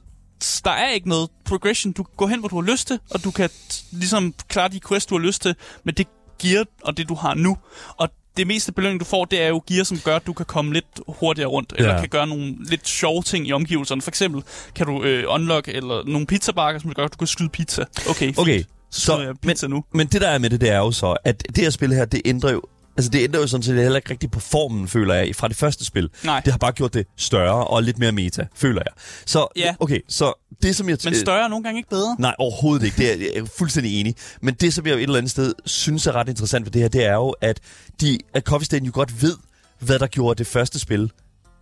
der 0.64 0.70
er 0.70 0.90
ikke 0.90 1.08
noget 1.08 1.30
progression. 1.44 1.92
Du 1.92 2.02
kan 2.02 2.12
gå 2.16 2.26
hen, 2.26 2.38
hvor 2.40 2.48
du 2.48 2.60
har 2.60 2.70
lyst 2.72 2.86
til, 2.86 2.98
og 3.10 3.24
du 3.24 3.30
kan 3.30 3.50
ligesom 3.92 4.34
klare 4.48 4.68
de 4.68 4.80
quests, 4.88 5.06
du 5.06 5.18
har 5.18 5.26
lyst 5.26 5.42
til, 5.42 5.54
med 5.84 5.92
det 5.92 6.06
gear 6.42 6.64
og 6.84 6.96
det, 6.96 7.08
du 7.08 7.14
har 7.14 7.34
nu. 7.34 7.56
Og 7.96 8.08
det 8.36 8.46
meste 8.46 8.72
belønning, 8.72 9.00
du 9.00 9.04
får, 9.04 9.24
det 9.24 9.42
er 9.42 9.48
jo 9.48 9.62
gear, 9.66 9.84
som 9.84 9.98
gør, 9.98 10.16
at 10.16 10.26
du 10.26 10.32
kan 10.32 10.46
komme 10.46 10.72
lidt 10.72 11.00
hurtigere 11.08 11.48
rundt, 11.48 11.72
eller 11.76 11.94
Ja. 11.94 12.00
kan 12.00 12.08
gøre 12.08 12.26
nogle 12.26 12.54
lidt 12.70 12.88
sjove 12.88 13.22
ting 13.22 13.48
i 13.48 13.52
omgivelserne. 13.52 14.02
For 14.02 14.10
eksempel 14.10 14.42
kan 14.74 14.86
du 14.86 15.02
øh, 15.02 15.24
unlock 15.28 15.68
eller 15.68 16.04
nogle 16.06 16.26
pizzabakker, 16.26 16.80
som 16.80 16.94
gør, 16.94 17.04
at 17.04 17.12
du 17.12 17.16
kan 17.18 17.26
skyde 17.26 17.48
pizza. 17.48 17.84
Okay, 18.10 18.26
fint. 18.26 18.38
Okay, 18.38 18.64
så, 18.90 19.00
så- 19.00 19.34
pizza 19.42 19.66
nu. 19.66 19.84
Men 19.94 20.06
det 20.06 20.20
der 20.20 20.28
er 20.28 20.38
med 20.38 20.50
det, 20.50 20.60
det 20.60 20.68
er 20.70 20.78
jo 20.78 20.90
så, 20.92 21.16
at 21.24 21.42
det 21.48 21.58
her 21.58 21.70
spil 21.70 21.94
her, 21.94 22.04
det 22.04 22.22
ændrer 22.24 22.52
jo 22.52 22.62
Altså, 22.96 23.10
det 23.10 23.22
ændrer 23.24 23.40
jo 23.40 23.46
sådan 23.46 23.62
set 23.62 23.74
heller 23.76 23.96
ikke 23.96 24.10
rigtig 24.10 24.30
på 24.30 24.40
formen, 24.40 24.88
føler 24.88 25.14
jeg, 25.14 25.36
fra 25.36 25.48
det 25.48 25.56
første 25.56 25.84
spil. 25.84 26.08
Nej. 26.24 26.40
Det 26.44 26.52
har 26.52 26.58
bare 26.58 26.72
gjort 26.72 26.94
det 26.94 27.06
større 27.16 27.66
og 27.66 27.82
lidt 27.82 27.98
mere 27.98 28.12
meta, 28.12 28.46
føler 28.54 28.82
jeg. 28.86 28.92
Så, 29.26 29.46
Ja. 29.56 29.74
okay, 29.80 30.00
så 30.08 30.32
det 30.62 30.76
som 30.76 30.88
jeg... 30.88 30.98
Men 31.04 31.14
større 31.14 31.44
er 31.44 31.48
nogle 31.48 31.64
gange 31.64 31.78
ikke 31.78 31.90
bedre. 31.90 32.16
Nej, 32.18 32.34
overhovedet 32.38 32.84
ikke. 32.86 32.96
Det 32.96 33.12
er 33.12 33.16
jeg 33.16 33.42
er 33.42 33.44
fuldstændig 33.58 34.00
enig. 34.00 34.14
Men 34.42 34.54
det, 34.54 34.74
som 34.74 34.86
jeg 34.86 34.94
et 34.94 35.02
eller 35.02 35.16
andet 35.16 35.30
sted 35.30 35.54
synes 35.66 36.06
er 36.06 36.12
ret 36.12 36.28
interessant 36.28 36.64
ved 36.66 36.72
det 36.72 36.80
her, 36.82 36.88
det 36.88 37.04
er 37.04 37.14
jo, 37.14 37.28
at, 37.40 37.60
de, 38.00 38.18
at 38.34 38.42
Coffee 38.44 38.64
Stain 38.64 38.84
jo 38.84 38.90
godt 38.94 39.22
ved, 39.22 39.36
hvad 39.78 39.98
der 39.98 40.06
gjorde 40.06 40.38
det 40.38 40.46
første 40.46 40.78
spil, 40.78 41.00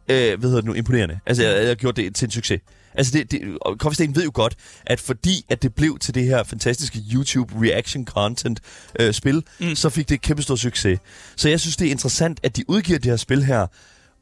øh, 0.08 0.38
hvad 0.38 0.48
hedder 0.48 0.56
det 0.56 0.64
nu, 0.64 0.72
imponerende. 0.72 1.18
Altså, 1.26 1.42
jeg, 1.44 1.66
jeg 1.66 1.76
gjorde 1.76 2.02
det 2.02 2.14
til 2.14 2.26
en 2.26 2.30
succes. 2.30 2.60
Altså, 2.94 3.12
det, 3.18 3.30
det, 3.30 3.94
Stain 3.94 4.16
ved 4.16 4.24
jo 4.24 4.30
godt, 4.34 4.54
at 4.86 5.00
fordi 5.00 5.44
at 5.48 5.62
det 5.62 5.74
blev 5.74 5.98
til 5.98 6.14
det 6.14 6.24
her 6.24 6.42
fantastiske 6.42 6.98
YouTube 7.12 7.54
reaction 7.62 8.06
content 8.06 8.60
øh, 9.00 9.12
spil, 9.12 9.42
mm. 9.60 9.74
så 9.74 9.88
fik 9.90 10.08
det 10.08 10.14
et 10.14 10.22
kæmpe 10.22 10.42
stor 10.42 10.56
succes. 10.56 10.98
Så 11.36 11.48
jeg 11.48 11.60
synes, 11.60 11.76
det 11.76 11.86
er 11.86 11.90
interessant, 11.90 12.40
at 12.42 12.56
de 12.56 12.64
udgiver 12.68 12.98
det 12.98 13.10
her 13.10 13.16
spil 13.16 13.44
her, 13.44 13.66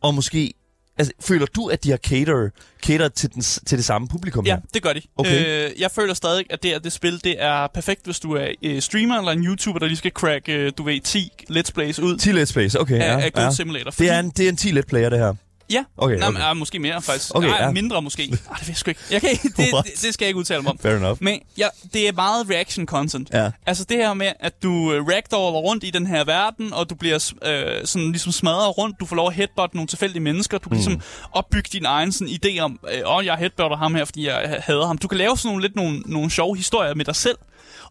og 0.02 0.14
måske... 0.14 0.52
Altså, 1.00 1.12
føler 1.20 1.46
du, 1.46 1.66
at 1.66 1.85
de 1.85 1.90
har 1.90 1.96
cater, 1.96 2.50
cater 2.83 3.09
til, 3.09 3.35
den, 3.35 3.42
til 3.42 3.78
det 3.78 3.85
samme 3.85 4.09
publikum 4.09 4.46
Ja, 4.46 4.54
her? 4.54 4.61
det 4.74 4.83
gør 4.83 4.92
de. 4.92 5.00
Okay. 5.16 5.66
Øh, 5.68 5.81
jeg 5.81 5.90
føler 5.90 6.14
stadig, 6.14 6.44
at 6.50 6.62
det, 6.62 6.70
her, 6.70 6.78
det 6.78 6.92
spil 6.92 7.24
det 7.24 7.42
er 7.42 7.66
perfekt, 7.74 8.04
hvis 8.04 8.20
du 8.20 8.33
er 8.33 8.48
øh, 8.62 8.83
streamer 8.83 9.18
eller 9.18 9.33
en 9.33 9.44
YouTuber, 9.44 9.78
der 9.78 9.87
lige 9.87 9.96
skal 9.96 10.11
crack, 10.11 10.48
øh, 10.48 10.72
du 10.78 10.83
ved, 10.83 11.00
10 11.00 11.33
let's 11.50 11.72
plays 11.74 11.98
ud 11.98 12.18
10 12.18 12.31
let's 12.31 12.52
plays, 12.52 12.74
okay. 12.74 12.94
af, 12.94 12.98
ja, 12.98 13.20
af 13.20 13.33
Goat 13.33 13.44
ja. 13.44 13.50
Simulator. 13.50 13.90
Det 13.90 14.11
er 14.11 14.20
en, 14.20 14.31
det 14.31 14.44
er 14.44 14.48
en 14.48 14.57
10 14.57 14.70
let 14.70 14.87
player, 14.87 15.09
det 15.09 15.18
her. 15.18 15.35
Ja, 15.70 15.85
Okay, 15.96 16.16
Nå, 16.16 16.26
okay. 16.26 16.33
Men, 16.33 16.42
ah, 16.42 16.57
måske 16.57 16.78
mere 16.78 17.02
faktisk. 17.02 17.35
Okay, 17.35 17.48
Nej, 17.48 17.59
ja. 17.61 17.70
mindre 17.70 18.02
måske. 18.02 18.22
Ah, 18.22 18.59
det 18.59 18.66
ved 18.66 18.68
jeg 18.68 18.76
sgu 18.76 18.90
ikke. 18.90 19.00
Jeg 19.11 19.20
kan, 19.20 19.31
det, 19.42 19.57
det, 19.57 20.02
det 20.02 20.14
skal 20.14 20.24
jeg 20.24 20.28
ikke 20.28 20.38
udtale 20.38 20.62
mig 20.62 20.70
om. 20.70 20.78
Fair 20.78 20.96
enough. 20.96 21.18
Men 21.20 21.40
ja, 21.59 21.68
det 21.92 22.09
er 22.09 22.12
meget 22.12 22.50
reaction 22.50 22.87
content. 22.87 23.31
Ja. 23.33 23.50
Altså 23.66 23.85
det 23.85 23.96
her 23.96 24.14
med, 24.14 24.33
at 24.40 24.62
du 24.62 24.92
øh, 24.92 25.07
ragdoller 25.07 25.61
rundt 25.61 25.85
i 25.85 25.90
den 25.90 26.07
her 26.07 26.24
verden, 26.24 26.72
og 26.72 26.90
du 26.90 26.94
bliver 26.94 27.33
øh, 27.44 27.87
sådan 27.87 28.11
ligesom 28.11 28.33
smadret 28.33 28.78
rundt. 28.78 29.00
Du 29.00 29.07
får 29.07 29.16
lov 29.16 29.26
at 29.28 29.35
headbutt 29.35 29.74
nogle 29.74 29.88
tilfældige 29.88 30.22
mennesker. 30.22 30.59
Du 30.59 30.68
kan 30.68 30.76
ligesom 30.76 31.00
opbygge 31.33 31.68
din 31.72 31.85
egen 31.85 32.12
sådan, 32.12 32.35
idé 32.44 32.59
om, 32.61 32.81
øh, 32.94 33.16
åh, 33.16 33.24
jeg 33.26 33.37
headbutter 33.37 33.76
ham 33.76 33.94
her, 33.94 34.04
fordi 34.04 34.26
jeg 34.26 34.42
øh, 34.44 34.62
hader 34.62 34.87
ham. 34.87 34.98
Du 34.98 35.09
kan 35.09 35.18
lave 35.18 35.37
sådan 35.38 35.48
nogle, 35.48 35.62
lidt 35.62 35.76
nogle, 35.76 36.02
nogle 36.07 36.31
sjove 36.31 36.57
historier 36.57 36.94
med 36.94 37.04
dig 37.04 37.16
selv. 37.16 37.38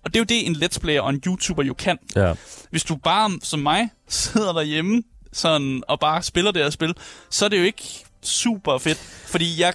Og 0.04 0.14
det 0.14 0.16
er 0.16 0.20
jo 0.20 0.26
det, 0.26 0.48
en 0.48 0.56
let's 0.56 0.80
player 0.80 1.02
og 1.02 1.10
en 1.10 1.22
YouTuber 1.28 1.64
jo 1.64 1.74
kan. 1.74 1.98
Ja. 2.16 2.34
Hvis 2.70 2.84
du 2.84 2.96
bare, 2.96 3.32
som 3.44 3.60
mig, 3.60 3.90
sidder 4.08 4.54
derhjemme 4.54 5.04
sådan, 5.34 5.84
og 5.88 6.00
bare 6.00 6.24
spiller 6.24 6.52
det 6.52 6.64
her 6.64 6.70
spil, 6.70 6.96
så 7.30 7.46
er 7.46 7.50
det 7.50 7.58
jo 7.58 7.64
ikke 7.64 8.06
super 8.24 8.78
fedt. 8.78 8.98
Fordi 9.28 9.62
jeg 9.62 9.74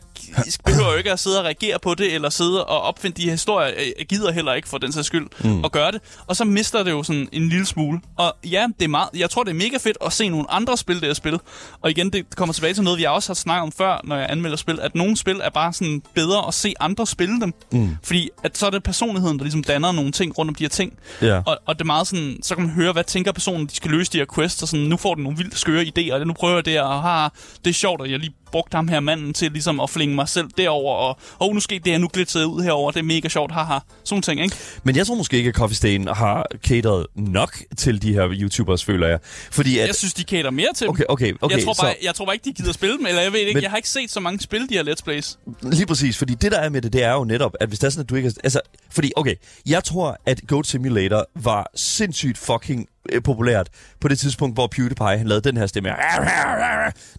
behøver 0.65 0.91
jo 0.91 0.97
ikke 0.97 1.13
at 1.13 1.19
sidde 1.19 1.39
og 1.39 1.45
reagere 1.45 1.79
på 1.79 1.95
det, 1.95 2.15
eller 2.15 2.31
sidde 2.31 2.65
og 2.65 2.81
opfinde 2.81 3.23
de 3.23 3.31
historier. 3.31 3.75
Jeg 3.99 4.07
gider 4.07 4.33
heller 4.33 4.53
ikke 4.53 4.69
for 4.69 4.79
den 4.79 4.93
sags 4.93 5.07
skyld 5.07 5.27
mm. 5.45 5.65
at 5.65 5.73
gøre 5.73 5.93
det. 5.93 6.01
Og 6.27 6.37
så 6.37 6.45
mister 6.45 6.83
det 6.83 6.91
jo 6.91 7.03
sådan 7.03 7.29
en 7.33 7.49
lille 7.49 7.67
smule. 7.67 8.01
Og 8.17 8.37
ja, 8.45 8.67
det 8.79 8.85
er 8.85 8.89
meget, 8.89 9.09
jeg 9.17 9.31
tror, 9.31 9.43
det 9.43 9.51
er 9.51 9.55
mega 9.55 9.77
fedt 9.77 9.99
at 10.07 10.13
se 10.13 10.29
nogle 10.29 10.51
andre 10.51 10.77
spil, 10.77 10.97
det 10.97 11.05
her 11.05 11.15
spil. 11.15 11.41
Og 11.81 11.91
igen, 11.91 12.11
det 12.13 12.37
kommer 12.37 12.53
tilbage 12.53 12.75
til 12.75 12.83
noget, 12.83 12.99
vi 12.99 13.05
også 13.05 13.29
har 13.29 13.35
snakket 13.35 13.63
om 13.63 13.73
før, 13.73 14.01
når 14.05 14.17
jeg 14.17 14.27
anmelder 14.31 14.57
spil, 14.57 14.81
at 14.81 14.95
nogle 14.95 15.17
spil 15.17 15.41
er 15.43 15.51
bare 15.51 15.73
sådan 15.73 16.03
bedre 16.15 16.49
at 16.49 16.55
se 16.55 16.75
andre 16.81 17.07
spille 17.07 17.41
dem. 17.41 17.55
Mm. 17.73 17.97
Fordi 18.03 18.31
at 18.45 18.59
så 18.59 18.67
er 18.67 18.71
det 18.71 18.83
personligheden, 18.83 19.39
der 19.39 19.45
ligesom 19.45 19.65
danner 19.65 19.93
nogle 19.93 20.13
ting 20.13 20.39
rundt 20.39 20.49
om 20.49 20.55
de 20.55 20.65
her 20.65 20.69
ting. 20.69 20.99
Ja. 21.23 21.41
Og, 21.47 21.59
og 21.67 21.75
det 21.75 21.81
er 21.81 21.87
meget 21.87 22.07
sådan, 22.07 22.39
så 22.43 22.55
kan 22.55 22.65
man 22.65 22.75
høre, 22.75 22.93
hvad 22.93 23.05
tænker 23.05 23.33
personen, 23.33 23.67
de 23.67 23.75
skal 23.75 23.91
løse 23.91 24.13
de 24.13 24.19
her 24.19 24.27
quests, 24.35 24.63
og 24.63 24.69
sådan, 24.69 24.87
nu 24.87 24.97
får 24.97 25.15
den 25.15 25.25
nogle 25.25 25.39
vildt 25.39 25.59
skøre 25.59 25.83
idéer, 25.83 26.15
og 26.15 26.27
nu 26.27 26.33
prøver 26.33 26.55
jeg 26.55 26.65
det, 26.65 26.81
og 26.81 27.03
ha, 27.03 27.29
det 27.65 27.71
er 27.71 27.75
sjovt, 27.75 28.03
at 28.05 28.11
jeg 28.11 28.19
lige 28.19 28.35
brugte 28.53 28.75
ham 28.75 28.89
her 28.89 29.01
manden 29.01 29.35
til 29.35 29.53
ligesom 29.53 29.81
at 29.81 29.91
flinge 29.91 30.15
mig 30.15 30.29
selv 30.29 30.49
derover 30.57 30.95
og 30.95 31.19
oh, 31.41 31.55
nu 31.55 31.61
skete 31.61 31.85
det 31.85 31.93
her, 31.93 31.99
nu 31.99 32.09
glitterede 32.13 32.49
jeg 32.49 32.55
ud 32.55 32.63
herover, 32.63 32.91
det 32.91 32.99
er 32.99 33.05
mega 33.05 33.29
sjovt, 33.29 33.53
haha. 33.53 33.79
Sådan 34.05 34.23
ting, 34.23 34.41
ikke? 34.43 34.57
Men 34.85 34.97
jeg 34.97 35.07
tror 35.07 35.15
måske 35.15 35.37
ikke, 35.37 35.49
at 35.49 35.55
Coffee 35.55 35.77
Stain 35.77 36.09
har 36.09 36.47
cateret 36.67 37.07
nok 37.17 37.59
til 37.77 38.03
de 38.03 38.13
her 38.13 38.29
YouTubers, 38.33 38.85
føler 38.85 39.09
jeg. 39.09 39.19
Fordi 39.51 39.79
at... 39.79 39.87
Jeg 39.87 39.95
synes, 39.95 40.15
de 40.15 40.23
cater 40.23 40.51
mere 40.51 40.69
til. 40.75 40.89
Okay, 40.89 41.05
okay, 41.09 41.33
okay. 41.41 41.57
jeg, 41.57 41.65
tror 41.65 41.75
bare, 41.81 41.93
så, 41.93 41.97
jeg 42.03 42.15
tror 42.15 42.25
bare 42.25 42.35
ikke, 42.35 42.45
de 42.45 42.53
gider 42.53 42.73
spille 42.73 42.99
dem, 42.99 43.07
eller 43.07 43.23
jeg 43.23 43.33
ved 43.33 43.41
ikke, 43.41 43.55
Men- 43.55 43.63
jeg 43.63 43.71
har 43.71 43.77
ikke 43.77 43.89
set 43.89 44.11
så 44.11 44.21
mange 44.21 44.41
spille 44.41 44.69
de 44.69 44.75
her 44.75 44.85
Let's 44.85 45.05
Plays. 45.05 45.39
lige 45.63 45.87
præcis, 45.87 46.19
fordi 46.19 46.35
det 46.35 46.53
der 46.53 46.59
er 46.59 46.69
med 46.69 46.83
det, 46.83 46.93
det 46.93 47.05
er 47.05 47.13
jo 47.13 47.25
netop, 47.25 47.55
at 47.61 47.69
hvis 47.69 47.79
det 47.79 47.87
er 47.87 47.91
sådan, 47.91 48.03
at 48.03 48.11
du 48.11 48.15
ikke... 48.15 48.33
Altså, 48.45 48.61
fordi, 48.91 49.13
okay, 49.17 49.35
jeg 49.67 49.85
tror, 49.85 50.19
at 50.27 50.41
Goat 50.47 50.67
Simulator 50.67 51.27
var 51.35 51.71
sindssygt 51.75 52.39
fucking 52.39 52.89
øh, 53.13 53.23
populært 53.23 53.69
på 54.01 54.09
det 54.09 54.19
tidspunkt, 54.19 54.57
hvor 54.57 54.67
PewDiePie 54.67 55.19
han 55.19 55.27
lavede 55.27 55.49
den 55.49 55.57
her 55.57 55.67
stemme. 55.67 55.91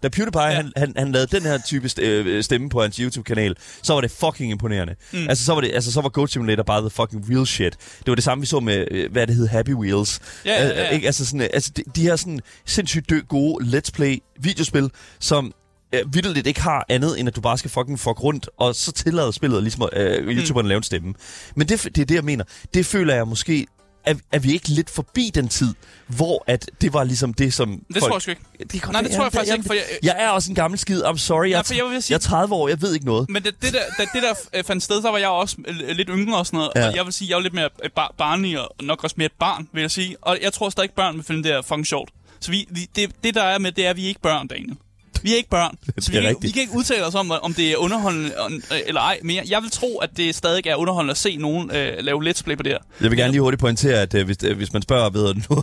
Da 0.02 0.08
PewDiePie 0.08 0.42
ja. 0.42 0.50
han, 0.50 0.72
han, 0.76 0.92
han 0.96 1.12
lavede 1.12 1.36
den 1.36 1.42
her 1.42 1.58
type 1.58 1.90
øh, 2.00 2.42
stemme 2.42 2.68
på 2.68 2.82
hans 2.82 2.96
YouTube-kanal, 2.96 3.56
så 3.82 3.94
var 3.94 4.00
det 4.00 4.10
fucking 4.10 4.50
imponerende. 4.50 4.94
Mm. 5.12 5.28
Altså, 5.28 5.44
så 5.44 5.54
var 5.54 5.60
det, 5.60 5.70
altså, 5.74 5.92
så 5.92 6.00
var 6.00 6.08
Goat 6.08 6.30
Simulator 6.30 6.62
bare 6.62 6.80
the 6.80 6.90
fucking 6.90 7.24
real 7.30 7.46
shit. 7.46 7.76
Det 7.98 8.06
var 8.06 8.14
det 8.14 8.24
samme, 8.24 8.42
vi 8.42 8.46
så 8.46 8.60
med, 8.60 8.84
øh, 8.90 9.12
hvad 9.12 9.26
det 9.26 9.36
hed, 9.36 9.46
Happy 9.46 9.74
Wheels. 9.74 10.20
Ja, 10.44 10.64
ja, 10.64 10.70
Øh, 10.70 10.76
ja. 10.76 10.88
ikke? 10.88 11.06
Altså, 11.06 11.26
sådan, 11.26 11.40
altså 11.40 11.70
de, 11.76 11.82
de 11.96 12.02
her 12.02 12.16
sådan 12.16 12.40
sindssygt 12.66 13.12
gode 13.28 13.64
Let's 13.64 13.90
Play 13.94 14.18
videospil, 14.40 14.90
som 15.20 15.52
øh, 15.94 16.14
vidderligt 16.14 16.46
ikke 16.46 16.60
har 16.60 16.86
andet, 16.88 17.20
end 17.20 17.28
at 17.28 17.36
du 17.36 17.40
bare 17.40 17.58
skal 17.58 17.70
fucking 17.70 18.00
fuck 18.00 18.22
rundt, 18.22 18.48
og 18.58 18.74
så 18.74 18.92
tillader 18.92 19.30
spillet 19.30 19.62
ligesom 19.62 19.88
øh, 19.92 20.28
YouTuberen 20.28 20.66
mm. 20.66 20.68
lave 20.68 20.76
en 20.76 20.82
stemme. 20.82 21.14
Men 21.56 21.68
det, 21.68 21.82
det 21.82 21.98
er 21.98 22.04
det, 22.04 22.14
jeg 22.14 22.24
mener. 22.24 22.44
Det 22.74 22.86
føler 22.86 23.14
jeg 23.14 23.28
måske 23.28 23.66
er, 24.04 24.14
er 24.32 24.38
vi 24.38 24.52
ikke 24.52 24.68
lidt 24.68 24.90
forbi 24.90 25.30
den 25.34 25.48
tid, 25.48 25.74
hvor 26.06 26.44
at 26.46 26.70
det 26.80 26.92
var 26.92 27.04
ligesom 27.04 27.34
det, 27.34 27.54
som 27.54 27.70
Det 27.70 27.96
folk... 27.98 28.02
tror 28.10 28.14
jeg 28.16 28.22
sgu 28.22 28.30
ikke. 28.30 28.42
Det 28.72 28.82
kan 28.82 28.92
Nej, 28.92 29.00
det 29.00 29.10
tror 29.10 29.22
jeg 29.24 29.32
faktisk 29.32 29.52
ikke, 29.56 29.66
for 29.66 29.74
jeg- 29.74 29.84
jeg 30.02 30.14
er 30.18 30.28
også 30.28 30.50
en 30.50 30.54
gammel 30.54 30.78
skid. 30.78 31.04
I'm 31.04 31.16
sorry. 31.16 31.44
Jeg, 31.50 31.62
Nej, 31.70 31.78
er 31.78 31.84
jeg 31.84 31.92
vil 31.92 32.02
sige- 32.02 32.12
jeg 32.12 32.16
er 32.16 32.28
30 32.28 32.54
år. 32.54 32.68
Jeg 32.68 32.82
ved 32.82 32.94
ikke 32.94 33.06
noget. 33.06 33.30
Men 33.30 33.42
det, 33.42 33.54
det, 33.62 33.72
der, 33.72 33.80
da 33.98 34.02
det 34.14 34.22
der 34.22 34.34
øh, 34.58 34.64
fandt 34.64 34.82
sted, 34.82 35.02
så 35.02 35.10
var 35.10 35.18
jeg 35.18 35.28
også 35.28 35.56
øh, 35.68 35.96
lidt 35.96 36.08
yngre 36.12 36.38
og 36.38 36.46
sådan 36.46 36.56
noget. 36.58 36.70
Ja. 36.76 36.80
Ja. 36.80 36.88
Og 36.88 36.96
jeg 36.96 37.04
vil 37.04 37.12
sige, 37.12 37.28
jeg 37.28 37.36
var 37.36 37.42
lidt 37.42 37.54
mere 37.54 37.68
øh, 37.84 37.90
bar- 37.90 38.14
barnlig 38.18 38.60
og 38.60 38.74
nok 38.82 39.04
også 39.04 39.14
mere 39.18 39.26
et 39.26 39.32
barn, 39.40 39.68
vil 39.72 39.80
jeg 39.80 39.90
sige. 39.90 40.16
Og 40.22 40.38
jeg 40.42 40.52
tror 40.52 40.70
stadig, 40.70 40.90
børn 40.90 41.14
vil 41.16 41.24
finde 41.24 41.42
det 41.42 41.52
her 41.52 41.62
fucking 41.62 41.86
sjovt. 41.86 42.10
Så 42.40 42.50
vi, 42.50 42.66
vi, 42.70 42.88
det, 42.96 43.10
det, 43.24 43.34
der 43.34 43.42
er 43.42 43.58
med, 43.58 43.72
det 43.72 43.86
er, 43.86 43.90
at 43.90 43.96
vi 43.96 44.04
er 44.04 44.08
ikke 44.08 44.20
børn, 44.20 44.46
Daniel. 44.46 44.76
Vi 45.24 45.32
er 45.32 45.36
ikke 45.36 45.50
børn. 45.50 45.76
Så 45.98 46.12
vi, 46.12 46.20
kan, 46.20 46.36
vi 46.40 46.50
kan 46.50 46.60
ikke 46.62 46.74
udtale 46.76 47.06
os 47.06 47.14
om, 47.14 47.30
om 47.30 47.54
det 47.54 47.72
er 47.72 47.76
underholdende 47.76 48.32
øh, 48.50 48.78
eller 48.86 49.00
ej. 49.00 49.18
Men 49.22 49.36
jeg, 49.48 49.62
vil 49.62 49.70
tro, 49.70 49.98
at 49.98 50.10
det 50.16 50.34
stadig 50.34 50.66
er 50.66 50.74
underholdende 50.76 51.10
at 51.10 51.16
se 51.16 51.36
nogen 51.36 51.70
øh, 51.70 51.92
lave 52.00 52.30
let's 52.30 52.42
play 52.44 52.56
på 52.56 52.62
det 52.62 52.72
her. 52.72 52.78
Jeg 53.00 53.10
vil 53.10 53.18
gerne 53.18 53.32
lige 53.32 53.40
hurtigt 53.40 53.60
pointere, 53.60 54.00
at 54.02 54.14
øh, 54.14 54.24
hvis, 54.26 54.36
øh, 54.44 54.56
hvis 54.56 54.72
man 54.72 54.82
spørger 54.82 55.10
ved 55.10 55.34
nu 55.34 55.62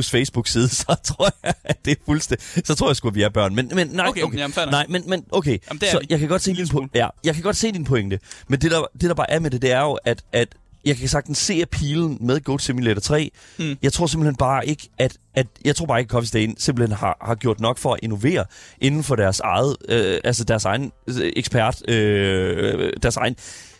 24-7's 0.00 0.10
Facebook-side, 0.16 0.68
så 0.82 0.96
tror 1.04 1.30
jeg, 1.44 1.54
at 1.64 1.84
det 1.84 1.90
er 1.90 1.94
fuldstændig... 2.06 2.46
Så 2.64 2.74
tror 2.74 2.88
jeg 2.88 2.96
sgu, 2.96 3.08
at 3.08 3.14
vi 3.14 3.22
er 3.22 3.28
børn. 3.28 3.54
Men, 3.54 3.70
men 3.74 3.88
nej, 3.88 4.06
Okay, 4.08 4.38
jamen, 4.38 4.52
fair 4.52 4.64
nok. 4.64 4.72
nej, 4.72 4.86
men, 4.88 5.02
men 5.06 5.24
okay. 5.32 5.58
Jamen, 5.68 5.80
så 5.80 5.98
vi. 5.98 6.06
jeg 6.10 6.18
kan 6.18 6.28
godt 6.28 6.42
se 6.42 6.54
din 6.54 6.64
po- 6.64 6.88
ja, 6.94 7.08
jeg 7.24 7.34
kan 7.34 7.42
godt 7.42 7.56
se 7.56 7.72
din 7.72 7.84
pointe. 7.84 8.18
Men 8.48 8.60
det 8.60 8.70
der, 8.70 8.82
det 9.00 9.08
der 9.08 9.14
bare 9.14 9.30
er 9.30 9.38
med 9.38 9.50
det, 9.50 9.62
det 9.62 9.72
er 9.72 9.80
jo, 9.80 9.98
at, 10.04 10.22
at 10.32 10.48
jeg 10.84 10.96
kan 10.96 11.08
sagtens 11.08 11.38
se 11.38 11.62
appealen 11.62 12.18
med 12.20 12.40
Goat 12.40 12.62
Simulator 12.62 13.00
3. 13.00 13.30
Mm. 13.58 13.76
Jeg 13.82 13.92
tror 13.92 14.06
simpelthen 14.06 14.36
bare 14.36 14.66
ikke, 14.66 14.88
at, 14.98 15.16
at 15.34 15.46
jeg 15.64 15.76
tror 15.76 15.86
bare 15.86 16.00
ikke, 16.00 16.10
Coffee 16.10 16.28
Stain 16.28 16.54
simpelthen 16.58 16.96
har, 16.96 17.18
har 17.26 17.34
gjort 17.34 17.60
nok 17.60 17.78
for 17.78 17.94
at 17.94 18.00
innovere 18.02 18.44
inden 18.80 19.04
for 19.04 19.16
deres 19.16 19.40
eget, 19.40 19.76
øh, 19.88 20.20
altså 20.24 20.44
deres 20.44 20.64
egen 20.64 20.92
øh, 21.08 21.32
ekspert, 21.36 21.88
øh, 21.90 22.92
deres 23.02 23.16
egen, 23.16 23.36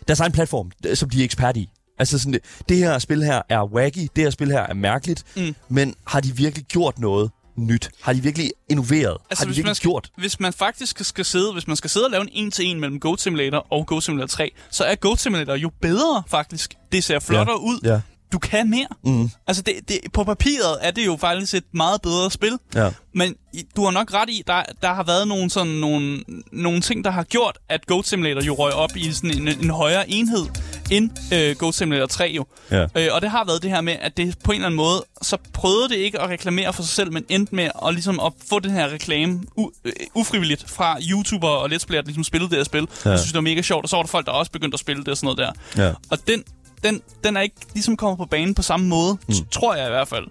deres 0.07 0.19
egen 0.19 0.31
platform, 0.31 0.71
øh, 0.85 0.95
som 0.95 1.09
de 1.09 1.19
er 1.19 1.23
ekspert 1.23 1.57
i. 1.57 1.69
Altså 1.99 2.19
sådan, 2.19 2.33
det, 2.33 2.41
det 2.69 2.77
her 2.77 2.99
spil 2.99 3.23
her 3.23 3.41
er 3.49 3.65
wacky, 3.65 4.07
det 4.15 4.23
her 4.23 4.29
spil 4.29 4.51
her 4.51 4.61
er 4.61 4.73
mærkeligt, 4.73 5.23
Mm. 5.35 5.55
men 5.69 5.95
har 6.07 6.19
de 6.19 6.35
virkelig 6.35 6.65
gjort 6.65 6.99
noget 6.99 7.31
nyt? 7.67 7.89
Har 8.01 8.13
de 8.13 8.21
virkelig 8.23 8.51
innoveret? 8.69 9.17
Altså, 9.29 9.41
har 9.41 9.45
de 9.45 9.49
hvis 9.49 9.57
virkelig 9.57 9.65
man, 9.65 9.75
skal, 9.75 9.87
gjort? 9.87 10.11
hvis 10.17 10.39
man 10.39 10.53
faktisk 10.53 11.05
skal 11.05 11.25
sidde, 11.25 11.53
hvis 11.53 11.67
man 11.67 11.75
skal 11.75 11.89
sidde 11.89 12.05
og 12.05 12.11
lave 12.11 12.21
en 12.21 12.29
en-til-en 12.31 12.79
mellem 12.79 12.99
Goat 12.99 13.21
Simulator 13.21 13.67
og 13.69 13.87
Goat 13.87 14.03
Simulator 14.03 14.27
3, 14.27 14.51
så 14.71 14.83
er 14.83 14.95
Goat 14.95 15.19
Simulator 15.19 15.55
jo 15.55 15.71
bedre 15.81 16.23
faktisk. 16.27 16.73
Det 16.91 17.03
ser 17.03 17.19
flottere 17.19 17.61
ud. 17.61 17.79
Ja. 17.83 18.01
Du 18.31 18.39
kan 18.39 18.69
mere. 18.69 18.87
Mm. 19.03 19.29
Altså, 19.47 19.63
det, 19.63 19.73
det, 19.87 19.99
på 20.13 20.23
papiret 20.23 20.77
er 20.81 20.91
det 20.91 21.05
jo 21.05 21.17
faktisk 21.17 21.53
et 21.53 21.63
meget 21.73 22.01
bedre 22.01 22.31
spil. 22.31 22.57
Ja. 22.75 22.89
Men 23.13 23.35
du 23.75 23.83
har 23.83 23.91
nok 23.91 24.13
ret 24.13 24.29
i, 24.29 24.43
der, 24.47 24.63
der 24.81 24.93
har 24.93 25.03
været 25.03 25.27
nogle, 25.27 25.49
sådan, 25.49 25.73
nogle, 25.73 26.23
nogle 26.51 26.81
ting, 26.81 27.03
der 27.03 27.11
har 27.11 27.23
gjort, 27.23 27.57
at 27.69 27.85
Goat 27.85 28.07
Simulator 28.07 28.41
jo 28.41 28.53
røg 28.53 28.73
op 28.73 28.95
i 28.95 29.11
sådan 29.11 29.37
en, 29.37 29.47
en 29.47 29.69
højere 29.69 30.09
enhed 30.09 30.45
end 30.91 31.09
øh, 31.33 31.55
Goat 31.55 31.75
Simulator 31.75 32.05
3 32.05 32.31
jo. 32.35 32.45
Ja. 32.71 32.85
Øh, 32.95 33.07
og 33.11 33.21
det 33.21 33.29
har 33.29 33.45
været 33.45 33.63
det 33.63 33.71
her 33.71 33.81
med, 33.81 33.95
at 34.01 34.17
det 34.17 34.35
på 34.43 34.51
en 34.51 34.55
eller 34.55 34.65
anden 34.65 34.77
måde, 34.77 35.03
så 35.21 35.37
prøvede 35.53 35.89
det 35.89 35.95
ikke 35.95 36.19
at 36.21 36.29
reklamere 36.29 36.73
for 36.73 36.83
sig 36.83 36.91
selv, 36.91 37.11
men 37.13 37.25
endte 37.29 37.55
med 37.55 37.69
at, 37.87 37.93
ligesom, 37.93 38.19
at 38.19 38.33
få 38.49 38.59
den 38.59 38.71
her 38.71 38.89
reklame 38.89 39.39
u- 39.59 39.81
øh, 39.85 39.93
ufrivilligt 40.15 40.69
fra 40.69 40.97
YouTuber 41.11 41.47
og 41.49 41.65
Let's 41.71 41.85
Player, 41.87 42.01
der 42.01 42.07
ligesom 42.07 42.23
spillede 42.23 42.49
det 42.49 42.57
her 42.57 42.63
spil. 42.63 42.87
Ja. 43.05 43.09
Jeg 43.09 43.19
synes, 43.19 43.31
det 43.31 43.35
var 43.35 43.41
mega 43.41 43.61
sjovt, 43.61 43.83
og 43.83 43.89
så 43.89 43.95
var 43.95 44.03
der 44.03 44.07
folk, 44.07 44.25
der 44.25 44.31
også 44.31 44.51
begyndte 44.51 44.75
at 44.75 44.79
spille 44.79 44.99
det 45.03 45.07
og 45.09 45.17
sådan 45.17 45.35
noget 45.37 45.55
der. 45.77 45.83
Ja. 45.85 45.93
Og 46.09 46.27
den, 46.27 46.43
den, 46.83 47.01
den 47.23 47.37
er 47.37 47.41
ikke 47.41 47.55
ligesom 47.73 47.97
kommet 47.97 48.17
på 48.17 48.25
banen 48.25 48.55
på 48.55 48.61
samme 48.61 48.87
måde, 48.87 49.17
mm. 49.27 49.33
tror 49.51 49.75
jeg 49.75 49.85
i 49.87 49.89
hvert 49.89 50.07
fald. 50.07 50.25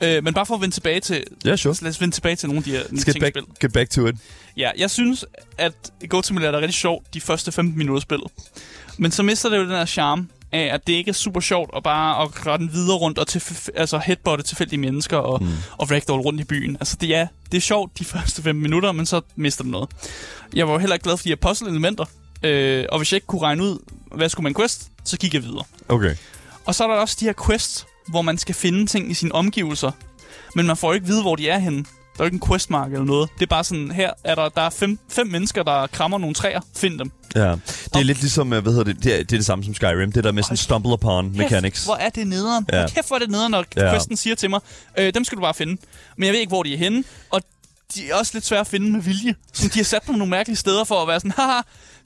Øh, 0.00 0.24
men 0.24 0.34
bare 0.34 0.46
for 0.46 0.54
at 0.54 0.60
vende 0.60 0.74
tilbage 0.74 1.00
til, 1.00 1.24
Ja, 1.44 1.56
sure. 1.56 1.74
så 1.74 1.84
lad 1.84 1.90
os 1.90 2.00
vende 2.00 2.14
tilbage 2.14 2.36
til 2.36 2.48
nogle 2.48 2.58
af 2.58 2.64
de 2.64 2.70
her 2.70 2.80
Let's 2.82 3.04
get 3.12 3.20
back, 3.20 3.36
get 3.60 3.72
back 3.72 3.90
to 3.90 4.06
it. 4.06 4.14
Ja, 4.56 4.70
jeg 4.78 4.90
synes, 4.90 5.24
at 5.58 5.72
Goat 6.08 6.26
Simulator 6.26 6.56
er 6.58 6.60
rigtig 6.62 6.74
sjovt 6.74 7.14
de 7.14 7.20
første 7.20 7.52
15 7.52 7.78
minutter 7.78 7.96
af 7.98 8.02
spillet. 8.02 8.26
Men 8.98 9.10
så 9.10 9.22
mister 9.22 9.48
det 9.48 9.56
jo 9.56 9.62
den 9.62 9.70
her 9.70 9.86
charme 9.86 10.28
af, 10.52 10.74
at 10.74 10.86
det 10.86 10.92
ikke 10.92 11.08
er 11.08 11.12
super 11.12 11.40
sjovt 11.40 11.70
at 11.76 11.82
bare 11.82 12.22
at 12.22 12.46
rette 12.46 12.66
den 12.66 12.72
videre 12.72 12.96
rundt 12.96 13.18
og 13.18 13.26
til, 13.26 13.42
altså 13.74 13.98
headbotte 13.98 14.44
tilfældige 14.44 14.80
mennesker 14.80 15.16
og, 15.16 15.42
mm. 15.42 15.48
og 15.72 15.90
ragdoll 15.90 16.20
rundt 16.20 16.40
i 16.40 16.44
byen. 16.44 16.76
Altså 16.80 16.96
det 17.00 17.14
er, 17.14 17.26
det 17.52 17.56
er 17.56 17.60
sjovt 17.60 17.98
de 17.98 18.04
første 18.14 18.42
5 18.42 18.56
minutter, 18.56 18.92
men 18.92 19.06
så 19.06 19.20
mister 19.36 19.64
det 19.64 19.70
noget. 19.70 19.90
Jeg 20.54 20.66
var 20.66 20.72
jo 20.72 20.78
heller 20.78 20.94
ikke 20.94 21.04
glad 21.04 21.16
for 21.16 21.22
de 21.22 21.28
her 21.28 21.36
puzzle-elementer, 21.36 22.04
øh, 22.42 22.84
og 22.92 22.98
hvis 22.98 23.12
jeg 23.12 23.16
ikke 23.16 23.26
kunne 23.26 23.42
regne 23.42 23.62
ud, 23.62 23.78
hvad 24.16 24.28
skulle 24.28 24.44
man 24.44 24.54
quest, 24.54 24.90
så 25.04 25.16
gik 25.16 25.34
jeg 25.34 25.42
videre. 25.42 25.64
Okay. 25.88 26.14
Og 26.64 26.74
så 26.74 26.84
er 26.84 26.88
der 26.88 26.94
også 26.94 27.16
de 27.20 27.24
her 27.24 27.34
quests, 27.46 27.86
hvor 28.08 28.22
man 28.22 28.38
skal 28.38 28.54
finde 28.54 28.86
ting 28.86 29.10
i 29.10 29.14
sine 29.14 29.34
omgivelser. 29.34 29.90
Men 30.54 30.66
man 30.66 30.76
får 30.76 30.94
ikke 30.94 31.06
vide, 31.06 31.22
hvor 31.22 31.36
de 31.36 31.48
er 31.48 31.58
henne. 31.58 31.84
Der 32.16 32.22
er 32.22 32.24
jo 32.24 32.34
ikke 32.34 32.34
en 32.44 32.48
questmark 32.50 32.92
eller 32.92 33.04
noget. 33.06 33.30
Det 33.34 33.42
er 33.42 33.46
bare 33.46 33.64
sådan, 33.64 33.90
her 33.90 34.10
er 34.24 34.34
der, 34.34 34.48
der 34.48 34.62
er 34.62 34.70
fem, 34.70 34.98
fem 35.10 35.26
mennesker, 35.26 35.62
der 35.62 35.86
krammer 35.86 36.18
nogle 36.18 36.34
træer. 36.34 36.60
Find 36.76 36.98
dem. 36.98 37.10
Ja. 37.34 37.40
Det 37.50 37.56
er 37.94 38.02
lidt 38.02 38.20
ligesom, 38.20 38.52
øh, 38.52 38.62
hvad 38.62 38.72
hedder 38.72 38.84
det, 38.92 39.04
det 39.04 39.12
er, 39.14 39.16
det 39.18 39.32
er 39.32 39.36
det 39.38 39.46
samme 39.46 39.64
som 39.64 39.74
Skyrim, 39.74 40.12
det 40.12 40.24
der 40.24 40.32
med 40.32 40.42
sådan 40.42 40.56
stumble 40.56 40.92
upon 40.92 41.32
mechanics. 41.36 41.78
Kæft, 41.78 41.86
hvor 41.86 41.94
er 41.96 42.08
det 42.08 42.26
nederen. 42.26 42.66
Ja. 42.72 42.80
Ja. 42.80 42.88
Kæft, 42.88 43.06
hvor 43.08 43.16
er 43.16 43.20
det 43.20 43.30
nederen, 43.30 43.50
når 43.50 43.64
Ja. 43.76 43.92
questen 43.92 44.16
siger 44.16 44.36
til 44.36 44.50
mig, 44.50 44.60
øh, 44.98 45.14
dem 45.14 45.24
skal 45.24 45.36
du 45.36 45.42
bare 45.42 45.54
finde. 45.54 45.76
Men 46.16 46.24
jeg 46.26 46.32
ved 46.32 46.40
ikke, 46.40 46.50
hvor 46.50 46.62
de 46.62 46.74
er 46.74 46.78
henne. 46.78 47.04
Og 47.30 47.40
de 47.94 48.10
er 48.10 48.14
også 48.14 48.30
lidt 48.34 48.46
svære 48.46 48.60
at 48.60 48.66
finde 48.66 48.92
med 48.92 49.00
vilje. 49.00 49.34
Så 49.52 49.68
de 49.68 49.78
har 49.78 49.84
sat 49.84 50.06
dem 50.06 50.14
nogle 50.14 50.30
mærkelige 50.30 50.56
steder 50.56 50.84
for 50.84 51.02
at 51.02 51.08
være 51.08 51.20
sådan, 51.20 51.30
haha, 51.36 51.60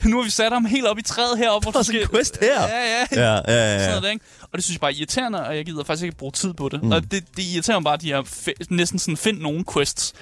nu 0.04 0.16
har 0.16 0.24
vi 0.24 0.30
sat 0.30 0.52
ham 0.52 0.64
helt 0.64 0.86
op 0.86 0.98
i 0.98 1.02
træet 1.02 1.38
heroppe. 1.38 1.64
Hvor 1.64 1.72
Der 1.72 1.78
er 1.78 1.82
sådan 1.82 2.00
en 2.00 2.08
quest 2.08 2.38
her. 2.40 2.62
Ja, 2.62 2.66
ja. 2.68 3.22
Ja, 3.22 3.34
ja, 3.34 3.72
ja. 3.72 3.78
Sådan 3.84 4.00
noget, 4.00 4.12
ikke? 4.12 4.24
Og 4.52 4.56
det 4.58 4.64
synes 4.64 4.74
jeg 4.74 4.80
bare 4.80 4.92
er 4.92 4.96
irriterende, 4.96 5.46
og 5.46 5.56
jeg 5.56 5.64
gider 5.64 5.84
faktisk 5.84 6.04
ikke 6.04 6.16
bruge 6.16 6.32
tid 6.32 6.52
på 6.52 6.68
det. 6.68 6.82
Mm. 6.82 6.92
Og 6.92 7.02
det, 7.10 7.24
det 7.36 7.42
irriterer 7.54 7.78
mig 7.78 7.84
bare, 7.84 7.94
at 7.94 8.00
de 8.02 8.10
har 8.10 8.22
fe- 8.22 8.66
næsten 8.70 8.98
sådan 8.98 9.16
find 9.16 9.38
nogle 9.38 9.64
quests. 9.72 10.12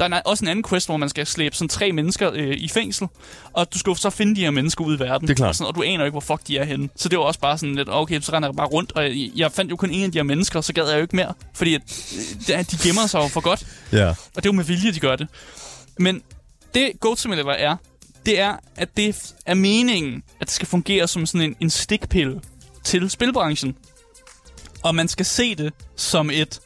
Der 0.00 0.08
er 0.08 0.20
også 0.20 0.44
en 0.44 0.48
anden 0.48 0.64
quest, 0.64 0.88
hvor 0.88 0.96
man 0.96 1.08
skal 1.08 1.26
slæbe 1.26 1.56
sådan 1.56 1.68
tre 1.68 1.92
mennesker 1.92 2.30
øh, 2.34 2.56
i 2.56 2.68
fængsel, 2.68 3.08
og 3.52 3.74
du 3.74 3.78
skal 3.78 3.96
så 3.96 4.10
finde 4.10 4.36
de 4.36 4.40
her 4.40 4.50
mennesker 4.50 4.84
ude 4.84 4.96
i 4.96 4.98
verden. 4.98 5.28
Det 5.28 5.34
er 5.34 5.36
klart. 5.36 5.48
Og, 5.48 5.54
sådan, 5.54 5.68
og 5.68 5.74
du 5.74 5.82
aner 5.82 5.98
jo 5.98 6.04
ikke, 6.04 6.10
hvor 6.10 6.36
fuck 6.36 6.46
de 6.46 6.58
er 6.58 6.64
henne. 6.64 6.88
Så 6.96 7.08
det 7.08 7.18
var 7.18 7.24
også 7.24 7.40
bare 7.40 7.58
sådan 7.58 7.74
lidt, 7.74 7.88
okay, 7.90 8.20
så 8.20 8.32
render 8.32 8.48
jeg 8.48 8.56
bare 8.56 8.66
rundt, 8.66 8.92
og 8.92 9.04
jeg, 9.04 9.30
jeg 9.36 9.52
fandt 9.52 9.70
jo 9.70 9.76
kun 9.76 9.90
en 9.90 10.04
af 10.04 10.12
de 10.12 10.18
her 10.18 10.22
mennesker, 10.22 10.60
så 10.60 10.72
gad 10.72 10.88
jeg 10.88 10.96
jo 10.96 11.02
ikke 11.02 11.16
mere. 11.16 11.34
Fordi 11.54 11.74
at, 11.74 11.82
øh, 12.52 12.58
de 12.58 12.88
gemmer 12.88 13.06
sig 13.06 13.18
jo 13.18 13.28
for 13.28 13.40
godt, 13.40 13.66
ja. 13.92 14.08
og 14.08 14.16
det 14.36 14.46
er 14.46 14.48
jo 14.48 14.52
med 14.52 14.64
vilje, 14.64 14.92
de 14.92 15.00
gør 15.00 15.16
det. 15.16 15.28
Men 15.98 16.22
det 16.74 16.92
Goat 17.00 17.18
Simulator 17.18 17.50
er, 17.52 17.76
det 18.26 18.40
er, 18.40 18.56
at 18.76 18.96
det 18.96 19.32
er 19.46 19.54
meningen, 19.54 20.22
at 20.40 20.46
det 20.46 20.50
skal 20.50 20.68
fungere 20.68 21.08
som 21.08 21.26
sådan 21.26 21.40
en, 21.40 21.56
en 21.60 21.70
stikpille 21.70 22.40
til 22.84 23.10
spilbranchen. 23.10 23.76
Og 24.82 24.94
man 24.94 25.08
skal 25.08 25.26
se 25.26 25.54
det 25.54 25.72
som 25.96 26.30
et 26.30 26.60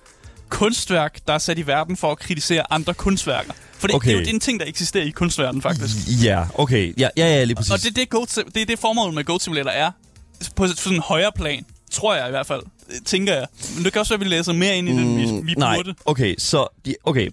kunstværk, 0.49 1.19
der 1.27 1.33
er 1.33 1.39
sat 1.39 1.59
i 1.59 1.67
verden 1.67 1.97
for 1.97 2.11
at 2.13 2.19
kritisere 2.19 2.73
andre 2.73 2.95
kunstværker. 2.95 3.53
For 3.79 3.87
det, 3.87 3.97
Okay. 3.97 4.11
det 4.11 4.17
er 4.19 4.23
jo 4.23 4.29
en 4.35 4.41
ting, 4.41 4.61
der 4.61 4.67
eksisterer 4.67 5.05
i 5.05 5.11
kunstverdenen, 5.11 5.63
faktisk. 5.63 5.95
Ja, 6.25 6.45
okay. 6.55 6.95
Ja, 6.99 7.09
ja, 7.17 7.27
ja 7.27 7.45
lige 7.45 7.57
præcis. 7.57 7.73
Og 7.73 7.83
det 7.83 7.97
det, 7.97 8.11
Goat, 8.11 8.39
det, 8.55 8.63
er 8.63 8.67
det 8.67 8.79
formålet 8.79 9.15
med 9.15 9.25
Goat 9.25 9.43
Simulator 9.43 9.71
er. 9.71 9.91
På 10.57 10.67
sådan 10.67 10.93
en 10.97 11.03
højere 11.03 11.33
plan, 11.37 11.65
tror 11.91 12.15
jeg 12.15 12.27
i 12.27 12.31
hvert 12.31 12.47
fald. 12.47 12.63
Tænker 13.05 13.35
jeg. 13.35 13.47
Men 13.77 13.85
det 13.85 13.93
kan 13.93 14.01
også 14.01 14.15
være, 14.15 14.25
at 14.25 14.31
vi 14.31 14.35
læser 14.37 14.53
mere 14.53 14.77
ind 14.79 14.89
i 14.89 14.93
det, 14.93 15.07
vi, 15.07 15.23
vi 15.23 15.27
Mm, 15.31 15.49
Nej, 15.57 15.77
burde. 15.77 15.95
okay, 16.05 16.35
så... 16.39 16.67
Okay, 17.05 17.31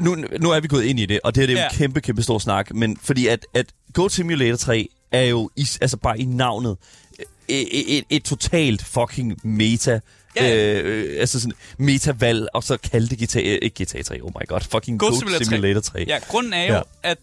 nu, 0.00 0.16
nu 0.40 0.50
er 0.50 0.60
vi 0.60 0.68
gået 0.68 0.84
ind 0.84 1.00
i 1.00 1.06
det, 1.06 1.20
og 1.24 1.34
det 1.34 1.40
her 1.40 1.46
det 1.46 1.52
er 1.54 1.58
ja. 1.58 1.62
Ja. 1.64 1.68
en 1.70 1.76
kæmpe, 1.76 2.00
kæmpe 2.00 2.22
stor 2.22 2.38
snak, 2.38 2.74
men 2.74 2.98
fordi 3.02 3.26
at, 3.26 3.46
at 3.54 3.66
Goat 3.94 4.12
Simulator 4.12 4.56
3 4.56 4.88
er 5.12 5.22
jo 5.22 5.50
i, 5.56 5.66
altså 5.80 5.96
bare 5.96 6.18
i 6.20 6.24
navnet 6.24 6.76
et, 7.50 7.98
et, 7.98 8.04
et 8.10 8.24
totalt 8.24 8.84
fucking 8.84 9.36
meta 9.46 10.00
Ja, 10.36 10.48
ja. 10.48 10.80
Øh, 10.82 11.20
altså 11.20 11.40
sådan 11.40 11.52
meta-valg, 11.78 12.46
og 12.54 12.62
så 12.64 12.76
kaldte 12.76 13.16
GTA, 13.24 13.38
ikke 13.40 13.84
GTA 13.84 14.02
3, 14.02 14.18
oh 14.22 14.30
my 14.40 14.46
god, 14.48 14.60
fucking 14.60 14.98
Goat 15.00 15.10
Goat, 15.10 15.18
Simulator 15.18 15.38
3. 15.38 15.44
Simulator 15.44 15.80
3. 15.80 16.04
Ja, 16.08 16.18
grunden 16.28 16.52
er 16.52 16.64
jo, 16.64 16.74
Ja. 16.74 16.80
at 17.04 17.18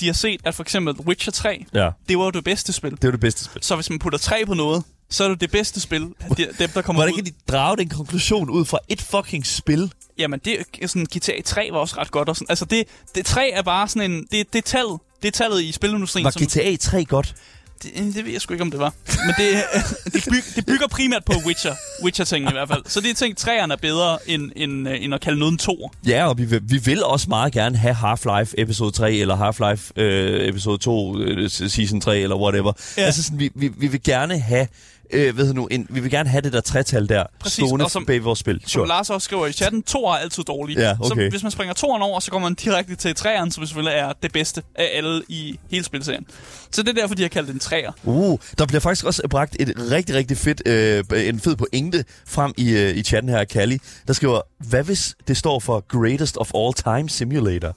de 0.00 0.06
har 0.06 0.12
set, 0.12 0.40
at 0.44 0.54
for 0.54 0.62
eksempel 0.62 0.94
Witcher 0.94 1.30
3, 1.32 1.64
ja. 1.74 1.90
det 2.08 2.18
var 2.18 2.24
jo 2.24 2.30
det 2.30 2.44
bedste 2.44 2.72
spil. 2.72 2.90
Det 2.90 3.04
jo 3.04 3.10
det 3.10 3.20
bedste 3.20 3.44
spil. 3.44 3.62
Så 3.62 3.74
hvis 3.74 3.90
man 3.90 3.98
putter 3.98 4.18
3 4.18 4.46
på 4.46 4.54
noget, 4.54 4.84
så 5.10 5.24
er 5.24 5.28
det 5.28 5.40
det 5.40 5.50
bedste 5.50 5.80
spil, 5.80 6.00
de- 6.36 6.48
dem 6.58 6.70
der 6.70 6.82
kommer 6.82 7.02
Hvordan 7.02 7.12
ud. 7.14 7.16
kan 7.18 7.26
de 7.26 7.32
drage 7.48 7.76
den 7.76 7.88
konklusion 7.88 8.50
ud 8.50 8.64
fra 8.64 8.78
et 8.88 9.00
fucking 9.02 9.46
spil? 9.46 9.92
Jamen, 10.18 10.40
det 10.44 10.56
er 10.82 10.86
sådan, 10.86 11.06
GTA 11.16 11.42
3 11.44 11.68
var 11.72 11.78
også 11.78 11.94
ret 11.98 12.10
godt. 12.10 12.28
Og 12.28 12.36
sådan. 12.36 12.46
Altså, 12.50 12.64
det, 12.64 12.84
det 13.14 13.26
3 13.26 13.50
er 13.50 13.62
bare 13.62 13.88
sådan 13.88 14.10
en... 14.10 14.26
Det, 14.32 14.52
det 14.52 14.58
er 14.58 14.62
tallet. 14.62 14.98
Det 15.22 15.28
er 15.28 15.32
tallet 15.32 15.62
i 15.62 15.72
spilindustrien. 15.72 16.24
Var 16.24 16.30
som, 16.30 16.42
GTA 16.42 16.76
3 16.76 17.04
godt? 17.04 17.34
Det, 17.82 18.14
det, 18.14 18.24
ved 18.24 18.32
jeg 18.32 18.40
sgu 18.40 18.54
ikke, 18.54 18.62
om 18.62 18.70
det 18.70 18.80
var. 18.80 18.92
Men 19.06 19.34
det, 19.38 19.64
det, 20.12 20.24
byg, 20.30 20.56
det 20.56 20.66
bygger 20.66 20.86
primært 20.86 21.24
på 21.24 21.32
Witcher. 21.46 21.74
Witcher-tingene 22.04 22.50
i 22.50 22.52
hvert 22.52 22.68
fald. 22.68 22.82
Så 22.86 23.00
det 23.00 23.10
er 23.10 23.14
ting, 23.14 23.40
3'eren 23.40 23.72
er 23.72 23.76
bedre, 23.76 24.18
end, 24.26 24.52
end, 24.56 24.88
øh, 24.88 25.04
end 25.04 25.14
at 25.14 25.20
kalde 25.20 25.38
noget 25.38 25.52
en 25.52 25.58
2. 25.58 25.90
Ja, 26.06 26.28
og 26.28 26.38
vi 26.38 26.44
vil, 26.44 26.60
vi 26.64 26.78
vil 26.78 27.04
også 27.04 27.26
meget 27.28 27.52
gerne 27.52 27.76
have 27.76 27.94
Half-Life 27.94 28.52
episode 28.58 28.90
3, 28.90 29.14
eller 29.14 29.36
Half-Life 29.36 29.90
øh, 29.96 30.48
episode 30.48 30.78
2, 30.78 31.20
øh, 31.20 31.50
season 31.50 32.00
3, 32.00 32.18
eller 32.18 32.36
whatever. 32.36 32.72
Ja. 32.96 33.02
Altså 33.02 33.22
sådan, 33.22 33.38
vi, 33.38 33.50
vi, 33.54 33.68
vi 33.76 33.86
vil 33.86 34.02
gerne 34.02 34.38
have... 34.38 34.68
Øh, 35.12 35.36
hedder 35.36 35.52
nu, 35.52 35.66
en, 35.66 35.86
vi 35.90 36.00
vil 36.00 36.10
gerne 36.10 36.28
have 36.28 36.40
det 36.42 36.52
der 36.52 36.60
tretal 36.60 37.08
der, 37.08 37.24
Præcis, 37.40 37.54
stående 37.64 37.84
og 37.84 37.90
som- 37.90 38.06
bag 38.06 38.24
vores 38.24 38.38
spil. 38.38 38.60
Som 38.60 38.68
Sure. 38.68 38.88
Lars 38.88 39.10
også 39.10 39.24
skriver 39.24 39.46
i 39.46 39.52
chatten, 39.52 39.82
2 39.82 40.04
er 40.04 40.12
altid 40.14 40.44
dårlige. 40.44 40.80
Ja, 40.80 40.92
okay. 41.00 41.08
Så 41.08 41.28
hvis 41.30 41.42
man 41.42 41.52
springer 41.52 41.74
2'eren 41.74 42.02
over, 42.02 42.20
så 42.20 42.30
går 42.30 42.38
man 42.38 42.54
direkte 42.54 42.94
til 42.96 43.14
3'eren, 43.18 43.50
som 43.50 43.66
selvfølgelig 43.66 43.98
er 43.98 44.12
det 44.22 44.32
bedste 44.32 44.62
af 44.74 44.90
alle 44.92 45.22
i 45.28 45.58
hele 45.70 45.84
spilserien. 45.84 46.26
Så 46.72 46.82
det 46.82 46.88
er 46.88 47.00
derfor, 47.00 47.14
de 47.14 47.22
har 47.22 47.28
kaldt 47.28 47.48
den 47.48 47.60
3'er. 47.64 47.92
Uh, 48.04 48.38
der 48.58 48.66
bliver 48.66 48.80
faktisk 48.80 49.06
også 49.06 49.22
bragt 49.30 49.56
et 49.60 49.72
rigtig, 49.90 50.14
rigtig 50.14 50.36
fedt, 50.36 50.62
øh, 50.66 51.04
en 51.28 51.40
fed 51.40 51.56
pointe 51.56 52.04
frem 52.26 52.52
i, 52.56 52.70
øh, 52.70 52.96
i 52.96 53.02
chatten 53.02 53.28
her 53.30 53.38
af 53.38 53.46
Callie, 53.46 53.78
der 54.06 54.12
skriver, 54.12 54.40
hvad 54.58 54.82
hvis 54.84 55.14
det 55.28 55.36
står 55.36 55.60
for 55.60 55.84
Greatest 56.00 56.36
of 56.36 56.50
All 56.54 56.74
Time 56.74 57.08
Simulator? 57.08 57.74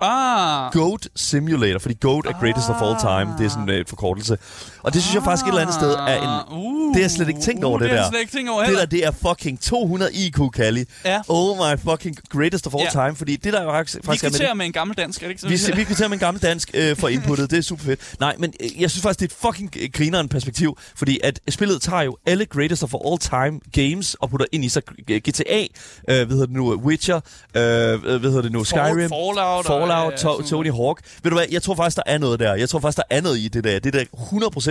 Ah, 0.00 0.72
Goat 0.72 1.08
Simulator, 1.16 1.78
fordi 1.78 1.94
Goat 2.00 2.26
er 2.26 2.32
greatest 2.40 2.68
of 2.70 2.82
all 2.82 2.96
time. 3.00 3.38
Det 3.38 3.44
er 3.46 3.50
sådan 3.50 3.68
en 3.70 3.80
uh, 3.80 3.86
forkortelse. 3.88 4.38
Og 4.82 4.94
det 4.94 5.02
synes 5.02 5.14
jeg 5.14 5.22
faktisk 5.24 5.44
et 5.44 5.48
eller 5.48 5.60
andet 5.60 5.74
sted 5.74 5.94
er 5.94 6.16
en... 6.22 6.54
Uh, 6.56 6.84
Det 6.88 6.94
har 6.94 7.00
jeg 7.00 7.10
slet 7.10 7.28
ikke 7.28 7.40
tænkt 7.40 7.64
over, 7.64 7.74
uh, 7.74 7.80
det 7.82 7.90
Det 7.90 7.98
har 7.98 8.04
der. 8.04 8.10
slet 8.10 8.20
ikke 8.20 8.32
tænkt 8.32 8.50
over 8.50 8.60
Det 8.60 8.66
heller. 8.68 8.80
der, 8.80 8.86
det 8.86 9.04
er 9.06 9.10
fucking 9.28 9.60
200 9.60 10.12
IQ, 10.14 10.38
Kalli. 10.54 10.84
Ja. 11.04 11.20
Oh 11.28 11.56
my 11.56 11.78
fucking 11.90 12.16
greatest 12.30 12.66
of 12.66 12.74
all 12.74 12.82
Ja. 12.84 12.90
time. 13.06 13.16
Fordi 13.16 13.36
det 13.36 13.52
der 13.52 13.62
jo 13.62 13.70
faktisk, 13.70 13.96
Vi 13.96 14.02
faktisk 14.06 14.24
er 14.24 14.26
med 14.28 14.30
det, 14.32 14.38
kvitterer 14.38 14.54
med 14.54 14.66
en 14.66 14.72
gammel 14.72 14.96
dansk, 14.96 15.22
er 15.22 15.26
det 15.26 15.30
ikke 15.34 15.48
vi, 15.48 15.56
sådan? 15.56 15.78
vi 15.78 15.84
kvitterer 15.84 16.08
med 16.08 16.16
en 16.16 16.20
gammel 16.20 16.42
dansk 16.42 16.70
øh, 16.74 16.96
for 16.96 17.08
inputtet. 17.08 17.50
Det 17.50 17.58
er 17.58 17.62
super 17.62 17.84
fedt. 17.84 18.00
Nej, 18.20 18.34
men 18.38 18.52
øh, 18.60 18.80
jeg 18.82 18.90
synes 18.90 19.02
faktisk, 19.02 19.20
det 19.20 19.30
er 19.30 19.34
et 19.34 19.54
fucking 19.54 19.70
øh, 19.82 19.88
grineren 19.92 20.28
perspektiv. 20.28 20.78
Fordi 20.96 21.18
at 21.24 21.40
spillet 21.48 21.82
tager 21.82 22.02
jo 22.02 22.16
alle 22.26 22.46
greatest 22.46 22.82
of 22.82 22.94
all 23.06 23.18
time 23.18 23.60
games 23.72 24.14
og 24.14 24.30
putter 24.30 24.46
ind 24.52 24.64
i 24.64 24.68
sig 24.68 24.82
øh, 25.10 25.16
GTA, 25.28 25.60
øh, 25.60 25.66
hvad 26.08 26.26
hedder 26.26 26.46
det 26.46 26.54
nu, 26.54 26.74
Witcher, 26.74 27.16
øh, 27.16 27.22
hvad 27.54 28.20
hedder 28.20 28.42
det 28.42 28.52
nu, 28.52 28.64
Skyrim. 28.64 28.96
Fallout. 29.08 29.66
og, 29.66 29.83
Fallout, 29.88 30.12
øh, 30.12 30.18
to- 30.18 30.42
Tony 30.42 30.70
Hawk. 30.72 31.00
Ved 31.22 31.30
du 31.30 31.36
hvad, 31.36 31.46
jeg 31.50 31.62
tror 31.62 31.74
faktisk, 31.74 31.96
der 31.96 32.02
er 32.06 32.18
noget 32.18 32.40
der. 32.40 32.54
Jeg 32.54 32.68
tror 32.68 32.80
faktisk, 32.80 32.96
der 32.96 33.02
er 33.16 33.20
noget 33.20 33.38
i 33.38 33.48
det 33.48 33.64
der. 33.64 33.78
Det 33.78 33.94
er 33.94 33.98
der 33.98 34.04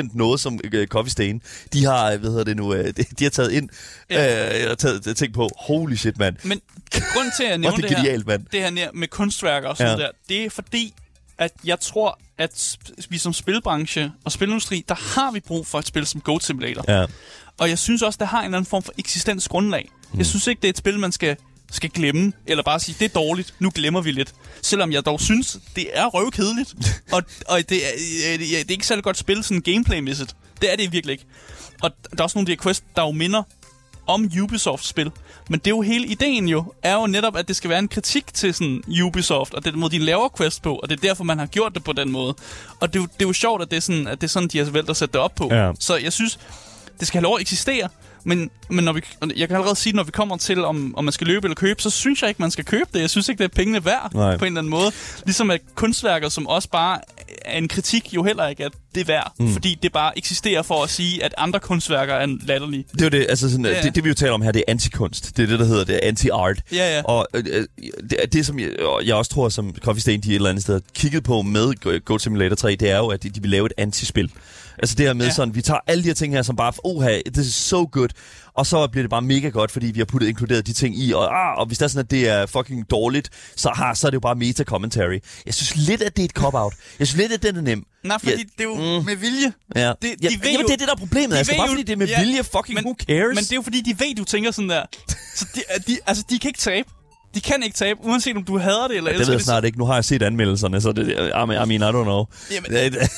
100% 0.08 0.10
noget, 0.18 0.40
som 0.40 0.54
uh, 0.54 0.86
Coffee 0.86 1.12
Stain, 1.12 1.42
de 1.74 1.86
har, 1.86 2.12
øh, 2.12 2.20
hvad 2.20 2.30
hedder 2.30 2.44
det 2.44 2.58
nu, 2.58 2.70
uh, 2.74 2.78
de, 2.80 2.92
de 2.94 3.24
har 3.24 3.30
taget 3.30 3.52
ind 3.52 3.70
Ja. 4.10 4.64
øh, 4.66 4.72
og 4.72 4.78
taget, 4.78 5.18
tænkt 5.18 5.34
på, 5.36 5.50
holy 5.58 5.96
shit, 5.96 6.18
mand. 6.18 6.36
Men 6.44 6.62
grund 6.92 7.28
til 7.38 7.44
at 7.44 7.48
jeg 7.50 7.54
er 7.54 7.58
nævner 7.58 7.76
det 7.76 7.84
det 7.84 7.92
her, 7.92 7.98
genialt, 8.04 8.28
mand. 8.28 8.46
det 8.52 8.60
her 8.62 8.88
med 8.94 9.08
kunstværker 9.08 9.70
og 9.70 9.78
sådan 9.78 9.98
Ja. 10.00 10.04
der, 10.04 10.12
det 10.30 10.46
er 10.46 10.50
fordi, 10.50 10.94
at 11.38 11.52
jeg 11.66 11.80
tror, 11.80 12.20
at 12.38 12.78
vi 13.10 13.18
som 13.18 13.34
spilbranche 13.34 14.12
og 14.26 14.32
spilindustri, 14.32 14.86
der 14.90 14.96
har 14.96 15.32
vi 15.32 15.40
brug 15.40 15.68
for 15.68 15.80
et 15.80 15.88
spil 15.88 16.06
som 16.06 16.22
Goat 16.22 16.44
Simulator. 16.44 16.84
Ja. 16.88 17.06
Og 17.60 17.70
jeg 17.70 17.78
synes 17.80 18.02
også, 18.02 18.18
det 18.18 18.28
har 18.28 18.40
en 18.40 18.46
eller 18.46 18.58
anden 18.58 18.70
form 18.70 18.84
for 18.84 18.94
eksistensgrundlag. 18.98 19.90
Mm. 20.12 20.18
Jeg 20.18 20.26
synes 20.26 20.48
ikke, 20.48 20.62
det 20.62 20.68
er 20.68 20.70
et 20.70 20.78
spil, 20.78 21.00
man 21.00 21.12
skal, 21.12 21.38
skal 21.74 21.90
glemme, 21.90 22.34
eller 22.48 22.64
bare 22.64 22.80
sige, 22.80 22.96
det 23.00 23.06
er 23.06 23.14
dårligt, 23.20 23.54
nu 23.60 23.72
glemmer 23.76 24.02
vi 24.02 24.12
lidt. 24.12 24.34
Selvom 24.62 24.92
jeg 24.92 25.06
dog 25.06 25.22
synes, 25.22 25.58
det 25.76 25.88
er 25.94 26.06
røvkedeligt. 26.06 26.74
og 27.14 27.24
og 27.48 27.60
det, 27.70 27.78
er, 27.88 28.38
det 28.38 28.54
er 28.62 28.64
ikke 28.72 28.88
særlig 28.88 29.04
godt 29.04 29.18
spil, 29.18 29.44
sådan 29.44 29.62
gameplay-mæssigt. 29.62 30.36
Det 30.62 30.72
er 30.72 30.76
det 30.76 30.92
virkelig 30.92 31.12
ikke. 31.14 31.26
Og 31.82 31.92
der 32.12 32.18
er 32.20 32.24
også 32.24 32.38
nogle 32.38 32.44
af 32.52 32.58
de 32.58 32.60
her 32.60 32.64
quests, 32.64 32.84
der 32.96 33.02
jo 33.02 33.12
minder 33.12 33.44
om 34.08 34.30
Ubisoft-spil. 34.44 35.12
Men 35.50 35.60
det 35.60 35.68
er 35.68 35.72
jo 35.76 35.82
hele 35.82 36.08
ideen 36.08 36.48
jo, 36.48 36.74
er 36.84 36.94
jo 36.94 37.08
netop, 37.08 37.36
at 37.38 37.48
det 37.48 37.56
skal 37.56 37.70
være 37.70 37.80
en 37.80 37.88
kritik 37.88 38.34
til 38.34 38.54
sådan 38.54 38.84
Ubisoft, 39.04 39.54
og 39.54 39.66
den 39.66 39.80
måde, 39.80 39.92
de 39.92 40.00
laver 40.00 40.30
quest 40.38 40.62
på, 40.62 40.76
og 40.76 40.90
det 40.90 40.98
er 40.98 41.02
derfor, 41.02 41.24
man 41.24 41.40
har 41.40 41.46
gjort 41.46 41.74
det 41.74 41.84
på 41.84 41.94
den 41.94 42.12
måde. 42.12 42.36
Og 42.80 42.94
det, 42.94 43.00
er 43.00 43.04
jo- 43.04 43.08
det 43.20 43.22
er 43.26 43.28
jo 43.30 43.34
sjovt, 43.34 43.62
at 43.62 43.72
det 43.72 43.78
er 43.78 43.82
sådan, 43.82 44.08
at 44.08 44.22
det 44.22 44.28
er 44.28 44.32
sådan 44.32 44.48
de 44.50 44.58
har 44.58 44.66
valgt 44.66 44.90
at 44.90 44.98
sætte 44.98 45.14
det 45.14 45.22
op 45.22 45.36
på. 45.36 45.48
Ja. 45.52 45.72
Så 45.80 45.96
jeg 45.98 46.14
synes, 46.14 46.40
det 47.00 47.08
skal 47.08 47.18
have 47.18 47.24
lov 47.24 47.36
at 47.36 47.42
eksistere, 47.42 47.90
men, 48.24 48.50
men 48.70 48.86
når 48.86 48.94
vi, 48.94 49.02
jeg 49.36 49.48
kan 49.48 49.56
allerede 49.58 49.76
sige, 49.76 49.94
når 49.96 50.04
vi 50.04 50.12
kommer 50.12 50.38
til, 50.38 50.66
om, 50.66 50.96
om 50.98 51.04
man 51.06 51.12
skal 51.12 51.28
løbe 51.28 51.46
eller 51.48 51.56
købe, 51.56 51.82
så 51.82 51.90
synes 51.90 52.22
jeg 52.22 52.30
ikke, 52.30 52.42
man 52.42 52.52
skal 52.52 52.66
købe 52.66 52.90
det. 52.94 53.00
Jeg 53.02 53.10
synes 53.10 53.30
ikke, 53.30 53.44
det 53.44 53.52
er 53.52 53.56
pengene 53.56 53.86
værd 53.86 54.12
Nej. 54.14 54.38
på 54.38 54.46
en 54.46 54.48
eller 54.52 54.60
anden 54.62 54.72
måde. 54.72 54.92
Ligesom 55.26 55.52
at 55.52 55.62
kunstværker, 55.76 56.30
som 56.30 56.48
også 56.48 56.70
bare 56.70 57.00
er 57.46 57.58
en 57.58 57.68
kritik, 57.68 58.14
jo 58.16 58.24
heller 58.24 58.48
ikke, 58.48 58.66
at 58.66 58.72
det 58.96 59.02
er 59.02 59.06
værd. 59.06 59.34
Mm. 59.40 59.54
Fordi 59.54 59.80
det 59.84 59.92
bare 59.92 60.18
eksisterer 60.18 60.62
for 60.62 60.84
at 60.84 60.90
sige, 60.90 61.24
at 61.24 61.34
andre 61.38 61.60
kunstværker 61.60 62.14
er 62.14 62.28
latterlige. 62.48 62.86
Det 62.94 63.02
er 63.02 63.10
det, 63.10 63.26
altså 63.30 63.50
sådan, 63.50 63.66
Ja, 63.66 63.82
det, 63.82 63.96
det 63.96 64.04
vi 64.04 64.10
jo 64.10 64.16
taler 64.16 64.34
om 64.34 64.42
her, 64.42 64.52
det 64.52 64.64
er 64.68 64.72
antikunst. 64.72 65.38
Det 65.38 65.44
er 65.44 65.48
det, 65.48 65.60
der 65.60 65.66
hedder 65.66 65.84
det 65.84 66.00
anti-art. 66.04 66.60
Ja, 66.72 66.96
ja. 66.96 67.02
Og 67.04 67.28
øh, 67.34 67.44
øh, 67.52 67.66
det, 68.10 68.18
det, 68.34 68.46
som 68.46 68.60
jeg, 68.60 68.70
og 68.80 69.06
jeg 69.06 69.16
også 69.16 69.32
tror, 69.32 69.50
som 69.50 69.76
Coffee 69.84 70.02
Stain, 70.02 70.22
de 70.22 70.30
et 70.30 70.36
eller 70.36 70.50
andet 70.50 70.64
sted 70.64 70.82
kigget 70.96 71.24
på 71.24 71.42
med 71.42 71.74
Go- 71.82 72.00
Goat 72.06 72.22
Simulator 72.22 72.56
3, 72.56 72.76
det 72.76 72.90
er 72.90 72.98
jo, 72.98 73.08
at 73.08 73.24
de, 73.24 73.30
de 73.30 73.42
vil 73.42 73.52
lave 73.52 73.66
et 73.66 73.74
antispil. 73.78 74.32
Altså 74.80 74.96
det 74.96 75.06
her 75.06 75.14
med 75.14 75.26
Ja. 75.26 75.30
ja. 75.30 75.34
sådan, 75.36 75.56
vi 75.56 75.62
tager 75.62 75.80
alle 75.88 76.04
de 76.04 76.08
her 76.10 76.14
ting 76.16 76.34
her, 76.34 76.42
som 76.42 76.56
bare, 76.56 76.74
oha, 76.84 77.22
this 77.34 77.48
is 77.48 77.56
so 77.56 77.90
good. 77.92 78.10
Og 78.56 78.66
så 78.66 78.88
bliver 78.88 79.04
det 79.04 79.10
bare 79.10 79.22
mega 79.22 79.50
godt, 79.50 79.72
fordi 79.72 79.86
vi 79.88 80.00
har 80.00 80.06
puttet 80.06 80.28
inkluderet 80.28 80.68
de 80.68 80.74
ting 80.74 81.00
i. 81.00 81.14
Og, 81.14 81.24
ah, 81.52 81.58
og 81.60 81.66
hvis 81.66 81.78
det 81.78 81.86
er 81.86 81.90
sådan, 81.90 82.00
at 82.06 82.12
det 82.12 82.30
er 82.30 82.46
fucking 82.46 82.90
dårligt, 82.92 83.30
så, 83.56 83.70
har, 83.76 83.94
så 83.94 84.08
er 84.08 84.12
det 84.12 84.16
jo 84.16 84.20
bare 84.20 84.36
meta-commentary. 84.36 85.20
Jeg 85.46 85.54
synes 85.54 85.76
lidt, 85.76 86.02
at 86.02 86.16
det 86.16 86.22
er 86.24 86.26
et 86.26 86.32
cop-out. 86.32 86.74
Jeg 87.00 87.08
synes 87.08 87.18
lidt, 87.22 87.32
at 87.32 87.44
den 87.44 87.58
er 87.58 87.62
nem. 87.62 87.84
Nej, 88.04 88.18
fordi 88.20 88.32
Ja, 88.32 88.38
det 88.38 88.60
er 88.60 88.64
jo 88.64 89.00
mm. 89.00 89.06
med 89.06 89.16
vilje. 89.16 89.54
Ja. 89.76 89.88
Det- 89.88 90.02
de 90.02 90.08
ja, 90.22 90.28
ved 90.28 90.38
jamen, 90.44 90.62
jo- 90.62 90.68
det 90.68 90.74
er 90.74 90.78
det, 90.78 90.88
der 90.88 90.94
er 90.94 90.98
problemet. 90.98 91.32
de 91.32 91.38
Altså, 91.38 91.54
bare 91.58 91.66
jo- 91.68 91.72
fordi 91.72 91.84
det 91.84 91.94
er 91.94 91.98
med 91.98 92.08
ja, 92.08 92.20
vilje, 92.20 92.44
fucking 92.44 92.76
men, 92.76 92.86
who 92.86 92.96
cares? 93.08 93.36
Men 93.36 93.44
det 93.44 93.52
er 93.52 93.56
jo 93.56 93.62
fordi, 93.62 93.82
de 93.82 94.00
ved, 94.00 94.16
du 94.16 94.24
tænker 94.24 94.52
sådan 94.52 94.70
der. 94.70 94.84
Så 95.36 95.46
de, 95.56 95.62
de, 95.88 95.98
altså, 96.08 96.24
de 96.30 96.40
kan 96.40 96.50
ikke 96.50 96.60
tabe. 96.60 96.90
De 97.36 97.42
kan 97.42 97.64
ikke 97.64 97.76
tabe, 97.76 98.00
uanset 98.04 98.38
om 98.38 98.44
du 98.44 98.58
hader 98.58 98.88
det 98.88 98.98
eller 98.98 99.12
det 99.12 99.16
elsker 99.20 99.26
ved 99.26 99.34
jeg 99.34 99.40
det. 99.40 99.46
snart 99.46 99.66
ikke. 99.66 99.78
Nu 99.78 99.86
har 99.86 99.94
jeg 99.94 100.06
set 100.06 100.24
anmeldelserne, 100.24 100.82
så 100.82 100.92
det, 100.92 101.08
I 101.10 101.46
mean, 101.68 101.82
I, 101.82 101.84
don't 101.86 102.04
know. 102.04 102.26
Jamen, 102.52 102.72
Det- 102.72 103.10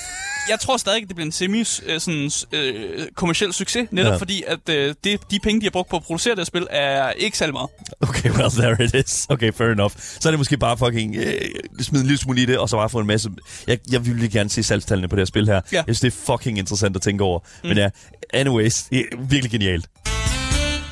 jeg 0.50 0.60
tror 0.60 0.78
stadig, 0.78 1.02
at 1.02 1.08
det 1.08 1.16
bliver 1.16 1.26
en 1.26 1.32
semi 1.32 1.60
øh, 1.60 2.00
sådan, 2.00 2.32
øh, 2.52 3.08
kommersiel 3.16 3.54
succes, 3.54 3.88
netop 3.92 4.12
Ja. 4.12 4.18
fordi, 4.18 4.44
at 4.48 4.70
øh, 4.70 4.96
det, 5.04 5.20
de 5.32 5.40
penge, 5.40 5.62
de 5.62 5.66
har 5.66 5.72
brugt 5.72 5.90
på 5.90 5.96
at 5.96 6.04
producere 6.04 6.36
det 6.36 6.48
spil, 6.48 6.68
er 6.70 7.12
ikke 7.12 7.38
særlig 7.38 7.54
meget. 7.54 7.70
Okay, 8.02 8.30
well, 8.32 8.50
there 8.52 8.84
it 8.84 8.94
is. 9.08 9.26
Okay, 9.30 9.52
fair 9.54 9.68
enough. 9.72 9.94
Så 9.98 10.30
er 10.30 10.32
det 10.32 10.40
måske 10.40 10.58
bare 10.58 10.78
fucking 10.78 11.16
øh, 11.16 11.34
smide 11.82 12.02
en 12.02 12.08
lille 12.08 12.18
smule 12.20 12.42
i 12.42 12.46
det, 12.46 12.58
og 12.58 12.70
så 12.70 12.78
bare 12.78 12.90
få 12.90 13.00
en 13.00 13.08
masse... 13.08 13.30
Jeg, 13.68 13.80
jeg 13.92 14.00
vil 14.06 14.08
virkelig 14.12 14.32
gerne 14.32 14.50
se 14.50 14.64
salgstallene 14.64 15.08
på 15.08 15.16
det 15.16 15.22
her 15.22 15.26
spil 15.26 15.46
her. 15.48 15.62
Ja. 15.72 15.84
Jeg 15.88 15.96
synes, 15.96 16.00
det 16.00 16.08
er 16.08 16.34
fucking 16.34 16.58
interessant 16.58 16.96
at 16.96 17.02
tænke 17.02 17.24
over. 17.24 17.40
Mm. 17.64 17.68
Men 17.70 17.78
ja, 17.78 17.90
anyways, 18.34 18.86
virkelig 19.20 19.52
genialt. 19.52 19.86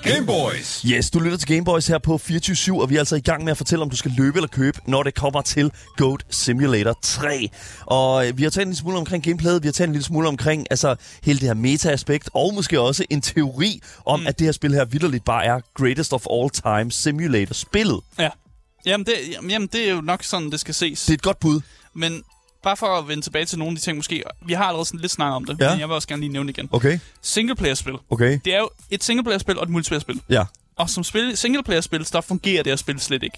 Gameboys. 0.04 0.82
Yes, 0.82 1.10
du 1.12 1.20
lytter 1.20 1.38
til 1.38 1.48
Gameboys 1.48 1.88
her 1.88 1.98
på 1.98 2.18
24 2.18 2.82
og 2.82 2.90
vi 2.90 2.96
er 2.96 3.00
altså 3.00 3.16
i 3.16 3.22
gang 3.22 3.44
med 3.44 3.52
at 3.52 3.58
fortælle, 3.58 3.84
om 3.84 3.90
du 3.90 3.96
skal 3.96 4.12
løbe 4.18 4.38
eller 4.38 4.48
købe, 4.48 4.80
når 4.88 5.04
det 5.04 5.16
kommer 5.16 5.42
til 5.42 5.72
Goat 5.98 6.26
Simulator 6.30 6.98
3. 7.02 7.50
Og 7.86 8.28
øh, 8.28 8.38
vi 8.38 8.44
har 8.44 8.50
talt 8.50 8.62
en 8.62 8.70
lille 8.70 8.80
smule 8.80 8.98
omkring 8.98 9.24
gameplayet, 9.24 9.64
vi 9.64 9.68
har 9.68 9.72
talt 9.72 9.88
en 9.88 9.94
lille 9.94 10.06
smule 10.06 10.28
omkring 10.28 10.68
altså, 10.70 10.96
hele 11.24 11.40
det 11.40 11.48
her 11.48 11.54
meta-aspekt, 11.54 12.30
og 12.34 12.54
måske 12.54 12.80
også 12.80 13.06
en 13.10 13.22
teori 13.22 13.82
om, 14.06 14.20
mm. 14.20 14.28
at 14.28 14.40
det 14.40 14.48
her 14.48 14.52
spil 14.52 14.74
her 14.74 14.86
vidderligt 14.86 15.26
bare 15.26 15.46
er 15.46 15.60
greatest 15.74 16.14
of 16.14 16.26
all 16.32 16.50
time 16.50 16.92
simulator-spillet. 16.92 18.00
Ja. 18.20 18.30
Jamen 18.86 19.06
det, 19.06 19.14
jamen, 19.50 19.68
det 19.68 19.90
er 19.90 19.94
jo 19.94 20.02
nok 20.02 20.24
sådan, 20.24 20.52
det 20.52 20.60
skal 20.60 20.74
ses. 20.74 21.06
Det 21.06 21.10
er 21.10 21.14
et 21.14 21.22
godt 21.22 21.40
bud. 21.40 21.62
Men 21.94 22.24
bare 22.64 22.78
for 22.78 22.88
at 22.88 23.08
vende 23.08 23.24
tilbage 23.24 23.46
til 23.46 23.60
nogle 23.60 23.72
af 23.72 23.76
de 23.76 23.82
ting 23.82 23.98
måske. 23.98 24.24
Vi 24.46 24.54
har 24.54 24.64
allerede 24.64 24.86
sådan 24.86 25.00
lidt 25.00 25.12
snakket 25.12 25.36
om 25.36 25.46
det, 25.46 25.58
Ja. 25.60 25.70
men 25.70 25.80
jeg 25.80 25.88
vil 25.88 25.96
også 25.96 26.08
gerne 26.08 26.22
lige 26.22 26.34
nævne 26.34 26.50
igen. 26.50 26.70
Okay, 26.72 27.00
Singleplayer-spil. 27.22 27.94
okay. 28.10 28.40
Det 28.46 28.54
er 28.56 28.60
jo 28.60 28.70
et 28.92 29.04
singleplayer-spil 29.04 29.58
og 29.58 29.64
et 29.64 29.70
multiplayer-spil. 29.70 30.22
Ja. 30.30 30.44
Og 30.78 30.90
som 30.90 31.04
spil, 31.04 31.38
singleplayer-spil, 31.38 32.08
der 32.14 32.22
fungerer 32.22 32.64
det 32.64 32.72
her 32.72 32.76
spil 32.78 33.00
slet 33.00 33.24
ikke. 33.24 33.38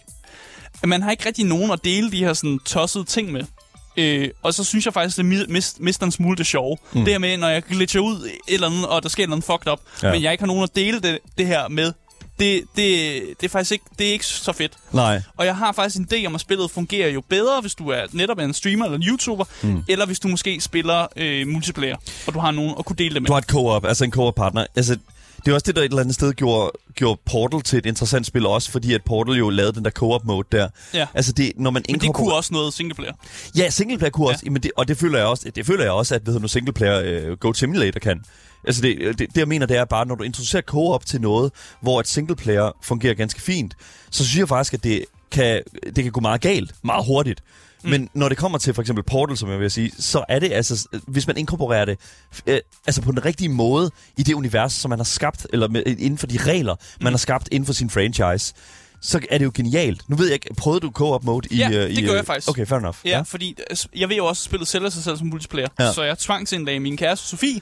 Man 0.84 1.02
har 1.02 1.12
ikke 1.12 1.26
rigtig 1.26 1.46
nogen 1.46 1.72
at 1.72 1.84
dele 1.84 2.12
de 2.12 2.18
her 2.18 2.34
sådan 2.34 2.60
tossede 2.66 3.04
ting 3.04 3.32
med. 3.32 3.44
Øh, 3.98 4.30
og 4.44 4.54
så 4.54 4.64
synes 4.64 4.86
jeg 4.86 4.94
faktisk, 4.94 5.18
det 5.18 5.24
mi- 5.24 5.52
mist, 5.52 5.80
mister 5.80 6.06
en 6.06 6.12
smule 6.12 6.38
det 6.38 6.46
sjove. 6.46 6.78
Mm. 6.94 7.00
Det 7.06 7.14
her 7.14 7.20
med, 7.20 7.38
når 7.38 7.48
jeg 7.50 7.64
glitcher 7.64 8.02
ud 8.02 8.16
et 8.48 8.54
eller 8.54 8.68
andet, 8.68 8.88
og 8.88 9.04
der 9.04 9.10
sker 9.10 9.28
noget 9.28 9.44
fucked 9.44 9.72
up, 9.72 9.80
ja. 10.04 10.12
men 10.12 10.24
jeg 10.24 10.32
ikke 10.32 10.42
har 10.42 10.48
nogen 10.48 10.64
at 10.64 10.76
dele 10.76 11.00
det, 11.00 11.20
det 11.38 11.48
her 11.48 11.68
med, 11.68 11.94
det, 12.40 12.64
det, 12.76 13.22
det 13.42 13.46
er 13.46 13.50
faktisk 13.50 13.72
ikke, 13.72 13.86
det 14.00 14.08
er 14.08 14.12
ikke 14.12 14.26
så 14.26 14.54
fedt. 14.54 14.74
Nej. 14.92 15.22
Og 15.38 15.46
jeg 15.46 15.56
har 15.56 15.72
faktisk 15.72 16.00
en 16.00 16.08
idé 16.14 16.26
om, 16.28 16.36
at 16.36 16.42
spillet 16.42 16.72
fungerer 16.72 17.10
jo 17.10 17.22
bedre, 17.30 17.62
hvis 17.62 17.76
du 17.76 17.90
er 17.90 18.02
netop 18.12 18.40
en 18.40 18.54
streamer 18.54 18.86
eller 18.86 18.98
en 18.98 19.04
YouTuber, 19.04 19.46
mm. 19.64 19.84
eller 19.88 20.06
hvis 20.06 20.20
du 20.20 20.28
måske 20.28 20.62
spiller 20.62 21.08
øh, 21.16 21.48
multiplayer, 21.48 21.96
og 22.28 22.34
du 22.34 22.40
har 22.40 22.52
nogen 22.52 22.76
at 22.80 22.86
kunne 22.86 22.98
dele 22.98 23.14
det 23.14 23.22
med. 23.22 23.28
Du 23.28 23.34
har 23.34 23.40
et 23.40 23.46
co-op, 23.46 23.86
altså 23.86 24.04
en 24.04 24.12
co-op-partner. 24.12 24.66
Altså, 24.76 24.98
det 25.46 25.52
er 25.52 25.56
også 25.56 25.64
det, 25.68 25.76
der 25.76 25.82
et 25.82 25.86
eller 25.86 26.02
andet 26.02 26.16
sted 26.16 26.34
gjorde, 26.34 26.72
gjorde 26.96 27.22
Portal 27.32 27.62
til 27.62 27.78
et 27.78 27.86
interessant 27.86 28.26
spil 28.26 28.46
også, 28.46 28.72
fordi 28.72 28.94
at 28.94 29.04
Portal 29.04 29.36
jo 29.36 29.50
lavede 29.50 29.74
den 29.74 29.86
der 29.86 29.92
co-op-mode 29.92 30.48
der. 30.52 30.68
Ja. 30.94 31.08
Altså, 31.14 31.32
det, 31.32 31.52
når 31.56 31.72
man 31.72 31.84
Men 31.90 32.00
det 32.00 32.14
kunne 32.14 32.34
også 32.34 32.54
noget 32.54 32.74
singleplayer. 32.74 33.14
Ja, 33.58 33.70
singleplayer 33.70 34.12
kunne 34.12 34.28
Ja. 34.28 34.34
også, 34.34 34.46
men 34.52 34.64
det, 34.64 34.72
og 34.78 34.88
det 34.88 34.98
føler 34.98 35.18
jeg 35.18 35.28
også, 35.28 35.52
det 35.56 35.66
føler 35.66 35.84
jeg 35.84 35.92
også, 35.92 36.16
at 36.16 36.22
hedder 36.26 36.40
nu, 36.40 36.48
singleplayer 36.48 37.32
uh, 37.32 37.38
Go 37.38 37.54
Simulator 37.54 38.00
kan. 38.00 38.22
Altså 38.68 38.82
det, 38.82 39.20
det, 39.20 39.20
det, 39.20 39.38
jeg 39.38 39.48
mener, 39.48 39.66
det 39.66 39.78
er 39.78 39.86
bare, 39.86 40.06
når 40.06 40.16
du 40.16 40.24
introducerer 40.24 40.62
co-op 40.62 41.06
til 41.06 41.22
noget, 41.22 41.52
hvor 41.82 42.00
et 42.00 42.08
singleplayer 42.08 42.72
fungerer 42.82 43.14
ganske 43.14 43.42
fint, 43.42 43.76
så 44.12 44.26
synes 44.26 44.40
jeg 44.40 44.48
faktisk, 44.48 44.74
at 44.74 44.84
det 44.84 45.06
kan, 45.32 45.62
det 45.96 46.04
kan 46.04 46.12
gå 46.12 46.20
meget 46.20 46.42
galt, 46.42 46.76
meget 46.84 47.06
hurtigt. 47.06 47.44
Mm. 47.84 47.90
Men 47.90 48.10
når 48.14 48.30
det 48.30 48.38
kommer 48.38 48.58
til 48.58 48.74
for 48.74 48.82
eksempel 48.82 49.04
Portal, 49.04 49.38
som 49.38 49.50
jeg 49.50 49.60
vil 49.60 49.72
sige, 49.72 49.92
så 50.00 50.26
er 50.30 50.40
det 50.40 50.52
altså, 50.54 50.88
hvis 51.08 51.28
man 51.28 51.38
inkorporerer 51.38 51.86
det 51.86 52.00
øh, 52.48 52.60
altså 52.88 53.02
på 53.02 53.12
den 53.12 53.26
rigtige 53.26 53.50
måde 53.50 53.92
i 54.18 54.24
det 54.24 54.34
univers, 54.34 54.74
som 54.74 54.90
man 54.90 55.00
har 55.00 55.04
skabt, 55.04 55.48
eller 55.54 55.68
med, 55.68 55.84
inden 55.86 56.18
for 56.18 56.28
de 56.28 56.38
regler, 56.38 56.76
man 57.02 57.14
har 57.14 57.18
skabt 57.18 57.50
inden 57.52 57.66
for 57.66 57.74
sin 57.74 57.90
franchise, 57.90 58.54
så 59.02 59.20
er 59.30 59.38
det 59.38 59.46
jo 59.46 59.52
genialt. 59.54 60.10
Nu 60.10 60.16
ved 60.16 60.26
jeg 60.26 60.34
ikke, 60.34 60.54
prøvede 60.58 60.80
du 60.80 60.92
co-op 60.92 61.24
mode 61.24 61.48
i... 61.52 61.58
Ja, 61.58 61.70
øh, 61.70 61.90
det 61.90 61.98
i, 61.98 62.02
gør 62.02 62.12
øh, 62.12 62.18
jeg 62.18 62.26
faktisk. 62.26 62.50
Okay, 62.50 62.66
fair 62.66 62.80
enough. 62.80 62.98
Ja, 63.06 63.10
ja, 63.10 63.22
fordi 63.22 63.56
øh, 63.72 63.78
jeg 63.96 64.10
ved 64.10 64.16
jo 64.16 64.26
også, 64.26 64.42
at 64.42 64.46
spillet 64.46 64.68
sælger 64.68 64.90
sig 64.90 65.04
selv 65.04 65.18
som 65.18 65.28
multiplayer. 65.28 65.68
Ja. 65.80 65.94
Så 65.94 66.04
jeg 66.04 66.18
tvang 66.18 66.48
til 66.48 66.60
en 66.60 66.66
dag 66.66 66.82
min 66.82 66.98
kæreste 66.98 67.28
Sofie 67.28 67.62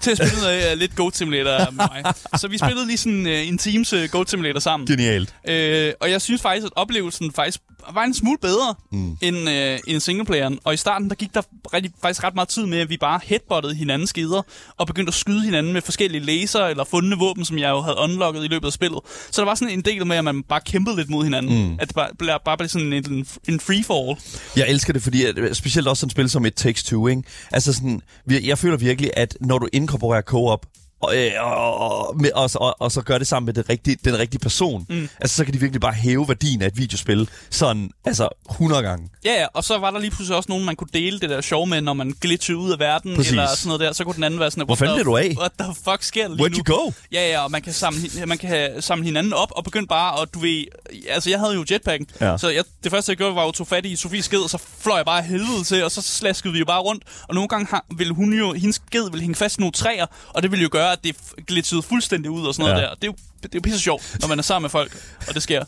til 0.00 0.10
at 0.10 0.16
spille 0.16 0.40
noget, 0.42 0.72
uh, 0.72 0.78
lidt 0.78 0.96
Goat 0.96 1.16
Simulator 1.16 1.70
med 1.70 1.84
mig. 2.02 2.14
Så 2.36 2.48
vi 2.48 2.58
spillede 2.58 2.86
lige 2.86 2.98
sådan 2.98 3.26
uh, 3.26 3.48
en 3.48 3.58
Teams 3.58 3.92
uh, 3.92 4.04
Goat 4.10 4.30
Simulator 4.30 4.60
sammen. 4.60 4.86
Genialt. 4.86 5.34
Øh, 5.48 5.92
og 6.00 6.10
jeg 6.10 6.22
synes 6.22 6.42
faktisk, 6.42 6.66
at 6.66 6.72
oplevelsen 6.76 7.32
faktisk 7.32 7.60
var 7.92 8.04
en 8.04 8.14
smule 8.14 8.38
bedre 8.42 8.74
mm. 8.92 9.16
end, 9.22 9.50
øh, 9.50 9.78
end 9.86 10.00
singleplayeren. 10.00 10.58
Og 10.64 10.74
i 10.74 10.76
starten, 10.76 11.08
der 11.08 11.14
gik 11.14 11.34
der 11.34 11.42
rigtig, 11.74 11.92
faktisk 12.02 12.24
ret 12.24 12.34
meget 12.34 12.48
tid 12.48 12.66
med, 12.66 12.78
at 12.78 12.88
vi 12.88 12.96
bare 12.96 13.20
headbuttede 13.24 13.74
hinandens 13.74 14.10
skider, 14.10 14.42
og 14.76 14.86
begyndte 14.86 15.10
at 15.10 15.14
skyde 15.14 15.44
hinanden 15.44 15.72
med 15.72 15.82
forskellige 15.82 16.24
laser 16.24 16.66
eller 16.66 16.84
fundne 16.84 17.16
våben, 17.16 17.44
som 17.44 17.58
jeg 17.58 17.70
jo 17.70 17.80
havde 17.80 17.96
unlocket 17.98 18.44
i 18.44 18.48
løbet 18.48 18.66
af 18.66 18.72
spillet. 18.72 19.00
Så 19.30 19.40
der 19.40 19.46
var 19.46 19.54
sådan 19.54 19.74
en 19.74 19.82
del 19.82 20.06
med, 20.06 20.16
at 20.16 20.24
man 20.24 20.42
bare 20.42 20.60
kæmpede 20.60 20.96
lidt 20.96 21.10
mod 21.10 21.24
hinanden. 21.24 21.68
Mm. 21.68 21.76
At 21.80 21.88
det 21.88 21.94
bare, 21.94 22.08
bare, 22.18 22.38
bare 22.44 22.56
blev 22.56 22.68
sådan 22.68 22.92
en, 22.92 23.12
en, 23.12 23.26
en 23.48 23.60
free-fall. 23.60 24.20
Jeg 24.56 24.68
elsker 24.68 24.92
det, 24.92 25.02
fordi 25.02 25.24
at, 25.24 25.38
øh, 25.38 25.54
specielt 25.54 25.88
også 25.88 26.00
sådan 26.00 26.08
et 26.08 26.12
spil 26.12 26.30
som 26.30 26.46
et 26.46 26.54
Takes 26.54 26.82
Two, 26.82 27.06
ikke? 27.06 27.22
Altså 27.52 27.72
sådan, 27.72 28.00
jeg 28.26 28.58
føler 28.58 28.76
virkelig, 28.76 29.10
at 29.16 29.36
når 29.40 29.58
du 29.58 29.68
inkorporerer 29.72 30.22
co-op, 30.22 30.66
og, 31.00 31.16
øh, 31.16 31.30
og, 31.40 31.76
og, 31.78 32.16
med, 32.20 32.30
og, 32.34 32.50
og, 32.54 32.76
og 32.80 32.92
så 32.92 33.02
gør 33.02 33.18
det 33.18 33.26
sammen 33.26 33.46
med 33.46 33.54
det 33.54 33.68
rigtige, 33.68 33.96
den 34.04 34.18
rigtige 34.18 34.40
person. 34.40 34.86
Mm. 34.88 35.08
Altså, 35.20 35.36
så 35.36 35.44
kan 35.44 35.54
de 35.54 35.60
virkelig 35.60 35.80
bare 35.80 35.92
hæve 35.92 36.28
værdien 36.28 36.62
af 36.62 36.66
et 36.66 36.76
videospil 36.76 37.28
sådan, 37.50 37.90
altså 38.04 38.28
100 38.50 38.82
gange. 38.82 39.08
Ja, 39.24 39.40
ja, 39.40 39.46
og 39.54 39.64
så 39.64 39.78
var 39.78 39.90
der 39.90 39.98
lige 39.98 40.10
pludselig 40.10 40.36
også 40.36 40.46
nogen, 40.48 40.64
man 40.64 40.76
kunne 40.76 40.88
dele 40.94 41.20
det 41.20 41.30
der 41.30 41.40
show 41.40 41.64
med, 41.64 41.80
når 41.80 41.92
man 41.92 42.14
glitchede 42.20 42.58
ud 42.58 42.72
af 42.72 42.78
verden, 42.78 43.16
Præcis. 43.16 43.30
eller 43.30 43.46
sådan 43.48 43.68
noget 43.68 43.80
der. 43.80 43.92
Så 43.92 44.04
kunne 44.04 44.14
den 44.14 44.24
anden 44.24 44.40
være 44.40 44.50
sådan, 44.50 44.64
Hvor 44.66 44.74
fanden 44.74 44.96
blev 44.96 45.04
du 45.04 45.16
af? 45.16 45.34
What 45.38 45.52
the 45.60 45.74
fuck 45.84 46.02
sker 46.02 46.28
der 46.28 46.34
lige 46.34 46.46
Where'd 46.46 46.50
nu? 46.68 46.74
you 46.74 46.84
go? 46.84 46.92
Ja, 47.12 47.28
ja, 47.30 47.44
og 47.44 47.50
man 47.50 47.62
kan 47.62 47.72
samle, 47.72 48.00
man 48.26 48.38
kan 48.38 48.82
samle 48.82 49.04
hinanden 49.04 49.32
op 49.32 49.52
og 49.56 49.64
begynde 49.64 49.86
bare, 49.86 50.12
og 50.14 50.34
du 50.34 50.38
ved, 50.38 50.64
altså 51.08 51.30
jeg 51.30 51.38
havde 51.38 51.54
jo 51.54 51.64
jetpacken, 51.70 52.06
Ja. 52.20 52.38
så 52.38 52.48
jeg, 52.48 52.64
det 52.84 52.92
første 52.92 53.10
jeg 53.10 53.16
gjorde 53.16 53.34
var 53.34 53.42
jo 53.42 53.48
at 53.48 53.54
tog 53.54 53.66
fat 53.66 53.86
i 53.86 53.96
Sofies 53.96 54.24
sked, 54.24 54.38
og 54.40 54.50
så 54.50 54.58
fløj 54.80 54.96
jeg 54.96 55.04
bare 55.04 55.22
helvede 55.22 55.64
til, 55.64 55.84
og 55.84 55.90
så 55.90 56.02
slaskede 56.02 56.52
vi 56.52 56.58
jo 56.58 56.64
bare 56.64 56.80
rundt, 56.80 57.04
og 57.28 57.34
nogle 57.34 57.48
gange 57.48 57.66
ville 57.96 58.14
hun 58.14 58.32
jo, 58.32 58.52
hendes 58.52 58.76
sked 58.88 59.10
ville 59.10 59.20
hænge 59.20 59.34
fast 59.34 59.56
i 59.58 59.60
nogle 59.60 59.72
træer, 59.72 60.06
og 60.28 60.42
det 60.42 60.50
ville 60.50 60.62
jo 60.62 60.68
gøre, 60.72 60.89
at 60.92 61.04
det 61.04 61.16
glitchede 61.46 61.82
fuldstændig 61.82 62.30
ud 62.30 62.46
og 62.46 62.54
sådan 62.54 62.70
noget 62.70 62.82
Ja. 62.82 62.86
der. 62.88 62.94
Det 62.94 63.04
er 63.04 63.06
jo, 63.06 63.14
det 63.42 63.44
er 63.44 63.48
jo 63.54 63.60
pisse 63.60 63.80
sjovt, 63.80 64.16
når 64.20 64.28
man 64.28 64.38
er 64.38 64.42
sammen 64.42 64.62
med 64.62 64.70
folk, 64.70 64.96
og 65.28 65.34
det 65.34 65.42
sker. 65.42 65.64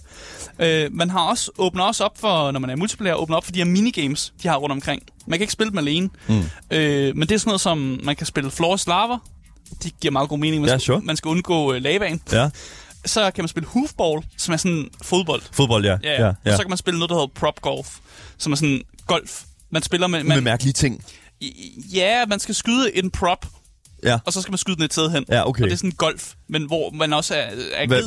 Øh, 0.59 0.89
man 0.93 1.11
har 1.11 1.21
også 1.21 1.51
åbner 1.59 1.85
også 1.85 2.05
op 2.05 2.19
for, 2.21 2.51
når 2.51 2.61
man 2.61 2.71
er 2.71 2.77
multiplayer, 2.77 3.15
åbner 3.15 3.37
op 3.37 3.45
for 3.45 3.53
de 3.53 3.59
her 3.59 3.65
minigames, 3.67 4.33
de 4.43 4.49
har 4.49 4.57
rundt 4.57 4.73
omkring. 4.73 5.03
Man 5.27 5.39
kan 5.39 5.43
ikke 5.43 5.53
spille 5.53 5.71
dem 5.71 5.79
alene, 5.79 6.09
mm. 6.29 6.43
øh, 6.71 7.17
men 7.17 7.29
det 7.29 7.35
er 7.35 7.39
sådan 7.39 7.49
noget 7.49 7.61
som, 7.61 8.01
man 8.03 8.17
kan 8.17 8.27
spille 8.27 8.51
Floor 8.51 8.79
Lava, 8.89 9.17
det 9.83 10.01
giver 10.01 10.13
meget 10.13 10.29
god 10.29 10.39
mening. 10.39 10.61
Man, 10.63 10.71
Ja, 10.71 10.79
skal, 10.79 10.87
sure. 10.87 11.01
man 11.01 11.17
skal 11.17 11.29
undgå 11.29 11.73
øh, 11.73 11.83
lavaen. 11.83 12.23
Ja. 12.33 12.51
Så 13.05 13.31
kan 13.31 13.43
man 13.43 13.49
spille 13.49 13.69
hoofball, 13.69 14.27
som 14.37 14.53
er 14.55 14.57
sådan 14.59 14.91
fodbold. 15.03 15.43
Fodbold, 15.53 15.85
ja. 15.85 15.97
Ja, 16.03 16.23
ja. 16.23 16.29
Og 16.29 16.35
så 16.57 16.59
kan 16.59 16.69
man 16.69 16.79
spille 16.79 16.99
noget, 16.99 17.11
der 17.11 17.17
hedder 17.17 17.27
prop 17.35 17.61
golf, 17.61 17.97
som 18.39 18.53
er 18.53 18.57
sådan 18.57 18.83
golf. 19.07 19.43
Man 19.71 19.83
spiller 19.83 20.07
med... 20.07 20.23
Med 20.25 20.35
Man, 20.37 20.45
mærkelige 20.45 20.73
ting. 20.73 21.05
ja, 21.95 22.27
man 22.27 22.41
skal 22.41 22.55
skyde 22.55 22.97
en 22.97 23.11
prop, 23.11 23.47
Ja. 24.05 24.19
og 24.27 24.33
så 24.33 24.43
skal 24.43 24.53
man 24.53 24.59
skyde 24.59 24.77
den 24.77 24.85
et 24.85 24.93
sted 24.93 25.11
hen. 25.11 25.25
Ja, 25.29 25.49
okay. 25.49 25.63
Og 25.63 25.67
det 25.67 25.73
er 25.73 25.77
sådan 25.77 25.91
golf, 25.91 26.35
men 26.53 26.67
hvor 26.67 26.91
man 26.91 27.13
også 27.13 27.35
er, 27.35 27.47
er. 27.75 27.87
Hvad, 27.87 28.03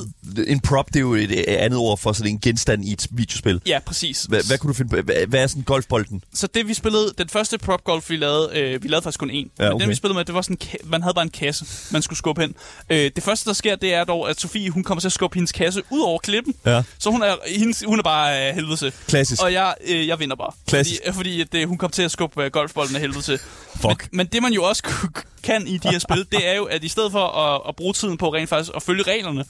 en 0.48 0.60
prop, 0.60 0.88
det 0.88 0.96
er 0.96 1.00
jo 1.00 1.14
et 1.14 1.32
andet 1.48 1.80
ord 1.80 1.98
for 1.98 2.14
sådan 2.14 2.32
en 2.32 2.40
genstand 2.40 2.86
i 2.86 2.94
et 2.94 3.08
videospil. 3.12 3.62
Ja, 3.68 3.80
præcis. 3.86 4.24
Hvad, 4.24 4.48
hvad 4.48 4.58
kunne 4.58 4.68
du 4.68 4.74
finde 4.78 4.90
på? 4.90 5.02
Hvad, 5.02 5.28
hvad 5.28 5.44
er 5.44 5.48
sådan 5.48 5.64
golfbolden? 5.64 6.24
Så 6.34 6.48
det 6.48 6.68
vi 6.68 6.74
spillede, 6.74 7.14
den 7.18 7.30
første 7.30 7.58
prop 7.58 7.84
golf 7.84 8.10
vi 8.10 8.18
lavede, 8.18 8.50
øh, 8.54 8.84
vi 8.84 8.88
lavede 8.88 9.04
faktisk 9.04 9.20
kun 9.20 9.30
én. 9.30 9.34
Men 9.34 9.52
okay. 9.58 9.82
den 9.82 9.90
vi 9.90 9.96
spillede 9.96 10.18
med, 10.18 10.26
det 10.26 10.36
var 10.36 10.42
sådan, 10.42 10.58
en 10.62 10.90
man 10.90 11.02
havde 11.02 11.14
bare 11.14 11.24
en 11.24 11.30
kasse, 11.30 11.66
man 11.92 12.02
skulle 12.02 12.18
skubbe 12.18 12.42
hen. 12.42 12.56
Øh, 12.90 13.12
det 13.16 13.24
første 13.24 13.46
der 13.46 13.54
sker, 13.54 13.76
det 13.76 13.94
er 13.94 14.04
dog, 14.04 14.30
at 14.30 14.42
Sofie, 14.42 14.70
hun 14.70 14.84
kommer 14.84 15.00
til 15.00 15.08
at 15.08 15.12
skubbe 15.12 15.36
hendes 15.36 15.52
kasse 15.52 15.84
ud 15.90 16.02
over 16.02 16.20
klippen. 16.20 16.54
Ja. 16.66 16.84
Så 17.00 17.12
hun 17.12 17.24
er, 17.24 17.36
hendes, 17.48 17.84
hun 17.88 18.00
er 18.00 18.04
bare 18.04 18.50
øh, 18.50 18.56
helvede 18.56 18.78
til. 18.78 18.94
Klassisk. 19.08 19.44
Og 19.44 19.54
jeg, 19.54 19.76
øh, 19.88 20.08
jeg 20.08 20.20
vinder 20.20 20.36
bare. 20.36 20.52
Klassisk. 20.68 21.02
Fordi, 21.14 21.46
fordi 21.46 21.62
øh, 21.62 21.68
hun 21.68 21.78
kom 21.78 21.92
til 21.92 22.04
at 22.04 22.12
skubbe 22.12 22.44
øh, 22.44 22.52
golfbolden 22.52 22.96
af 22.96 23.02
helvede 23.02 23.22
til. 23.22 23.40
Fuck. 23.76 24.08
Men, 24.12 24.18
men 24.18 24.28
det 24.28 24.42
man 24.42 24.54
jo 24.54 24.64
også 24.64 24.84
kan 25.44 25.68
i 25.68 25.78
de 25.78 25.90
her 25.90 26.00
spil, 26.00 26.26
det 26.32 26.48
er 26.50 26.56
jo, 26.56 26.64
at 26.64 26.84
i 26.84 26.88
stedet 26.88 27.12
for 27.12 27.28
at, 27.28 27.62
at 27.68 27.76
bruge 27.76 27.94
tiden 27.94 28.18
på 28.18 28.30
rent 28.36 28.50
faktisk 28.50 28.72
at 28.76 28.84
følge 28.84 29.04
reglerne, 29.04 29.46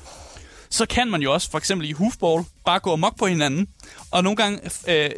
så 0.69 0.85
kan 0.85 1.07
man 1.07 1.21
jo 1.21 1.33
også, 1.33 1.51
for 1.51 1.57
eksempel 1.57 1.89
i 1.89 1.91
hoofball, 1.91 2.43
bare 2.65 2.79
gå 2.79 2.93
amok 2.93 3.17
på 3.17 3.25
hinanden. 3.27 3.67
Og 4.11 4.23
nogle 4.23 4.37
gange, 4.37 4.59
øh, 4.87 5.09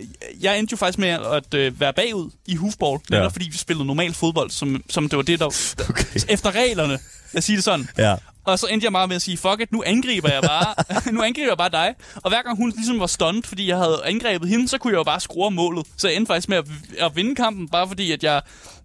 jeg 0.42 0.60
endte 0.60 0.72
jo 0.72 0.78
faktisk 0.78 1.00
med 1.00 1.10
at 1.10 1.54
øh, 1.54 1.80
være 1.80 1.94
bagud 1.94 2.30
i 2.46 2.56
hoofball, 2.56 3.00
Ja. 3.12 3.18
ja. 3.18 3.28
fordi 3.28 3.50
vi 3.52 3.58
spillede 3.58 3.86
normal 3.88 4.14
fodbold, 4.14 4.50
som, 4.52 4.84
som 4.90 5.10
det 5.10 5.18
var 5.18 5.24
det, 5.24 5.40
der... 5.40 5.46
Okay. 5.90 6.20
Efter 6.30 6.56
reglerne, 6.56 7.00
jeg 7.34 7.44
siger 7.44 7.58
det 7.58 7.64
sådan. 7.64 7.90
Ja. 7.98 8.16
Og 8.46 8.60
så 8.60 8.68
endte 8.68 8.86
jeg 8.86 8.94
bare 8.94 9.08
med 9.08 9.16
at 9.16 9.22
sige, 9.22 9.38
fuck 9.38 9.62
it, 9.62 9.72
nu 9.72 9.84
angriber 9.86 10.30
jeg 10.32 10.42
bare. 10.44 10.76
nu 11.14 11.24
angriber 11.24 11.48
jeg 11.50 11.58
bare 11.58 11.70
dig. 11.70 11.96
Og 12.16 12.30
hver 12.32 12.42
gang 12.42 12.58
hun 12.58 12.74
ligesom 12.76 13.00
var 13.00 13.08
stunned, 13.08 13.44
fordi 13.44 13.68
jeg 13.70 13.78
havde 13.78 14.02
angrebet 14.06 14.50
hende, 14.50 14.68
så 14.68 14.78
kunne 14.78 14.92
jeg 14.92 14.98
jo 14.98 15.04
bare 15.04 15.20
score 15.20 15.52
målet. 15.52 15.86
Så 15.98 16.08
jeg 16.08 16.16
endte 16.18 16.30
faktisk 16.30 16.50
med 16.50 16.58
at, 16.58 16.66
at 17.00 17.16
vinde 17.16 17.36
kampen, 17.36 17.70
bare 17.70 17.88
fordi 17.88 18.12
at 18.12 18.24
jeg, 18.24 18.42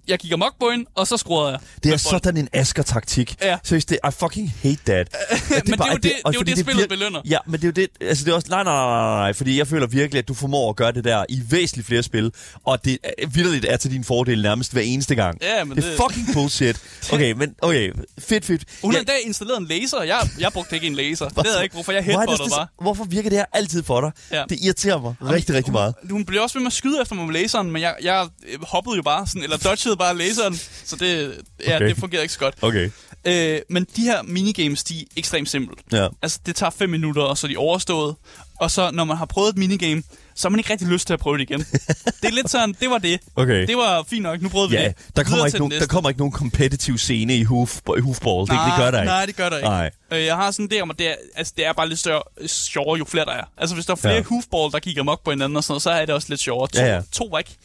jeg 0.09 0.19
gik 0.19 0.33
amok 0.33 0.53
på 0.61 0.71
hende, 0.71 0.85
og 0.95 1.07
så 1.07 1.17
scorede 1.17 1.51
jeg. 1.53 1.61
Det 1.85 1.93
er 1.93 1.97
sådan 1.97 2.37
en 2.37 2.49
Asger-taktik. 2.53 3.35
Ja. 3.43 3.59
Seriøst, 3.65 3.89
det, 3.91 3.99
I 4.09 4.11
fucking 4.19 4.55
hate 4.63 4.79
that. 4.87 5.17
Men 5.51 5.61
det 5.79 5.81
er 5.81 5.87
jo 5.91 5.95
det- 5.95 6.03
det 6.03 6.13
er 6.25 6.31
jo 6.35 6.39
fordi 6.39 6.51
det, 6.53 6.59
spillet 6.59 6.85
vir- 6.85 6.89
belønner. 6.89 7.21
Ja, 7.25 7.39
men 7.47 7.53
det 7.61 7.65
er 7.65 7.69
jo 7.69 7.73
det, 7.73 7.89
altså 8.09 8.25
det 8.25 8.31
er 8.31 8.35
også, 8.35 8.47
nej, 8.51 8.65
nej, 8.65 8.75
nej, 8.75 9.17
nej, 9.21 9.33
fordi 9.33 9.59
jeg 9.59 9.67
føler 9.67 9.87
virkelig, 9.87 10.19
at 10.19 10.29
du 10.29 10.35
formår 10.35 10.71
at 10.71 10.77
gøre 10.77 10.93
det 10.93 11.05
der 11.05 11.25
i 11.29 11.41
væsentligt 11.51 11.87
flere 11.87 12.03
spil, 12.03 12.33
og 12.65 12.85
det 12.85 12.99
er, 13.05 13.27
vidderligt 13.29 13.65
er 13.69 13.77
til 13.77 13.91
din 13.91 14.05
fordel 14.05 14.43
nærmest 14.43 14.73
hver 14.73 14.83
eneste 14.83 15.15
gang. 15.15 15.39
Ja, 15.43 15.65
men 15.65 15.77
det 15.77 15.85
er 15.85 15.89
det- 15.89 16.01
fucking 16.09 16.27
bullshit. 16.35 16.77
Okay, 17.13 17.33
men 17.33 17.55
okay, 17.63 17.93
fedt, 18.19 18.45
fedt. 18.45 18.63
Hun 18.83 18.91
har 18.93 18.97
Ja, 18.97 19.01
endda 19.01 19.13
installeret 19.25 19.59
en 19.61 19.67
laser. 19.67 20.03
Jeg, 20.03 20.29
jeg 20.39 20.53
brugte 20.53 20.75
ikke 20.75 20.87
en 20.87 20.95
laser. 20.95 21.29
Det 21.29 21.37
ved 21.45 21.55
jeg 21.55 21.63
ikke, 21.63 21.75
hvorfor 21.75 21.93
jeg 21.93 22.05
headbuttede 22.05 22.51
bare. 22.51 22.67
Hvorfor 22.83 23.05
virker 23.05 23.31
det 23.31 23.39
her 23.39 23.45
altid 23.53 23.83
for 23.83 24.01
dig? 24.01 24.11
Ja. 24.33 24.43
Det 24.49 24.59
irriterer 24.63 25.01
mig 25.01 25.15
rigtig, 25.23 25.55
rigtig 25.55 25.73
meget. 25.73 25.95
Hun, 26.03 26.11
hun 26.11 26.25
blev 26.25 26.43
også 26.43 26.55
ved 26.59 26.61
med 26.63 26.67
at 26.67 26.73
skyde 26.73 26.99
efter 27.03 27.15
mig 27.15 27.25
med 27.27 27.35
laseren, 27.35 27.71
men 27.71 27.83
jeg, 27.83 27.95
jeg 28.03 28.29
øh, 28.49 28.59
hoppede 28.63 28.97
jo 28.97 29.03
bare, 29.03 29.27
sådan, 29.27 29.43
eller 29.43 29.57
dodgede 29.57 29.92
bare 29.97 30.17
laseren. 30.19 30.61
Så 30.85 30.97
det, 30.97 31.41
ja, 31.67 31.77
Okay. 31.77 31.89
det 31.89 31.97
fungerede 31.97 32.25
ikke 32.25 32.35
så 32.35 32.41
godt. 32.41 32.55
Okay. 32.63 32.91
Øh, 33.25 33.61
men 33.71 33.87
de 33.97 34.03
her 34.03 34.23
minigames, 34.23 34.85
de 34.85 35.01
er 35.01 35.05
ekstremt 35.17 35.49
simple. 35.51 35.77
Ja. 35.93 36.09
Altså, 36.23 36.39
det 36.47 36.57
tager 36.57 36.71
5 36.71 36.91
minutter, 36.91 37.23
og 37.23 37.39
så 37.39 37.47
er 37.47 37.49
de 37.49 37.57
overstået. 37.57 38.15
Og 38.61 38.71
så, 38.71 38.91
når 38.91 39.05
man 39.05 39.17
har 39.17 39.25
prøvet 39.27 39.49
et 39.49 39.57
minigame, 39.59 40.03
så 40.35 40.49
har 40.49 40.51
man 40.51 40.61
ikke 40.61 40.71
rigtig 40.71 40.89
lyst 40.89 41.07
til 41.07 41.15
at 41.15 41.21
prøve 41.21 41.39
det 41.39 41.51
igen. 41.51 41.61
det 41.61 42.25
er 42.25 42.31
lidt 42.31 42.51
sådan, 42.51 42.75
det 42.81 42.91
var 42.91 42.99
det. 42.99 43.21
Okay. 43.37 43.67
Det 43.67 43.77
var 43.77 44.05
fint 44.09 44.23
nok, 44.23 44.43
nu 44.43 44.49
prøvede 44.49 44.71
vi 44.71 44.77
Ja, 44.77 44.85
det. 44.89 44.95
der 45.17 45.23
kommer, 45.23 45.37
Videre 45.37 45.49
ikke 45.49 45.59
nogen, 45.59 45.73
der 45.73 45.87
kommer 45.87 46.11
ikke 46.11 46.19
nogen 46.21 46.33
competitive 46.33 46.99
scene 46.99 47.37
i 47.37 47.43
hoof, 47.43 47.79
i 47.99 48.01
hoofball. 48.01 48.41
Det, 48.41 48.49
det 48.67 48.73
gør 48.77 48.91
der 48.91 49.01
ikke. 49.01 49.11
Nej, 49.13 49.27
det 49.27 49.37
gør 49.37 49.49
der 49.49 49.57
ikke. 49.57 49.69
Nej. 49.69 49.91
Øh, 50.13 50.25
jeg 50.25 50.37
har 50.37 50.51
sådan 50.51 50.67
det 50.69 50.83
om, 50.83 50.91
at 50.91 50.99
det 50.99 51.09
er, 51.11 51.15
altså, 51.37 51.53
det 51.57 51.67
er 51.67 51.73
bare 51.73 51.89
lidt 51.89 51.99
større, 51.99 52.23
sjovere, 52.47 52.99
jo 52.99 53.05
flere 53.05 53.25
der 53.25 53.33
er. 53.33 53.45
Altså, 53.59 53.75
hvis 53.75 53.87
der 53.87 53.93
er 53.93 53.97
flere 53.97 54.15
Ja. 54.15 54.23
hoofball, 54.23 54.73
der 54.73 54.79
kigger 54.79 55.03
mok 55.03 55.25
på 55.25 55.31
hinanden 55.31 55.57
og 55.57 55.65
sådan 55.65 55.73
noget, 55.73 55.83
så 55.83 55.91
er 55.91 56.05
det 56.07 56.15
også 56.15 56.27
lidt 56.31 56.41
sjovere. 56.41 56.69
To, 56.69 56.81
Ja, 56.81 56.95
ja. 56.95 57.01
to 57.13 57.25
var 57.33 57.39
ikke 57.39 57.57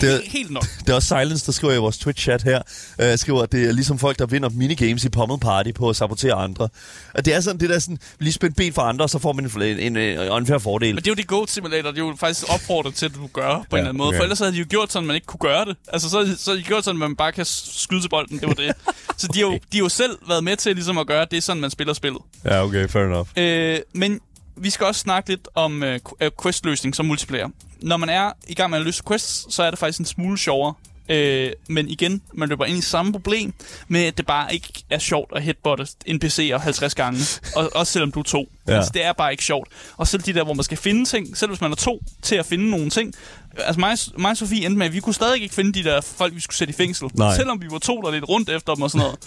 Det 0.00 0.14
er- 0.14 0.20
helt, 0.30 0.50
nok. 0.50 0.64
Det 0.80 0.88
er 0.88 0.94
også 0.94 1.08
Silence, 1.08 1.46
der 1.46 1.52
skriver 1.52 1.74
i 1.74 1.78
vores 1.78 1.96
Twitch-chat 1.98 2.42
her, 2.44 2.62
øh, 3.00 3.18
skriver, 3.18 3.42
at 3.42 3.52
det 3.52 3.68
er 3.68 3.72
ligesom 3.72 3.98
folk, 3.98 4.18
der 4.18 4.26
vinder 4.26 4.48
minigames 4.48 5.04
i 5.04 5.08
Pummel 5.08 5.38
Party 5.40 5.70
på 5.74 5.88
at 5.88 5.96
sabotere 5.96 6.32
andre. 6.34 6.68
Og 7.14 7.24
det 7.24 7.34
er 7.34 7.40
sådan, 7.40 7.60
det 7.60 7.68
der 7.70 7.78
sådan, 7.78 7.98
lige 8.20 8.32
spændt 8.32 8.56
ben 8.56 8.72
for 8.72 8.82
andre, 8.82 9.04
og 9.04 9.10
så 9.10 9.18
får 9.18 9.32
man 9.32 9.44
en, 9.44 9.62
en, 9.62 9.96
en, 9.96 10.18
unfair 10.30 10.58
fordel. 10.58 10.94
Men 10.94 11.04
det 11.04 11.06
er 11.06 11.10
jo 11.10 11.14
det 11.14 11.26
Goat 11.26 11.50
Simulator, 11.50 11.90
det 11.90 11.98
er 11.98 12.03
jo 12.08 12.16
faktisk 12.16 12.52
opfordret 12.52 12.94
til, 12.94 13.06
at 13.06 13.14
du 13.14 13.26
gør 13.32 13.48
på 13.48 13.54
en 13.54 13.66
Ja, 13.72 13.76
eller 13.76 13.88
anden 13.88 13.98
måde. 13.98 14.08
okay. 14.08 14.18
For 14.18 14.22
ellers 14.22 14.38
havde 14.38 14.52
de 14.52 14.56
jo 14.58 14.66
gjort 14.68 14.92
sådan, 14.92 15.04
at 15.04 15.06
man 15.06 15.14
ikke 15.14 15.26
kunne 15.26 15.38
gøre 15.40 15.64
det. 15.64 15.76
Altså, 15.88 16.10
så, 16.10 16.36
så 16.38 16.50
havde 16.50 16.58
de 16.62 16.66
gjort 16.66 16.84
sådan, 16.84 17.02
at 17.02 17.08
man 17.08 17.16
bare 17.16 17.32
kan 17.32 17.44
skyde 17.44 18.00
til 18.00 18.08
bolden. 18.08 18.38
Det 18.40 18.48
var 18.48 18.54
det. 18.54 18.72
så 19.20 19.28
de 19.34 19.38
har, 19.40 19.46
jo, 19.46 19.52
de 19.52 19.76
har 19.78 19.84
jo 19.84 19.88
selv 19.88 20.18
været 20.28 20.44
med 20.44 20.56
til 20.56 20.74
ligesom 20.74 20.98
at 20.98 21.06
gøre, 21.06 21.22
at 21.22 21.30
det 21.30 21.36
er 21.36 21.40
sådan, 21.40 21.60
man 21.60 21.70
spiller 21.70 21.94
spillet. 21.94 22.20
Ja, 22.44 22.64
okay, 22.64 22.88
fair 22.88 23.02
enough. 23.04 23.28
Øh, 23.36 23.78
men 23.92 24.20
vi 24.56 24.70
skal 24.70 24.86
også 24.86 25.00
snakke 25.00 25.28
lidt 25.30 25.48
om 25.54 25.82
øh, 25.82 26.00
øh, 26.20 26.30
questløsning 26.42 26.94
som 26.96 27.06
multiplayer. 27.06 27.48
Når 27.80 27.96
man 27.96 28.08
er 28.08 28.32
i 28.48 28.54
gang 28.54 28.70
med 28.70 28.78
at 28.78 28.84
løse 28.84 29.02
quests, 29.08 29.54
så 29.54 29.62
er 29.62 29.70
det 29.70 29.78
faktisk 29.78 29.98
en 29.98 30.04
smule 30.06 30.38
sjovere. 30.38 30.74
Øh, 31.08 31.52
men 31.68 31.88
igen, 31.88 32.22
man 32.32 32.48
løber 32.48 32.64
ind 32.64 32.78
i 32.78 32.80
samme 32.80 33.12
problem 33.12 33.54
med, 33.88 34.04
at 34.04 34.16
det 34.16 34.26
bare 34.26 34.54
ikke 34.54 34.68
er 34.90 34.98
sjovt 34.98 35.32
at 35.36 35.42
headbutte 35.42 35.86
NPC'er 36.08 36.56
50 36.56 36.94
gange. 36.94 37.20
og, 37.56 37.70
også 37.74 37.92
selvom 37.92 38.12
du 38.12 38.18
er 38.18 38.24
to. 38.24 38.48
Ja. 38.68 38.76
Altså, 38.76 38.90
det 38.94 39.04
er 39.04 39.12
bare 39.12 39.30
ikke 39.32 39.44
sjovt. 39.44 39.68
Og 39.96 40.08
selv 40.08 40.22
de 40.22 40.32
der, 40.34 40.44
hvor 40.44 40.54
man 40.54 40.64
skal 40.64 40.78
finde 40.78 41.04
ting, 41.04 41.36
selv 41.36 41.50
hvis 41.50 41.60
man 41.60 41.70
er 41.70 41.76
to 41.76 42.02
til 42.22 42.36
at 42.36 42.46
finde 42.46 42.70
nogle 42.70 42.90
ting. 42.90 43.14
Altså 43.58 43.80
mig, 43.80 43.98
mig 44.18 44.30
og 44.30 44.36
Sofie 44.36 44.66
endte 44.66 44.78
med, 44.78 44.86
at 44.86 44.92
vi 44.92 45.00
kunne 45.00 45.14
stadig 45.14 45.42
ikke 45.42 45.54
finde 45.54 45.72
de 45.72 45.84
der 45.84 46.00
folk, 46.00 46.34
vi 46.34 46.40
skulle 46.40 46.56
sætte 46.56 46.70
i 46.70 46.74
fængsel. 46.74 47.08
Nej. 47.14 47.36
Selvom 47.36 47.62
vi 47.62 47.66
var 47.70 47.78
to, 47.78 48.00
der 48.00 48.10
lidt 48.10 48.28
rundt 48.28 48.48
efter 48.48 48.74
dem 48.74 48.82
og 48.82 48.90
sådan 48.90 49.04
noget. 49.04 49.18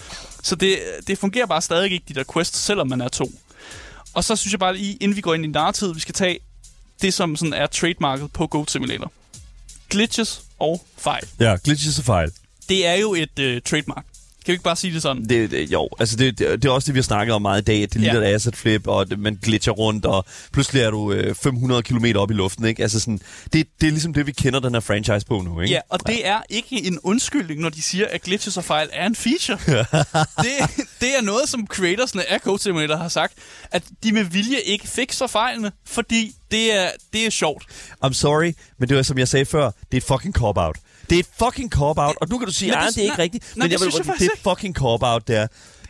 Så 0.42 0.54
det, 0.54 0.78
det 1.06 1.18
fungerer 1.18 1.46
bare 1.46 1.62
stadig 1.62 1.92
ikke, 1.92 2.04
de 2.08 2.14
der 2.14 2.24
quests, 2.32 2.58
selvom 2.58 2.88
man 2.88 3.00
er 3.00 3.08
to. 3.08 3.32
Og 4.14 4.24
så 4.24 4.36
synes 4.36 4.52
jeg 4.52 4.60
bare 4.60 4.76
lige, 4.76 4.94
inden 4.94 5.16
vi 5.16 5.20
går 5.20 5.34
ind 5.34 5.44
i 5.44 5.48
narrativet, 5.48 5.94
vi 5.94 6.00
skal 6.00 6.14
tage 6.14 6.38
det, 7.02 7.14
som 7.14 7.36
sådan 7.36 7.52
er 7.52 7.66
trademarket 7.66 8.32
på 8.32 8.46
Goat 8.46 8.70
Simulator. 8.70 9.12
Glitches 9.90 10.42
og 10.58 10.84
fejl. 10.96 11.28
Ja, 11.40 11.56
glitches 11.64 11.98
og 11.98 12.04
fejl. 12.04 12.30
Det 12.68 12.86
er 12.86 12.94
jo 12.94 13.14
et 13.14 13.38
øh, 13.38 13.62
trademark. 13.62 14.04
Kan 14.44 14.52
vi 14.52 14.54
ikke 14.54 14.64
bare 14.64 14.76
sige 14.76 14.94
det 14.94 15.02
sådan? 15.02 15.24
Det, 15.24 15.50
det, 15.50 15.72
jo, 15.72 15.88
altså 16.00 16.16
det, 16.16 16.38
det, 16.38 16.62
det 16.62 16.68
er 16.68 16.72
også 16.72 16.86
det, 16.86 16.94
vi 16.94 16.98
har 16.98 17.02
snakket 17.02 17.34
om 17.34 17.42
meget 17.42 17.60
i 17.60 17.64
dag, 17.64 17.80
det 17.80 17.94
ligner 17.96 18.20
Ja. 18.22 18.28
et 18.30 18.34
asset 18.34 18.56
flip, 18.56 18.86
og 18.86 19.10
det, 19.10 19.18
man 19.18 19.38
glitcher 19.42 19.72
rundt, 19.72 20.06
og 20.06 20.24
pludselig 20.52 20.82
er 20.82 20.90
du 20.90 21.12
øh, 21.12 21.34
500 21.34 21.82
km 21.82 22.04
op 22.16 22.30
i 22.30 22.34
luften, 22.34 22.64
ikke? 22.64 22.82
Altså 22.82 23.00
sådan, 23.00 23.20
det, 23.52 23.66
det 23.80 23.86
er 23.86 23.90
ligesom 23.90 24.14
det, 24.14 24.26
vi 24.26 24.32
kender 24.32 24.60
den 24.60 24.72
her 24.74 24.80
franchise 24.80 25.26
på 25.26 25.40
nu, 25.40 25.60
ikke? 25.60 25.74
Ja, 25.74 25.80
og 25.88 26.06
det 26.06 26.26
er 26.26 26.40
ikke 26.48 26.86
en 26.86 26.98
undskyldning, 27.02 27.60
når 27.60 27.68
de 27.68 27.82
siger, 27.82 28.06
at 28.10 28.22
glitches 28.22 28.56
og 28.56 28.64
fejl 28.64 28.88
er 28.92 29.06
en 29.06 29.16
feature. 29.16 29.58
det, 30.44 30.86
det 31.00 31.16
er 31.18 31.22
noget, 31.22 31.48
som 31.48 31.66
creatorsne 31.66 32.30
af 32.32 32.40
Code 32.40 32.62
Simulator 32.62 32.96
har 32.96 33.08
sagt, 33.08 33.32
at 33.70 33.82
de 34.02 34.12
med 34.12 34.24
vilje 34.24 34.60
ikke 34.60 34.88
fikser 34.88 35.26
fejlene, 35.26 35.72
fordi 35.86 36.32
det 36.50 36.72
er, 36.74 36.88
det 37.12 37.26
er 37.26 37.30
sjovt. 37.30 37.64
I'm 38.04 38.12
sorry, 38.12 38.52
men 38.78 38.88
det 38.88 38.96
var 38.96 39.02
som 39.02 39.18
jeg 39.18 39.28
sagde 39.28 39.44
før, 39.46 39.64
det 39.64 39.74
er 39.92 39.96
et 39.96 40.04
fucking 40.04 40.34
cop-out. 40.34 40.76
Det 41.10 41.16
er 41.16 41.20
et 41.20 41.26
fucking 41.38 41.70
cop-out, 41.70 42.16
og 42.20 42.28
nu 42.30 42.38
kan 42.38 42.46
du 42.46 42.52
sige, 42.52 42.76
at 42.76 42.86
det- 42.86 42.94
det 42.94 43.00
er 43.00 43.04
ikke 43.10 43.22
rigtigt, 43.22 43.56
men 43.56 43.62
det 43.64 43.70
jeg 43.70 43.80
synes 43.80 43.94
jeg 44.06 44.14
det 44.18 44.30
er 44.44 44.50
fucking 44.50 44.74
cop-out 44.74 45.28
der. 45.28 45.46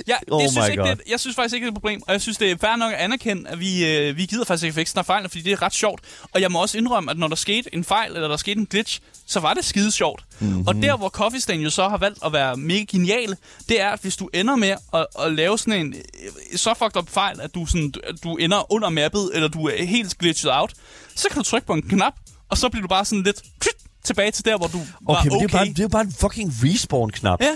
Ja, 0.08 0.16
det 0.20 0.28
Oh 0.30 0.40
synes 0.42 0.54
my 0.56 0.60
jeg, 0.60 0.70
ikke, 0.70 0.82
God. 0.82 0.90
det, 0.90 1.00
jeg 1.08 1.20
synes 1.20 1.36
faktisk 1.36 1.54
ikke, 1.54 1.64
det 1.66 1.70
er 1.72 1.72
et 1.76 1.82
problem, 1.82 2.02
og 2.06 2.12
jeg 2.12 2.20
synes, 2.20 2.38
det 2.38 2.50
er 2.50 2.56
fair 2.60 2.76
nok 2.76 2.92
at 2.92 2.98
anerkende, 2.98 3.48
at 3.50 3.60
vi, 3.60 3.86
øh, 3.86 4.16
vi 4.16 4.26
gider 4.26 4.44
faktisk 4.44 4.64
ikke 4.64 4.74
fikse 4.74 4.94
den 4.94 5.04
fejl, 5.04 5.28
fordi 5.28 5.42
det 5.42 5.52
er 5.52 5.62
ret 5.62 5.74
sjovt. 5.74 6.00
Og 6.34 6.40
jeg 6.40 6.52
må 6.52 6.60
også 6.62 6.78
indrømme, 6.78 7.10
at 7.10 7.18
når 7.18 7.28
der 7.28 7.36
skete 7.36 7.74
en 7.74 7.84
fejl, 7.84 8.14
eller 8.14 8.28
der 8.28 8.36
skete 8.36 8.60
en 8.60 8.66
glitch, 8.66 9.00
så 9.26 9.40
var 9.40 9.54
det 9.54 9.64
skide 9.64 9.90
sjovt. 9.92 10.24
Mm-hmm. 10.38 10.66
Og 10.66 10.74
der, 10.74 10.96
hvor 10.96 11.08
Coffee 11.08 11.40
Stain 11.40 11.60
jo 11.60 11.70
så 11.70 11.88
har 11.88 11.96
valgt 11.98 12.18
at 12.24 12.32
være 12.32 12.56
mega 12.56 12.84
genial, 12.90 13.36
det 13.68 13.80
er, 13.80 13.88
at 13.90 14.00
hvis 14.02 14.16
du 14.16 14.28
ender 14.34 14.56
med 14.56 14.74
at, 14.94 15.06
at 15.20 15.32
lave 15.32 15.58
sådan 15.58 15.86
en 15.86 15.94
øh, 16.52 16.58
så 16.58 16.74
fucked 16.78 16.96
up 16.96 17.08
fejl, 17.10 17.40
at 17.40 17.54
du, 17.54 17.66
sådan, 17.66 17.92
du 18.24 18.36
ender 18.36 18.72
under 18.72 18.88
mappet, 18.88 19.30
eller 19.34 19.48
du 19.48 19.66
er 19.68 19.84
helt 19.84 20.18
glitchet 20.18 20.50
out, 20.54 20.72
så 21.16 21.28
kan 21.30 21.38
du 21.42 21.44
trykke 21.48 21.66
på 21.66 21.72
en 21.72 21.82
knap, 21.82 22.12
og 22.48 22.58
så 22.58 22.68
bliver 22.68 22.82
du 22.82 22.88
bare 22.88 23.04
sådan 23.04 23.22
lidt 23.22 23.42
tilbage 24.08 24.30
til 24.30 24.44
der, 24.44 24.56
hvor 24.60 24.66
du 24.66 24.80
var 25.00 25.14
Okay, 25.14 25.28
men 25.28 25.36
okay. 25.36 25.46
det 25.46 25.54
er 25.54 25.58
bare, 25.58 25.66
det 25.78 25.84
er 25.88 25.92
bare 25.96 26.06
en 26.10 26.14
fucking 26.22 26.48
respawn-knap. 26.64 27.42
Ja. 27.48 27.54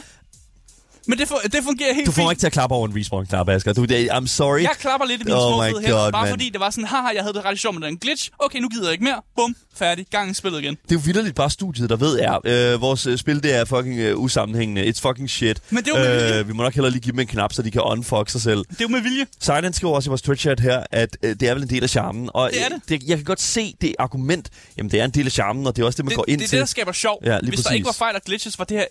Men 1.07 1.19
det, 1.19 1.25
fu- 1.31 1.47
det 1.49 1.61
fungerer 1.65 1.95
helt 1.95 2.07
Du 2.07 2.13
får 2.13 2.23
fint. 2.23 2.31
ikke 2.33 2.41
til 2.41 2.47
at 2.47 2.53
klappe 2.53 2.75
over 2.77 2.89
en 2.89 2.97
respawn-knap, 2.97 3.49
Asger. 3.49 3.73
Du, 3.73 3.85
det, 3.85 4.09
I'm 4.11 4.27
sorry. 4.27 4.61
Jeg 4.63 4.71
klapper 4.79 5.07
lidt 5.07 5.21
i 5.21 5.25
mine 5.25 5.37
Oh 5.37 5.65
små 5.67 5.81
God, 5.81 6.13
bare 6.13 6.23
man. 6.23 6.31
fordi 6.31 6.51
det 6.51 6.61
var 6.61 6.71
sådan, 6.71 6.85
haha, 6.85 7.09
jeg 7.15 7.23
havde 7.23 7.35
det 7.35 7.45
ret 7.45 7.59
sjovt 7.59 7.81
med 7.81 7.89
den 7.89 7.97
glitch. 7.97 8.31
Okay, 8.39 8.59
nu 8.59 8.69
gider 8.69 8.85
jeg 8.85 8.93
ikke 8.93 9.05
mere. 9.05 9.21
Bum, 9.37 9.57
færdig. 9.75 10.07
Gang 10.11 10.31
i 10.31 10.35
spillet 10.35 10.63
igen. 10.63 10.75
Det 10.89 10.91
er 10.91 10.95
jo 10.95 11.01
vildt 11.05 11.35
bare 11.35 11.51
studiet, 11.51 11.91
der 11.91 11.97
ved 11.97 12.19
er, 12.21 12.39
øh, 12.75 12.81
vores 12.81 13.07
øh, 13.07 13.19
spil 13.19 13.43
det 13.43 13.55
er 13.55 13.65
fucking 13.65 13.99
øh, 13.99 14.19
usammenhængende. 14.19 14.83
It's 14.89 15.01
fucking 15.01 15.31
shit. 15.31 15.61
Men 15.71 15.85
det 15.85 15.91
er 15.95 15.99
jo 15.99 16.05
med 16.09 16.21
vilje. 16.27 16.39
øh, 16.41 16.49
Vi 16.49 16.53
må 16.53 16.63
nok 16.63 16.75
hellere 16.75 16.91
lige 16.93 17.01
give 17.03 17.13
dem 17.13 17.21
en 17.21 17.27
knap, 17.27 17.53
så 17.53 17.63
de 17.63 17.71
kan 17.71 17.83
unfuck 17.83 18.29
sig 18.31 18.41
selv. 18.41 18.59
Det 18.59 18.71
er 18.71 18.85
jo 18.85 18.89
med 18.89 19.01
vilje. 19.01 19.27
Silent 19.41 19.77
skriver 19.77 19.95
også 19.95 20.09
i 20.09 20.11
vores 20.11 20.23
Twitch-chat 20.23 20.61
her, 20.63 20.85
at 20.93 21.17
øh, 21.23 21.37
det 21.41 21.49
er 21.49 21.55
vel 21.55 21.63
en 21.63 21.71
del 21.71 21.83
af 21.83 21.91
charmen. 21.91 22.31
Og 22.35 22.51
Det 22.51 22.61
er 22.63 22.67
øh, 22.67 22.81
det. 22.89 22.89
det. 23.03 23.09
Jeg 23.09 23.17
kan 23.17 23.25
godt 23.25 23.41
se 23.41 23.75
det 23.81 23.95
argument. 23.99 24.49
Jamen, 24.77 24.91
det 24.91 25.01
er 25.01 25.05
en 25.05 25.11
del 25.11 25.27
af 25.27 25.33
charmen, 25.33 25.67
og 25.67 25.77
det 25.77 25.83
er 25.83 25.87
også 25.87 25.97
det, 25.97 26.05
man 26.05 26.11
Det, 26.11 26.17
går 26.17 26.25
det 26.25 26.33
ind 26.33 26.41
er 26.41 26.45
det, 26.45 26.51
til. 26.51 26.59
der 26.59 26.65
skaber 26.67 26.93
sjov. 26.93 27.19
Ja, 27.25 27.39
lige 27.39 27.49
Hvis 27.51 27.59
der 27.61 27.63
præcis. 27.65 27.75
ikke 27.75 27.87
var 27.87 27.93
fejl 27.93 28.15
og 28.17 28.23
glitches, 28.27 28.59
var 28.59 28.65
det 28.65 28.77
her 28.77 28.85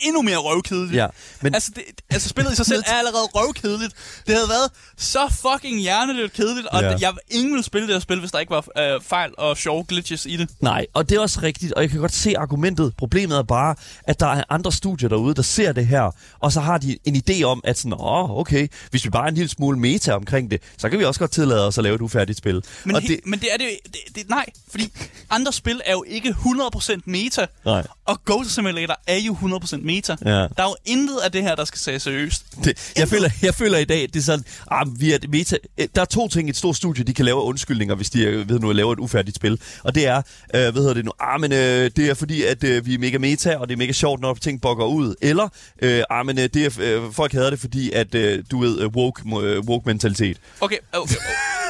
endnu 0.00 0.22
mere 0.22 0.36
røvkedeligt. 0.36 0.94
Ja, 0.96 1.06
men- 1.40 1.54
Altså, 1.54 1.70
det, 1.74 1.82
altså, 2.10 2.28
spillet 2.28 2.52
i 2.52 2.56
sig 2.56 2.66
selv 2.66 2.82
er 2.86 2.92
allerede 2.94 3.24
røvkedeligt. 3.34 3.92
Det 4.26 4.34
havde 4.34 4.48
været 4.48 4.70
så 4.96 5.18
fucking 5.52 5.80
hjernedødt 5.80 6.32
kedeligt, 6.32 6.66
og 6.66 6.82
Ja. 6.82 6.96
jeg 7.00 7.12
ingen 7.30 7.50
ville 7.52 7.64
spille 7.64 7.86
det 7.88 7.94
her 7.94 8.00
spil, 8.00 8.18
hvis 8.20 8.30
der 8.30 8.38
ikke 8.38 8.50
var 8.50 8.64
øh, 8.78 9.00
fejl 9.02 9.30
og 9.38 9.56
sjove 9.56 9.84
glitches 9.88 10.26
i 10.26 10.36
det. 10.36 10.48
Nej, 10.60 10.86
og 10.94 11.08
det 11.08 11.16
er 11.16 11.20
også 11.20 11.40
rigtigt, 11.42 11.72
og 11.72 11.82
jeg 11.82 11.90
kan 11.90 12.00
godt 12.00 12.14
se 12.14 12.38
argumentet. 12.38 12.94
Problemet 12.98 13.38
er 13.38 13.42
bare, 13.42 13.74
at 14.04 14.20
der 14.20 14.26
er 14.26 14.44
andre 14.48 14.72
studier 14.72 15.08
derude, 15.08 15.34
der 15.34 15.42
ser 15.42 15.72
det 15.72 15.86
her, 15.86 16.10
og 16.40 16.52
så 16.52 16.60
har 16.60 16.78
de 16.78 16.98
en 17.04 17.22
idé 17.28 17.42
om, 17.42 17.60
at 17.64 17.78
sådan, 17.78 17.92
åh, 17.92 18.30
okay, 18.38 18.68
hvis 18.90 19.04
vi 19.04 19.10
bare 19.10 19.24
er 19.24 19.28
en 19.28 19.34
lille 19.34 19.48
smule 19.48 19.78
meta 19.78 20.12
omkring 20.12 20.50
det, 20.50 20.62
så 20.78 20.88
kan 20.88 20.98
vi 20.98 21.04
også 21.04 21.20
godt 21.20 21.30
tillade 21.32 21.66
os 21.66 21.78
at 21.78 21.84
lave 21.84 21.94
et 21.94 22.00
ufærdigt 22.00 22.38
spil. 22.38 22.62
Men, 22.84 22.94
og 22.96 23.02
he, 23.02 23.08
det... 23.08 23.20
men 23.24 23.40
det 23.40 23.48
er 23.52 23.56
det, 23.56 23.64
jo- 23.64 23.70
det, 23.84 24.14
det 24.14 24.28
Nej, 24.28 24.46
fordi 24.70 24.92
andre 25.30 25.52
spil 25.52 25.80
er 25.84 25.92
jo 25.92 26.04
ikke 26.08 26.28
100% 26.30 26.96
meta, 27.04 27.46
Nej. 27.64 27.86
og 28.04 28.20
Ghost 28.26 28.50
Simulator 28.50 28.96
er 29.06 29.16
jo 29.16 29.34
100% 29.34 29.76
meta. 29.88 30.16
Ja. 30.24 30.30
Der 30.30 30.46
er 30.56 30.62
jo 30.62 30.76
intet 30.84 31.16
af 31.24 31.32
det 31.32 31.42
her, 31.42 31.54
der 31.54 31.64
skal 31.64 31.78
tages 31.78 32.02
seriøst. 32.02 32.44
Det, 32.64 32.92
jeg, 32.96 33.08
føler, 33.08 33.30
jeg 33.42 33.54
føler 33.54 33.78
i 33.78 33.84
dag, 33.84 34.00
det 34.00 34.16
er 34.16 34.20
sådan, 34.22 34.44
ah, 34.70 34.86
vi 35.00 35.12
er 35.12 35.14
et 35.16 35.30
meta. 35.30 35.56
Eh, 35.78 35.88
Der 35.94 36.00
er 36.00 36.04
to 36.04 36.28
ting 36.28 36.48
i 36.48 36.50
et 36.50 36.56
stort 36.56 36.76
studie, 36.76 37.04
de 37.04 37.14
kan 37.14 37.24
lave 37.24 37.36
undskyldninger, 37.42 37.94
hvis 37.94 38.10
de 38.10 38.22
øh, 38.24 38.48
ved 38.48 38.58
nu 38.60 38.70
at 38.70 38.76
lave 38.76 38.92
et 38.92 38.98
ufærdigt 38.98 39.36
spil. 39.36 39.60
Og 39.84 39.94
det 39.94 40.06
er, 40.06 40.16
øh, 40.16 40.22
hvad 40.60 40.72
hedder 40.72 40.94
det 40.94 41.04
nu, 41.04 41.12
ah, 41.20 41.40
men 41.40 41.52
øh, 41.52 41.90
det 41.96 41.98
er 42.10 42.14
fordi, 42.14 42.42
at 42.44 42.64
øh, 42.64 42.86
vi 42.86 42.94
er 42.94 42.98
mega 42.98 43.18
meta, 43.18 43.56
og 43.56 43.68
det 43.68 43.74
er 43.74 43.78
mega 43.78 43.92
sjovt, 43.92 44.20
når 44.20 44.34
ting 44.34 44.60
bugger 44.60 44.86
ud. 44.86 45.14
Eller, 45.22 45.48
øh, 45.82 46.02
ah, 46.10 46.26
men 46.26 46.38
øh, 46.38 46.48
det 46.54 46.78
er, 46.78 47.02
øh, 47.04 47.12
folk 47.12 47.32
hader 47.32 47.50
det, 47.50 47.60
fordi, 47.60 47.90
at 47.92 48.14
øh, 48.14 48.44
du 48.50 48.60
ved, 48.60 48.80
øh, 48.80 48.86
woke, 48.88 49.22
øh, 49.46 49.60
woke-mentalitet. 49.60 50.36
Okay, 50.60 50.76
okay, 50.92 51.14
okay. 51.14 51.14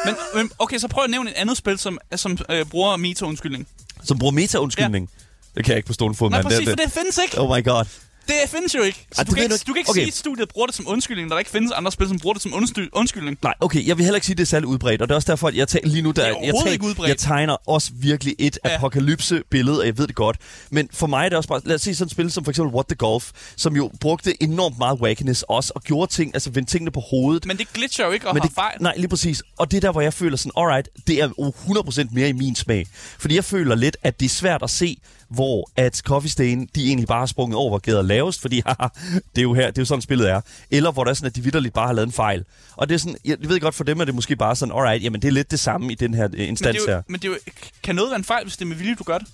Men, 0.05 0.15
men 0.35 0.51
okay, 0.59 0.79
så 0.79 0.89
prøv 0.89 1.05
at 1.05 1.11
nævne 1.11 1.31
et 1.31 1.35
andet 1.37 1.57
spil, 1.57 1.79
som, 1.79 1.99
som 2.17 2.39
øh, 2.51 2.67
bruger 2.67 2.97
meta-undskyldning. 2.97 3.69
Som 4.05 4.19
bruger 4.19 4.33
meta-undskyldning. 4.33 5.11
Det 5.57 5.65
kan 5.65 5.73
jeg 5.73 5.77
ikke 5.77 5.87
på 5.87 5.93
stående 5.93 6.17
fod, 6.17 6.31
Nej, 6.31 6.39
mand. 6.43 6.53
præcis, 6.53 6.69
for 6.69 6.77
det 6.77 6.93
findes 6.93 7.19
ikke. 7.25 7.41
Oh 7.41 7.57
my 7.59 7.65
god. 7.65 7.85
Det 8.29 8.35
findes 8.47 8.75
jo 8.75 8.83
ikke. 8.83 9.07
Så 9.13 9.21
Ej, 9.21 9.25
du, 9.25 9.33
kan 9.33 9.43
ikke, 9.43 9.49
du 9.51 9.55
ikke. 9.55 9.65
du 9.67 9.73
kan 9.73 9.79
ikke 9.81 9.91
Okay. 9.91 10.01
sige, 10.01 10.09
at 10.09 10.15
studiet 10.15 10.49
bruger 10.49 10.67
det 10.67 10.77
som 10.77 10.89
undskyldning, 10.89 11.29
når 11.29 11.35
der 11.37 11.39
ikke 11.39 11.51
findes 11.51 11.73
andre 11.73 11.93
spil, 11.93 12.09
som 12.09 12.19
bruger 12.19 12.35
det 12.35 12.43
som 12.43 12.53
undsky- 12.55 12.89
undskyldning. 12.93 13.39
Nej, 13.43 13.55
okay, 13.61 13.87
jeg 13.87 13.97
vil 13.99 14.05
heller 14.05 14.17
ikke 14.17 14.27
sige, 14.27 14.35
at 14.35 14.39
det 14.39 14.45
er 14.45 14.47
særlig 14.47 14.67
udbredt, 14.69 15.03
og 15.03 15.09
det 15.09 15.13
er 15.13 15.17
også 15.17 15.33
derfor, 15.33 15.49
at 15.49 15.55
jeg 15.57 15.69
tager, 15.69 15.87
lige 15.87 16.03
nu, 16.03 16.11
der, 16.11 16.23
er 16.23 16.27
jeg, 16.45 16.55
tager, 16.65 17.07
jeg 17.07 17.17
tegner 17.19 17.57
også 17.69 17.91
virkelig 17.95 18.35
et 18.39 18.59
Ja. 18.65 18.75
apokalypse-billede, 18.77 19.81
og 19.81 19.87
jeg 19.87 19.99
ved 19.99 20.07
det 20.07 20.15
godt. 20.15 20.37
Men 20.71 20.89
for 20.93 21.07
mig 21.07 21.25
er 21.25 21.29
det 21.29 21.37
også 21.37 21.49
bare, 21.49 21.61
lad 21.65 21.75
os 21.75 21.83
se 21.83 21.95
sådan 21.95 22.07
et 22.07 22.11
spil 22.13 22.31
som 22.31 22.45
for 22.45 22.51
eksempel 22.51 22.75
What 22.75 22.87
the 22.87 22.97
Golf, 22.97 23.31
som 23.57 23.77
jo 23.77 23.91
brugte 24.01 24.43
enormt 24.43 24.79
meget 24.79 25.01
wackiness 25.01 25.45
også, 25.49 25.73
og 25.75 25.83
gjorde 25.83 26.13
ting, 26.13 26.31
altså 26.35 26.51
vendte 26.51 26.73
tingene 26.73 26.91
på 26.91 27.01
hovedet. 27.01 27.47
Men 27.47 27.57
det 27.59 27.73
glitcher 27.73 28.07
jo 28.07 28.13
ikke 28.13 28.29
og 28.29 28.35
Men 28.35 28.41
har 28.43 28.49
det, 28.49 28.55
fejl. 28.55 28.77
Nej, 28.83 28.95
lige 28.97 29.09
præcis. 29.09 29.43
Og 29.59 29.71
det 29.71 29.77
er 29.77 29.81
der, 29.81 29.93
hvor 29.93 30.01
jeg 30.01 30.15
føler 30.15 30.37
sådan, 30.37 30.53
alright, 30.57 30.89
det 31.07 31.23
er 31.23 31.29
jo 31.39 31.53
100% 31.67 32.09
mere 32.15 32.29
i 32.29 32.33
min 32.33 32.55
smag. 32.57 32.87
Fordi 33.19 33.35
jeg 33.35 33.45
føler 33.45 33.75
lidt, 33.75 33.97
at 34.03 34.21
det 34.21 34.27
er 34.27 34.31
svært 34.31 34.63
at 34.63 34.71
se, 34.71 34.97
hvor 35.31 35.71
at 35.77 35.97
Coffee 35.97 36.31
Stain, 36.31 36.69
de 36.75 36.87
egentlig 36.87 37.07
bare 37.09 37.19
har 37.19 37.27
sprunget 37.27 37.57
over, 37.57 37.69
hvor 37.71 37.79
gader 37.79 38.03
lavest, 38.03 38.41
fordi 38.41 38.63
haha, 38.67 38.89
det 39.13 39.39
er 39.39 39.43
jo 39.43 39.55
her, 39.55 39.67
det 39.67 39.79
er 39.79 39.83
jo 39.83 39.87
sådan 39.87 40.03
spillet 40.03 40.31
er. 40.31 40.41
Eller 40.71 40.93
hvor 40.93 41.05
der 41.05 41.11
er 41.11 41.15
sådan, 41.15 41.27
at 41.27 41.37
de 41.37 41.43
vidderligt 41.43 41.75
bare 41.75 41.87
har 41.87 41.93
lavet 41.95 42.07
en 42.07 42.13
fejl. 42.13 42.45
Og 42.77 42.89
det 42.89 42.95
er 42.95 42.99
sådan, 42.99 43.17
jeg 43.25 43.37
ved 43.41 43.61
godt, 43.61 43.75
for 43.75 43.85
dem 43.85 44.01
er 44.01 44.05
det 44.05 44.15
måske 44.15 44.37
bare 44.37 44.57
sådan, 44.57 44.75
alright, 44.75 45.03
jamen 45.05 45.23
det 45.23 45.29
er 45.29 45.33
lidt 45.33 45.51
det 45.51 45.61
samme 45.61 45.93
i 45.93 45.95
den 45.95 46.15
her 46.15 46.25
øh, 46.25 46.31
men, 46.33 46.41
instans 46.41 46.77
det 46.77 46.83
er 46.83 46.91
her. 46.91 46.97
jo, 46.97 47.03
men 47.09 47.21
det 47.21 47.29
er 47.29 47.33
jo, 47.33 47.39
kan 47.83 47.95
noget 47.95 48.11
være 48.11 48.19
en 48.19 48.25
fejl, 48.25 48.45
hvis 48.45 48.57
det 48.57 48.63
er 48.65 48.69
med 48.69 48.77
vilje, 48.77 48.95
du 48.95 49.05
gør 49.05 49.19
det? 49.19 49.29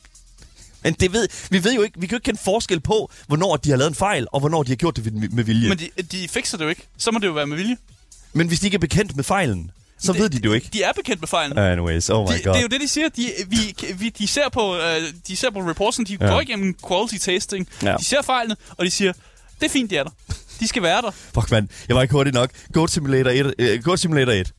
Men 0.83 0.93
det 1.01 1.13
ved, 1.13 1.29
vi 1.51 1.65
ved 1.65 1.75
jo 1.75 1.83
ikke, 1.83 2.01
vi 2.01 2.07
kan 2.07 2.15
jo 2.15 2.17
ikke 2.17 2.25
kende 2.25 2.41
forskel 2.45 2.81
på, 2.81 3.11
hvornår 3.27 3.57
de 3.57 3.71
har 3.71 3.77
lavet 3.77 3.89
en 3.91 3.95
fejl, 3.95 4.27
og 4.33 4.41
hvornår 4.41 4.63
de 4.63 4.69
har 4.71 4.77
gjort 4.77 4.97
det 4.97 5.13
med- 5.33 5.45
vilje. 5.45 5.69
Men 5.69 5.79
Men, 5.97 6.05
de, 6.09 6.17
de 6.23 6.29
fikser 6.29 6.59
det 6.59 6.65
jo 6.65 6.69
ikke. 6.69 6.89
Så 6.97 7.11
må 7.11 7.19
det 7.19 7.27
jo 7.27 7.33
være 7.33 7.47
med 7.47 7.57
vilje. 7.57 7.77
Men 8.33 8.49
hvis 8.49 8.61
de 8.61 8.67
ikke 8.67 8.75
er 8.75 8.79
bekendt 8.79 9.17
med 9.17 9.25
fejlen, 9.25 9.71
så 9.99 10.13
Det- 10.13 10.21
ved 10.21 10.31
de 10.31 10.37
det 10.37 10.45
jo 10.45 10.53
ikke. 10.53 10.69
De 10.73 10.83
er 10.83 10.93
bekendt 10.93 11.21
med 11.23 11.29
fejlen. 11.29 11.59
Anyways, 11.59 12.11
oh 12.11 12.31
my 12.31 12.37
De, 12.37 12.43
god. 12.43 12.53
det 12.53 12.59
er 12.59 12.63
jo 12.63 12.69
det, 12.69 12.81
de 12.81 12.89
siger. 12.89 13.09
De, 13.09 13.31
vi, 13.49 13.75
vi, 13.95 14.09
de, 14.09 14.27
ser 14.29 14.49
på, 14.49 14.77
øh, 14.77 15.03
de 15.29 15.37
ser 15.37 15.51
på 15.51 15.59
reportsen, 15.61 16.05
de 16.07 16.17
Ja. 16.21 16.27
går 16.27 16.41
igennem 16.41 16.75
quality 16.89 17.17
tasting. 17.17 17.69
Ja. 17.83 17.97
De 17.99 18.05
ser 18.05 18.23
fejlene, 18.23 18.57
og 18.71 18.85
de 18.85 18.91
siger, 18.91 19.13
det 19.61 19.67
er 19.67 19.71
fint, 19.71 19.91
de 19.91 19.97
er 19.97 20.03
der. 20.03 20.11
De 20.61 20.69
skal 20.69 20.83
være 20.83 21.03
der. 21.03 21.11
Fuck, 21.11 21.51
man. 21.51 21.69
Jeg 21.89 21.97
var 21.97 22.03
ikke 22.03 22.13
hurtig 22.13 22.33
nok. 22.33 22.51
Goat 22.73 22.91
Simulator 22.91 23.31
1. 23.31 23.47
Uh, 23.79 23.85
Goat 23.85 24.01
Simulator 24.01 24.33
1. 24.33 24.53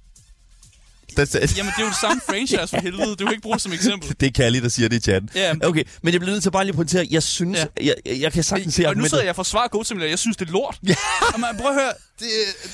That's 1.20 1.44
it. 1.44 1.58
Jamen, 1.58 1.72
det 1.72 1.80
er 1.82 1.84
jo 1.84 1.90
det 1.90 1.98
samme 2.02 2.22
franchise 2.30 2.68
for 2.68 2.82
helvede. 2.88 3.16
Du 3.16 3.26
kan 3.26 3.32
ikke 3.32 3.42
bruge 3.42 3.54
det 3.56 3.62
som 3.62 3.74
eksempel. 3.74 4.16
Det 4.20 4.28
er 4.28 4.32
Kalli, 4.32 4.60
der 4.60 4.70
siger 4.70 4.90
det 4.90 4.98
i 4.98 5.00
chatten. 5.00 5.30
Ja. 5.36 5.54
Okay, 5.64 5.84
men 6.02 6.14
jeg 6.14 6.22
bliver 6.22 6.34
nødt 6.34 6.44
til 6.44 6.52
bare 6.52 6.64
lige 6.64 6.72
at 6.72 6.76
pointere, 6.76 7.08
jeg 7.12 7.24
synes, 7.24 7.60
Ja. 7.60 7.66
jeg, 7.86 7.96
jeg, 8.06 8.20
jeg 8.22 8.34
kan 8.34 8.44
sagtens 8.44 8.74
se 8.74 8.88
og 8.88 8.96
nu 8.98 9.06
sidder 9.06 9.24
jeg 9.24 9.30
og 9.30 9.36
forsvarer 9.36 9.68
Goat 9.68 9.88
Simulator. 9.88 10.10
Jeg 10.10 10.20
synes, 10.20 10.38
det 10.38 10.48
er 10.48 10.52
lort. 10.52 10.78
Ja. 10.88 10.96
man, 11.38 11.50
prøv 11.60 11.70
at 11.70 11.74
høre. 11.82 11.92
Det, 12.20 12.28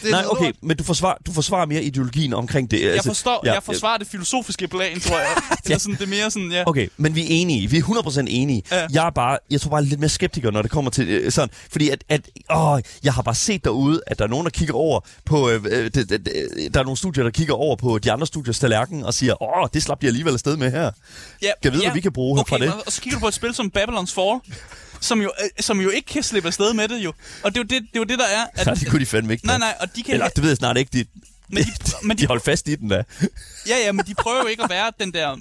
det 0.03 0.07
er 0.07 0.11
Nej, 0.11 0.25
okay, 0.29 0.53
men 0.61 0.77
du 0.77 0.83
forsvarer, 0.83 1.17
du 1.25 1.33
forsvarer 1.33 1.65
mere 1.65 1.83
ideologien 1.83 2.33
omkring 2.33 2.71
det. 2.71 2.81
Jeg, 2.81 3.01
forstår, 3.05 3.41
ja, 3.45 3.53
jeg 3.53 3.63
forsvarer 3.63 3.97
det 3.97 4.07
filosofiske 4.07 4.67
plan, 4.67 4.99
tror 4.99 5.17
jeg. 5.19 5.27
Eller 5.65 5.77
sådan, 5.77 5.95
det 5.95 6.03
er 6.03 6.07
mere 6.07 6.31
sådan, 6.31 6.51
ja. 6.51 6.63
Okay, 6.67 6.87
men 6.97 7.15
vi 7.15 7.21
er 7.21 7.27
enige. 7.29 7.69
Vi 7.69 7.77
er 7.77 7.81
100% 7.81 8.19
enige. 8.27 8.63
Ja. 8.71 8.87
Jeg 8.91 9.05
er 9.05 9.09
bare, 9.09 9.37
jeg 9.51 9.61
tror 9.61 9.69
bare 9.69 9.83
lidt 9.83 9.99
mere 9.99 10.09
skeptiker, 10.09 10.51
når 10.51 10.61
det 10.61 10.71
kommer 10.71 10.91
til 10.91 11.07
øh, 11.07 11.31
sådan. 11.31 11.49
Fordi 11.71 11.89
at, 11.89 12.03
at 12.09 12.29
åh, 12.55 12.79
jeg 13.03 13.13
har 13.13 13.21
bare 13.21 13.35
set 13.35 13.63
derude, 13.65 14.01
at 14.07 14.19
der 14.19 14.25
er 14.25 14.29
nogen, 14.29 14.45
der 14.45 14.51
kigger 14.51 14.73
over 14.73 14.99
på... 15.25 15.49
Øh, 15.49 15.65
øh, 15.65 15.83
det, 15.83 15.95
det, 15.95 16.09
det, 16.09 16.73
der 16.73 16.79
er 16.79 16.83
nogle 16.83 16.97
studier, 16.97 17.23
der 17.23 17.31
kigger 17.31 17.53
over 17.53 17.75
på 17.75 17.99
de 17.99 18.11
andre 18.11 18.27
studiers 18.27 18.59
tallerken 18.59 19.03
og 19.03 19.13
siger, 19.13 19.43
åh, 19.43 19.67
det 19.73 19.83
slap 19.83 20.01
de 20.01 20.07
alligevel 20.07 20.33
afsted 20.33 20.57
med 20.57 20.71
her. 20.71 20.91
ja. 21.41 21.51
Kan 21.63 21.73
vide, 21.73 21.83
hvad 21.83 21.93
vi 21.93 22.01
kan 22.01 22.13
bruge 22.13 22.39
okay, 22.39 22.49
fra 22.49 22.65
det? 22.65 22.73
Og 22.85 22.91
så 22.91 23.01
kigger 23.01 23.17
du 23.17 23.21
på 23.21 23.27
et 23.27 23.33
spil 23.33 23.53
som 23.53 23.71
Babylon's 23.77 24.13
Fall, 24.13 24.39
som 25.01 25.21
jo, 25.21 25.31
øh, 25.43 25.49
som 25.59 25.81
jo 25.81 25.89
ikke 25.89 26.07
kan 26.07 26.23
slippe 26.23 26.47
afsted 26.47 26.73
med 26.73 26.87
det 26.87 26.97
jo. 26.99 27.13
Og 27.43 27.55
det 27.55 27.59
er 27.59 27.63
jo 27.63 27.67
det, 27.67 27.81
det, 27.81 27.95
er 27.95 27.99
jo 27.99 28.03
det 28.03 28.19
der 28.19 28.25
er. 28.25 28.45
At, 28.53 28.65
Nej, 28.65 28.75
det 28.75 28.87
kunne 28.89 28.99
de 28.99 29.05
fandme 29.05 29.33
ikke. 29.33 29.45
nej, 29.45 29.57
nej, 29.57 29.75
og 29.79 29.95
de 29.95 30.03
kan... 30.03 30.13
Eller, 30.13 30.27
det 30.29 30.41
ved 30.43 30.49
jeg 30.49 30.57
snart 30.57 30.77
ikke. 30.77 30.89
De, 30.93 31.05
Men 31.49 31.63
de- 31.63 31.71
men 32.03 32.17
de- 32.17 32.21
de 32.21 32.27
holdt 32.27 32.43
fast 32.43 32.67
i 32.67 32.75
den 32.75 32.89
da. 32.89 33.03
Ja, 33.67 33.77
ja, 33.85 33.91
men 33.91 34.05
de 34.07 34.13
prøver 34.15 34.41
jo 34.41 34.47
ikke 34.47 34.63
at 34.63 34.69
være 34.69 34.91
den 34.99 35.13
der 35.13 35.37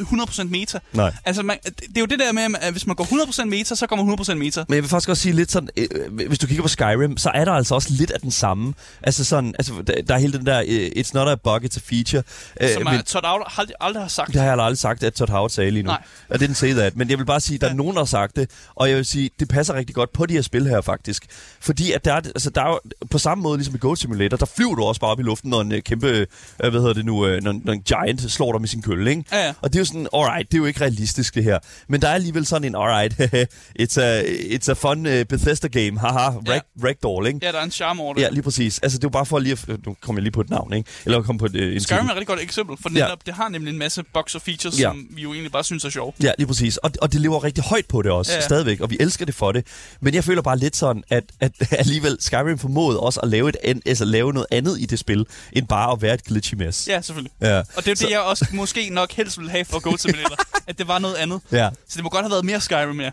100% 0.00 0.44
meta. 0.44 0.78
Nej. 0.92 1.12
Altså, 1.24 1.42
man, 1.42 1.56
det 1.64 1.96
er 1.96 2.00
jo 2.00 2.06
det 2.06 2.18
der 2.18 2.32
med, 2.32 2.42
at 2.60 2.72
hvis 2.72 2.86
man 2.86 2.96
går 2.96 3.04
100% 3.04 3.44
meta, 3.44 3.74
så 3.74 3.86
kommer 3.86 4.16
100% 4.16 4.34
meta. 4.34 4.64
Men 4.68 4.74
jeg 4.74 4.82
vil 4.82 4.90
faktisk 4.90 5.08
også 5.08 5.22
sige 5.22 5.32
lidt 5.32 5.52
sådan, 5.52 5.68
øh, 5.76 5.86
hvis 6.28 6.38
du 6.38 6.46
kigger 6.46 6.62
på 6.62 6.68
Skyrim, 6.68 7.16
så 7.16 7.30
er 7.34 7.44
der 7.44 7.52
altså 7.52 7.74
også 7.74 7.88
lidt 7.90 8.10
af 8.10 8.20
den 8.20 8.30
samme. 8.30 8.74
Altså 9.02 9.24
sådan, 9.24 9.54
altså, 9.58 9.72
der, 9.86 10.02
der 10.02 10.14
er 10.14 10.18
hele 10.18 10.32
den 10.38 10.46
der, 10.46 10.62
øh, 10.68 10.90
it's 10.96 11.10
not 11.14 11.28
a 11.28 11.34
bug, 11.34 11.56
it's 11.64 11.76
a 11.76 11.80
feature. 11.84 12.22
Øh, 12.60 12.70
Som 12.74 12.82
men- 12.84 12.94
er, 12.94 13.02
Todd 13.02 13.24
Out 13.24 13.42
aldrig, 13.56 13.74
aldrig 13.80 14.02
har 14.02 14.08
sagt. 14.08 14.28
Det 14.32 14.36
har 14.40 14.44
jeg 14.44 14.52
aldrig 14.52 14.78
sagt, 14.78 15.02
at 15.02 15.14
Todd 15.14 15.30
Howard 15.30 15.50
sagde 15.50 15.70
lige 15.70 15.82
nu. 15.82 15.86
Nej. 15.90 16.02
I 16.34 16.44
didn't 16.44 16.54
say 16.54 16.72
that. 16.72 16.96
Men 16.96 17.10
jeg 17.10 17.18
vil 17.18 17.24
bare 17.24 17.40
sige, 17.40 17.54
at 17.54 17.60
der 17.60 17.66
er 17.66 17.70
Ja. 17.70 17.76
nogen, 17.76 17.94
der 17.94 18.00
har 18.00 18.06
sagt 18.06 18.36
det. 18.36 18.50
Og 18.74 18.88
jeg 18.88 18.96
vil 18.96 19.04
sige, 19.04 19.30
det 19.40 19.48
passer 19.48 19.74
rigtig 19.74 19.94
godt 19.94 20.12
på 20.12 20.26
de 20.26 20.34
her 20.34 20.42
spil 20.42 20.66
her, 20.68 20.80
faktisk. 20.80 21.26
Fordi 21.60 21.92
at 21.92 22.04
der 22.04 22.12
er, 22.12 22.16
altså, 22.16 22.50
der 22.50 22.62
er 22.62 22.68
jo, 22.68 22.80
på 23.10 23.18
samme 23.18 23.42
måde 23.42 23.58
ligesom 23.58 23.74
i 23.74 23.78
Goat 23.78 23.98
Simulator, 23.98 24.36
der 24.36 24.46
flyver 24.56 24.74
du 24.74 24.82
også 24.82 25.00
bare 25.00 25.10
op 25.10 25.20
i 25.20 25.22
luften, 25.22 25.50
når 25.50 25.60
en 25.60 25.72
øh, 25.72 25.82
kæmpe, 25.82 26.06
øh, 26.08 26.26
hvad 26.58 26.70
hedder 26.70 26.92
det 26.92 27.04
nu, 27.04 27.26
øh, 27.26 27.42
når, 27.42 27.54
når 27.64 27.72
en 27.72 27.82
giant 27.82 28.32
slår 28.32 28.52
dig 28.52 28.60
med 28.60 28.68
sin 28.68 28.82
kølle, 28.82 29.10
ikke? 29.10 29.24
Ja, 29.32 29.46
ja. 29.46 29.52
Og 29.66 29.72
det 29.72 29.78
er 29.78 29.80
jo 29.80 29.84
sådan, 29.84 30.08
alright, 30.14 30.50
det 30.52 30.56
er 30.56 30.58
jo 30.58 30.64
ikke 30.64 30.80
realistisk 30.80 31.34
det 31.34 31.44
her. 31.44 31.58
Men 31.88 32.02
der 32.02 32.08
er 32.08 32.12
alligevel 32.14 32.46
sådan 32.46 32.64
en, 32.64 32.74
alright, 32.74 33.12
it's 33.82 34.00
a, 34.00 34.22
it's 34.22 34.70
a 34.70 34.72
fun 34.72 35.06
uh, 35.06 35.12
Bethesda 35.28 35.68
game, 35.68 35.98
haha, 36.00 36.18
Ja. 36.20 36.52
rag, 36.52 36.60
ragdoll, 36.84 37.26
ikke? 37.26 37.38
Ja, 37.42 37.52
der 37.52 37.58
er 37.58 37.62
en 37.64 37.70
charme 37.70 38.02
over 38.02 38.14
det. 38.14 38.20
Ja, 38.22 38.28
lige 38.30 38.42
præcis. 38.42 38.78
Altså, 38.78 38.98
det 38.98 39.04
er 39.04 39.08
jo 39.08 39.12
bare 39.12 39.26
for 39.26 39.38
lige 39.38 39.52
at... 39.52 39.68
Nu 39.86 39.96
kommer 40.00 40.18
jeg 40.20 40.22
lige 40.22 40.32
på 40.32 40.40
et 40.40 40.50
navn, 40.50 40.72
ikke? 40.72 40.90
Eller 41.04 41.22
komme 41.22 41.38
på 41.38 41.46
et, 41.46 41.54
øh, 41.56 41.80
Skyrim 41.80 42.06
er 42.06 42.10
et 42.10 42.16
rigtig 42.16 42.26
godt 42.26 42.40
eksempel, 42.40 42.76
for 42.82 42.90
Ja. 42.94 43.00
netop, 43.04 43.26
det 43.26 43.34
har 43.34 43.48
nemlig 43.48 43.72
en 43.72 43.78
masse 43.78 44.02
bugs 44.14 44.34
og 44.34 44.42
features, 44.42 44.80
Ja. 44.80 44.88
som 44.90 45.06
vi 45.10 45.22
jo 45.22 45.32
egentlig 45.32 45.52
bare 45.52 45.64
synes 45.64 45.84
er 45.84 45.90
sjove. 45.90 46.12
Ja, 46.22 46.32
lige 46.38 46.46
præcis. 46.46 46.76
Og, 46.76 46.90
og 47.02 47.12
det 47.12 47.20
lever 47.20 47.44
rigtig 47.44 47.64
højt 47.64 47.86
på 47.88 48.02
det 48.02 48.10
også, 48.12 48.32
Ja, 48.32 48.36
ja. 48.36 48.40
ja. 48.40 48.44
stadigvæk, 48.46 48.80
og 48.80 48.90
vi 48.90 48.96
elsker 49.00 49.24
det 49.24 49.34
for 49.34 49.52
det. 49.52 49.66
Men 50.00 50.14
jeg 50.14 50.24
føler 50.24 50.42
bare 50.42 50.58
lidt 50.58 50.76
sådan, 50.76 51.02
at, 51.10 51.24
at 51.40 51.52
alligevel 51.72 52.16
Skyrim 52.20 52.58
formåede 52.58 53.00
også 53.00 53.20
at 53.20 53.28
lave, 53.28 53.48
et, 53.64 53.80
altså 53.86 54.04
lave 54.04 54.32
noget 54.32 54.46
andet 54.50 54.80
i 54.80 54.86
det 54.86 54.98
spil, 54.98 55.26
end 55.52 55.68
bare 55.68 55.92
at 55.92 56.02
være 56.02 56.14
et 56.14 56.24
glitchy 56.24 56.54
mess. 56.54 56.88
Ja, 56.88 57.00
selvfølgelig. 57.00 57.32
Ja. 57.40 57.58
Og 57.58 57.64
det 57.76 57.88
er 57.88 57.94
det, 57.94 58.10
jeg 58.10 58.20
også 58.20 58.46
måske 58.52 58.88
nok 58.90 59.12
helst 59.12 59.38
ville 59.38 59.50
have 59.50 59.55
for 59.64 59.78
Goat 59.80 60.00
Simulator, 60.00 60.36
at 60.68 60.78
det 60.78 60.88
var 60.88 60.98
noget 60.98 61.14
andet. 61.14 61.40
ja. 61.52 61.70
Så 61.88 61.96
det 61.96 62.02
må 62.02 62.08
godt 62.08 62.24
have 62.24 62.30
været 62.30 62.44
mere 62.44 62.60
Skyrim, 62.60 63.00
ja. 63.00 63.10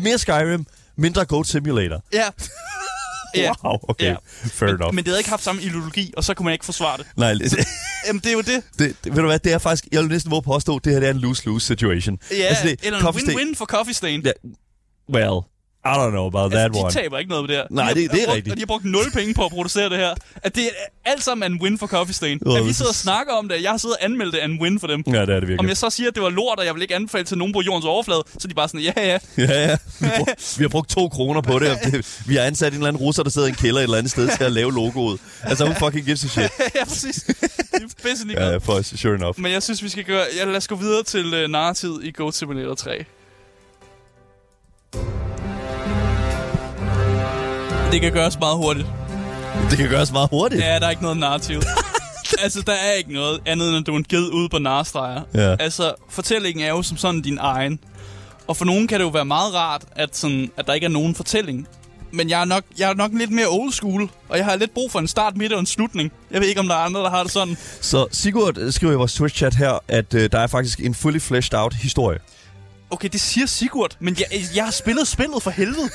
Mere 0.00 0.18
Skyrim, 0.18 0.66
mindre 0.96 1.24
Goat 1.24 1.46
Simulator. 1.46 2.02
Ja. 2.12 2.24
ja. 3.34 3.52
Wow, 3.64 3.78
okay. 3.88 4.06
Ja. 4.06 4.16
Fair 4.44 4.66
Men, 4.66 4.76
enough. 4.76 4.94
men 4.94 5.04
det 5.04 5.10
havde 5.10 5.20
ikke 5.20 5.30
haft 5.30 5.42
samme 5.42 5.62
ideologi, 5.62 6.14
og 6.16 6.24
så 6.24 6.34
kunne 6.34 6.44
man 6.44 6.52
ikke 6.52 6.64
forsvare 6.64 6.96
det. 6.96 7.06
Nej, 7.16 7.34
Jamen, 8.06 8.20
det 8.20 8.26
er 8.26 8.32
jo 8.32 8.40
det. 8.40 8.62
det, 8.78 8.96
det, 9.04 9.12
ved 9.16 9.22
du 9.22 9.26
hvad, 9.26 9.38
det 9.38 9.52
er 9.52 9.58
faktisk, 9.58 9.88
jeg 9.92 10.00
vil 10.02 10.08
næsten 10.08 10.30
våge 10.30 10.42
påstå, 10.42 10.76
at 10.76 10.84
det 10.84 10.92
her 10.92 11.00
det 11.00 11.06
er 11.08 11.14
en 11.14 11.18
lose-lose 11.20 11.66
situation. 11.66 12.18
Ja, 12.30 12.36
altså, 12.36 12.64
det, 12.66 12.80
eller 12.82 12.98
en 12.98 13.06
win-win 13.06 13.54
for 13.56 13.64
Coffee 13.66 13.94
Stain. 13.94 14.22
Ja, 14.26 14.30
well, 15.12 15.40
I 15.94 15.96
don't 16.00 16.10
know 16.10 16.26
about 16.26 16.50
that 16.52 16.60
altså, 16.64 16.80
one. 16.80 16.90
de 16.90 16.94
taber 16.94 17.18
ikke 17.18 17.28
noget 17.30 17.42
på 17.42 17.46
det 17.46 17.56
her. 17.56 17.64
Nej, 17.70 17.82
De 17.84 17.88
har- 17.88 17.94
det- 17.94 18.10
det 18.10 18.22
er 18.22 18.26
brugt, 18.26 18.36
rigtigt. 18.36 18.52
Og 18.52 18.56
de 18.56 18.60
har 18.62 18.66
brugt 18.66 18.84
0 18.84 19.10
penge 19.14 19.34
på 19.34 19.44
at 19.44 19.50
producere 19.50 19.88
det 19.88 19.98
her. 19.98 20.14
At 20.42 20.54
det 20.56 20.64
er 20.64 20.68
alt 21.10 21.24
sammen 21.24 21.52
en 21.52 21.62
win 21.62 21.78
for 21.78 21.86
Coffee 21.86 22.14
Stain. 22.14 22.40
At 22.56 22.66
vi 22.66 22.72
sidder 22.72 22.88
og 22.90 22.94
snakker 22.94 23.32
om 23.32 23.48
det, 23.48 23.62
jeg 23.62 23.70
har 23.70 23.76
siddet 23.78 23.96
og 24.00 24.04
anmeldt 24.04 24.32
det, 24.34 24.44
en 24.44 24.60
win 24.62 24.80
for 24.80 24.86
dem. 24.86 25.02
Ja, 25.06 25.12
det 25.12 25.20
er 25.20 25.24
det 25.26 25.34
virkelig. 25.34 25.60
Om 25.60 25.68
jeg 25.68 25.76
så 25.76 25.90
siger, 25.90 26.08
at 26.08 26.14
det 26.14 26.22
var 26.22 26.28
lort, 26.30 26.58
og 26.58 26.64
jeg 26.66 26.74
vil 26.74 26.82
ikke 26.82 26.94
anbefale 26.94 27.24
til 27.24 27.38
nogen 27.38 27.52
på 27.52 27.60
jordens 27.60 27.84
overflade, 27.86 28.22
så 28.32 28.38
er 28.44 28.48
de 28.48 28.54
bare 28.54 28.68
sådan, 28.68 28.80
ja, 28.80 28.92
ja. 28.96 29.18
Ja, 29.38 29.68
ja. 29.68 29.76
Vi, 30.00 30.06
brug, 30.16 30.28
vi 30.58 30.64
har 30.64 30.68
brugt 30.68 30.90
to 30.90 31.08
kroner 31.08 31.40
på 31.40 31.58
det. 31.58 32.06
Vi 32.26 32.36
har 32.36 32.42
ansat 32.42 32.68
en 32.72 32.74
eller 32.74 32.88
anden 32.88 33.02
russer, 33.02 33.22
der 33.22 33.30
sidder 33.30 33.46
i 33.46 33.50
en 33.50 33.56
kælder 33.56 33.78
et 33.80 33.82
eller 33.82 33.98
andet 33.98 34.10
sted 34.10 34.28
til 34.36 34.44
at 34.44 34.52
lave 34.52 34.72
logoet. 34.72 35.20
Altså, 35.42 35.64
who 35.64 35.74
fucking 35.86 36.04
gives 36.06 36.24
a 36.24 36.28
shit? 36.28 36.50
ja, 36.74 36.84
præcis. 36.84 37.14
Det 37.14 37.82
er 37.82 38.08
pisse 38.08 38.24
Ja, 38.30 38.56
for 38.56 38.96
sure 38.96 39.14
enough. 39.14 39.40
Men 39.40 39.52
jeg 39.52 39.62
synes, 39.62 39.82
vi 39.82 39.88
skal 39.88 40.04
gøre... 40.04 40.24
Ja, 40.38 40.44
lad 40.44 40.56
os 40.56 40.68
gå 40.68 40.74
videre 40.76 41.02
til 41.02 41.44
uh, 41.44 41.50
narrativet 41.50 42.04
i 42.04 42.10
Goat 42.10 42.34
Simulator 42.34 42.74
3. 42.74 43.04
Det 47.92 48.00
kan 48.00 48.12
gøres 48.12 48.38
meget 48.38 48.56
hurtigt. 48.56 48.86
Det 49.70 49.78
kan 49.78 49.88
gøres 49.88 50.12
meget 50.12 50.30
hurtigt. 50.30 50.62
Ja, 50.62 50.78
der 50.78 50.86
er 50.86 50.90
ikke 50.90 51.02
noget 51.02 51.16
narrativ. 51.16 51.60
altså, 52.44 52.62
der 52.66 52.72
er 52.72 52.92
ikke 52.92 53.12
noget 53.12 53.40
andet, 53.46 53.68
end 53.68 53.76
at 53.76 53.86
du 53.86 53.92
er 53.92 53.96
en 53.96 54.04
ged 54.08 54.30
ude 54.32 54.48
på 54.48 54.58
narstreger. 54.58 55.22
Ja. 55.34 55.56
Altså, 55.60 55.94
fortællingen 56.10 56.64
er 56.64 56.68
jo 56.68 56.82
som 56.82 56.96
sådan 56.96 57.20
din 57.20 57.38
egen. 57.40 57.78
Og 58.46 58.56
for 58.56 58.64
nogen 58.64 58.86
kan 58.86 59.00
det 59.00 59.04
jo 59.04 59.10
være 59.10 59.24
meget 59.24 59.54
rart, 59.54 59.82
at, 59.96 60.16
sådan, 60.16 60.50
at 60.56 60.66
der 60.66 60.72
ikke 60.72 60.84
er 60.84 60.90
nogen 60.90 61.14
fortælling. 61.14 61.68
Men 62.12 62.30
jeg 62.30 62.40
er, 62.40 62.44
nok, 62.44 62.64
jeg 62.78 62.90
er 62.90 62.94
nok 62.94 63.10
lidt 63.14 63.30
mere 63.30 63.46
old 63.48 63.72
school, 63.72 64.08
og 64.28 64.36
jeg 64.36 64.44
har 64.44 64.56
lidt 64.56 64.74
brug 64.74 64.92
for 64.92 64.98
en 64.98 65.08
start, 65.08 65.36
midt 65.36 65.52
og 65.52 65.60
en 65.60 65.66
slutning. 65.66 66.12
Jeg 66.30 66.40
ved 66.40 66.48
ikke, 66.48 66.60
om 66.60 66.68
der 66.68 66.74
er 66.74 66.78
andre, 66.78 67.00
der 67.00 67.10
har 67.10 67.22
det 67.22 67.32
sådan. 67.32 67.56
Så 67.80 68.06
Sigurd 68.12 68.72
skriver 68.72 68.92
i 68.92 68.96
vores 68.96 69.20
Twitch-chat 69.20 69.56
her, 69.56 69.78
at 69.88 70.14
øh, 70.14 70.28
der 70.32 70.38
er 70.38 70.46
faktisk 70.46 70.80
en 70.80 70.94
fully 70.94 71.18
fleshed 71.18 71.58
out 71.58 71.74
historie. 71.74 72.18
Okay, 72.90 73.08
det 73.12 73.20
siger 73.20 73.46
Sigurd, 73.46 73.96
men 74.00 74.16
jeg, 74.18 74.26
jeg 74.54 74.64
har 74.64 74.70
spillet 74.70 75.08
spillet 75.08 75.42
for 75.42 75.50
helvede. 75.50 75.90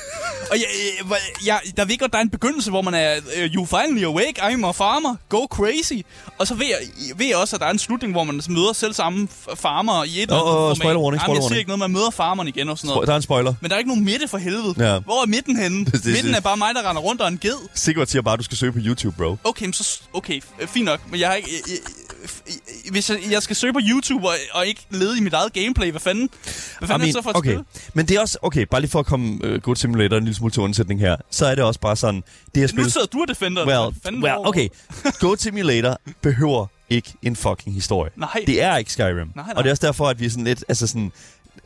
Og 0.50 0.56
jeg, 0.56 0.64
jeg, 1.10 1.16
jeg, 1.46 1.60
der 1.76 1.84
ved 1.84 1.98
godt, 1.98 2.12
der 2.12 2.18
er 2.18 2.22
en 2.22 2.30
begyndelse, 2.30 2.70
hvor 2.70 2.82
man 2.82 2.94
er, 2.94 3.16
uh, 3.18 3.54
you 3.54 3.64
finally 3.66 4.04
awake, 4.04 4.42
I'm 4.42 4.66
a 4.66 4.70
farmer, 4.70 5.16
go 5.28 5.46
crazy. 5.50 5.92
Og 6.38 6.46
så 6.46 6.54
ved 6.54 6.66
jeg, 6.66 6.78
ved 7.16 7.26
jeg 7.26 7.36
også, 7.36 7.56
at 7.56 7.60
der 7.60 7.66
er 7.66 7.70
en 7.70 7.78
slutning, 7.78 8.12
hvor 8.12 8.24
man 8.24 8.40
møder 8.48 8.72
selv 8.72 8.92
samme 8.94 9.28
farmer 9.54 10.04
i 10.04 10.08
et 10.08 10.22
eller 10.22 10.42
Åh, 10.42 10.64
andet 10.64 10.76
spoiler 10.76 11.00
warning, 11.00 11.22
Jamen, 11.22 11.36
jeg 11.36 11.42
siger 11.48 11.58
ikke 11.58 11.68
noget, 11.68 11.78
man 11.78 11.90
møder 11.92 12.10
farmeren 12.10 12.48
igen 12.48 12.68
og 12.68 12.78
sådan 12.78 12.88
noget. 12.94 13.06
Der 13.06 13.12
er 13.12 13.16
en 13.16 13.22
spoiler. 13.22 13.54
Men 13.60 13.68
der 13.70 13.74
er 13.74 13.78
ikke 13.78 13.88
nogen 13.90 14.04
midte 14.04 14.28
for 14.28 14.38
helvede. 14.38 14.74
Ja. 14.92 14.98
Hvor 14.98 15.22
er 15.22 15.26
midten 15.26 15.56
henne? 15.56 15.84
det- 15.92 16.04
midten 16.06 16.34
er 16.34 16.40
bare 16.40 16.56
mig, 16.56 16.74
der 16.74 16.88
render 16.90 17.02
rundt 17.02 17.20
og 17.20 17.28
en 17.28 17.38
ged. 17.38 17.56
Sigurd 17.74 18.06
siger 18.06 18.22
bare, 18.22 18.32
at 18.32 18.38
du 18.38 18.44
skal 18.44 18.56
søge 18.58 18.72
på 18.72 18.78
YouTube, 18.82 19.16
bro. 19.16 19.36
Okay, 19.44 19.72
så, 19.72 20.00
okay, 20.12 20.40
fint 20.66 20.84
nok. 20.84 21.00
Men 21.10 21.20
jeg 21.20 21.28
har 21.28 21.34
ikke... 21.34 21.48
Jeg, 21.52 21.72
jeg, 21.72 21.78
hvis 22.90 23.10
jeg, 23.10 23.18
jeg 23.30 23.42
skal 23.42 23.56
søge 23.56 23.72
på 23.72 23.80
YouTube 23.90 24.28
og, 24.28 24.34
og 24.52 24.66
ikke 24.66 24.86
lede 24.90 25.18
i 25.18 25.20
mit 25.20 25.32
eget 25.32 25.52
gameplay, 25.52 25.90
hvad 25.90 26.00
fanden? 26.00 26.30
Hvad 26.78 26.88
fanden 26.88 27.00
er 27.00 27.04
det 27.04 27.14
så 27.14 27.22
for 27.22 27.30
et 27.30 27.36
okay. 27.36 27.50
spil? 27.50 27.64
Men 27.94 28.08
det 28.08 28.16
er 28.16 28.20
også, 28.20 28.38
okay, 28.42 28.66
bare 28.70 28.80
lige 28.80 28.90
for 28.90 28.98
at 28.98 29.06
komme 29.06 29.54
uh, 29.54 29.60
Good 29.60 29.76
Simulator 29.76 30.16
en 30.16 30.24
lille 30.24 30.36
smule 30.36 30.52
til 30.52 30.62
undsætning 30.62 31.00
her, 31.00 31.16
så 31.30 31.46
er 31.46 31.54
det 31.54 31.64
også 31.64 31.80
bare 31.80 31.96
sådan, 31.96 32.22
det 32.54 32.60
her 32.60 32.62
Nu 32.62 32.68
spil... 32.68 32.90
sidder 32.90 33.06
du 33.06 33.20
og 33.20 33.28
defender. 33.28 33.66
Well, 33.66 33.94
fanden 34.04 34.24
well, 34.24 34.36
okay. 34.38 34.68
Goat 35.20 35.40
Simulator 35.40 36.00
behøver 36.22 36.66
ikke 36.90 37.14
en 37.22 37.36
fucking 37.36 37.74
historie. 37.74 38.10
Nej. 38.16 38.44
Det 38.46 38.62
er 38.62 38.76
ikke 38.76 38.92
Skyrim. 38.92 39.16
Nej, 39.16 39.26
nej. 39.34 39.52
Og 39.56 39.64
det 39.64 39.70
er 39.70 39.72
også 39.72 39.86
derfor, 39.86 40.08
at 40.08 40.20
vi 40.20 40.26
er 40.26 40.30
sådan 40.30 40.44
lidt, 40.44 40.64
altså 40.68 40.86
sådan, 40.86 41.12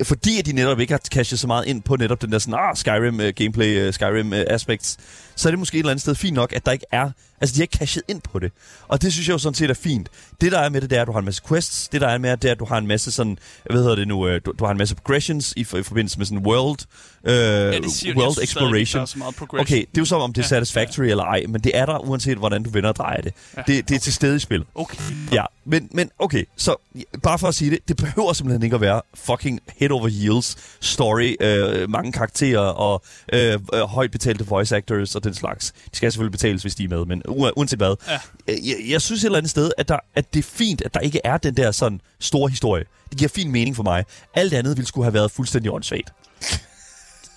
fordi 0.03 0.39
at 0.39 0.47
de 0.47 0.53
netop 0.53 0.81
ikke 0.81 0.93
har 0.93 1.01
cashet 1.15 1.39
så 1.39 1.47
meget 1.47 1.67
ind 1.67 1.83
på 1.83 1.97
netop 1.97 2.23
den 2.23 2.33
der 2.33 2.39
sådan, 2.39 2.55
ah, 2.55 2.77
Skyrim 2.77 3.15
uh, 3.15 3.27
gameplay, 3.37 3.89
uh, 3.89 3.95
Skyrim 3.95 4.33
uh, 4.33 4.39
aspects, 4.47 4.97
så 5.39 5.49
er 5.49 5.51
det 5.51 5.59
måske 5.59 5.75
et 5.75 5.79
eller 5.79 5.91
andet 5.91 6.03
sted 6.03 6.15
fint 6.15 6.35
nok, 6.35 6.53
at 6.53 6.67
der 6.67 6.73
ikke 6.73 6.87
er, 6.93 7.11
altså 7.41 7.55
de 7.55 7.59
har 7.59 7.63
ikke 7.63 7.77
cashet 7.79 8.03
ind 8.09 8.21
på 8.33 8.39
det. 8.39 8.53
Og 8.89 9.03
det 9.03 9.13
synes 9.13 9.29
jeg 9.29 9.33
jo 9.33 9.39
sådan 9.39 9.55
set 9.55 9.71
er 9.71 9.75
fint. 9.75 10.09
Det 10.41 10.53
der 10.53 10.59
er 10.59 10.69
med 10.69 10.81
det, 10.81 10.91
det 10.91 10.99
er, 10.99 11.03
at 11.03 11.07
du 11.07 11.13
har 11.13 11.19
en 11.19 11.25
masse 11.25 11.43
quests. 11.49 11.89
Det 11.89 12.01
der 12.01 12.09
er 12.09 12.19
med 12.19 12.37
det, 12.37 12.49
er, 12.49 12.53
at 12.53 12.59
du 12.59 12.65
har 12.65 12.79
en 12.79 12.87
masse 12.87 13.13
sådan, 13.13 13.39
hvad 13.71 13.83
hedder 13.83 13.95
det 13.95 14.09
nu, 14.09 14.29
uh, 14.29 14.33
du, 14.47 14.53
du 14.59 14.65
har 14.65 14.73
en 14.73 14.79
masse 14.79 14.95
progressions 14.95 15.53
i, 15.57 15.61
i 15.61 15.65
forbindelse 15.65 16.19
med 16.19 16.27
sådan 16.27 16.47
world, 16.47 16.79
uh, 17.25 17.31
Ja, 17.31 17.71
det 17.79 17.93
siger, 17.93 18.17
world 18.17 18.33
synes 18.35 18.51
stadig 18.51 18.83
exploration. 18.83 19.07
Progression. 19.39 19.61
Okay, 19.61 19.81
det 19.81 19.99
er 19.99 20.03
jo 20.03 20.05
som 20.05 20.21
om 20.21 20.33
det 20.33 20.43
er 20.43 20.45
Ja, 20.45 20.49
satisfactory 20.49 21.05
eller 21.05 21.25
ej, 21.25 21.45
men 21.49 21.61
det 21.61 21.73
er 21.75 21.87
der 21.87 21.99
uanset 21.99 22.39
hvordan 22.39 22.63
du 22.63 22.71
vender 22.71 22.89
og 22.89 22.97
drejer 22.97 23.21
det. 23.21 23.33
Ja, 23.57 23.63
Det, 23.67 23.89
det 23.89 23.95
er 23.95 24.01
til 24.01 24.13
stede 24.13 24.37
i 24.37 24.39
spil. 24.39 24.65
Okay. 24.75 24.99
Ja, 25.33 25.45
men, 25.65 25.89
men 25.93 26.11
okay, 26.19 26.45
så 26.57 26.77
bare 27.23 27.39
for 27.39 27.49
at 27.49 27.55
sige 27.55 27.71
det, 27.71 27.79
det 27.89 27.97
behøver 27.97 28.33
simpelthen 28.33 28.63
ikke 28.63 28.75
at 28.75 28.81
være 28.81 29.03
fucking 29.15 29.61
head 29.79 29.91
over 29.91 30.09
heels 30.09 30.57
story, 30.81 31.37
øh, 31.41 31.91
mange 31.91 32.13
karakterer 32.13 32.59
og 32.61 33.03
øh, 33.33 33.59
øh, 33.75 33.81
højt 33.81 34.11
betalte 34.11 34.47
voice 34.47 34.77
actors 34.77 35.15
og 35.15 35.25
den 35.29 35.35
slags. 35.35 35.71
De 35.91 35.97
skal 35.97 36.13
selvfølgelig 36.13 36.33
betales, 36.33 36.63
hvis 36.63 36.75
de 36.75 36.85
er 36.85 36.89
med, 36.89 37.05
men 37.05 37.23
uanset 37.29 37.79
hvad. 37.79 37.95
Ja. 38.09 38.19
Øh, 38.49 38.69
Jeg, 38.69 38.77
jeg 38.89 39.03
synes 39.03 39.21
et 39.23 39.27
eller 39.27 39.39
andet 39.39 39.51
sted, 39.51 39.71
at, 39.79 39.89
der, 39.89 39.99
at 40.15 40.35
det 40.35 40.39
er 40.39 40.49
fint, 40.53 40.83
at 40.83 40.95
der 40.95 41.01
ikke 41.01 41.21
er 41.25 41.37
den 41.39 41.57
der 41.57 41.71
sådan 41.73 42.01
store 42.21 42.51
historie. 42.51 42.85
Det 43.11 43.19
giver 43.19 43.29
fin 43.29 43.51
mening 43.53 43.77
for 43.77 43.83
mig. 43.83 44.05
Alt 44.35 44.55
andet 44.55 44.77
ville 44.77 44.89
skulle 44.89 45.05
have 45.05 45.15
været 45.15 45.31
fuldstændig 45.31 45.73
åndssvagt. 45.73 46.13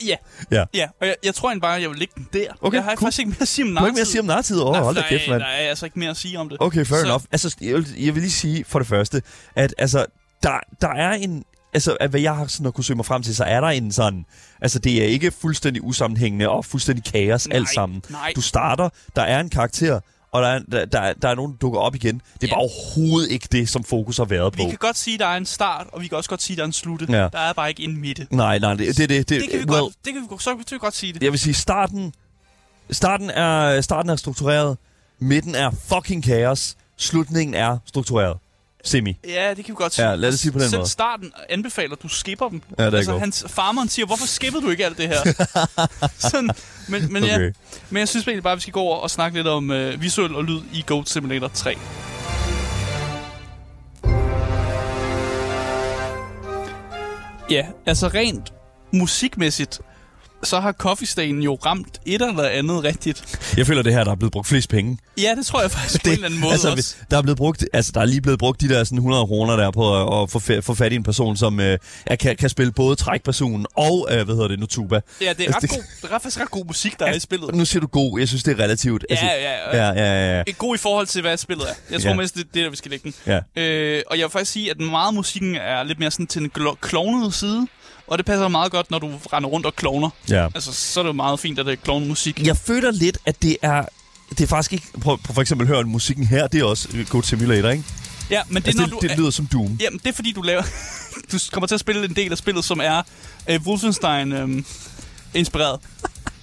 Ja. 0.05 0.15
Ja. 0.51 0.63
Ja, 0.73 0.87
og 1.01 1.07
jeg, 1.07 1.15
jeg 1.23 1.35
tror 1.35 1.49
egentlig 1.49 1.61
bare, 1.61 1.75
at 1.75 1.81
jeg 1.81 1.89
vil 1.89 1.97
lægge 1.99 2.13
den 2.17 2.27
der. 2.33 2.47
Okay, 2.61 2.75
jeg 2.75 2.83
har 2.83 2.95
cool. 2.95 3.05
faktisk 3.05 3.19
ikke 3.19 3.29
mere 3.29 3.41
at 3.41 3.47
sige 3.47 3.65
om 3.65 3.69
Du 3.71 3.79
har 3.79 3.85
ikke 3.87 3.95
mere 3.95 4.01
at 4.01 4.07
sige 4.07 4.19
om 4.19 4.25
narrativet? 4.25 4.61
Åh, 4.61 4.69
oh, 4.69 4.75
hold 4.75 4.95
da 4.95 5.03
kæft, 5.09 5.29
mand. 5.29 5.39
Der 5.41 5.47
er 5.47 5.69
altså 5.69 5.85
ikke 5.85 5.99
mere 5.99 6.09
at 6.09 6.17
sige 6.17 6.39
om 6.39 6.49
det. 6.49 6.57
Okay, 6.61 6.85
fair 6.85 6.97
Så- 6.99 7.05
enough. 7.05 7.23
Altså, 7.31 7.55
jeg 7.61 7.73
vil, 7.75 7.87
jeg 7.97 8.15
vil 8.15 8.21
lige 8.21 8.31
sige 8.31 8.63
for 8.67 8.79
det 8.79 8.87
første, 8.87 9.21
at 9.55 9.73
altså, 9.77 10.05
der, 10.43 10.59
der 10.81 10.87
er 10.89 11.11
en... 11.11 11.43
Altså, 11.73 11.97
at 11.99 12.09
hvad 12.09 12.19
jeg 12.21 12.35
har 12.35 12.47
sådan 12.47 12.65
at 12.67 12.73
kunne 12.73 12.83
søge 12.83 12.95
mig 12.97 13.05
frem 13.05 13.23
til, 13.23 13.35
så 13.35 13.43
er 13.43 13.61
der 13.61 13.67
en 13.67 13.91
sådan... 13.91 14.25
Altså, 14.61 14.79
det 14.79 15.03
er 15.03 15.05
ikke 15.07 15.31
fuldstændig 15.31 15.83
usammenhængende 15.83 16.49
og 16.49 16.65
fuldstændig 16.65 17.03
kaos 17.13 17.47
Nej, 17.47 17.55
alt 17.57 17.69
sammen. 17.69 18.03
nej. 18.09 18.33
Du 18.35 18.41
starter, 18.41 18.89
der 19.15 19.21
er 19.21 19.39
en 19.39 19.49
karakter, 19.49 19.99
og 20.31 20.41
der 20.41 20.47
er, 20.47 20.59
der, 20.71 20.85
der, 20.85 21.13
der 21.13 21.29
er 21.29 21.35
nogen, 21.35 21.51
der 21.51 21.57
dukker 21.57 21.79
op 21.79 21.95
igen. 21.95 22.15
Det 22.15 22.43
er 22.43 22.47
Ja. 22.47 22.53
bare 22.53 22.59
overhovedet 22.61 23.31
ikke 23.31 23.47
det, 23.51 23.69
som 23.69 23.83
fokus 23.83 24.17
har 24.17 24.25
været 24.25 24.53
på. 24.53 24.57
Vi 24.63 24.69
kan 24.69 24.77
godt 24.77 24.97
sige, 24.97 25.13
at 25.13 25.19
der 25.19 25.25
er 25.25 25.37
en 25.37 25.45
start, 25.45 25.87
og 25.93 26.01
vi 26.01 26.07
kan 26.07 26.17
også 26.17 26.29
godt 26.29 26.41
sige, 26.41 26.53
at 26.53 26.57
der 26.57 26.63
er 26.63 26.67
en 26.67 26.73
slutte. 26.73 27.05
Ja. 27.09 27.17
Der 27.17 27.39
er 27.39 27.53
bare 27.53 27.69
ikke 27.69 27.83
en 27.83 28.01
midte. 28.01 28.27
Nej, 28.31 28.59
nej, 28.59 28.73
det, 28.73 28.97
det, 28.97 29.09
det, 29.09 29.09
det, 29.09 29.29
Det 29.29 29.49
kan 29.49 29.59
vi 29.59 29.65
well, 29.65 29.81
godt, 29.81 29.93
det 30.05 30.13
kan 30.13 30.21
vi, 30.21 30.35
så 30.39 30.49
kan 30.55 30.65
vi 30.71 30.77
godt 30.79 30.95
sige 30.95 31.13
det. 31.13 31.23
Jeg 31.23 31.31
vil 31.31 31.39
sige, 31.39 31.53
starten, 31.53 32.13
starten, 32.91 33.29
er, 33.29 33.81
starten 33.81 34.09
er 34.09 34.15
struktureret, 34.15 34.77
midten 35.19 35.55
er 35.55 35.71
fucking 35.71 36.23
kaos, 36.23 36.75
slutningen 36.97 37.53
er 37.55 37.77
struktureret. 37.85 38.37
Semi. 38.83 39.17
Ja, 39.27 39.49
det 39.53 39.65
kan 39.65 39.73
vi 39.73 39.75
godt 39.75 39.93
sige. 39.93 40.09
Ja, 40.09 40.15
lad 40.15 40.31
det 40.31 40.39
sige 40.39 40.51
på 40.51 40.59
den 40.59 40.69
Selv 40.69 40.79
måde. 40.79 40.89
starten 40.89 41.31
anbefaler, 41.49 41.95
at 41.95 42.03
du 42.03 42.07
skipper 42.07 42.49
dem. 42.49 42.61
Ja, 42.79 42.85
det 42.85 42.93
er 42.93 42.97
altså, 42.97 43.17
hans, 43.17 43.45
farmeren 43.47 43.89
siger, 43.89 44.05
hvorfor 44.05 44.25
skippede 44.25 44.63
du 44.65 44.69
ikke 44.69 44.85
alt 44.85 44.97
det 44.97 45.07
her? 45.07 45.33
Sådan, 46.29 46.49
men, 46.89 47.13
men, 47.13 47.23
ja, 47.23 47.35
Okay. 47.35 47.51
men 47.89 47.99
jeg 47.99 48.07
synes 48.07 48.27
egentlig 48.27 48.43
bare, 48.43 48.51
at 48.53 48.57
vi 48.57 48.61
skal 48.61 48.73
gå 48.73 48.79
over 48.79 48.97
og 48.97 49.09
snakke 49.09 49.37
lidt 49.37 49.47
om 49.47 49.71
øh, 49.71 50.01
visuel 50.01 50.35
og 50.35 50.43
lyd 50.43 50.61
i 50.73 50.83
Goat 50.87 51.09
Simulator 51.09 51.47
3. 51.47 51.77
Ja, 57.49 57.65
altså 57.85 58.07
rent 58.07 58.53
musikmæssigt, 58.93 59.81
så 60.43 60.59
har 60.59 60.71
Coffee 60.71 61.07
Stain 61.07 61.41
jo 61.41 61.55
ramt 61.65 61.99
et 62.05 62.21
eller 62.21 62.43
andet 62.49 62.83
rigtigt. 62.83 63.39
Jeg 63.57 63.67
føler, 63.67 63.81
det 63.81 63.93
her, 63.93 64.03
der 64.03 64.11
er 64.11 64.15
blevet 64.15 64.31
brugt 64.31 64.47
flest 64.47 64.69
penge. 64.69 64.97
Ja, 65.17 65.35
det 65.37 65.45
tror 65.45 65.61
jeg 65.61 65.71
faktisk 65.71 66.03
på 66.03 66.07
en 66.09 66.13
eller 66.13 66.25
anden 66.27 66.39
måde 66.39 66.51
altså, 66.53 66.71
også. 66.71 66.95
Der 67.11 67.17
er, 67.17 67.21
blevet 67.21 67.37
brugt, 67.37 67.65
altså, 67.73 67.91
der 67.95 68.01
er 68.01 68.05
lige 68.05 68.21
blevet 68.21 68.39
brugt 68.39 68.61
de 68.61 68.69
der 68.69 68.83
sådan 68.83 68.97
100 68.97 69.25
kroner 69.27 69.55
der 69.55 69.71
på 69.71 69.95
at, 70.17 70.23
at 70.23 70.31
få, 70.31 70.39
fa- 70.39 70.59
få 70.59 70.73
fat 70.73 70.91
i 70.91 70.95
en 70.95 71.03
person, 71.03 71.37
som 71.37 71.59
øh, 71.59 71.77
er, 72.05 72.15
kan, 72.15 72.35
kan 72.37 72.49
spille 72.49 72.71
både 72.71 72.95
trækpersonen 72.95 73.65
og, 73.77 74.07
øh, 74.11 74.25
hvad 74.25 74.35
hedder 74.35 74.47
det 74.47 74.59
nu, 74.59 74.65
tuba. 74.65 74.99
Ja, 75.21 75.33
det 75.33 75.45
er, 75.45 75.49
ret 75.49 75.63
Altså, 75.63 75.67
god, 75.67 75.83
det 76.01 76.03
er 76.03 76.07
faktisk 76.11 76.39
ret 76.39 76.51
god 76.51 76.65
musik, 76.65 76.99
der 76.99 77.05
er 77.05 77.13
i 77.13 77.19
spillet. 77.19 77.55
Nu 77.55 77.65
siger 77.65 77.81
du 77.81 77.87
god, 77.87 78.19
jeg 78.19 78.27
synes, 78.27 78.43
det 78.43 78.59
er 78.59 78.63
relativt. 78.63 79.05
Ja, 79.09 79.15
ja, 79.15 79.41
ja. 79.41 79.77
ja, 79.77 79.87
ja, 79.93 80.27
ja, 80.31 80.37
ja. 80.47 80.51
god 80.57 80.75
i 80.75 80.79
forhold 80.79 81.07
til, 81.07 81.21
hvad 81.21 81.37
spillet 81.37 81.65
er. 81.69 81.73
Jeg 81.91 82.01
tror 82.01 82.09
Ja. 82.09 82.15
mest, 82.15 82.33
det 82.35 82.41
er 82.41 82.45
det, 82.53 82.63
der 82.63 82.69
vi 82.69 82.75
skal 82.75 82.91
lægge 82.91 83.11
den. 83.25 83.33
Ja. 83.55 83.61
Øh, 83.63 84.01
og 84.07 84.17
jeg 84.17 84.23
vil 84.23 84.31
faktisk 84.31 84.51
sige, 84.51 84.71
at 84.71 84.79
meget 84.79 85.13
musikken 85.13 85.55
er 85.55 85.83
lidt 85.83 85.99
mere 85.99 86.11
sådan 86.11 86.27
til 86.27 86.41
den 86.41 86.51
glo- 86.59 86.75
klovnede 86.81 87.31
side. 87.31 87.67
Og 88.11 88.17
det 88.17 88.25
passer 88.25 88.47
meget 88.47 88.71
godt, 88.71 88.91
når 88.91 88.99
du 88.99 89.07
render 89.33 89.49
rundt 89.49 89.65
og 89.65 89.75
klovner. 89.75 90.09
ja. 90.29 90.45
Altså, 90.55 90.73
så 90.73 90.99
er 90.99 91.03
det 91.03 91.07
jo 91.07 91.13
meget 91.13 91.39
fint, 91.39 91.59
at 91.59 91.65
det 91.65 91.71
er 91.71 91.75
klovnet 91.75 92.07
musik. 92.09 92.45
Jeg 92.47 92.57
føler 92.57 92.91
lidt, 92.91 93.17
at 93.25 93.41
det 93.41 93.57
er... 93.61 93.85
Det 94.29 94.41
er 94.41 94.47
faktisk 94.47 94.73
ikke... 94.73 94.87
Prøv, 95.01 95.17
prøv 95.17 95.33
for 95.33 95.41
eksempel 95.41 95.67
at 95.67 95.73
høre 95.73 95.83
musikken 95.83 96.25
her. 96.27 96.47
Det 96.47 96.59
er 96.59 96.65
også 96.65 96.87
Goat 97.09 97.25
Simulator, 97.25 97.69
ikke? 97.69 97.83
Ja, 98.29 98.41
men 98.47 98.55
det, 98.55 98.65
Det, 98.65 98.79
er, 98.79 98.81
altså, 98.83 98.95
når 98.95 98.99
det, 98.99 99.09
du... 99.09 99.13
det 99.13 99.19
lyder 99.19 99.31
som 99.31 99.47
Doom. 99.47 99.77
Jamen, 99.81 99.99
det 100.03 100.09
er 100.09 100.13
fordi, 100.13 100.31
du 100.31 100.41
laver... 100.41 100.61
du 101.31 101.37
kommer 101.51 101.67
til 101.67 101.75
at 101.75 101.79
spille 101.79 102.05
en 102.05 102.15
del 102.15 102.31
af 102.31 102.37
spillet, 102.37 102.65
som 102.65 102.79
er 102.83 103.01
øh, 103.49 103.59
Wolfenstein 103.65 104.31
øh, 104.31 104.63
inspireret. 105.33 105.79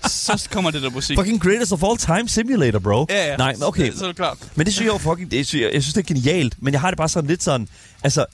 så 0.06 0.48
kommer 0.50 0.70
det 0.70 0.82
der 0.82 0.90
musik. 0.90 1.18
Fucking 1.18 1.42
greatest 1.42 1.72
of 1.72 1.82
all 1.82 1.96
time 1.98 2.28
simulator, 2.28 2.78
bro. 2.78 3.06
Ja, 3.10 3.26
ja. 3.30 3.36
Nej, 3.36 3.52
men 3.54 3.62
okay. 3.62 3.92
Så, 3.92 3.98
så 3.98 4.04
er 4.04 4.08
det 4.08 4.16
klart. 4.16 4.38
Men 4.54 4.66
det 4.66 4.74
synes 4.74 4.86
jeg 4.86 4.92
jo 4.92 4.98
fucking... 4.98 5.30
Det, 5.30 5.46
synes 5.46 5.62
jeg, 5.62 5.70
jeg 5.74 5.82
synes, 5.82 5.94
det 5.94 6.00
er 6.10 6.14
genialt. 6.14 6.54
Men 6.62 6.72
jeg 6.72 6.80
har 6.80 6.90
det 6.90 6.96
bare 6.98 7.08
sådan 7.08 7.28
lidt 7.28 7.42
sådan... 7.42 7.68
Altså, 8.02 8.24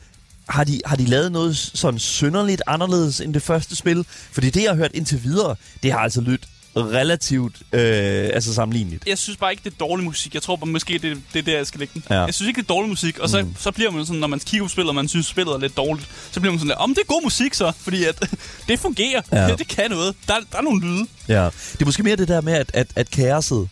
har 0.48 0.64
de, 0.64 0.80
har 0.86 0.96
de 0.96 1.04
lavet 1.04 1.32
noget 1.32 1.56
sådan 1.56 2.00
synderligt 2.00 2.62
anderledes 2.66 3.20
end 3.20 3.34
det 3.34 3.42
første 3.42 3.76
spil? 3.76 4.06
Fordi 4.08 4.50
det, 4.50 4.62
jeg 4.62 4.70
har 4.70 4.76
hørt 4.76 4.90
indtil 4.94 5.24
videre, 5.24 5.56
det 5.82 5.92
har 5.92 5.98
altså 5.98 6.20
lyttet 6.20 6.48
relativt 6.76 7.56
øh, 7.72 8.30
altså 8.34 8.54
sammenligneligt. 8.54 9.06
Jeg 9.06 9.18
synes 9.18 9.36
bare 9.36 9.50
ikke, 9.50 9.64
det 9.64 9.72
er 9.72 9.76
dårlig 9.76 10.04
musik. 10.04 10.34
Jeg 10.34 10.42
tror 10.42 10.56
bare, 10.56 10.70
måske, 10.70 10.92
det, 10.98 11.22
det 11.32 11.38
er 11.38 11.42
der, 11.42 11.56
jeg 11.56 11.66
skal 11.66 11.78
lægge 11.78 11.92
den. 11.94 12.02
Ja. 12.10 12.20
Jeg 12.24 12.34
synes 12.34 12.48
ikke, 12.48 12.60
det 12.62 12.70
er 12.70 12.74
dårlig 12.74 12.88
musik. 12.88 13.18
Og 13.18 13.28
så, 13.28 13.42
mm. 13.42 13.54
så 13.58 13.70
bliver 13.70 13.90
man 13.90 14.06
sådan, 14.06 14.20
når 14.20 14.26
man 14.26 14.40
kigger 14.40 14.64
på 14.64 14.68
spillet, 14.68 14.88
og 14.88 14.94
man 14.94 15.08
synes, 15.08 15.26
spillet 15.26 15.54
er 15.54 15.58
lidt 15.58 15.76
dårligt, 15.76 16.08
så 16.32 16.40
bliver 16.40 16.52
man 16.52 16.58
sådan, 16.58 16.74
om 16.76 16.94
det 16.94 17.00
er 17.00 17.06
god 17.06 17.22
musik 17.22 17.54
så. 17.54 17.72
Fordi 17.80 18.04
at, 18.04 18.30
det 18.68 18.80
fungerer. 18.80 19.22
Ja. 19.32 19.48
Det, 19.48 19.58
det 19.62 19.68
kan 19.68 19.90
noget. 19.90 20.14
Der, 20.28 20.34
der 20.52 20.58
er 20.58 20.62
nogle 20.62 20.86
lyde. 20.86 21.06
Ja. 21.28 21.44
Det 21.44 21.80
er 21.80 21.84
måske 21.84 22.02
mere 22.02 22.16
det 22.16 22.28
der 22.28 22.40
med, 22.40 22.52
at, 22.52 22.70
at, 22.74 22.86
at 22.96 23.10
kaoset 23.10 23.68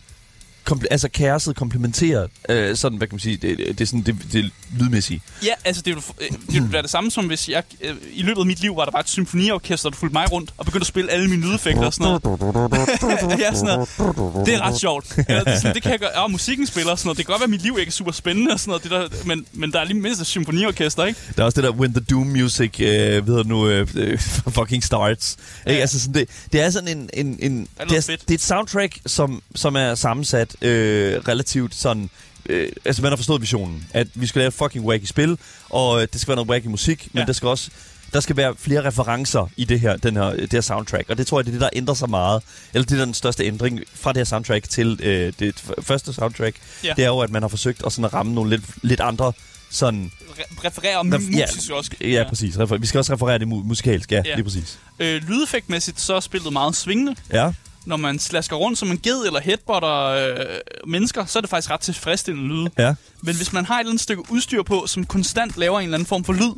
kompl- 0.71 0.85
altså 0.91 1.09
kaoset 1.09 1.55
komplementerer 1.55 2.27
øh, 2.49 2.75
sådan, 2.75 2.97
hvad 2.97 3.07
kan 3.07 3.15
man 3.15 3.19
sige, 3.19 3.37
det, 3.37 3.57
det, 3.57 3.67
det 3.67 3.81
er 3.81 3.85
sådan 3.85 4.01
det, 4.01 4.15
det 4.33 4.51
lydmæssige. 4.79 5.21
Ja, 5.43 5.51
altså 5.65 5.81
det 5.81 5.95
ville, 5.95 6.03
øh, 6.21 6.27
det 6.31 6.53
ville 6.53 6.73
være 6.73 6.81
det 6.81 6.89
samme 6.89 7.11
som 7.11 7.25
hvis 7.27 7.49
jeg... 7.49 7.63
Øh, 7.81 7.95
I 8.13 8.21
løbet 8.21 8.39
af 8.41 8.45
mit 8.45 8.59
liv 8.59 8.75
var 8.77 8.85
der 8.85 8.91
bare 8.91 9.01
et 9.01 9.09
symfoniorkester, 9.09 9.89
der 9.89 9.97
fulgte 9.97 10.13
mig 10.13 10.31
rundt 10.31 10.53
og 10.57 10.65
begyndte 10.65 10.83
at 10.83 10.87
spille 10.87 11.11
alle 11.11 11.29
mine 11.29 11.41
lydeffekter 11.41 11.85
og 11.85 11.93
sådan 11.93 12.19
noget. 12.23 13.39
ja, 13.39 13.53
sådan 13.53 13.65
noget. 13.65 14.45
Det 14.45 14.53
er 14.53 14.61
ret 14.61 14.79
sjovt. 14.79 15.17
Eller, 15.29 15.43
det, 15.43 15.57
sådan, 15.57 15.73
det 15.75 15.83
kan 15.83 15.91
jeg 15.91 15.99
gøre. 15.99 16.21
Ja, 16.21 16.27
musikken 16.27 16.67
spiller 16.67 16.91
og 16.91 16.99
sådan 16.99 17.07
noget. 17.07 17.17
Det 17.17 17.25
kan 17.25 17.33
godt 17.33 17.39
være, 17.39 17.45
at 17.45 17.49
mit 17.49 17.61
liv 17.61 17.75
ikke 17.79 17.89
er 17.89 17.91
super 17.91 18.11
spændende 18.11 18.51
og 18.51 18.59
sådan 18.59 18.69
noget. 18.69 18.83
Det 18.83 18.91
der, 18.91 19.25
men, 19.25 19.45
men 19.53 19.71
der 19.71 19.79
er 19.79 19.83
lige 19.83 19.97
mindst 19.99 20.21
et 20.21 20.27
symfoniorkester, 20.27 21.05
ikke? 21.05 21.19
Der 21.35 21.41
er 21.41 21.45
også 21.45 21.61
det 21.61 21.63
der 21.69 21.75
When 21.75 21.93
the 21.93 22.03
Doom 22.03 22.27
Music, 22.27 22.79
øh, 22.79 23.27
ved 23.27 23.45
nu, 23.45 23.67
øh, 23.67 23.87
øh, 23.95 24.19
fucking 24.49 24.83
starts. 24.83 25.37
Ja. 25.65 25.71
Ikke? 25.71 25.81
Altså 25.81 25.99
sådan, 25.99 26.13
det, 26.13 26.29
det 26.53 26.61
er 26.61 26.69
sådan 26.69 26.97
en... 26.97 27.09
en, 27.13 27.37
en 27.39 27.59
Det 27.59 27.67
er 27.79 27.85
det, 27.85 27.97
er, 27.97 28.01
fedt. 28.01 28.21
det 28.21 28.29
er 28.29 28.35
et 28.35 28.41
soundtrack, 28.41 28.99
som, 29.05 29.41
som 29.55 29.75
er 29.75 29.95
sammensat 29.95 30.52
øh, 30.61 31.19
relativt 31.27 31.75
sådan... 31.75 32.09
Øh, 32.49 32.69
altså, 32.85 33.01
man 33.01 33.11
har 33.11 33.15
forstået 33.15 33.41
visionen, 33.41 33.87
at 33.93 34.07
vi 34.13 34.27
skal 34.27 34.39
lave 34.39 34.47
et 34.47 34.53
fucking 34.53 34.85
wacky 34.85 35.05
spil, 35.05 35.37
og 35.69 36.01
øh, 36.01 36.07
det 36.13 36.21
skal 36.21 36.27
være 36.31 36.35
noget 36.35 36.49
wacky 36.49 36.65
musik, 36.65 37.07
men 37.13 37.21
Ja. 37.21 37.25
der 37.25 37.33
skal 37.33 37.47
også 37.47 37.69
der 38.13 38.19
skal 38.19 38.37
være 38.37 38.53
flere 38.57 38.85
referencer 38.87 39.49
i 39.57 39.65
det 39.65 39.79
her, 39.79 39.97
den 39.97 40.15
her, 40.15 40.29
det 40.29 40.53
her 40.53 40.61
soundtrack, 40.61 41.09
og 41.09 41.17
det 41.17 41.27
tror 41.27 41.39
jeg, 41.39 41.45
det 41.45 41.49
er 41.51 41.53
det, 41.53 41.61
der 41.61 41.69
ændrer 41.73 41.93
sig 41.95 42.09
meget. 42.09 42.43
Eller 42.73 42.85
det 42.85 42.99
er 42.99 43.05
den 43.05 43.13
største 43.13 43.43
ændring 43.45 43.79
fra 43.95 44.09
det 44.11 44.17
her 44.17 44.23
soundtrack 44.23 44.69
til 44.69 44.99
øh, 45.03 45.33
det 45.39 45.63
første 45.81 46.13
soundtrack. 46.13 46.55
Ja. 46.83 46.93
Det 46.95 47.03
er 47.03 47.07
jo, 47.07 47.19
at 47.19 47.29
man 47.29 47.41
har 47.41 47.49
forsøgt 47.49 47.83
at, 47.85 47.91
sådan 47.91 48.05
at 48.05 48.13
ramme 48.13 48.33
nogle 48.33 48.49
lidt, 48.49 48.63
lidt 48.81 48.99
andre 48.99 49.33
sådan... 49.69 50.11
Re- 50.21 50.65
refererer 50.65 51.03
Ref- 51.03 51.37
ja, 51.37 51.45
musisk 51.51 51.71
også. 51.71 51.91
Ja, 52.01 52.07
ja, 52.07 52.29
præcis. 52.29 52.55
Refer- 52.57 52.77
vi 52.77 52.87
skal 52.87 52.97
også 52.97 53.13
referere 53.13 53.37
det 53.39 53.45
mu- 53.45 53.63
musikalsk, 53.67 54.11
Ja. 54.11 54.21
ja. 54.25 54.35
lige 54.35 54.43
præcis. 54.43 54.79
Øh, 54.99 55.21
lydeffektmæssigt 55.29 55.99
så 56.01 56.13
er 56.15 56.19
spillet 56.19 56.53
meget 56.53 56.75
svingende. 56.75 57.15
Ja, 57.33 57.53
Når 57.85 57.97
man 57.97 58.19
slasker 58.19 58.55
rundt 58.55 58.79
som 58.79 58.91
en 58.91 58.97
ged 58.97 59.25
eller 59.25 59.39
headbutter 59.39 59.99
øh, 59.99 60.45
mennesker, 60.87 61.25
så 61.25 61.39
er 61.39 61.41
det 61.41 61.49
faktisk 61.49 61.71
ret 61.71 61.79
tilfredsstillende 61.79 62.49
lyde. 62.55 62.69
ja. 62.77 62.95
Men 63.21 63.35
hvis 63.35 63.53
man 63.53 63.65
har 63.65 63.75
et 63.75 63.79
eller 63.79 63.91
andet 63.91 64.03
stykke 64.03 64.23
udstyr 64.31 64.63
på, 64.63 64.83
som 64.87 65.05
konstant 65.05 65.57
laver 65.57 65.79
en 65.79 65.83
eller 65.83 65.97
anden 65.97 66.07
form 66.07 66.23
for 66.23 66.33
lyd, 66.33 66.51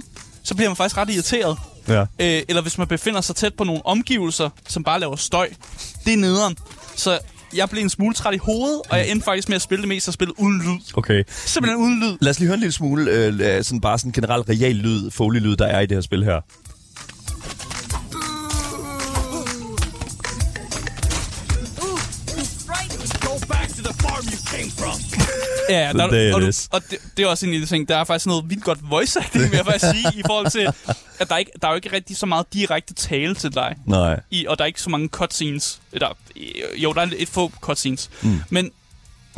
så 0.44 0.56
bliver 0.56 0.70
man 0.70 0.76
faktisk 0.76 0.98
ret 0.98 1.10
irriteret. 1.10 1.58
Ja. 1.88 2.02
Øh, 2.02 2.42
eller 2.50 2.62
hvis 2.62 2.78
man 2.78 2.88
befinder 2.88 3.22
sig 3.22 3.36
tæt 3.36 3.54
på 3.54 3.64
nogle 3.64 3.86
omgivelser, 3.86 4.50
som 4.68 4.84
bare 4.84 5.00
laver 5.00 5.16
støj. 5.16 5.50
Det 6.06 6.14
er 6.14 6.18
nederen. 6.18 6.56
Så 6.96 7.20
jeg 7.56 7.70
blev 7.70 7.82
en 7.84 7.90
smule 7.90 8.14
træt 8.14 8.34
i 8.34 8.38
hovedet, 8.38 8.82
og 8.90 8.98
jeg 8.98 9.10
endte 9.10 9.26
faktisk 9.26 9.50
med 9.50 9.56
at 9.56 9.62
spille 9.62 9.82
det 9.82 9.90
meste 9.90 10.10
af 10.10 10.14
spillet 10.14 10.36
uden 10.38 10.62
lyd. 10.62 10.80
Okay. 10.94 11.24
Simpelthen 11.28 11.82
uden 11.82 12.00
lyd. 12.00 12.18
Lad 12.22 12.30
os 12.30 12.40
lige 12.40 12.48
høre 12.48 12.54
en 12.54 12.60
lille 12.60 12.74
smule, 12.74 13.12
øh, 13.12 13.64
sådan 13.64 13.82
bare 13.82 14.00
sådan 14.00 14.12
generel 14.12 14.42
real 14.42 14.76
lyd, 14.76 15.12
foley-lyd, 15.12 15.56
der 15.56 15.66
er 15.66 15.80
i 15.80 15.86
det 15.86 15.98
her 15.98 16.02
spil 16.02 16.24
her. 16.24 16.42
Ja, 25.70 25.92
der, 25.94 26.08
det 26.08 26.30
er 26.30 26.36
og, 26.36 26.42
du, 26.42 26.52
og 26.72 26.82
det, 26.90 27.00
det 27.18 27.24
er 27.26 27.28
også 27.28 27.46
en 27.46 27.52
lille 27.52 27.68
ting. 27.68 27.88
Der 27.88 27.98
er 27.98 28.04
faktisk 28.04 28.26
noget 28.26 28.50
vildt 28.50 28.64
godt 28.64 28.80
voice 28.90 29.20
acting, 29.20 29.44
vil 29.52 29.56
jeg 29.58 29.66
faktisk 29.66 29.86
sige, 29.92 30.20
i 30.20 30.22
forhold 30.26 30.52
til, 30.52 30.68
at 31.20 31.30
der, 31.30 31.38
ikke, 31.38 31.52
der 31.62 31.68
er 31.68 31.72
jo 31.72 31.76
ikke 31.76 31.92
rigtig 31.92 32.18
så 32.18 32.26
meget 32.26 32.46
direkte 32.54 32.94
tale 32.94 33.36
til 33.36 33.54
dig. 33.54 33.76
Nej. 33.86 34.20
i, 34.32 34.46
og 34.46 34.58
der 34.58 34.64
er 34.64 34.68
ikke 34.68 34.82
så 34.82 34.90
mange 34.90 35.08
cutscenes. 35.08 35.80
Der, 36.00 36.10
jo, 36.78 36.94
der 36.94 37.02
er 37.02 37.08
et 37.18 37.28
få 37.28 37.52
cutscenes. 37.62 38.10
Mm. 38.22 38.40
Men, 38.50 38.72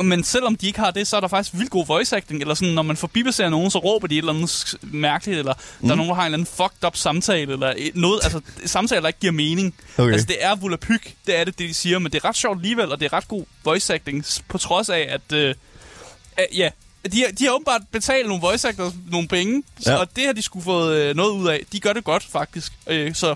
men 0.04 0.24
selvom 0.24 0.56
de 0.56 0.66
ikke 0.66 0.78
har 0.78 0.90
det, 0.90 1.06
så 1.06 1.16
er 1.16 1.20
der 1.20 1.28
faktisk 1.28 1.54
vildt 1.58 1.70
god 1.70 1.86
voice 1.86 2.16
acting. 2.16 2.40
Eller 2.40 2.54
sådan, 2.54 2.74
når 2.74 2.82
man 2.82 2.96
forbipasserer 2.96 3.48
nogen, 3.50 3.70
så 3.70 3.78
råber 3.78 4.06
de 4.06 4.14
et 4.14 4.18
eller 4.18 4.32
andet 4.32 4.74
mærkeligt, 4.82 5.38
eller 5.38 5.54
mm. 5.80 5.86
der 5.86 5.92
er 5.92 5.96
nogen, 5.96 6.08
der 6.08 6.14
har 6.14 6.22
en 6.22 6.26
eller 6.26 6.36
anden 6.38 6.54
fucked 6.56 6.84
up 6.86 6.96
samtale, 6.96 7.52
eller 7.52 7.74
et- 7.76 7.96
noget, 7.96 8.20
altså 8.24 8.40
samtaler, 8.64 9.00
der 9.00 9.08
ikke 9.08 9.20
giver 9.20 9.32
mening. 9.32 9.74
Okay. 9.98 10.12
Altså, 10.12 10.26
det 10.26 10.36
er 10.40 10.54
volapyk, 10.54 11.14
det 11.26 11.40
er 11.40 11.44
det, 11.44 11.58
det, 11.58 11.68
de 11.68 11.74
siger, 11.74 11.98
men 11.98 12.12
det 12.12 12.24
er 12.24 12.28
ret 12.28 12.36
sjovt 12.36 12.58
alligevel, 12.58 12.92
og 12.92 13.00
det 13.00 13.06
er 13.06 13.12
ret 13.12 13.28
god 13.28 13.44
voice 13.64 13.94
acting, 13.94 14.24
på 14.48 14.58
trods 14.58 14.88
af, 14.88 15.06
at, 15.10 15.32
øh, 15.36 15.54
at 16.38 16.46
ja, 16.56 16.70
de, 17.12 17.20
har- 17.24 17.32
de 17.32 17.44
har 17.44 17.52
åbenbart 17.52 17.82
betalt 17.92 18.26
nogle 18.28 18.40
voice 18.40 18.68
actors 18.68 18.92
nogle 19.10 19.28
penge, 19.28 19.62
ja. 19.86 19.90
Ja. 19.92 19.96
og 19.96 20.16
det 20.16 20.24
har 20.26 20.32
de 20.32 20.42
skulle 20.42 20.64
fået 20.64 20.96
øh, 20.96 21.16
noget 21.16 21.30
ud 21.30 21.48
af. 21.48 21.60
De 21.72 21.80
gør 21.80 21.92
det 21.92 22.04
godt, 22.04 22.22
faktisk. 22.24 22.72
Øh, 22.86 23.14
så 23.14 23.34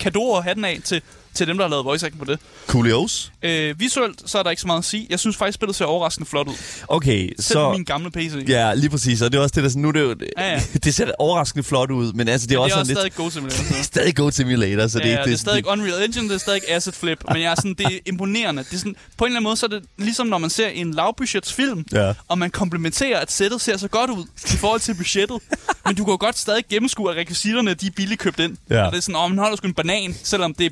kadoer 0.00 0.36
og 0.36 0.44
hatten 0.44 0.64
af 0.64 0.80
til, 0.84 1.02
til 1.34 1.46
dem, 1.46 1.56
der 1.58 1.64
har 1.64 1.70
lavet 1.70 1.84
voice 1.84 2.06
acting 2.06 2.18
på 2.26 2.32
det. 2.32 2.38
Coolios. 2.66 3.32
Øh, 3.42 3.80
visuelt, 3.80 4.22
så 4.26 4.38
er 4.38 4.42
der 4.42 4.50
ikke 4.50 4.60
så 4.60 4.66
meget 4.66 4.78
at 4.78 4.84
sige. 4.84 5.06
Jeg 5.10 5.20
synes 5.20 5.36
faktisk, 5.36 5.54
spillet 5.54 5.76
ser 5.76 5.84
overraskende 5.84 6.28
flot 6.30 6.48
ud. 6.48 6.54
Okay, 6.88 7.28
Selv 7.38 7.58
så... 7.58 7.72
min 7.72 7.84
gamle 7.84 8.10
PC. 8.10 8.44
Ja, 8.48 8.74
lige 8.74 8.90
præcis. 8.90 9.22
Og 9.22 9.32
det 9.32 9.38
er 9.38 9.42
også 9.42 9.52
det, 9.54 9.62
der 9.62 9.68
sådan, 9.68 9.82
nu 9.82 9.88
er 9.88 9.92
det 9.92 10.00
jo... 10.00 10.14
Ja, 10.38 10.52
ja. 10.52 10.62
det 10.84 10.94
ser 10.94 11.10
overraskende 11.18 11.62
flot 11.64 11.90
ud, 11.90 12.12
men 12.12 12.28
altså, 12.28 12.46
det 12.46 12.54
er 12.54 12.58
det 12.58 12.64
også 12.64 12.78
er 12.80 12.84
sådan 12.84 12.96
også 12.96 13.04
lidt... 13.04 13.14
stadig 13.14 13.14
Go 13.14 13.30
Simulator. 13.30 13.64
Det 13.74 13.78
er 13.78 13.82
stadig 13.82 14.16
Go 14.16 14.30
Simulator, 14.30 14.86
så 14.86 14.98
det, 14.98 15.04
ja, 15.04 15.10
er 15.16 15.24
det, 15.24 15.32
er 15.32 15.36
stadig 15.36 15.66
Unreal 15.68 16.04
Engine, 16.04 16.28
det 16.28 16.34
er 16.34 16.38
stadig 16.38 16.60
Asset 16.68 16.94
Flip, 16.94 17.18
men 17.32 17.42
jeg 17.42 17.50
er 17.50 17.54
sådan, 17.54 17.74
det 17.74 17.86
er 17.86 17.98
imponerende. 18.06 18.64
Det 18.64 18.72
er 18.72 18.78
sådan, 18.78 18.96
på 19.18 19.24
en 19.24 19.28
eller 19.28 19.36
anden 19.36 19.48
måde, 19.48 19.56
så 19.56 19.66
er 19.66 19.70
det 19.70 19.82
ligesom 19.98 20.26
når 20.26 20.38
man 20.38 20.50
ser 20.50 20.68
en 20.68 20.94
lavbudgetsfilm, 20.94 21.84
Ja. 21.92 22.12
og 22.28 22.38
man 22.38 22.50
komplementerer, 22.50 23.20
at 23.20 23.32
sættet 23.32 23.60
ser 23.60 23.76
så 23.76 23.88
godt 23.88 24.10
ud 24.10 24.24
i 24.54 24.56
forhold 24.56 24.80
til 24.80 24.94
budgettet, 24.94 25.38
men 25.86 25.94
du 25.96 26.04
kan 26.04 26.12
jo 26.12 26.16
godt 26.20 26.38
stadig 26.38 26.64
gennemskue, 26.70 27.10
at 27.10 27.16
rekvisitterne 27.16 27.74
de 27.74 27.86
er 27.86 27.90
billigt 27.96 28.20
købt 28.20 28.40
ind. 28.40 28.56
Ja. 28.70 28.86
Og 28.86 28.92
det 28.92 28.98
er 28.98 29.02
sådan, 29.02 29.16
åh, 29.16 29.30
man 29.30 29.38
holder 29.38 29.56
sgu 29.56 29.66
en 29.66 29.74
banan, 29.74 30.16
selvom 30.22 30.54
det 30.54 30.66
er 30.66 30.70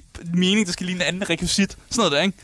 mening, 0.55 0.67
det 0.67 0.73
skal 0.73 0.87
ligne 0.87 1.05
en 1.05 1.09
anden 1.09 1.31
rekvisit. 1.31 1.71
Sådan 1.71 1.81
noget 1.97 2.13
der, 2.13 2.23
ikke? 2.23 2.39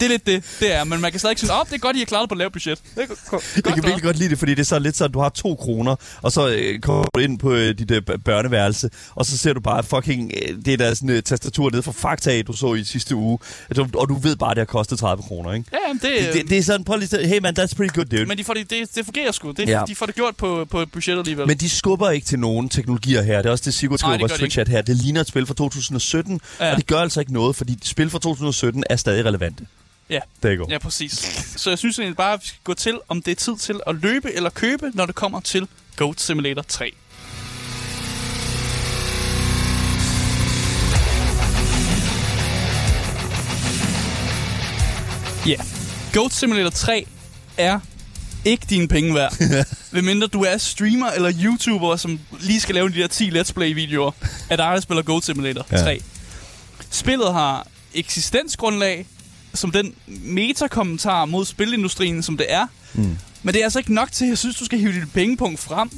Det 0.00 0.04
er 0.04 0.08
lidt 0.08 0.26
det, 0.26 0.44
det 0.60 0.72
er. 0.72 0.84
Men 0.84 1.00
man 1.00 1.10
kan 1.10 1.20
stadig 1.20 1.38
sige, 1.38 1.52
åh, 1.52 1.66
det 1.66 1.74
er 1.74 1.78
godt, 1.78 1.96
I 1.96 1.98
har 1.98 2.06
klaret 2.06 2.22
det 2.22 2.28
på 2.28 2.34
lavt 2.34 2.52
budget. 2.52 2.78
Det 2.94 3.02
er 3.02 3.06
go- 3.06 3.14
go- 3.30 3.36
godt 3.36 3.44
Jeg 3.56 3.74
kan 3.74 3.82
virkelig 3.82 4.02
godt 4.02 4.18
lide 4.18 4.28
det, 4.30 4.38
fordi 4.38 4.52
det 4.54 4.60
er 4.60 4.64
så 4.64 4.78
lidt 4.78 4.96
så, 4.96 5.04
at 5.04 5.14
du 5.14 5.20
har 5.20 5.28
to 5.28 5.54
kroner, 5.54 5.96
og 6.22 6.32
så 6.32 6.48
øh, 6.48 6.80
kommer 6.80 7.04
du 7.14 7.20
ind 7.20 7.38
på 7.38 7.52
øh, 7.52 7.78
dit 7.78 7.90
øh, 7.90 8.02
børneværelse, 8.24 8.90
og 9.14 9.26
så 9.26 9.38
ser 9.38 9.52
du 9.52 9.60
bare 9.60 9.82
fucking 9.82 10.32
øh, 10.48 10.56
det 10.64 10.78
der 10.78 10.94
sådan, 10.94 11.10
øh, 11.10 11.22
tastatur 11.22 11.70
nede 11.70 11.82
fra 11.82 11.92
Fakta, 11.92 12.42
du 12.42 12.52
så 12.52 12.74
i 12.74 12.84
sidste 12.84 13.14
uge, 13.16 13.38
og 13.70 13.76
du, 13.76 13.86
og 13.94 14.08
du 14.08 14.14
ved 14.14 14.36
bare, 14.36 14.50
at 14.50 14.56
det 14.56 14.60
har 14.60 14.64
kostet 14.66 14.98
30 14.98 15.22
kroner, 15.22 15.52
ikke? 15.52 15.68
Ja, 15.72 15.78
jamen, 15.88 16.00
det, 16.02 16.10
Det, 16.34 16.42
det, 16.42 16.50
det 16.50 16.58
er 16.58 16.62
sådan, 16.62 16.84
prøv 16.84 16.98
lige 16.98 17.26
hey 17.26 17.38
man, 17.38 17.58
that's 17.58 17.74
pretty 17.76 17.94
good, 17.94 18.04
dude. 18.06 18.26
Men, 18.26 18.38
de 18.38 18.44
får 18.44 18.54
det, 18.54 18.70
det, 18.70 18.94
det 18.94 19.04
fungerer 19.04 19.32
sgu. 19.32 19.50
Det, 19.50 19.68
Ja. 19.68 19.82
De 19.88 19.94
får 19.94 20.06
det 20.06 20.14
gjort 20.14 20.36
på, 20.36 20.66
på 20.70 20.84
budgettet 20.92 21.18
alligevel. 21.22 21.46
men 21.46 21.56
de 21.58 21.68
skubber 21.68 22.10
ikke 22.10 22.26
til 22.26 22.38
nogen 22.38 22.68
teknologier 22.68 23.22
her. 23.22 23.36
Det 23.36 23.46
er 23.46 23.50
også 23.50 23.64
det, 23.64 23.74
Sigurd 23.74 23.98
skriver 23.98 24.18
på 24.18 24.28
Twitch 24.28 24.54
chat 24.54 24.68
her. 24.68 24.82
Det 24.82 24.96
ligner 24.96 25.20
et 25.20 25.26
spil 25.28 25.46
fra 25.46 25.54
2017, 25.54 26.40
Ja. 26.60 26.64
ja. 26.66 26.70
og 26.72 26.76
det 26.76 26.86
gør 26.86 26.98
altså 26.98 27.20
ikke 27.20 27.32
noget, 27.32 27.56
fordi 27.56 27.78
spil 27.82 28.10
fra 28.10 28.18
2017 28.18 28.84
er 28.90 28.96
stadig 28.96 29.24
relevante. 29.24 29.66
Ja. 30.10 30.20
Der 30.42 30.50
er 30.50 30.66
Ja, 30.70 30.78
præcis. 30.78 31.12
Så 31.56 31.70
jeg 31.70 31.78
synes 31.78 31.98
egentlig 31.98 32.16
bare, 32.16 32.32
at 32.32 32.40
vi 32.42 32.46
skal 32.46 32.60
gå 32.64 32.74
til, 32.74 33.00
om 33.08 33.22
det 33.22 33.30
er 33.30 33.34
tid 33.34 33.56
til 33.56 33.80
at 33.86 33.94
løbe 33.94 34.32
eller 34.32 34.50
købe, 34.50 34.90
når 34.94 35.06
det 35.06 35.14
kommer 35.14 35.40
til 35.40 35.68
Goat 35.96 36.20
Simulator 36.20 36.62
3. 36.62 36.92
Ja, 45.46 45.50
yeah. 45.50 45.64
Goat 46.14 46.32
Simulator 46.32 46.70
3 46.70 47.06
er 47.58 47.80
ikke 48.44 48.66
dine 48.70 48.88
penge 48.88 49.14
værd. 49.14 49.36
Medmindre 49.92 50.26
du 50.26 50.42
er 50.42 50.56
streamer 50.56 51.10
eller 51.10 51.32
YouTuber, 51.44 51.96
som 51.96 52.20
lige 52.40 52.60
skal 52.60 52.74
lave 52.74 52.88
de 52.88 52.94
der 52.94 53.06
10 53.06 53.30
Let's 53.30 53.52
Play-videoer 53.52 54.10
af 54.50 54.56
dig, 54.56 54.72
der 54.74 54.80
spiller 54.80 55.02
Goat 55.02 55.24
Simulator 55.24 55.66
Ja. 55.72 55.76
3. 55.76 56.00
Spillet 56.90 57.32
har 57.32 57.66
eksistensgrundlag 57.94 59.06
som 59.54 59.70
den 59.70 59.94
metakommentar 60.06 61.24
mod 61.24 61.44
spilindustrien, 61.44 62.22
som 62.22 62.36
det 62.36 62.46
er. 62.52 62.66
Mm. 62.94 63.16
Men 63.42 63.54
det 63.54 63.60
er 63.60 63.64
altså 63.64 63.78
ikke 63.78 63.94
nok 63.94 64.12
til, 64.12 64.24
at 64.24 64.28
jeg 64.28 64.38
synes, 64.38 64.56
du 64.56 64.64
skal 64.64 64.78
hive 64.78 64.92
dit 64.92 65.12
pengepunkt 65.12 65.60
frem. 65.60 65.90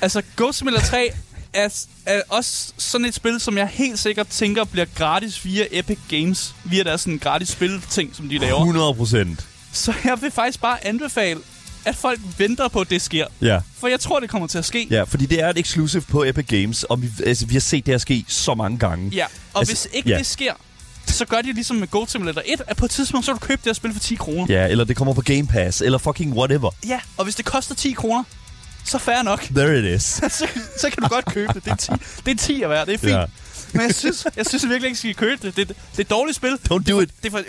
Altså, 0.00 0.22
Ghost 0.36 0.58
Simulator 0.58 0.86
3 0.86 1.10
er, 1.52 1.68
er 2.06 2.20
også 2.28 2.72
sådan 2.76 3.04
et 3.04 3.14
spil, 3.14 3.40
som 3.40 3.58
jeg 3.58 3.66
helt 3.72 3.98
sikkert 3.98 4.28
tænker 4.28 4.64
bliver 4.64 4.86
gratis 4.94 5.44
via 5.44 5.64
Epic 5.70 5.98
Games. 6.08 6.54
Via 6.64 6.82
deres 6.82 7.00
sådan 7.00 7.18
gratis 7.18 7.48
spilting, 7.48 8.16
som 8.16 8.28
de 8.28 8.38
laver. 8.38 8.58
100 8.58 8.94
procent. 8.94 9.46
Så 9.72 9.94
jeg 10.04 10.22
vil 10.22 10.30
faktisk 10.30 10.60
bare 10.60 10.86
anbefale, 10.86 11.40
at 11.84 11.96
folk 11.96 12.20
venter 12.38 12.68
på, 12.68 12.80
at 12.80 12.90
det 12.90 13.02
sker. 13.02 13.26
Ja. 13.42 13.60
For 13.78 13.88
jeg 13.88 14.00
tror, 14.00 14.20
det 14.20 14.30
kommer 14.30 14.48
til 14.48 14.58
at 14.58 14.64
ske. 14.64 14.86
ja, 14.90 15.02
fordi 15.02 15.26
det 15.26 15.40
er 15.40 15.48
et 15.48 15.58
exclusive 15.58 16.02
på 16.02 16.24
Epic 16.24 16.46
Games, 16.46 16.82
og 16.84 17.02
vi, 17.02 17.08
altså, 17.26 17.46
vi 17.46 17.54
har 17.54 17.60
set 17.60 17.86
det 17.86 17.94
her 17.94 17.98
ske 17.98 18.24
så 18.28 18.54
mange 18.54 18.78
gange. 18.78 19.08
Ja, 19.08 19.24
og 19.54 19.60
Altså, 19.60 19.74
hvis 19.74 19.88
ikke 19.92 20.08
ja. 20.10 20.18
det 20.18 20.26
sker, 20.26 20.52
så 21.06 21.24
gør 21.24 21.40
de 21.40 21.52
ligesom 21.52 21.76
med 21.76 21.88
Goat 21.88 22.10
Simulator 22.10 22.42
1, 22.46 22.62
at 22.66 22.76
på 22.76 22.84
et 22.84 22.90
tidspunkt, 22.90 23.26
så 23.26 23.32
vil 23.32 23.40
du 23.40 23.46
købe 23.46 23.60
det 23.64 23.68
her 23.68 23.72
spil 23.72 23.92
for 23.92 24.00
10 24.00 24.14
kroner. 24.14 24.46
Ja, 24.48 24.68
eller 24.68 24.84
det 24.84 24.96
kommer 24.96 25.14
på 25.14 25.20
Game 25.22 25.46
Pass, 25.46 25.80
eller 25.80 25.98
fucking 25.98 26.32
whatever. 26.36 26.70
Ja, 26.86 27.00
og 27.16 27.24
hvis 27.24 27.34
det 27.34 27.44
koster 27.44 27.74
10 27.74 27.92
kroner, 27.92 28.24
så 28.84 28.98
fair 28.98 29.22
nok. 29.22 29.40
There 29.42 29.78
it 29.78 29.84
is. 29.84 30.02
så, 30.38 30.46
så 30.80 30.90
kan 30.90 31.02
du 31.02 31.08
godt 31.08 31.24
købe 31.24 31.52
det. 31.54 31.64
Det 31.64 31.70
er 31.70 31.76
10, 31.76 31.92
det 32.26 32.32
er 32.32 32.36
10 32.36 32.62
at 32.62 32.70
være, 32.70 32.86
det 32.86 32.94
er 32.94 32.98
fint. 32.98 33.12
Ja. 33.12 33.24
Men 33.72 33.82
jeg 33.82 33.94
synes, 33.94 34.26
jeg 34.36 34.46
synes 34.46 34.68
virkelig 34.68 34.86
ikke, 34.86 34.94
at 34.94 35.04
I 35.04 35.12
skal 35.12 35.14
købe 35.14 35.46
det. 35.46 35.56
Det, 35.56 35.68
det 35.68 35.76
er 35.96 36.00
et 36.00 36.10
dårligt 36.10 36.36
spil. 36.36 36.58
Don't 36.72 36.90
do 36.90 37.00
it. 37.00 37.10
Det, 37.22 37.30
for, 37.30 37.40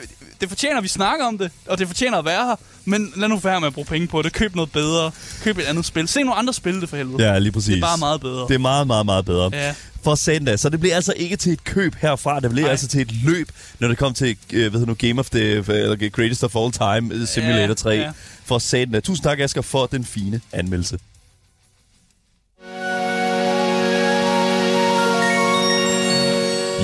det 0.43 0.49
fortjener, 0.49 0.77
at 0.77 0.83
vi 0.83 0.87
snakker 0.87 1.25
om 1.25 1.37
det, 1.37 1.51
og 1.67 1.77
det 1.79 1.87
fortjener 1.87 2.17
at 2.17 2.25
være 2.25 2.45
her. 2.45 2.55
Men 2.85 3.13
lad 3.15 3.27
nu 3.29 3.37
være 3.37 3.59
med 3.59 3.67
at 3.67 3.73
bruge 3.73 3.85
penge 3.85 4.07
på 4.07 4.21
det. 4.21 4.33
Køb 4.33 4.55
noget 4.55 4.71
bedre. 4.71 5.11
Køb 5.43 5.57
et 5.57 5.63
andet 5.63 5.85
spil. 5.85 6.07
Se 6.07 6.19
nogle 6.19 6.35
andre 6.35 6.53
spil 6.53 6.81
det 6.81 6.89
for 6.89 6.97
helvede. 6.97 7.23
Ja, 7.31 7.39
lige 7.39 7.51
præcis. 7.51 7.67
Det 7.67 7.77
er 7.77 7.81
bare 7.81 7.97
meget 7.97 8.21
bedre. 8.21 8.47
Det 8.47 8.53
er 8.55 8.57
meget, 8.59 8.87
meget, 8.87 9.05
meget 9.05 9.25
bedre. 9.25 9.49
Ja. 9.53 9.73
For 10.03 10.15
satan. 10.15 10.57
Så 10.57 10.69
det 10.69 10.79
bliver 10.79 10.95
altså 10.95 11.13
ikke 11.17 11.35
til 11.35 11.51
et 11.53 11.63
køb 11.63 11.95
herfra. 12.01 12.39
Det 12.39 12.49
bliver 12.49 12.63
Nej. 12.65 12.71
altså 12.71 12.87
til 12.87 13.01
et 13.01 13.11
løb, 13.23 13.49
når 13.79 13.87
det 13.87 13.97
kommer 13.97 14.13
til 14.13 14.37
øh, 14.53 14.61
hvad 14.71 14.79
hedder 14.79 14.85
nu, 14.85 14.93
Game 14.93 15.19
of 15.19 15.29
the 15.29 15.41
eller 15.41 16.09
Greatest 16.09 16.43
of 16.43 16.55
All 16.55 16.71
Time 16.71 17.15
øh, 17.15 17.27
Simulator 17.27 17.67
Ja, 17.67 17.73
3. 17.73 17.89
ja. 17.89 18.11
For 18.45 18.57
satan. 18.59 19.01
Tusind 19.01 19.23
tak, 19.23 19.39
Asger, 19.39 19.61
for 19.61 19.85
den 19.85 20.05
fine 20.05 20.41
anmeldelse. 20.51 20.97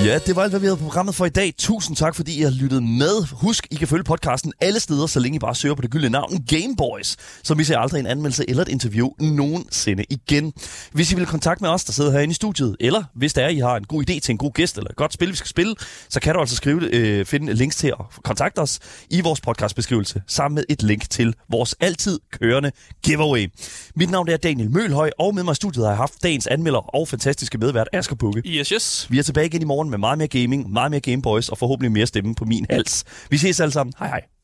Ja, 0.06 0.20
det 0.26 0.36
var 0.36 0.44
alt, 0.44 0.52
hvad 0.52 0.60
vi 0.60 0.66
havde 0.66 0.78
på 0.78 0.84
programmet 0.84 1.16
for 1.16 1.26
i 1.26 1.30
dag. 1.30 1.54
Tusind 1.58 1.98
tak, 1.98 2.16
fordi 2.16 2.40
I 2.40 2.42
har 2.42 2.50
lyttet 2.50 2.84
med. 2.84 3.28
Husk, 3.32 3.68
I 3.72 3.76
kan 3.76 3.88
følge 3.88 4.04
podcasten 4.04 4.54
alle 4.62 4.80
steder, 4.80 5.08
så 5.08 5.20
længe 5.20 5.36
I 5.36 5.40
bare 5.40 5.56
søger 5.56 5.76
på 5.76 5.82
det 5.82 5.92
gyldne 5.92 6.10
navn 6.10 6.46
Gameboys. 6.48 7.18
Så 7.44 7.56
misser 7.56 7.74
I 7.74 7.78
aldrig 7.82 8.00
en 8.00 8.06
anmeldelse 8.06 8.50
eller 8.50 8.64
et 8.64 8.70
interview 8.70 9.10
nogensinde 9.20 10.06
igen. 10.10 10.54
Hvis 10.92 11.12
I 11.12 11.16
vil 11.16 11.26
kontakte 11.26 11.64
med 11.64 11.70
os, 11.70 11.84
der 11.84 11.94
sidder 11.94 12.12
herinde 12.12 12.32
i 12.32 12.34
studiet, 12.34 12.76
eller 12.80 13.04
hvis 13.16 13.34
der 13.34 13.44
er, 13.44 13.50
I 13.50 13.58
har 13.58 13.78
en 13.78 13.84
god 13.84 14.10
idé 14.10 14.20
til 14.20 14.32
en 14.32 14.38
god 14.38 14.52
gæst 14.52 14.78
eller 14.78 14.90
et 14.90 14.96
godt 14.96 15.14
spil, 15.14 15.30
vi 15.30 15.36
skal 15.36 15.50
spille, 15.50 15.76
så 16.10 16.20
kan 16.20 16.34
du 16.34 16.40
altså 16.40 16.56
skrive, 16.56 16.96
øh, 16.96 17.26
finde 17.26 17.54
links 17.54 17.76
til 17.76 17.88
at 17.88 18.06
kontakte 18.24 18.60
os 18.60 18.80
i 19.10 19.22
vores 19.22 19.42
podcastbeskrivelse, 19.42 20.22
sammen 20.28 20.56
med 20.56 20.64
et 20.70 20.84
link 20.84 21.10
til 21.10 21.36
vores 21.52 21.76
altid 21.80 22.20
kørende 22.32 22.72
giveaway. 23.04 23.48
Mit 23.96 24.10
navn 24.10 24.30
er 24.30 24.38
Daniel 24.38 24.72
Mølhøj, 24.72 25.10
og 25.20 25.36
med 25.36 25.44
mig 25.44 25.52
i 25.52 25.56
studiet 25.56 25.86
har 25.86 25.92
jeg 25.92 25.98
haft 25.98 26.24
dagens 26.24 26.48
anmelder 26.48 26.96
og 26.96 27.08
fantastiske 27.08 27.58
medvært 27.58 27.88
Asger 27.94 28.16
Bukke. 28.16 28.42
Yes, 28.46 28.70
yes. 28.70 29.08
Vi 29.10 29.20
er 29.20 29.24
tilbage 29.24 29.48
igen 29.48 29.62
i 29.62 29.66
morgen 29.90 30.02
med 30.02 30.08
meget 30.08 30.18
mere 30.18 30.28
gaming, 30.28 30.72
meget 30.72 30.92
mere 30.92 31.02
Gameboys 31.02 31.50
og 31.50 31.58
forhåbentlig 31.58 31.92
mere 31.92 32.06
stemme 32.06 32.36
på 32.36 32.46
min 32.46 32.66
hals. 32.70 33.04
Vi 33.30 33.38
ses 33.38 33.60
alle 33.60 33.72
sammen. 33.72 33.94
Hej 34.00 34.08
hej. 34.08 34.39